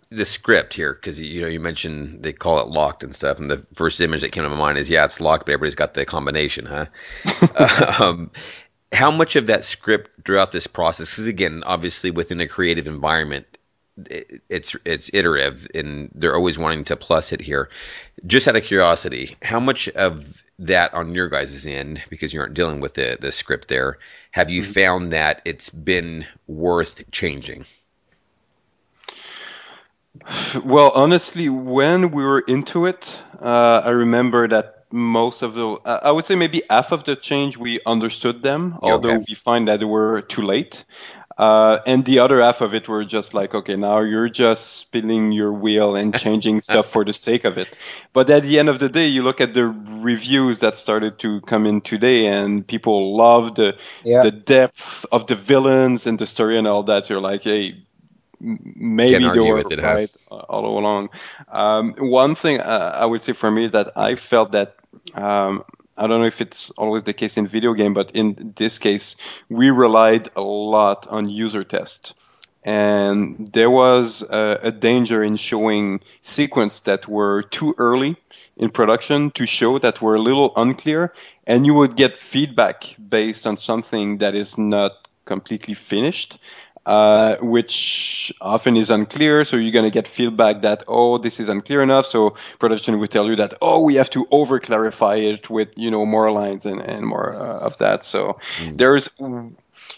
the 0.09 0.25
script 0.25 0.73
here, 0.73 0.93
because 0.93 1.19
you 1.19 1.41
know 1.41 1.47
you 1.47 1.59
mentioned 1.59 2.23
they 2.23 2.33
call 2.33 2.59
it 2.59 2.67
locked 2.67 3.03
and 3.03 3.13
stuff, 3.13 3.39
and 3.39 3.49
the 3.49 3.65
first 3.73 3.99
image 4.01 4.21
that 4.21 4.31
came 4.31 4.43
to 4.43 4.49
my 4.49 4.55
mind 4.55 4.77
is 4.77 4.89
yeah, 4.89 5.05
it's 5.05 5.21
locked, 5.21 5.45
but 5.45 5.53
everybody's 5.53 5.75
got 5.75 5.93
the 5.93 6.05
combination, 6.05 6.65
huh? 6.65 6.85
um, 8.03 8.31
how 8.91 9.11
much 9.11 9.35
of 9.35 9.47
that 9.47 9.65
script 9.65 10.25
throughout 10.25 10.51
this 10.51 10.67
process? 10.67 11.11
Because 11.11 11.27
again, 11.27 11.63
obviously 11.65 12.11
within 12.11 12.39
a 12.39 12.47
creative 12.47 12.87
environment, 12.87 13.45
it, 14.09 14.41
it's 14.49 14.75
it's 14.85 15.13
iterative, 15.13 15.67
and 15.73 16.09
they're 16.13 16.35
always 16.35 16.57
wanting 16.59 16.83
to 16.85 16.95
plus 16.95 17.31
it 17.31 17.41
here. 17.41 17.69
Just 18.25 18.47
out 18.47 18.55
of 18.55 18.63
curiosity, 18.63 19.35
how 19.41 19.59
much 19.59 19.89
of 19.89 20.43
that 20.59 20.93
on 20.93 21.13
your 21.13 21.29
guys' 21.29 21.65
end, 21.65 22.01
because 22.09 22.33
you 22.33 22.39
aren't 22.39 22.53
dealing 22.53 22.79
with 22.79 22.93
the 22.93 23.17
the 23.19 23.31
script 23.31 23.67
there, 23.67 23.97
have 24.31 24.49
you 24.49 24.61
mm-hmm. 24.61 24.71
found 24.71 25.11
that 25.13 25.41
it's 25.45 25.69
been 25.69 26.25
worth 26.47 27.09
changing? 27.11 27.65
Well, 30.63 30.91
honestly, 30.95 31.49
when 31.49 32.11
we 32.11 32.23
were 32.23 32.39
into 32.39 32.85
it, 32.85 33.19
uh, 33.39 33.81
I 33.85 33.89
remember 33.89 34.47
that 34.47 34.85
most 34.91 35.41
of 35.41 35.53
the, 35.53 35.77
I 35.85 36.11
would 36.11 36.25
say 36.25 36.35
maybe 36.35 36.63
half 36.69 36.91
of 36.91 37.03
the 37.03 37.15
change 37.15 37.57
we 37.57 37.79
understood 37.85 38.41
them, 38.41 38.77
although 38.81 39.15
okay. 39.15 39.25
we 39.27 39.35
find 39.35 39.67
that 39.67 39.83
were 39.83 40.21
too 40.21 40.41
late. 40.41 40.83
Uh, 41.37 41.79
and 41.85 42.05
the 42.05 42.19
other 42.19 42.39
half 42.41 42.61
of 42.61 42.73
it 42.73 42.87
were 42.87 43.03
just 43.03 43.33
like, 43.33 43.53
okay, 43.53 43.75
now 43.75 43.99
you're 43.99 44.29
just 44.29 44.77
spinning 44.77 45.33
your 45.33 45.51
wheel 45.51 45.95
and 45.95 46.17
changing 46.19 46.61
stuff 46.61 46.85
for 46.85 47.03
the 47.03 47.11
sake 47.11 47.43
of 47.43 47.57
it. 47.57 47.67
But 48.13 48.29
at 48.29 48.43
the 48.43 48.57
end 48.57 48.69
of 48.69 48.79
the 48.79 48.87
day, 48.87 49.07
you 49.07 49.21
look 49.21 49.41
at 49.41 49.53
the 49.53 49.65
reviews 49.65 50.59
that 50.59 50.77
started 50.77 51.19
to 51.19 51.41
come 51.41 51.65
in 51.65 51.81
today, 51.81 52.27
and 52.27 52.65
people 52.65 53.17
love 53.17 53.55
the 53.55 53.77
yeah. 54.05 54.21
the 54.21 54.31
depth 54.31 55.05
of 55.11 55.27
the 55.27 55.35
villains 55.35 56.07
and 56.07 56.17
the 56.17 56.25
story 56.25 56.57
and 56.57 56.67
all 56.67 56.83
that. 56.83 57.05
So 57.05 57.15
you're 57.15 57.21
like, 57.21 57.43
hey, 57.43 57.83
maybe 58.39 59.27
they 59.27 59.39
were 59.39 59.63
right 59.81 60.11
all 60.29 60.77
along. 60.77 61.09
Um, 61.49 61.93
one 61.97 62.35
thing 62.35 62.59
uh, 62.59 62.91
I 62.95 63.05
would 63.05 63.21
say 63.21 63.33
for 63.33 63.51
me 63.51 63.67
that 63.67 63.97
I 63.97 64.15
felt 64.15 64.51
that 64.51 64.75
um, 65.13 65.63
I 65.97 66.07
don't 66.07 66.19
know 66.19 66.27
if 66.27 66.41
it's 66.41 66.71
always 66.71 67.03
the 67.03 67.13
case 67.13 67.37
in 67.37 67.47
video 67.47 67.73
game, 67.73 67.93
but 67.93 68.11
in 68.11 68.53
this 68.55 68.79
case, 68.79 69.15
we 69.49 69.69
relied 69.69 70.29
a 70.35 70.41
lot 70.41 71.07
on 71.07 71.29
user 71.29 71.63
test. 71.63 72.13
And 72.65 73.53
there 73.53 73.69
was 73.69 74.23
a, 74.23 74.59
a 74.63 74.71
danger 74.71 75.23
in 75.23 75.37
showing 75.37 76.01
sequence 76.21 76.81
that 76.81 77.07
were 77.07 77.43
too 77.43 77.75
early 77.77 78.17
in 78.57 78.71
production 78.71 79.29
to 79.31 79.45
show 79.45 79.77
that 79.79 80.01
were 80.01 80.15
a 80.15 80.21
little 80.21 80.51
unclear, 80.55 81.13
and 81.45 81.65
you 81.65 81.75
would 81.75 81.95
get 81.95 82.19
feedback 82.19 82.95
based 82.97 83.45
on 83.45 83.57
something 83.57 84.17
that 84.17 84.33
is 84.33 84.57
not 84.57 84.93
completely 85.25 85.75
finished 85.75 86.37
uh, 86.85 87.37
which 87.37 88.33
often 88.41 88.77
is 88.77 88.89
unclear. 88.89 89.43
So 89.43 89.57
you're 89.57 89.71
going 89.71 89.85
to 89.85 89.91
get 89.91 90.07
feedback 90.07 90.61
that, 90.61 90.83
oh, 90.87 91.17
this 91.17 91.39
is 91.39 91.49
unclear 91.49 91.81
enough. 91.81 92.05
So 92.05 92.35
production 92.59 92.99
will 92.99 93.07
tell 93.07 93.27
you 93.27 93.35
that, 93.37 93.55
oh, 93.61 93.81
we 93.81 93.95
have 93.95 94.09
to 94.11 94.27
over 94.31 94.59
clarify 94.59 95.15
it 95.15 95.49
with, 95.49 95.69
you 95.77 95.91
know, 95.91 96.05
more 96.05 96.31
lines 96.31 96.65
and, 96.65 96.81
and 96.81 97.05
more 97.05 97.33
uh, 97.33 97.65
of 97.65 97.77
that. 97.79 98.05
So 98.05 98.39
mm. 98.59 98.77
there's, 98.77 99.09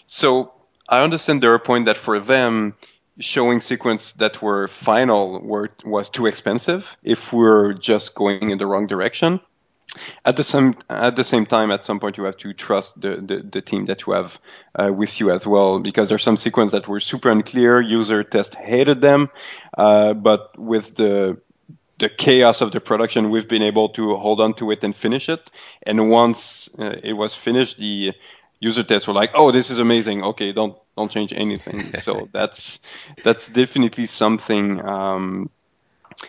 so 0.06 0.52
I 0.88 1.02
understand 1.02 1.42
their 1.42 1.58
point 1.58 1.86
that 1.86 1.98
for 1.98 2.18
them, 2.20 2.74
showing 3.20 3.58
sequence 3.58 4.12
that 4.12 4.40
were 4.40 4.68
final 4.68 5.40
were 5.40 5.70
was 5.84 6.08
too 6.08 6.26
expensive 6.26 6.96
if 7.02 7.32
we're 7.32 7.72
just 7.72 8.14
going 8.14 8.50
in 8.50 8.58
the 8.58 8.66
wrong 8.66 8.86
direction 8.86 9.40
at 10.24 10.36
the 10.36 10.44
same 10.44 10.74
at 10.88 11.16
the 11.16 11.24
same 11.24 11.46
time 11.46 11.70
at 11.70 11.84
some 11.84 11.98
point 11.98 12.18
you 12.18 12.24
have 12.24 12.36
to 12.36 12.52
trust 12.52 13.00
the 13.00 13.16
the, 13.16 13.42
the 13.52 13.62
team 13.62 13.86
that 13.86 14.06
you 14.06 14.12
have 14.12 14.38
uh, 14.74 14.92
with 14.92 15.18
you 15.18 15.30
as 15.30 15.46
well 15.46 15.80
because 15.80 16.08
there's 16.08 16.22
some 16.22 16.36
sequences 16.36 16.72
that 16.72 16.86
were 16.86 17.00
super 17.00 17.30
unclear 17.30 17.80
user 17.80 18.22
test 18.22 18.54
hated 18.54 19.00
them 19.00 19.28
uh, 19.76 20.12
but 20.12 20.58
with 20.58 20.94
the 20.96 21.38
the 21.98 22.08
chaos 22.08 22.60
of 22.60 22.72
the 22.72 22.80
production 22.80 23.30
we've 23.30 23.48
been 23.48 23.62
able 23.62 23.90
to 23.90 24.14
hold 24.16 24.40
on 24.40 24.54
to 24.54 24.70
it 24.70 24.82
and 24.84 24.96
finish 24.96 25.28
it. 25.28 25.50
And 25.82 26.08
once 26.10 26.68
uh, 26.78 26.96
it 27.02 27.12
was 27.12 27.34
finished 27.34 27.78
the 27.78 28.12
user 28.60 28.82
tests 28.82 29.06
were 29.06 29.14
like 29.14 29.32
oh 29.34 29.50
this 29.50 29.70
is 29.70 29.78
amazing. 29.78 30.22
Okay 30.22 30.52
don't 30.52 30.76
don't 30.96 31.10
change 31.10 31.32
anything. 31.32 31.92
So 31.92 32.28
that's 32.32 32.86
that's 33.24 33.48
definitely 33.48 34.06
something 34.06 34.84
um, 34.84 35.50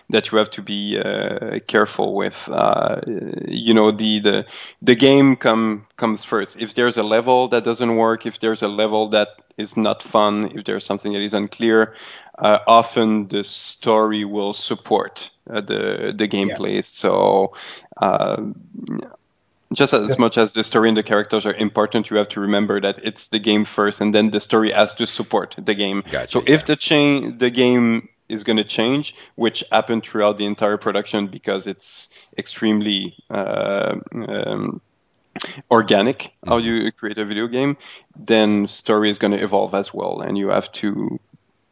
that 0.09 0.31
you 0.31 0.37
have 0.37 0.49
to 0.51 0.61
be 0.61 0.99
uh, 0.99 1.59
careful 1.67 2.15
with. 2.15 2.47
Uh, 2.49 3.01
you 3.47 3.73
know, 3.73 3.91
the, 3.91 4.19
the 4.19 4.45
the 4.81 4.95
game 4.95 5.35
come 5.35 5.85
comes 5.97 6.23
first. 6.23 6.61
If 6.61 6.73
there's 6.73 6.97
a 6.97 7.03
level 7.03 7.47
that 7.49 7.63
doesn't 7.63 7.95
work, 7.95 8.25
if 8.25 8.39
there's 8.39 8.61
a 8.61 8.67
level 8.67 9.09
that 9.09 9.29
is 9.57 9.75
not 9.75 10.01
fun, 10.01 10.51
if 10.57 10.65
there's 10.65 10.85
something 10.85 11.13
that 11.13 11.21
is 11.21 11.33
unclear, 11.33 11.95
uh, 12.37 12.59
often 12.67 13.27
the 13.27 13.43
story 13.43 14.25
will 14.25 14.53
support 14.53 15.29
uh, 15.49 15.61
the 15.61 16.13
the 16.15 16.27
gameplay. 16.27 16.75
Yeah. 16.75 16.81
So. 16.83 17.53
Uh, 17.97 18.53
just 19.71 19.93
as 19.93 20.17
much 20.17 20.37
as 20.39 20.53
the 20.53 20.63
story 20.63 20.89
and 20.89 20.97
the 20.97 21.03
characters 21.03 21.45
are 21.45 21.53
important, 21.53 22.09
you 22.09 22.17
have 22.17 22.29
to 22.29 22.39
remember 22.39 22.81
that 22.81 22.99
it's 23.03 23.27
the 23.27 23.37
game 23.37 23.65
first, 23.65 24.01
and 24.01 24.15
then 24.15 24.31
the 24.31 24.41
story 24.41 24.71
has 24.71 24.93
to 24.93 25.05
support 25.05 25.55
the 25.63 25.75
game. 25.75 26.03
Gotcha, 26.09 26.27
so 26.27 26.39
yeah. 26.39 26.53
if 26.53 26.65
the 26.65 26.75
chain, 26.75 27.37
the 27.37 27.51
game 27.51 28.09
is 28.29 28.43
going 28.43 28.57
to 28.57 28.63
change, 28.63 29.15
which 29.35 29.63
happened 29.71 30.03
throughout 30.03 30.37
the 30.37 30.45
entire 30.45 30.77
production 30.77 31.27
because 31.27 31.67
it's 31.67 32.09
extremely 32.37 33.15
uh, 33.29 33.95
um, 34.13 34.81
organic 35.69 36.19
mm-hmm. 36.19 36.49
how 36.49 36.57
you 36.57 36.91
create 36.91 37.17
a 37.17 37.25
video 37.25 37.47
game. 37.47 37.77
Then 38.15 38.67
story 38.67 39.09
is 39.09 39.17
going 39.17 39.31
to 39.31 39.43
evolve 39.43 39.73
as 39.73 39.93
well, 39.93 40.21
and 40.21 40.37
you 40.37 40.49
have 40.49 40.71
to 40.73 41.19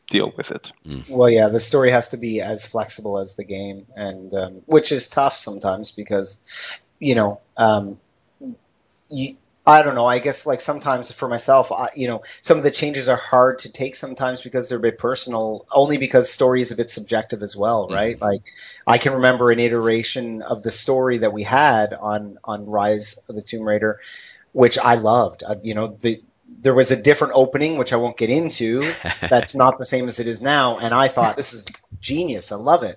deal 0.09 0.33
with 0.35 0.51
it. 0.51 0.71
Mm. 0.85 1.09
Well, 1.09 1.29
yeah, 1.29 1.47
the 1.47 1.59
story 1.59 1.91
has 1.91 2.09
to 2.09 2.17
be 2.17 2.41
as 2.41 2.65
flexible 2.65 3.19
as 3.19 3.35
the 3.35 3.43
game, 3.43 3.85
and 3.95 4.33
um, 4.33 4.61
which 4.65 4.91
is 4.91 5.07
tough 5.09 5.33
sometimes 5.33 5.91
because 5.91 6.81
you 6.99 7.15
know 7.15 7.41
um, 7.55 7.99
you 9.09 9.37
I 9.67 9.83
don't 9.83 9.95
know. 9.95 10.05
I 10.05 10.19
guess 10.19 10.47
like 10.47 10.61
sometimes 10.61 11.11
for 11.11 11.27
myself, 11.27 11.73
I, 11.73 11.89
you 11.93 12.07
know, 12.07 12.21
some 12.23 12.57
of 12.57 12.63
the 12.63 12.71
changes 12.71 13.09
are 13.09 13.17
hard 13.17 13.59
to 13.59 13.71
take 13.71 13.97
sometimes 13.97 14.41
because 14.41 14.69
they're 14.69 14.77
a 14.77 14.81
bit 14.81 14.97
personal. 14.97 15.65
Only 15.75 15.97
because 15.97 16.31
story 16.31 16.61
is 16.61 16.71
a 16.71 16.77
bit 16.77 16.89
subjective 16.89 17.43
as 17.43 17.57
well, 17.57 17.85
mm-hmm. 17.85 17.93
right? 17.93 18.15
Mm-hmm. 18.15 18.25
Like 18.25 18.43
I 18.87 18.97
can 18.97 19.13
remember 19.15 19.51
an 19.51 19.59
iteration 19.59 20.41
of 20.41 20.63
the 20.63 20.71
story 20.71 21.17
that 21.19 21.33
we 21.33 21.43
had 21.43 21.91
on 21.91 22.37
on 22.45 22.65
Rise 22.65 23.25
of 23.27 23.35
the 23.35 23.41
Tomb 23.41 23.67
Raider, 23.67 23.99
which 24.53 24.79
I 24.79 24.95
loved. 24.95 25.43
Uh, 25.45 25.55
you 25.61 25.75
know, 25.75 25.87
the 25.87 26.15
there 26.59 26.73
was 26.73 26.91
a 26.91 27.01
different 27.01 27.33
opening, 27.35 27.77
which 27.77 27.91
I 27.91 27.97
won't 27.97 28.17
get 28.17 28.29
into. 28.29 28.89
That's 29.19 29.57
not 29.57 29.79
the 29.79 29.85
same 29.85 30.07
as 30.07 30.21
it 30.21 30.27
is 30.27 30.41
now, 30.41 30.77
and 30.77 30.93
I 30.93 31.09
thought 31.09 31.35
this 31.35 31.53
is 31.53 31.67
genius. 31.99 32.53
I 32.53 32.55
love 32.55 32.83
it. 32.83 32.95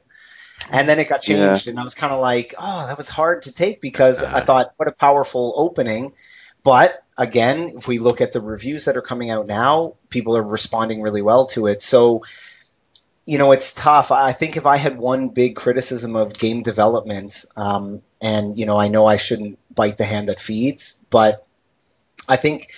And 0.70 0.88
then 0.88 1.00
it 1.00 1.08
got 1.08 1.20
changed, 1.20 1.66
yeah. 1.66 1.72
and 1.72 1.80
I 1.80 1.82
was 1.82 1.96
kind 1.96 2.12
of 2.12 2.20
like, 2.20 2.54
oh, 2.60 2.86
that 2.86 2.96
was 2.96 3.08
hard 3.08 3.42
to 3.42 3.52
take 3.52 3.80
because 3.80 4.22
uh, 4.22 4.30
I 4.32 4.40
thought, 4.40 4.72
what 4.76 4.86
a 4.86 4.92
powerful 4.92 5.52
opening 5.56 6.12
but 6.62 7.02
again, 7.16 7.70
if 7.76 7.88
we 7.88 7.98
look 7.98 8.20
at 8.20 8.32
the 8.32 8.40
reviews 8.40 8.86
that 8.86 8.96
are 8.96 9.02
coming 9.02 9.30
out 9.30 9.46
now, 9.46 9.94
people 10.08 10.36
are 10.36 10.42
responding 10.42 11.02
really 11.02 11.22
well 11.22 11.46
to 11.46 11.66
it. 11.66 11.82
So, 11.82 12.22
you 13.26 13.38
know, 13.38 13.52
it's 13.52 13.74
tough. 13.74 14.10
I 14.10 14.32
think 14.32 14.56
if 14.56 14.66
I 14.66 14.76
had 14.76 14.98
one 14.98 15.28
big 15.28 15.56
criticism 15.56 16.16
of 16.16 16.38
game 16.38 16.62
development, 16.62 17.44
um, 17.56 18.02
and 18.20 18.58
you 18.58 18.66
know, 18.66 18.76
I 18.76 18.88
know 18.88 19.06
I 19.06 19.16
shouldn't 19.16 19.58
bite 19.74 19.98
the 19.98 20.04
hand 20.04 20.28
that 20.28 20.40
feeds, 20.40 21.04
but 21.10 21.44
I 22.28 22.36
think 22.36 22.68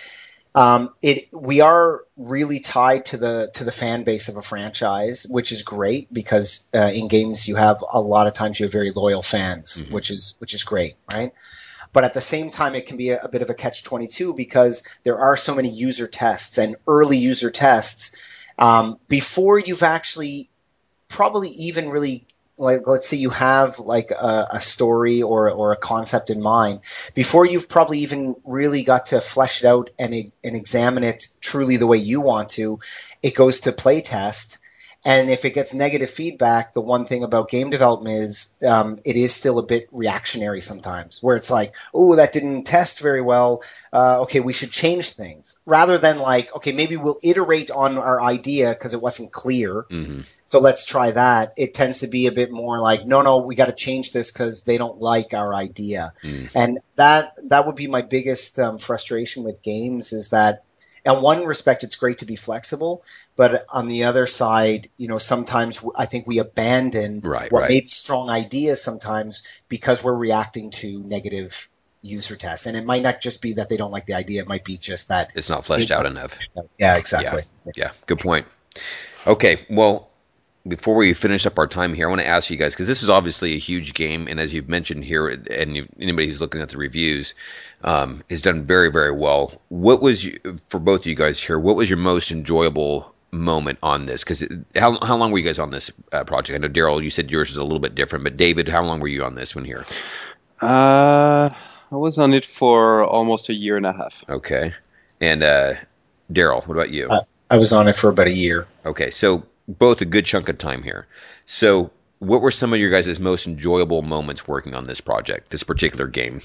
um, 0.55 0.91
it 1.01 1.25
we 1.33 1.61
are 1.61 2.03
really 2.17 2.61
tied 2.61 3.07
to 3.07 3.17
the 3.17 3.51
to 3.55 3.65
the 3.65 3.73
fan 3.73 4.05
base 4.05 4.29
of 4.29 4.37
a 4.37 4.43
franchise, 4.43 5.27
which 5.29 5.53
is 5.53 5.63
great 5.63 6.13
because 6.13 6.71
uh, 6.75 6.91
in 6.95 7.09
games 7.09 7.49
you 7.49 7.57
have 7.57 7.83
a 7.91 8.01
lot 8.01 8.27
of 8.27 8.35
times 8.35 8.61
you 8.61 8.65
have 8.65 8.73
very 8.73 8.91
loyal 8.91 9.23
fans, 9.23 9.79
mm-hmm. 9.79 9.95
which 9.95 10.11
is 10.11 10.37
which 10.41 10.55
is 10.55 10.65
great, 10.65 10.95
right? 11.13 11.33
But 11.93 12.05
at 12.05 12.15
the 12.15 12.21
same 12.21 12.51
time, 12.51 12.75
it 12.75 12.87
can 12.87 12.97
be 12.97 13.11
a, 13.11 13.23
a 13.23 13.29
bit 13.29 13.43
of 13.43 13.51
a 13.51 13.55
catch 13.55 13.85
22 13.85 14.35
because 14.35 14.99
there 15.05 15.19
are 15.19 15.37
so 15.37 15.55
many 15.55 15.69
user 15.69 16.07
tests 16.07 16.59
and 16.59 16.77
early 16.87 17.19
user 17.19 17.51
tests 17.51 18.33
um, 18.59 18.99
before 19.09 19.59
you've 19.59 19.83
actually 19.83 20.49
probably 21.09 21.49
even 21.51 21.89
really 21.89 22.25
like 22.59 22.87
let's 22.87 23.09
say 23.09 23.17
you 23.17 23.31
have 23.31 23.79
like 23.79 24.11
a, 24.11 24.47
a, 24.53 24.61
story 24.61 25.23
or 25.23 25.51
or 25.51 25.73
a 25.73 25.77
concept 25.77 26.31
in 26.31 26.41
mind 26.43 26.81
before 27.15 27.47
you've 27.47 27.69
probably 27.69 28.01
even 28.01 28.37
really 28.45 28.83
got 28.83 29.07
to 29.07 29.21
flesh 29.21 29.65
it 29.65 29.67
out 29.67 29.91
and 29.99 30.15
and 30.45 30.57
examine 30.57 31.03
it 31.03 31.29
truly 31.41 31.79
the 31.79 31.87
way 31.87 31.97
you 31.97 32.21
want 32.21 32.51
to 32.51 32.79
it 33.23 33.35
goes 33.35 33.61
to 33.61 33.73
playtest 33.73 34.59
and 35.05 35.31
if 35.31 35.45
it 35.45 35.55
gets 35.55 35.75
negative 35.75 36.11
feedback, 36.11 36.73
the 36.73 36.81
one 36.81 37.07
thing 37.07 37.25
about 37.25 37.51
game 37.51 37.71
development 37.71 38.17
is 38.17 38.57
um, 38.67 38.97
it 39.05 39.17
is 39.17 39.35
still 39.35 39.59
a 39.59 39.67
bit 39.67 39.89
reactionary 39.91 40.61
sometimes, 40.61 41.23
where 41.23 41.37
it's 41.37 41.51
like, 41.51 41.75
oh, 41.93 42.17
that 42.17 42.33
didn't 42.33 42.65
test 42.65 43.03
very 43.03 43.21
well. 43.21 43.63
Uh, 43.93 44.23
okay, 44.23 44.41
we 44.41 44.53
should 44.53 44.71
change 44.71 45.11
things. 45.11 45.61
Rather 45.67 45.99
than 45.99 46.19
like, 46.19 46.55
okay, 46.57 46.73
maybe 46.73 46.97
we'll 46.97 47.19
iterate 47.25 47.71
on 47.71 47.99
our 47.99 48.23
idea 48.23 48.71
because 48.71 48.95
it 48.95 49.03
wasn't 49.03 49.33
clear. 49.33 49.85
Mm-hmm. 49.91 50.21
So 50.47 50.61
let's 50.61 50.85
try 50.85 51.11
that. 51.13 51.55
It 51.57 51.73
tends 51.73 52.01
to 52.01 52.09
be 52.09 52.27
a 52.27 52.33
bit 52.33 52.53
more 52.53 52.79
like, 52.79 53.07
no, 53.07 53.23
no, 53.23 53.39
we 53.39 53.55
got 53.55 53.71
to 53.71 53.75
change 53.75 54.13
this 54.13 54.31
because 54.31 54.65
they 54.65 54.77
don't 54.77 55.01
like 55.01 55.33
our 55.33 55.55
idea. 55.55 56.13
Mm. 56.23 56.51
And 56.55 56.79
that 56.97 57.33
that 57.49 57.65
would 57.65 57.75
be 57.75 57.87
my 57.87 58.03
biggest 58.03 58.59
um, 58.59 58.79
frustration 58.79 59.45
with 59.45 59.63
games 59.63 60.13
is 60.13 60.29
that 60.29 60.65
in 61.05 61.15
one 61.15 61.45
respect, 61.45 61.85
it's 61.85 61.97
great 61.97 62.19
to 62.19 62.27
be 62.27 62.37
flexible, 62.37 63.03
but 63.37 63.65
on 63.69 63.89
the 63.89 64.05
other 64.05 64.27
side, 64.27 64.89
you 64.97 65.09
know, 65.09 65.19
sometimes 65.19 65.85
I 65.97 66.07
think 66.07 66.27
we 66.27 66.39
abandon 66.39 67.21
right, 67.21 67.51
what 67.51 67.63
right. 67.63 67.71
may 67.71 67.81
be 67.81 67.87
strong 67.87 68.31
ideas 68.31 68.83
sometimes 68.83 69.63
because 69.69 70.05
we're 70.05 70.17
reacting 70.17 70.71
to 70.71 71.03
negative 71.03 71.69
user 72.03 72.37
tests. 72.37 72.67
And 72.67 72.77
it 72.77 72.85
might 72.85 73.03
not 73.03 73.21
just 73.21 73.43
be 73.43 73.55
that 73.55 73.69
they 73.69 73.77
don't 73.77 73.91
like 73.91 74.07
the 74.07 74.15
idea; 74.15 74.43
it 74.43 74.49
might 74.49 74.65
be 74.65 74.77
just 74.77 75.09
that 75.09 75.33
it's 75.35 75.51
not 75.51 75.65
fleshed 75.65 75.91
out 75.91 76.07
enough. 76.07 76.39
Yeah, 76.79 76.97
exactly. 76.97 77.43
Yeah, 77.67 77.73
yeah. 77.77 77.93
good 78.07 78.21
point. 78.21 78.47
Okay, 79.27 79.59
well, 79.69 80.12
before 80.67 80.95
we 80.95 81.13
finish 81.13 81.45
up 81.47 81.59
our 81.59 81.67
time 81.67 81.93
here, 81.93 82.07
I 82.07 82.09
want 82.09 82.21
to 82.21 82.27
ask 82.27 82.51
you 82.51 82.57
guys 82.57 82.75
because 82.75 82.87
this 82.87 83.03
is 83.03 83.09
obviously 83.09 83.55
a 83.55 83.59
huge 83.59 83.95
game, 83.95 84.29
and 84.29 84.39
as 84.39 84.55
you've 84.55 84.69
mentioned 84.69 85.05
here, 85.05 85.29
and 85.29 85.77
you, 85.77 85.89
anybody 85.99 86.29
who's 86.29 86.41
looking 86.41 86.61
at 86.61 86.69
the 86.69 86.79
reviews 86.79 87.35
um, 87.83 88.23
has 88.31 88.43
done 88.43 88.63
very, 88.63 88.91
very 88.91 89.13
well. 89.13 89.61
What 89.69 90.01
was 90.01 90.25
you, 90.25 90.39
for 90.69 90.79
both 90.79 91.01
of 91.01 91.07
you 91.07 91.17
guys 91.17 91.43
here? 91.43 91.59
What 91.59 91.77
was 91.77 91.91
your 91.91 91.99
most 91.99 92.31
enjoyable 92.31 93.13
moment 93.33 93.79
on 93.83 94.07
this? 94.07 94.23
Because 94.23 94.45
how 94.77 94.99
how 95.05 95.17
long 95.17 95.33
were 95.33 95.39
you 95.39 95.45
guys 95.45 95.59
on 95.59 95.71
this 95.71 95.91
uh, 96.13 96.23
project? 96.25 96.55
I 96.55 96.59
know 96.59 96.73
Darryl, 96.73 97.03
you 97.03 97.11
said 97.11 97.31
yours 97.31 97.51
is 97.51 97.57
a 97.57 97.65
little 97.65 97.81
bit 97.81 97.95
different, 97.95 98.23
but 98.23 98.37
David, 98.37 98.69
how 98.69 98.85
long 98.85 99.01
were 99.01 99.09
you 99.09 99.25
on 99.25 99.35
this 99.35 99.57
one 99.57 99.65
here? 99.65 99.85
Uh, 100.61 101.51
I 101.91 101.97
was 101.97 102.19
on 102.19 102.33
it 102.35 102.47
for 102.47 103.05
almost 103.05 103.49
a 103.49 103.55
year 103.55 103.77
and 103.77 103.87
a 103.87 103.93
half. 103.93 104.25
Okay, 104.29 104.73
and 105.21 105.43
uh, 105.43 105.75
Darryl, 106.33 106.65
what 106.69 106.77
about 106.77 106.91
you? 106.91 107.09
Uh, 107.11 107.25
I 107.51 107.59
was 107.59 107.73
on 107.73 107.89
it 107.89 107.97
for 107.97 108.11
about 108.11 108.29
a 108.29 108.35
year. 108.35 108.69
Okay, 108.87 109.11
so 109.11 109.45
both 109.69 110.01
a 110.01 110.05
good 110.05 110.25
chunk 110.25 110.49
of 110.49 110.59
time 110.59 110.83
here. 110.83 111.07
So, 111.47 111.91
what 112.19 112.41
were 112.41 112.51
some 112.51 112.73
of 112.73 112.79
your 112.79 112.91
guys' 112.91 113.19
most 113.19 113.47
enjoyable 113.47 114.03
moments 114.03 114.47
working 114.47 114.75
on 114.75 114.85
this 114.85 115.01
project, 115.01 115.51
this 115.51 115.63
particular 115.63 116.07
game? 116.07 116.41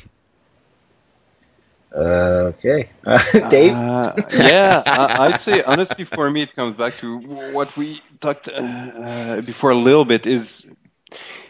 Uh, 1.95 2.51
okay, 2.53 2.89
uh, 3.05 3.17
Dave. 3.49 3.73
Uh, 3.73 4.11
yeah, 4.33 4.83
I, 4.85 5.27
would 5.27 5.39
say 5.39 5.63
honestly, 5.63 6.03
for 6.03 6.29
me, 6.29 6.41
it 6.41 6.53
comes 6.53 6.75
back 6.75 6.97
to 6.97 7.17
what 7.53 7.75
we 7.77 8.01
talked 8.19 8.49
uh, 8.49 8.51
uh, 8.51 9.41
before 9.41 9.71
a 9.71 9.75
little 9.75 10.05
bit 10.05 10.25
is 10.25 10.65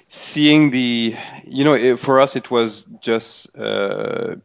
seeing 0.10 0.72
the. 0.72 1.16
You 1.46 1.64
know, 1.64 1.74
it, 1.74 2.00
for 2.00 2.20
us, 2.20 2.36
it 2.36 2.52
was 2.52 2.84
just 3.02 3.58
uh, 3.58 4.36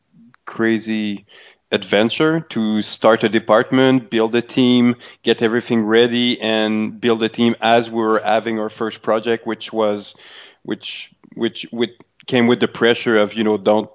crazy 0.44 1.26
adventure 1.72 2.40
to 2.40 2.82
start 2.82 3.24
a 3.24 3.28
department, 3.28 4.10
build 4.10 4.34
a 4.34 4.42
team, 4.42 4.96
get 5.22 5.42
everything 5.42 5.84
ready, 5.84 6.40
and 6.40 7.00
build 7.00 7.22
a 7.22 7.28
team 7.28 7.56
as 7.60 7.90
we 7.90 8.02
were 8.02 8.20
having 8.20 8.60
our 8.60 8.68
first 8.68 9.02
project, 9.02 9.46
which 9.46 9.72
was, 9.72 10.14
which 10.62 11.12
which 11.34 11.66
with 11.72 11.90
came 12.26 12.46
with 12.46 12.60
the 12.60 12.68
pressure 12.68 13.16
of 13.18 13.34
you 13.34 13.42
know 13.42 13.56
don't 13.56 13.90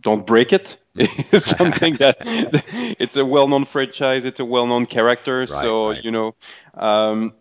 don't 0.00 0.26
break 0.26 0.52
it. 0.52 0.78
it's 0.94 1.46
something 1.46 1.96
that 1.96 2.16
it's 2.98 3.16
a 3.16 3.24
well-known 3.24 3.64
franchise. 3.64 4.24
It's 4.24 4.40
a 4.40 4.44
well-known 4.44 4.86
character. 4.86 5.40
Right, 5.40 5.48
so 5.48 5.90
right. 5.90 6.04
you 6.04 6.10
know. 6.10 6.34
Um, 6.74 7.34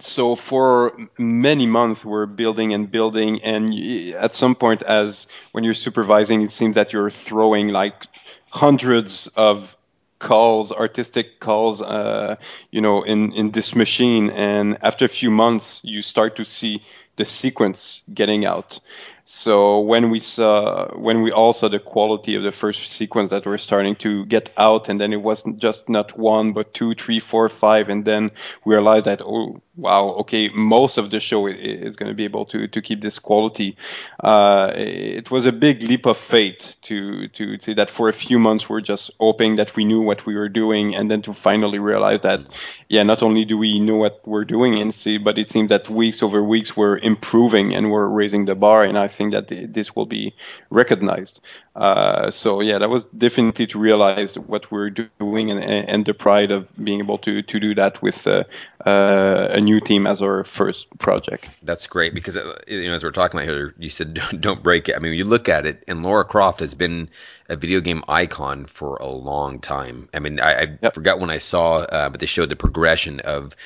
so 0.00 0.34
for 0.34 0.96
many 1.18 1.66
months 1.66 2.04
we're 2.04 2.26
building 2.26 2.74
and 2.74 2.90
building 2.90 3.42
and 3.44 3.72
at 4.14 4.34
some 4.34 4.54
point 4.56 4.82
as 4.82 5.28
when 5.52 5.62
you're 5.62 5.74
supervising 5.74 6.42
it 6.42 6.50
seems 6.50 6.74
that 6.74 6.92
you're 6.92 7.10
throwing 7.10 7.68
like 7.68 8.06
hundreds 8.54 9.26
of 9.36 9.76
calls, 10.20 10.70
artistic 10.70 11.40
calls, 11.40 11.82
uh, 11.82 12.36
you 12.70 12.80
know, 12.80 13.02
in, 13.02 13.32
in 13.32 13.50
this 13.50 13.74
machine. 13.74 14.30
And 14.30 14.78
after 14.80 15.04
a 15.04 15.08
few 15.08 15.30
months, 15.30 15.80
you 15.82 16.02
start 16.02 16.36
to 16.36 16.44
see 16.44 16.80
the 17.16 17.24
sequence 17.24 18.02
getting 18.12 18.46
out. 18.46 18.78
So 19.24 19.80
when 19.80 20.10
we 20.10 20.20
saw, 20.20 20.94
when 20.96 21.22
we 21.22 21.32
all 21.32 21.52
saw 21.52 21.68
the 21.68 21.80
quality 21.80 22.36
of 22.36 22.44
the 22.44 22.52
first 22.52 22.86
sequence 22.92 23.30
that 23.30 23.44
were 23.44 23.58
starting 23.58 23.96
to 23.96 24.24
get 24.26 24.50
out, 24.56 24.88
and 24.88 25.00
then 25.00 25.12
it 25.12 25.22
wasn't 25.22 25.58
just 25.58 25.88
not 25.88 26.16
one, 26.16 26.52
but 26.52 26.74
two, 26.74 26.94
three, 26.94 27.18
four, 27.18 27.48
five, 27.48 27.88
and 27.88 28.04
then 28.04 28.30
we 28.64 28.74
realized 28.74 29.06
that 29.06 29.20
oh 29.20 29.60
wow, 29.76 30.08
okay, 30.20 30.48
most 30.48 30.98
of 30.98 31.10
the 31.10 31.20
show 31.20 31.46
is 31.46 31.96
going 31.96 32.08
to 32.08 32.14
be 32.14 32.24
able 32.24 32.44
to 32.46 32.68
to 32.68 32.82
keep 32.82 33.02
this 33.02 33.18
quality. 33.18 33.76
Uh, 34.22 34.72
it 34.76 35.30
was 35.30 35.46
a 35.46 35.52
big 35.52 35.82
leap 35.82 36.06
of 36.06 36.16
faith 36.16 36.76
to 36.82 37.28
to 37.28 37.58
say 37.58 37.74
that 37.74 37.90
for 37.90 38.08
a 38.08 38.12
few 38.12 38.38
months 38.38 38.68
we're 38.68 38.80
just 38.80 39.10
hoping 39.18 39.56
that 39.56 39.74
we 39.76 39.84
knew 39.84 40.00
what 40.00 40.26
we 40.26 40.34
were 40.34 40.48
doing, 40.48 40.94
and 40.94 41.10
then 41.10 41.22
to 41.22 41.32
finally 41.32 41.78
realize 41.78 42.20
that 42.20 42.40
yeah, 42.88 43.02
not 43.02 43.22
only 43.22 43.44
do 43.44 43.58
we 43.58 43.80
know 43.80 43.96
what 43.96 44.26
we're 44.26 44.44
doing 44.44 44.80
and 44.80 44.94
see, 44.94 45.18
but 45.18 45.38
it 45.38 45.50
seems 45.50 45.68
that 45.70 45.88
weeks 45.88 46.22
over 46.22 46.42
weeks 46.42 46.76
we're 46.76 46.98
improving 46.98 47.74
and 47.74 47.90
we're 47.90 48.06
raising 48.06 48.44
the 48.44 48.54
bar, 48.54 48.84
and 48.84 48.98
I 48.98 49.08
think 49.08 49.32
that 49.32 49.48
this 49.48 49.96
will 49.96 50.06
be 50.06 50.34
recognized. 50.70 51.40
Uh, 51.74 52.30
so 52.30 52.60
yeah, 52.60 52.78
that 52.78 52.88
was 52.88 53.04
definitely 53.06 53.66
to 53.66 53.78
realize 53.78 54.38
what 54.38 54.70
we're 54.70 54.90
doing 54.90 55.50
and, 55.50 55.60
and 55.60 56.06
the 56.06 56.14
pride 56.14 56.52
of 56.52 56.68
being 56.76 57.00
able 57.00 57.18
to 57.18 57.42
to 57.42 57.58
do 57.58 57.74
that 57.74 58.00
with 58.00 58.26
uh, 58.26 58.44
uh, 58.86 59.48
a 59.50 59.60
new 59.64 59.80
team 59.80 60.06
as 60.06 60.22
our 60.22 60.44
first 60.44 60.96
project. 60.98 61.48
That's 61.62 61.86
great 61.86 62.14
because 62.14 62.36
uh, 62.36 62.60
you 62.66 62.84
know 62.84 62.94
as 62.94 63.02
we're 63.02 63.10
talking 63.10 63.38
about 63.38 63.48
here, 63.48 63.74
you 63.78 63.90
said 63.90 64.14
don't, 64.30 64.40
don't 64.40 64.62
break 64.62 64.88
it. 64.88 64.96
I 64.96 64.98
mean, 64.98 65.14
you 65.14 65.24
look 65.24 65.48
at 65.48 65.66
it, 65.66 65.82
and 65.88 66.02
Lara 66.02 66.24
Croft 66.24 66.60
has 66.60 66.74
been 66.74 67.08
a 67.48 67.56
video 67.56 67.80
game 67.80 68.04
icon 68.08 68.66
for 68.66 68.96
a 68.96 69.08
long 69.08 69.58
time. 69.58 70.08
I 70.14 70.20
mean, 70.20 70.40
I, 70.40 70.52
I 70.52 70.78
yep. 70.80 70.94
forgot 70.94 71.20
when 71.20 71.30
I 71.30 71.38
saw, 71.38 71.78
uh, 71.78 72.10
but 72.10 72.20
they 72.20 72.26
showed 72.26 72.48
the 72.48 72.56
progression 72.56 73.20
of. 73.20 73.56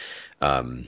Um, 0.40 0.86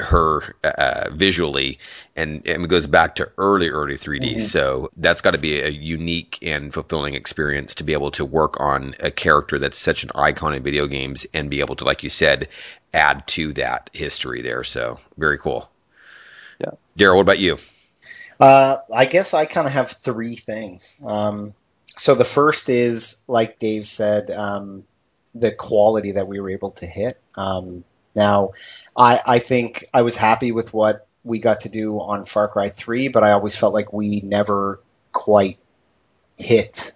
her 0.00 0.54
uh, 0.64 1.10
visually, 1.12 1.78
and, 2.16 2.42
and, 2.46 2.64
it 2.64 2.68
goes 2.68 2.86
back 2.86 3.16
to 3.16 3.30
early, 3.38 3.68
early 3.68 3.94
3D. 3.94 4.22
Mm-hmm. 4.22 4.38
So 4.40 4.90
that's 4.96 5.20
got 5.20 5.32
to 5.32 5.38
be 5.38 5.60
a 5.60 5.68
unique 5.68 6.38
and 6.42 6.72
fulfilling 6.72 7.14
experience 7.14 7.74
to 7.76 7.84
be 7.84 7.92
able 7.92 8.10
to 8.12 8.24
work 8.24 8.60
on 8.60 8.94
a 9.00 9.10
character 9.10 9.58
that's 9.58 9.78
such 9.78 10.04
an 10.04 10.10
icon 10.14 10.54
in 10.54 10.62
video 10.62 10.86
games 10.86 11.26
and 11.34 11.50
be 11.50 11.60
able 11.60 11.76
to, 11.76 11.84
like 11.84 12.02
you 12.02 12.10
said, 12.10 12.48
add 12.92 13.26
to 13.28 13.52
that 13.54 13.90
history 13.92 14.42
there. 14.42 14.64
So 14.64 14.98
very 15.16 15.38
cool. 15.38 15.70
Yeah. 16.60 16.72
Darryl, 16.98 17.16
what 17.16 17.22
about 17.22 17.38
you? 17.38 17.58
Uh, 18.38 18.76
I 18.94 19.04
guess 19.04 19.34
I 19.34 19.44
kind 19.44 19.66
of 19.66 19.72
have 19.72 19.90
three 19.90 20.34
things. 20.34 21.00
Um, 21.04 21.52
so 21.86 22.14
the 22.14 22.24
first 22.24 22.68
is, 22.68 23.24
like 23.28 23.58
Dave 23.58 23.84
said, 23.84 24.30
um, 24.30 24.84
the 25.34 25.52
quality 25.52 26.12
that 26.12 26.26
we 26.26 26.40
were 26.40 26.50
able 26.50 26.70
to 26.70 26.86
hit. 26.86 27.18
Um, 27.36 27.84
now, 28.14 28.50
I, 28.96 29.20
I 29.26 29.38
think 29.38 29.84
I 29.92 30.02
was 30.02 30.16
happy 30.16 30.52
with 30.52 30.74
what 30.74 31.06
we 31.22 31.38
got 31.38 31.60
to 31.60 31.68
do 31.68 32.00
on 32.00 32.24
Far 32.24 32.48
Cry 32.48 32.68
3, 32.68 33.08
but 33.08 33.22
I 33.22 33.32
always 33.32 33.58
felt 33.58 33.74
like 33.74 33.92
we 33.92 34.20
never 34.22 34.80
quite 35.12 35.58
hit 36.36 36.92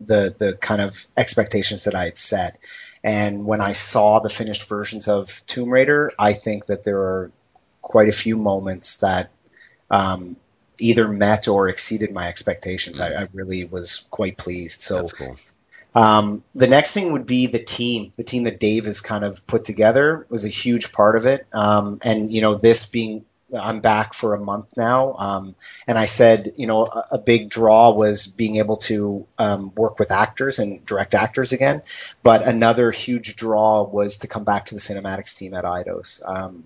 the 0.00 0.34
the 0.36 0.56
kind 0.56 0.80
of 0.80 1.06
expectations 1.16 1.84
that 1.84 1.94
I 1.94 2.04
had 2.04 2.16
set. 2.16 2.58
And 3.04 3.46
when 3.46 3.60
I 3.60 3.72
saw 3.72 4.20
the 4.20 4.28
finished 4.28 4.68
versions 4.68 5.08
of 5.08 5.28
Tomb 5.46 5.70
Raider, 5.70 6.12
I 6.18 6.32
think 6.32 6.66
that 6.66 6.84
there 6.84 6.98
are 6.98 7.32
quite 7.80 8.08
a 8.08 8.12
few 8.12 8.36
moments 8.36 8.98
that 8.98 9.30
um, 9.90 10.36
either 10.78 11.08
met 11.08 11.48
or 11.48 11.68
exceeded 11.68 12.12
my 12.12 12.28
expectations. 12.28 13.00
I, 13.00 13.22
I, 13.22 13.28
really 13.32 13.64
was 13.64 14.08
quite 14.10 14.36
pleased. 14.36 14.82
So 14.82 15.06
cool. 15.08 15.36
Um, 15.94 16.44
the 16.54 16.68
next 16.68 16.94
thing 16.94 17.12
would 17.12 17.26
be 17.26 17.46
the 17.46 17.62
team. 17.62 18.12
The 18.16 18.22
team 18.22 18.44
that 18.44 18.60
Dave 18.60 18.84
has 18.84 19.00
kind 19.00 19.24
of 19.24 19.46
put 19.46 19.64
together 19.64 20.26
was 20.30 20.44
a 20.44 20.48
huge 20.48 20.92
part 20.92 21.16
of 21.16 21.26
it. 21.26 21.46
Um, 21.52 21.98
and 22.04 22.30
you 22.30 22.40
know, 22.40 22.54
this 22.54 22.86
being 22.86 23.24
I'm 23.58 23.80
back 23.80 24.14
for 24.14 24.34
a 24.34 24.40
month 24.40 24.76
now. 24.76 25.12
Um, 25.14 25.54
and 25.86 25.98
I 25.98 26.04
said, 26.04 26.52
you 26.56 26.66
know, 26.66 26.84
a, 26.84 27.04
a, 27.12 27.18
big 27.18 27.48
draw 27.48 27.92
was 27.92 28.26
being 28.26 28.56
able 28.56 28.76
to 28.76 29.26
um, 29.38 29.72
work 29.76 29.98
with 29.98 30.10
actors 30.10 30.58
and 30.58 30.84
direct 30.86 31.14
actors 31.14 31.52
again. 31.52 31.82
But 32.22 32.46
another 32.46 32.90
huge 32.90 33.36
draw 33.36 33.82
was 33.82 34.18
to 34.18 34.28
come 34.28 34.44
back 34.44 34.66
to 34.66 34.74
the 34.74 34.80
cinematics 34.80 35.36
team 35.36 35.54
at 35.54 35.64
Eidos. 35.64 36.22
Um, 36.26 36.64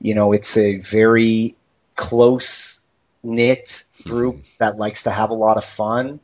you 0.00 0.14
know, 0.14 0.32
it's 0.32 0.56
a 0.56 0.78
very 0.78 1.54
close 1.94 2.88
knit 3.22 3.84
group 4.04 4.36
mm-hmm. 4.36 4.64
that 4.64 4.76
likes 4.76 5.04
to 5.04 5.10
have 5.10 5.30
a 5.30 5.34
lot 5.34 5.56
of 5.56 5.64
fun. 5.64 6.20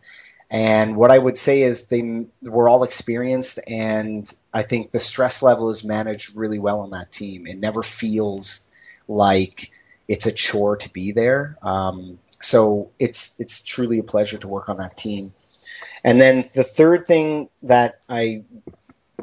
And 0.52 0.96
what 0.96 1.10
I 1.10 1.16
would 1.16 1.38
say 1.38 1.62
is 1.62 1.88
they 1.88 2.26
were 2.42 2.68
all 2.68 2.84
experienced, 2.84 3.58
and 3.66 4.30
I 4.52 4.60
think 4.60 4.90
the 4.90 5.00
stress 5.00 5.42
level 5.42 5.70
is 5.70 5.82
managed 5.82 6.36
really 6.36 6.58
well 6.58 6.80
on 6.80 6.90
that 6.90 7.10
team. 7.10 7.46
It 7.46 7.56
never 7.56 7.82
feels 7.82 8.68
like 9.08 9.72
it's 10.06 10.26
a 10.26 10.32
chore 10.32 10.76
to 10.76 10.92
be 10.92 11.12
there. 11.12 11.56
Um, 11.62 12.18
so 12.28 12.90
it's 12.98 13.40
it's 13.40 13.64
truly 13.64 13.98
a 13.98 14.02
pleasure 14.02 14.36
to 14.36 14.48
work 14.48 14.68
on 14.68 14.76
that 14.76 14.94
team. 14.94 15.32
And 16.04 16.20
then 16.20 16.36
the 16.54 16.64
third 16.64 17.06
thing 17.06 17.48
that 17.62 17.94
I 18.06 18.44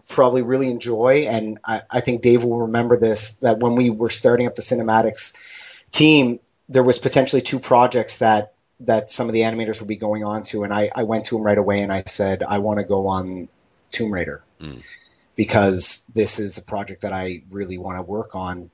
probably 0.07 0.41
really 0.41 0.69
enjoy, 0.69 1.27
and 1.30 1.60
I, 1.64 1.81
I 1.91 1.99
think 1.99 2.23
Dave 2.23 2.43
will 2.43 2.61
remember 2.61 2.97
this, 2.97 3.38
that 3.39 3.60
when 3.60 3.76
we 3.76 3.91
were 3.91 4.10
starting 4.10 4.47
up 4.47 4.56
the 4.56 4.64
cinematics 4.64 5.84
team, 5.91 6.39
there 6.69 6.84
was 6.84 6.97
potentially 6.97 7.43
two 7.43 7.60
projects 7.60 8.19
that 8.19 8.53
that 8.81 9.10
some 9.10 9.27
of 9.27 9.34
the 9.34 9.41
animators 9.41 9.80
would 9.81 9.88
be 9.88 9.97
going 9.97 10.23
on 10.23 10.43
to, 10.43 10.64
and 10.64 10.73
I, 10.73 10.89
I 10.95 11.03
went 11.03 11.26
to 11.26 11.38
him 11.38 11.43
right 11.43 11.57
away 11.57 11.81
and 11.81 11.91
I 11.91 12.03
said, 12.06 12.43
I 12.43 12.60
want 12.60 12.80
to 12.80 12.85
go 12.85 13.07
on 13.07 13.49
Tomb 13.91 14.14
Raider 14.14 14.43
mm. 14.60 14.97
because 15.35 16.10
this 16.15 16.39
is 16.39 16.57
a 16.57 16.64
project 16.64 17.01
that 17.01 17.14
I 17.14 17.43
really 17.51 17.77
want 17.77 17.97
to 17.97 18.03
work 18.03 18.35
on. 18.35 18.72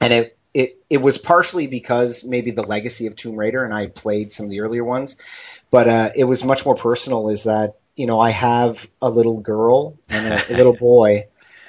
And 0.00 0.12
it 0.12 0.38
it 0.56 0.78
it 0.88 1.02
was 1.02 1.18
partially 1.18 1.66
because 1.66 2.24
maybe 2.24 2.50
the 2.50 2.62
legacy 2.62 3.06
of 3.06 3.14
Tomb 3.14 3.36
Raider, 3.36 3.62
and 3.62 3.74
I 3.74 3.88
played 3.88 4.32
some 4.32 4.46
of 4.46 4.50
the 4.50 4.60
earlier 4.62 4.84
ones, 4.84 5.62
but 5.70 5.86
uh, 5.86 6.08
it 6.16 6.24
was 6.24 6.44
much 6.44 6.64
more 6.64 6.74
personal. 6.74 7.28
Is 7.28 7.44
that 7.44 7.74
you 7.94 8.06
know 8.06 8.18
I 8.18 8.30
have 8.30 8.86
a 9.02 9.10
little 9.10 9.42
girl 9.42 9.98
and 10.08 10.26
a, 10.26 10.54
a 10.54 10.56
little 10.56 10.72
boy, 10.76 11.24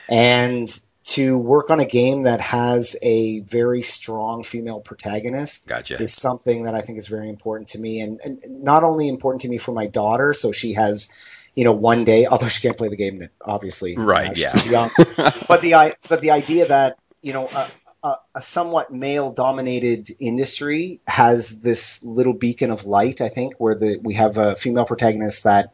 and 0.08 0.68
to 1.08 1.38
work 1.38 1.70
on 1.70 1.80
a 1.80 1.86
game 1.86 2.24
that 2.24 2.42
has 2.42 2.98
a 3.02 3.40
very 3.40 3.82
strong 3.82 4.44
female 4.44 4.82
protagonist 4.82 5.70
gotcha. 5.70 6.02
is 6.02 6.14
something 6.14 6.64
that 6.64 6.76
I 6.76 6.82
think 6.82 6.98
is 6.98 7.08
very 7.08 7.30
important 7.30 7.70
to 7.70 7.80
me, 7.80 8.02
and, 8.02 8.20
and 8.24 8.40
not 8.50 8.84
only 8.84 9.08
important 9.08 9.42
to 9.42 9.50
me 9.50 9.58
for 9.58 9.72
my 9.72 9.88
daughter, 9.88 10.34
so 10.34 10.52
she 10.52 10.74
has 10.74 11.34
you 11.56 11.64
know, 11.64 11.74
one 11.74 12.04
day, 12.04 12.26
although 12.32 12.48
she 12.48 12.62
can't 12.62 12.78
play 12.78 12.90
the 12.90 12.98
game, 12.98 13.22
obviously, 13.44 13.96
right? 13.98 14.30
Uh, 14.30 14.34
yeah. 14.70 14.90
but 15.48 15.62
the 15.62 15.96
but 16.08 16.22
the 16.22 16.32
idea 16.32 16.68
that 16.68 16.98
you 17.22 17.34
know, 17.34 17.48
uh, 17.48 17.68
a, 18.04 18.14
a 18.36 18.42
somewhat 18.42 18.92
male 18.92 19.34
dominated 19.34 20.10
industry 20.20 21.00
has 21.08 21.62
this 21.62 22.04
little 22.06 22.34
beacon 22.34 22.72
of 22.72 22.86
light, 22.86 23.22
I 23.22 23.30
think, 23.30 23.56
where 23.60 23.76
the 23.76 24.00
we 24.04 24.16
have 24.16 24.38
a 24.38 24.56
female 24.56 24.86
protagonist 24.86 25.46
that, 25.46 25.74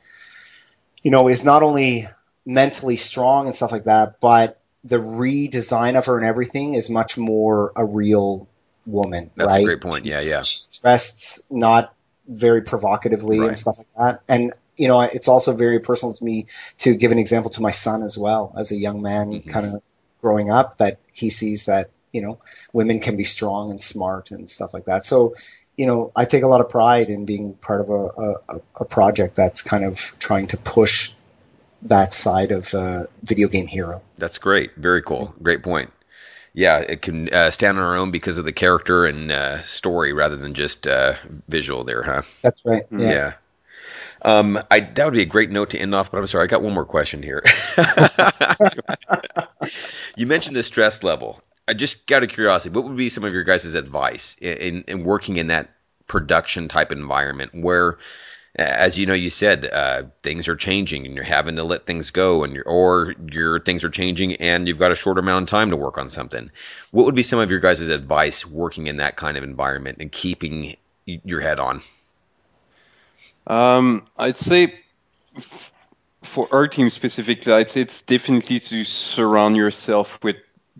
you 1.01 1.11
know, 1.11 1.27
is 1.27 1.43
not 1.43 1.63
only 1.63 2.05
mentally 2.45 2.95
strong 2.95 3.45
and 3.45 3.55
stuff 3.55 3.71
like 3.71 3.85
that, 3.85 4.19
but 4.21 4.59
the 4.83 4.97
redesign 4.97 5.97
of 5.97 6.05
her 6.07 6.17
and 6.17 6.25
everything 6.25 6.73
is 6.73 6.89
much 6.89 7.17
more 7.17 7.71
a 7.75 7.85
real 7.85 8.47
woman. 8.85 9.31
That's 9.35 9.47
right? 9.47 9.61
a 9.61 9.65
great 9.65 9.81
point. 9.81 10.05
Yeah, 10.05 10.21
yeah. 10.23 10.41
She's 10.41 10.79
dressed 10.81 11.51
not 11.51 11.93
very 12.27 12.61
provocatively 12.61 13.39
right. 13.39 13.47
and 13.49 13.57
stuff 13.57 13.77
like 13.77 13.87
that. 13.97 14.23
And 14.27 14.53
you 14.77 14.87
know, 14.87 15.01
it's 15.01 15.27
also 15.27 15.53
very 15.55 15.79
personal 15.79 16.13
to 16.13 16.25
me 16.25 16.47
to 16.79 16.95
give 16.95 17.11
an 17.11 17.19
example 17.19 17.51
to 17.51 17.61
my 17.61 17.71
son 17.71 18.01
as 18.01 18.17
well 18.17 18.53
as 18.57 18.71
a 18.71 18.75
young 18.75 19.01
man, 19.01 19.27
mm-hmm. 19.27 19.49
kind 19.49 19.67
of 19.67 19.83
growing 20.21 20.49
up, 20.49 20.77
that 20.77 20.99
he 21.13 21.29
sees 21.29 21.67
that 21.67 21.89
you 22.11 22.21
know 22.21 22.39
women 22.73 22.99
can 22.99 23.17
be 23.17 23.23
strong 23.23 23.69
and 23.69 23.79
smart 23.79 24.31
and 24.31 24.49
stuff 24.49 24.73
like 24.73 24.85
that. 24.85 25.05
So 25.05 25.33
you 25.77 25.85
know 25.85 26.11
I 26.15 26.25
take 26.25 26.43
a 26.43 26.47
lot 26.47 26.61
of 26.61 26.69
pride 26.69 27.09
in 27.09 27.25
being 27.25 27.53
part 27.53 27.81
of 27.81 27.89
a, 27.89 27.93
a, 27.93 28.61
a 28.81 28.85
project 28.85 29.35
that's 29.35 29.61
kind 29.61 29.83
of 29.83 29.97
trying 30.19 30.47
to 30.47 30.57
push 30.57 31.13
that 31.83 32.13
side 32.13 32.51
of 32.51 32.73
uh, 32.73 33.05
video 33.23 33.47
game 33.47 33.67
hero. 33.67 34.01
That's 34.17 34.37
great. 34.37 34.75
Very 34.75 35.01
cool. 35.01 35.33
Great 35.41 35.63
point. 35.63 35.91
Yeah, 36.53 36.79
it 36.79 37.01
can 37.01 37.33
uh, 37.33 37.49
stand 37.51 37.77
on 37.79 37.83
our 37.83 37.95
own 37.97 38.11
because 38.11 38.37
of 38.37 38.45
the 38.45 38.51
character 38.51 39.05
and 39.05 39.31
uh, 39.31 39.61
story 39.63 40.13
rather 40.13 40.35
than 40.35 40.53
just 40.53 40.85
uh, 40.85 41.15
visual 41.47 41.83
there, 41.83 42.03
huh? 42.03 42.21
That's 42.43 42.63
right. 42.63 42.85
Yeah. 42.91 43.09
yeah. 43.09 43.33
Um, 44.21 44.59
I, 44.71 44.79
that 44.81 45.03
would 45.03 45.13
be 45.13 45.21
a 45.21 45.25
great 45.25 45.49
note 45.49 45.71
to 45.71 45.79
end 45.79 45.93
off, 45.93 46.11
but 46.11 46.17
I'm 46.19 46.27
sorry, 46.27 46.45
I 46.45 46.47
got 46.47 46.61
one 46.61 46.73
more 46.73 46.85
question 46.85 47.21
here. 47.21 47.43
you 50.15 50.25
mentioned 50.25 50.55
the 50.55 50.63
stress 50.63 51.03
level. 51.03 51.41
I 51.67 51.73
just 51.73 52.09
out 52.11 52.23
of 52.23 52.29
curiosity, 52.29 52.73
what 52.73 52.85
would 52.85 52.95
be 52.95 53.09
some 53.09 53.23
of 53.23 53.33
your 53.33 53.43
guys' 53.43 53.73
advice 53.73 54.37
in, 54.39 54.83
in 54.87 55.03
working 55.03 55.37
in 55.37 55.47
that 55.47 55.71
production 56.07 56.67
type 56.67 56.91
environment 56.91 57.51
where, 57.53 57.97
as 58.55 58.97
you 58.97 59.05
know, 59.05 59.13
you 59.13 59.29
said 59.29 59.65
uh, 59.71 60.03
things 60.21 60.47
are 60.47 60.55
changing 60.55 61.05
and 61.05 61.15
you're 61.15 61.23
having 61.23 61.55
to 61.55 61.63
let 61.63 61.85
things 61.85 62.11
go, 62.11 62.43
and 62.43 62.61
or 62.65 63.15
your 63.31 63.59
things 63.59 63.83
are 63.83 63.89
changing 63.89 64.35
and 64.35 64.67
you've 64.67 64.79
got 64.79 64.91
a 64.91 64.95
short 64.95 65.17
amount 65.17 65.43
of 65.43 65.49
time 65.49 65.69
to 65.71 65.77
work 65.77 65.97
on 65.97 66.09
something. 66.09 66.51
What 66.91 67.05
would 67.05 67.15
be 67.15 67.23
some 67.23 67.39
of 67.39 67.49
your 67.49 67.59
guys' 67.59 67.87
advice 67.87 68.45
working 68.45 68.87
in 68.87 68.97
that 68.97 69.15
kind 69.15 69.37
of 69.37 69.43
environment 69.43 69.97
and 69.99 70.11
keeping 70.11 70.75
your 71.05 71.41
head 71.41 71.59
on? 71.59 71.81
Um, 73.47 74.07
I'd 74.17 74.37
say. 74.37 74.79
F- 75.35 75.73
for 76.21 76.47
our 76.53 76.67
team 76.67 76.89
specifically, 76.89 77.53
I'd 77.53 77.69
say 77.69 77.81
it's 77.81 78.01
definitely 78.01 78.59
to 78.61 78.83
surround 78.85 79.57
yourself 79.57 80.23
with 80.23 80.37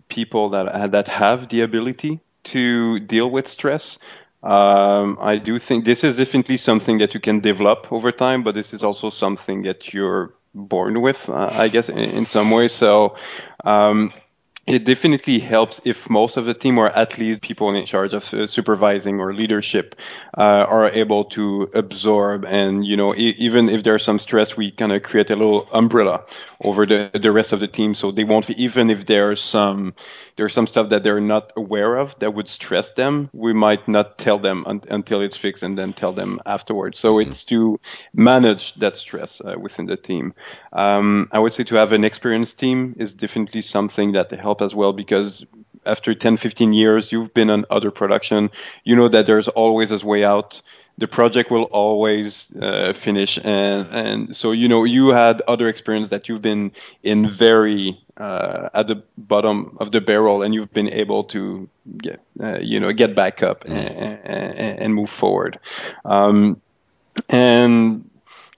people 0.08 0.50
that 0.50 0.92
that 0.92 1.08
have 1.08 1.48
the 1.48 1.60
ability 1.60 2.20
to 2.44 3.00
deal 3.00 3.30
with 3.30 3.46
stress. 3.46 3.98
Um, 4.44 5.16
I 5.22 5.36
do 5.36 5.58
think 5.58 5.86
this 5.86 6.04
is 6.04 6.18
definitely 6.18 6.58
something 6.58 6.98
that 6.98 7.14
you 7.14 7.20
can 7.20 7.40
develop 7.40 7.90
over 7.90 8.12
time, 8.12 8.42
but 8.42 8.54
this 8.54 8.74
is 8.74 8.84
also 8.84 9.08
something 9.08 9.62
that 9.62 9.94
you're 9.94 10.34
born 10.54 11.00
with, 11.00 11.30
uh, 11.30 11.48
I 11.52 11.68
guess, 11.68 11.88
in, 11.88 11.98
in, 11.98 12.26
some 12.26 12.50
way. 12.50 12.68
So 12.68 13.16
um, 13.64 14.12
it 14.66 14.84
definitely 14.84 15.38
helps 15.38 15.80
if 15.84 16.08
most 16.08 16.38
of 16.38 16.46
the 16.46 16.54
team 16.54 16.78
or 16.78 16.88
at 16.88 17.18
least 17.18 17.42
people 17.42 17.74
in 17.74 17.84
charge 17.84 18.14
of 18.14 18.32
uh, 18.32 18.46
supervising 18.46 19.20
or 19.20 19.34
leadership 19.34 19.94
uh, 20.38 20.64
are 20.68 20.88
able 20.88 21.24
to 21.24 21.70
absorb. 21.74 22.46
And 22.46 22.84
you 22.86 22.96
know 22.96 23.14
e- 23.14 23.34
even 23.38 23.68
if 23.68 23.82
there's 23.82 24.02
some 24.02 24.18
stress 24.18 24.56
we 24.56 24.70
kind 24.70 24.92
of 24.92 25.02
create 25.02 25.30
a 25.30 25.36
little 25.36 25.68
umbrella 25.72 26.24
over 26.62 26.86
the 26.86 27.10
the 27.12 27.30
rest 27.30 27.52
of 27.52 27.60
the 27.60 27.68
team. 27.68 27.94
So 27.94 28.10
they 28.10 28.24
won't 28.24 28.48
even 28.50 28.88
if 28.88 29.04
there's 29.04 29.42
some 29.42 29.94
there's 30.36 30.54
some 30.54 30.66
stuff 30.66 30.88
that 30.88 31.02
they're 31.02 31.20
not 31.20 31.52
aware 31.56 31.96
of 31.96 32.18
that 32.20 32.32
would 32.32 32.48
stress 32.48 32.92
them 32.92 33.28
we 33.32 33.52
might 33.52 33.86
not 33.86 34.16
tell 34.16 34.38
them 34.38 34.64
un- 34.66 34.82
until 34.88 35.20
it's 35.20 35.36
fixed 35.36 35.62
and 35.62 35.76
then 35.76 35.92
tell 35.92 36.12
them 36.12 36.40
afterwards. 36.46 36.98
So 36.98 37.16
mm-hmm. 37.16 37.28
it's 37.28 37.44
to 37.44 37.78
manage 38.14 38.74
that 38.74 38.96
stress 38.96 39.42
uh, 39.42 39.56
within 39.58 39.86
the 39.86 39.96
team. 39.96 40.32
Um, 40.72 41.28
i 41.32 41.38
would 41.38 41.52
say 41.52 41.64
to 41.64 41.74
have 41.74 41.92
an 41.92 42.04
experienced 42.04 42.58
team 42.58 42.96
is 42.98 43.12
definitely 43.12 43.60
something 43.60 44.12
that 44.12 44.30
helps 44.32 44.53
help 44.54 44.62
as 44.62 44.74
well 44.74 44.92
because 44.92 45.46
after 45.86 46.14
10 46.14 46.36
15 46.36 46.72
years 46.72 47.12
you've 47.12 47.32
been 47.34 47.50
on 47.50 47.64
other 47.70 47.90
production. 47.90 48.50
You 48.84 48.96
know 48.96 49.08
that 49.08 49.26
there's 49.26 49.48
always 49.48 49.90
a 49.90 50.06
way 50.06 50.24
out. 50.24 50.62
The 50.96 51.08
project 51.08 51.50
will 51.50 51.64
always 51.72 52.54
uh, 52.56 52.92
finish 52.92 53.38
and 53.44 53.88
and 53.90 54.36
so 54.36 54.52
you 54.52 54.68
know 54.68 54.84
you 54.84 55.08
had 55.08 55.42
other 55.48 55.68
experience 55.68 56.08
that 56.10 56.28
you've 56.28 56.42
been 56.42 56.70
in 57.02 57.28
very 57.28 57.98
uh, 58.16 58.68
at 58.74 58.86
the 58.86 59.02
bottom 59.18 59.76
of 59.80 59.90
the 59.90 60.00
barrel 60.00 60.42
and 60.42 60.54
you've 60.54 60.72
been 60.72 60.88
able 60.88 61.24
to 61.24 61.68
get 61.98 62.20
uh, 62.40 62.58
you 62.60 62.80
know 62.80 62.92
get 62.92 63.14
back 63.14 63.42
up 63.42 63.64
and, 63.64 63.76
and, 64.24 64.78
and 64.78 64.94
move 64.94 65.10
forward. 65.10 65.58
Um, 66.04 66.60
and 67.28 68.08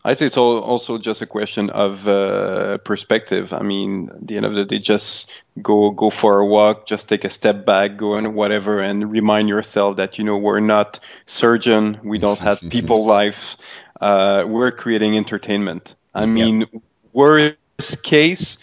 I'd 0.06 0.20
say 0.20 0.26
it's 0.26 0.36
also 0.36 0.98
just 0.98 1.20
a 1.20 1.26
question 1.26 1.68
of 1.70 2.06
uh, 2.06 2.78
perspective. 2.78 3.52
I 3.52 3.62
mean, 3.62 4.08
at 4.10 4.24
the 4.24 4.36
end 4.36 4.46
of 4.46 4.54
the 4.54 4.64
day, 4.64 4.78
just 4.78 5.32
go 5.60 5.90
go 5.90 6.10
for 6.10 6.38
a 6.38 6.46
walk, 6.46 6.86
just 6.86 7.08
take 7.08 7.24
a 7.24 7.30
step 7.30 7.66
back, 7.66 7.96
go 7.96 8.14
and 8.14 8.36
whatever, 8.36 8.78
and 8.78 9.10
remind 9.10 9.48
yourself 9.48 9.96
that 9.96 10.16
you 10.16 10.22
know 10.22 10.36
we're 10.36 10.60
not 10.60 11.00
surgeon, 11.26 11.98
we 12.04 12.18
don't 12.18 12.38
have 12.38 12.60
people 12.70 13.04
life. 13.04 13.56
uh, 14.00 14.44
we're 14.46 14.70
creating 14.70 15.16
entertainment. 15.16 15.96
I 16.14 16.26
mean, 16.26 16.60
yep. 16.60 16.82
worst 17.12 18.04
case, 18.04 18.58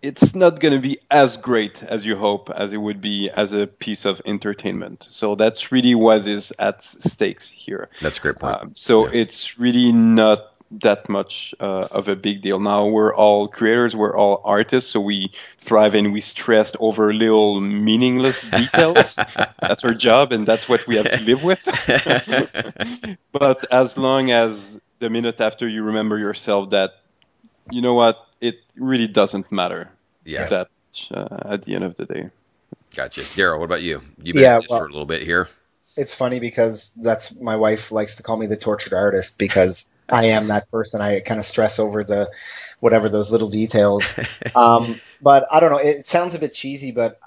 it's 0.00 0.32
not 0.32 0.60
going 0.60 0.74
to 0.74 0.80
be 0.80 0.98
as 1.10 1.36
great 1.36 1.82
as 1.82 2.06
you 2.06 2.14
hope 2.14 2.50
as 2.50 2.72
it 2.72 2.76
would 2.76 3.00
be 3.00 3.30
as 3.30 3.52
a 3.52 3.66
piece 3.66 4.04
of 4.04 4.22
entertainment. 4.26 5.02
So 5.10 5.34
that's 5.34 5.72
really 5.72 5.96
what 5.96 6.24
is 6.28 6.52
at 6.60 6.84
stakes 6.84 7.50
here. 7.50 7.88
That's 8.00 8.18
a 8.18 8.20
great 8.20 8.38
point. 8.38 8.62
Um, 8.62 8.72
so 8.76 9.06
yeah. 9.06 9.22
it's 9.22 9.58
really 9.58 9.90
not 9.90 10.53
that 10.70 11.08
much 11.08 11.54
uh, 11.60 11.88
of 11.90 12.08
a 12.08 12.16
big 12.16 12.42
deal. 12.42 12.58
Now 12.60 12.86
we're 12.86 13.14
all 13.14 13.48
creators, 13.48 13.94
we're 13.94 14.16
all 14.16 14.40
artists, 14.44 14.90
so 14.90 15.00
we 15.00 15.32
thrive 15.58 15.94
and 15.94 16.12
we 16.12 16.20
stress 16.20 16.72
over 16.80 17.12
little 17.12 17.60
meaningless 17.60 18.40
details. 18.50 19.18
that's 19.60 19.84
our 19.84 19.94
job, 19.94 20.32
and 20.32 20.46
that's 20.46 20.68
what 20.68 20.86
we 20.86 20.96
have 20.96 21.10
to 21.10 21.20
live 21.20 21.44
with. 21.44 21.64
but 23.32 23.64
as 23.70 23.98
long 23.98 24.30
as 24.30 24.80
the 24.98 25.10
minute 25.10 25.40
after 25.40 25.68
you 25.68 25.82
remember 25.82 26.18
yourself 26.18 26.70
that, 26.70 27.00
you 27.70 27.82
know 27.82 27.94
what, 27.94 28.26
it 28.40 28.56
really 28.76 29.08
doesn't 29.08 29.50
matter. 29.52 29.90
Yeah. 30.24 30.48
That 30.48 30.68
uh, 31.12 31.52
at 31.52 31.64
the 31.64 31.74
end 31.74 31.84
of 31.84 31.96
the 31.96 32.06
day. 32.06 32.30
Gotcha, 32.94 33.20
Darryl. 33.20 33.58
What 33.58 33.64
about 33.64 33.82
you? 33.82 34.02
You've 34.22 34.34
been 34.34 34.44
yeah, 34.44 34.60
well, 34.68 34.78
for 34.78 34.86
a 34.86 34.88
little 34.88 35.06
bit 35.06 35.22
here. 35.22 35.48
It's 35.96 36.16
funny 36.16 36.40
because 36.40 36.94
that's 36.94 37.40
my 37.40 37.56
wife 37.56 37.92
likes 37.92 38.16
to 38.16 38.22
call 38.22 38.36
me 38.36 38.46
the 38.46 38.56
tortured 38.56 38.94
artist 38.94 39.38
because 39.38 39.88
I 40.08 40.26
am 40.26 40.48
that 40.48 40.70
person. 40.70 41.00
I 41.00 41.20
kind 41.20 41.38
of 41.38 41.46
stress 41.46 41.78
over 41.78 42.04
the 42.04 42.28
whatever 42.80 43.08
those 43.08 43.32
little 43.32 43.48
details. 43.48 44.18
Um, 44.56 45.00
but 45.20 45.46
I 45.50 45.58
don't 45.58 45.72
know. 45.72 45.78
It 45.78 46.06
sounds 46.06 46.36
a 46.36 46.38
bit 46.38 46.52
cheesy, 46.52 46.92
but 46.92 47.18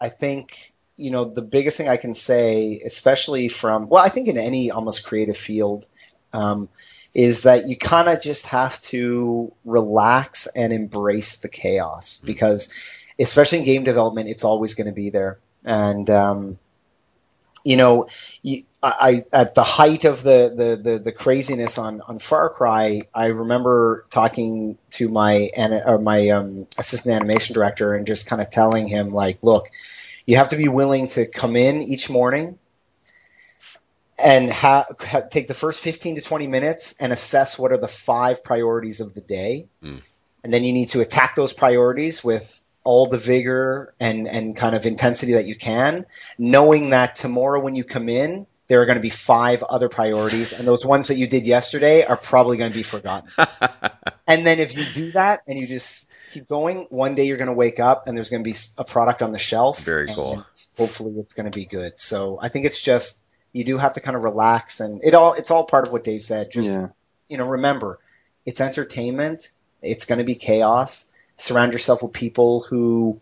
I 0.00 0.08
think 0.08 0.58
you 0.96 1.12
know 1.12 1.24
the 1.24 1.42
biggest 1.42 1.76
thing 1.76 1.88
I 1.88 1.96
can 1.96 2.12
say, 2.12 2.80
especially 2.84 3.48
from 3.48 3.88
well, 3.88 4.04
I 4.04 4.08
think 4.08 4.26
in 4.26 4.36
any 4.36 4.72
almost 4.72 5.06
creative 5.06 5.36
field, 5.36 5.86
um, 6.32 6.68
is 7.14 7.44
that 7.44 7.66
you 7.68 7.76
kind 7.76 8.08
of 8.08 8.20
just 8.20 8.46
have 8.48 8.80
to 8.80 9.52
relax 9.64 10.48
and 10.56 10.72
embrace 10.72 11.40
the 11.40 11.48
chaos 11.48 12.18
mm-hmm. 12.18 12.26
because, 12.26 13.12
especially 13.20 13.58
in 13.58 13.64
game 13.64 13.84
development, 13.84 14.28
it's 14.28 14.44
always 14.44 14.74
going 14.74 14.88
to 14.88 14.94
be 14.94 15.10
there. 15.10 15.38
And 15.64 16.08
um, 16.10 16.58
you 17.64 17.76
know, 17.76 18.06
I, 18.82 19.22
at 19.32 19.54
the 19.54 19.62
height 19.62 20.04
of 20.04 20.22
the, 20.22 20.52
the, 20.56 20.90
the, 20.90 20.98
the, 20.98 21.12
craziness 21.12 21.78
on, 21.78 22.00
on 22.00 22.18
Far 22.18 22.48
Cry, 22.48 23.02
I 23.14 23.26
remember 23.26 24.02
talking 24.10 24.76
to 24.90 25.08
my 25.08 25.50
or 25.86 25.98
my 25.98 26.30
um, 26.30 26.66
assistant 26.78 27.14
animation 27.14 27.54
director 27.54 27.94
and 27.94 28.06
just 28.06 28.28
kind 28.28 28.42
of 28.42 28.50
telling 28.50 28.88
him 28.88 29.10
like, 29.10 29.42
look, 29.42 29.66
you 30.26 30.36
have 30.36 30.48
to 30.48 30.56
be 30.56 30.68
willing 30.68 31.06
to 31.08 31.26
come 31.26 31.54
in 31.54 31.76
each 31.82 32.10
morning 32.10 32.58
and 34.22 34.50
ha- 34.50 34.86
ha- 35.00 35.22
take 35.30 35.48
the 35.48 35.54
first 35.54 35.82
15 35.82 36.16
to 36.16 36.22
20 36.22 36.46
minutes 36.46 37.00
and 37.00 37.12
assess 37.12 37.58
what 37.58 37.72
are 37.72 37.78
the 37.78 37.88
five 37.88 38.42
priorities 38.42 39.00
of 39.00 39.14
the 39.14 39.20
day. 39.20 39.68
Mm. 39.82 40.08
And 40.44 40.52
then 40.52 40.64
you 40.64 40.72
need 40.72 40.88
to 40.90 41.00
attack 41.00 41.36
those 41.36 41.52
priorities 41.52 42.24
with 42.24 42.64
all 42.84 43.06
the 43.06 43.18
vigor 43.18 43.94
and, 44.00 44.26
and 44.28 44.56
kind 44.56 44.74
of 44.74 44.86
intensity 44.86 45.34
that 45.34 45.46
you 45.46 45.54
can, 45.54 46.06
knowing 46.38 46.90
that 46.90 47.14
tomorrow 47.14 47.62
when 47.62 47.74
you 47.74 47.84
come 47.84 48.08
in, 48.08 48.46
there 48.68 48.80
are 48.80 48.86
going 48.86 48.96
to 48.96 49.02
be 49.02 49.10
five 49.10 49.62
other 49.62 49.88
priorities, 49.88 50.52
and 50.52 50.66
those 50.66 50.84
ones 50.84 51.08
that 51.08 51.16
you 51.16 51.26
did 51.26 51.46
yesterday 51.46 52.04
are 52.04 52.16
probably 52.16 52.56
going 52.56 52.70
to 52.70 52.76
be 52.76 52.82
forgotten. 52.82 53.28
and 54.26 54.46
then 54.46 54.60
if 54.60 54.76
you 54.76 54.84
do 54.92 55.10
that 55.12 55.40
and 55.46 55.58
you 55.58 55.66
just 55.66 56.12
keep 56.30 56.46
going, 56.48 56.86
one 56.90 57.14
day 57.14 57.24
you're 57.24 57.36
going 57.36 57.50
to 57.50 57.54
wake 57.54 57.80
up 57.80 58.06
and 58.06 58.16
there's 58.16 58.30
going 58.30 58.42
to 58.42 58.48
be 58.48 58.56
a 58.78 58.84
product 58.84 59.20
on 59.20 59.32
the 59.32 59.38
shelf. 59.38 59.84
Very 59.84 60.06
cool. 60.06 60.36
Hopefully, 60.78 61.12
it's 61.18 61.36
going 61.36 61.50
to 61.50 61.56
be 61.56 61.66
good. 61.66 61.98
So 61.98 62.38
I 62.40 62.48
think 62.48 62.64
it's 62.64 62.82
just 62.82 63.28
you 63.52 63.64
do 63.64 63.78
have 63.78 63.94
to 63.94 64.00
kind 64.00 64.16
of 64.16 64.22
relax, 64.22 64.80
and 64.80 65.02
it 65.04 65.14
all 65.14 65.34
it's 65.34 65.50
all 65.50 65.66
part 65.66 65.86
of 65.86 65.92
what 65.92 66.04
Dave 66.04 66.22
said. 66.22 66.50
Just 66.50 66.70
yeah. 66.70 66.88
you 67.28 67.36
know, 67.36 67.48
remember, 67.48 67.98
it's 68.46 68.60
entertainment. 68.60 69.50
It's 69.82 70.04
going 70.04 70.18
to 70.18 70.24
be 70.24 70.36
chaos 70.36 71.11
surround 71.42 71.72
yourself 71.72 72.02
with 72.02 72.12
people 72.12 72.60
who, 72.60 73.18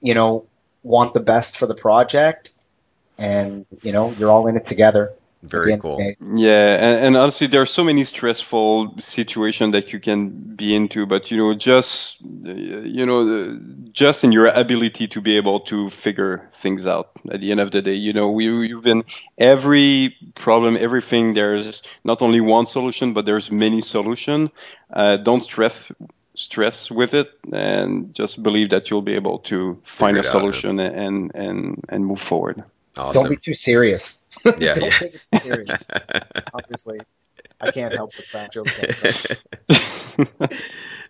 you 0.00 0.14
know, 0.14 0.46
want 0.82 1.14
the 1.14 1.20
best 1.20 1.56
for 1.56 1.66
the 1.66 1.74
project, 1.74 2.50
and 3.18 3.66
you 3.82 3.92
know, 3.92 4.10
you're 4.18 4.30
all 4.30 4.46
in 4.48 4.56
it 4.56 4.66
together. 4.66 5.14
Very 5.44 5.78
cool. 5.78 5.98
Yeah, 6.20 6.74
and, 6.74 7.06
and 7.06 7.16
honestly, 7.18 7.46
there 7.48 7.60
are 7.60 7.66
so 7.66 7.84
many 7.84 8.04
stressful 8.04 8.94
situations 8.98 9.72
that 9.72 9.92
you 9.92 10.00
can 10.00 10.30
be 10.30 10.74
into, 10.74 11.04
but 11.04 11.30
you 11.30 11.36
know, 11.36 11.54
just 11.54 12.18
you 12.22 13.04
know, 13.04 13.60
just 13.92 14.24
in 14.24 14.32
your 14.32 14.46
ability 14.46 15.08
to 15.08 15.20
be 15.20 15.36
able 15.36 15.60
to 15.60 15.90
figure 15.90 16.48
things 16.52 16.86
out 16.86 17.10
at 17.30 17.40
the 17.40 17.50
end 17.50 17.60
of 17.60 17.70
the 17.72 17.82
day. 17.82 17.94
You 17.94 18.14
know, 18.14 18.30
we 18.30 18.46
you've 18.68 18.82
been 18.82 19.04
every 19.36 20.16
problem, 20.34 20.78
everything. 20.80 21.34
There's 21.34 21.82
not 22.04 22.22
only 22.22 22.40
one 22.40 22.64
solution, 22.64 23.12
but 23.12 23.26
there's 23.26 23.50
many 23.50 23.82
solution. 23.82 24.50
Uh, 24.90 25.18
don't 25.18 25.42
stress 25.42 25.92
stress 26.34 26.90
with 26.90 27.14
it 27.14 27.30
and 27.52 28.14
just 28.14 28.42
believe 28.42 28.70
that 28.70 28.90
you'll 28.90 29.02
be 29.02 29.14
able 29.14 29.38
to 29.38 29.80
find 29.84 30.16
a 30.16 30.24
solution 30.24 30.80
and 30.80 31.34
and 31.34 31.84
and 31.88 32.06
move 32.06 32.20
forward. 32.20 32.64
Awesome. 32.96 33.24
Don't 33.24 33.30
be 33.30 33.36
too 33.36 33.56
serious. 33.64 34.22
Yeah, 34.58 34.72
Don't 34.74 34.84
yeah. 34.84 34.90
take 34.90 35.14
it 35.14 35.22
too 35.32 35.38
serious. 35.38 35.78
Obviously, 36.54 37.00
I 37.60 37.70
can't 37.70 37.94
help 37.94 38.12
with 38.16 38.30
that 38.32 38.52
joke. 38.52 38.68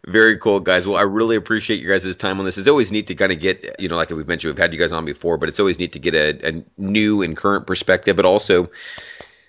Very 0.07 0.37
cool, 0.37 0.61
guys. 0.61 0.87
Well, 0.87 0.97
I 0.97 1.03
really 1.03 1.35
appreciate 1.37 1.81
you 1.81 1.89
guys' 1.89 2.15
time 2.17 2.39
on 2.39 2.45
this. 2.45 2.59
It's 2.59 2.69
always 2.69 2.93
neat 2.93 3.07
to 3.07 3.15
kind 3.15 3.33
of 3.33 3.41
get, 3.41 3.81
you 3.81 3.89
know, 3.89 3.97
like 3.97 4.11
we've 4.11 4.29
mentioned, 4.29 4.53
we've 4.53 4.63
had 4.63 4.73
you 4.73 4.79
guys 4.79 4.93
on 4.93 5.05
before, 5.07 5.39
but 5.39 5.49
it's 5.49 5.59
always 5.59 5.79
neat 5.79 5.93
to 5.93 5.99
get 5.99 6.15
a, 6.15 6.57
a 6.57 6.65
new 6.77 7.23
and 7.23 7.37
current 7.37 7.67
perspective, 7.67 8.15
but 8.15 8.27
also 8.27 8.71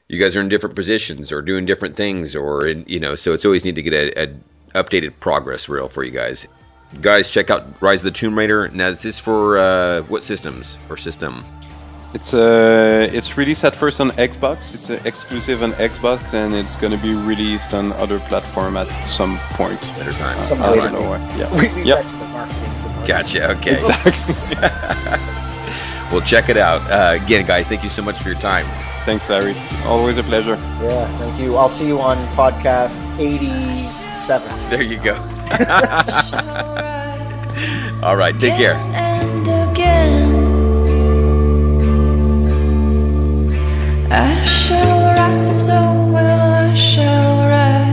you 0.07 0.19
guys 0.19 0.35
are 0.35 0.41
in 0.41 0.47
different 0.47 0.76
positions 0.76 1.31
or 1.34 1.41
doing 1.41 1.65
different 1.65 1.97
things 1.97 2.35
or, 2.35 2.65
in, 2.65 2.85
you 2.88 3.02
know, 3.02 3.15
so 3.15 3.34
it's 3.34 3.43
always 3.43 3.65
neat 3.65 3.76
to 3.76 3.81
get 3.81 3.93
a, 3.93 4.23
a 4.23 4.34
updated 4.76 5.14
progress 5.19 5.68
reel 5.68 5.89
for 5.89 6.03
you 6.03 6.11
guys. 6.11 6.47
Guys, 7.02 7.30
check 7.30 7.49
out 7.49 7.81
Rise 7.81 8.02
of 8.02 8.14
the 8.14 8.18
Tomb 8.18 8.38
Raider. 8.38 8.69
Now, 8.69 8.91
this 8.91 9.06
is 9.06 9.19
for 9.19 9.57
uh, 9.57 10.03
what 10.03 10.23
systems 10.23 10.77
or 10.89 10.97
system? 10.97 11.43
It's 12.14 12.34
uh, 12.34 13.10
it's 13.11 13.35
released 13.35 13.65
at 13.65 13.76
first 13.76 13.99
on 13.99 14.11
Xbox. 14.11 14.73
It's 14.73 14.89
uh, 14.89 15.02
exclusive 15.03 15.61
on 15.64 15.73
Xbox, 15.73 16.34
and 16.34 16.53
it's 16.53 16.80
going 16.80 16.93
to 16.93 16.97
be 16.97 17.14
released 17.14 17.73
on 17.73 17.91
other 17.93 18.19
platform 18.19 18.77
at 18.77 18.88
some 19.06 19.38
point. 19.57 19.81
Later 19.97 20.14
time. 20.14 20.38
Uh, 20.39 20.72
I 20.72 20.76
don't 20.76 20.93
know 20.93 21.10
what. 21.10 21.19
Yeah. 21.38 21.52
We 21.52 21.68
leave 21.76 21.85
yep. 21.85 22.03
that 22.03 22.10
to 22.10 22.18
the 22.18 22.27
marketing. 22.27 23.07
Gotcha. 23.07 23.52
Okay. 23.57 23.76
Exactly. 23.76 24.56
well, 26.11 26.22
check 26.22 26.47
it 26.47 26.56
out. 26.56 26.81
Uh, 26.89 27.22
again, 27.22 27.45
guys, 27.45 27.68
thank 27.68 27.84
you 27.84 27.89
so 27.89 28.02
much 28.02 28.18
for 28.22 28.30
your 28.30 28.39
time. 28.39 28.65
Thanks, 29.03 29.30
Larry. 29.30 29.56
Always 29.84 30.18
a 30.18 30.23
pleasure. 30.23 30.56
Yeah, 30.81 31.06
thank 31.18 31.38
you. 31.41 31.57
I'll 31.57 31.68
see 31.68 31.88
you 31.88 31.99
on 31.99 32.15
podcast 32.34 33.03
80 33.19 34.05
Seven. 34.15 34.49
There 34.69 34.81
you 34.81 34.97
go. 35.03 35.13
All 38.03 38.15
right, 38.17 38.37
take 38.39 38.55
care. 38.55 38.75
And 38.75 39.47
again, 39.47 40.35
I 44.11 44.43
shall 44.43 45.15
rise, 45.15 45.67
oh, 45.69 46.11
well, 46.11 46.69
I 46.71 46.73
shall 46.73 47.47
rise. 47.49 47.84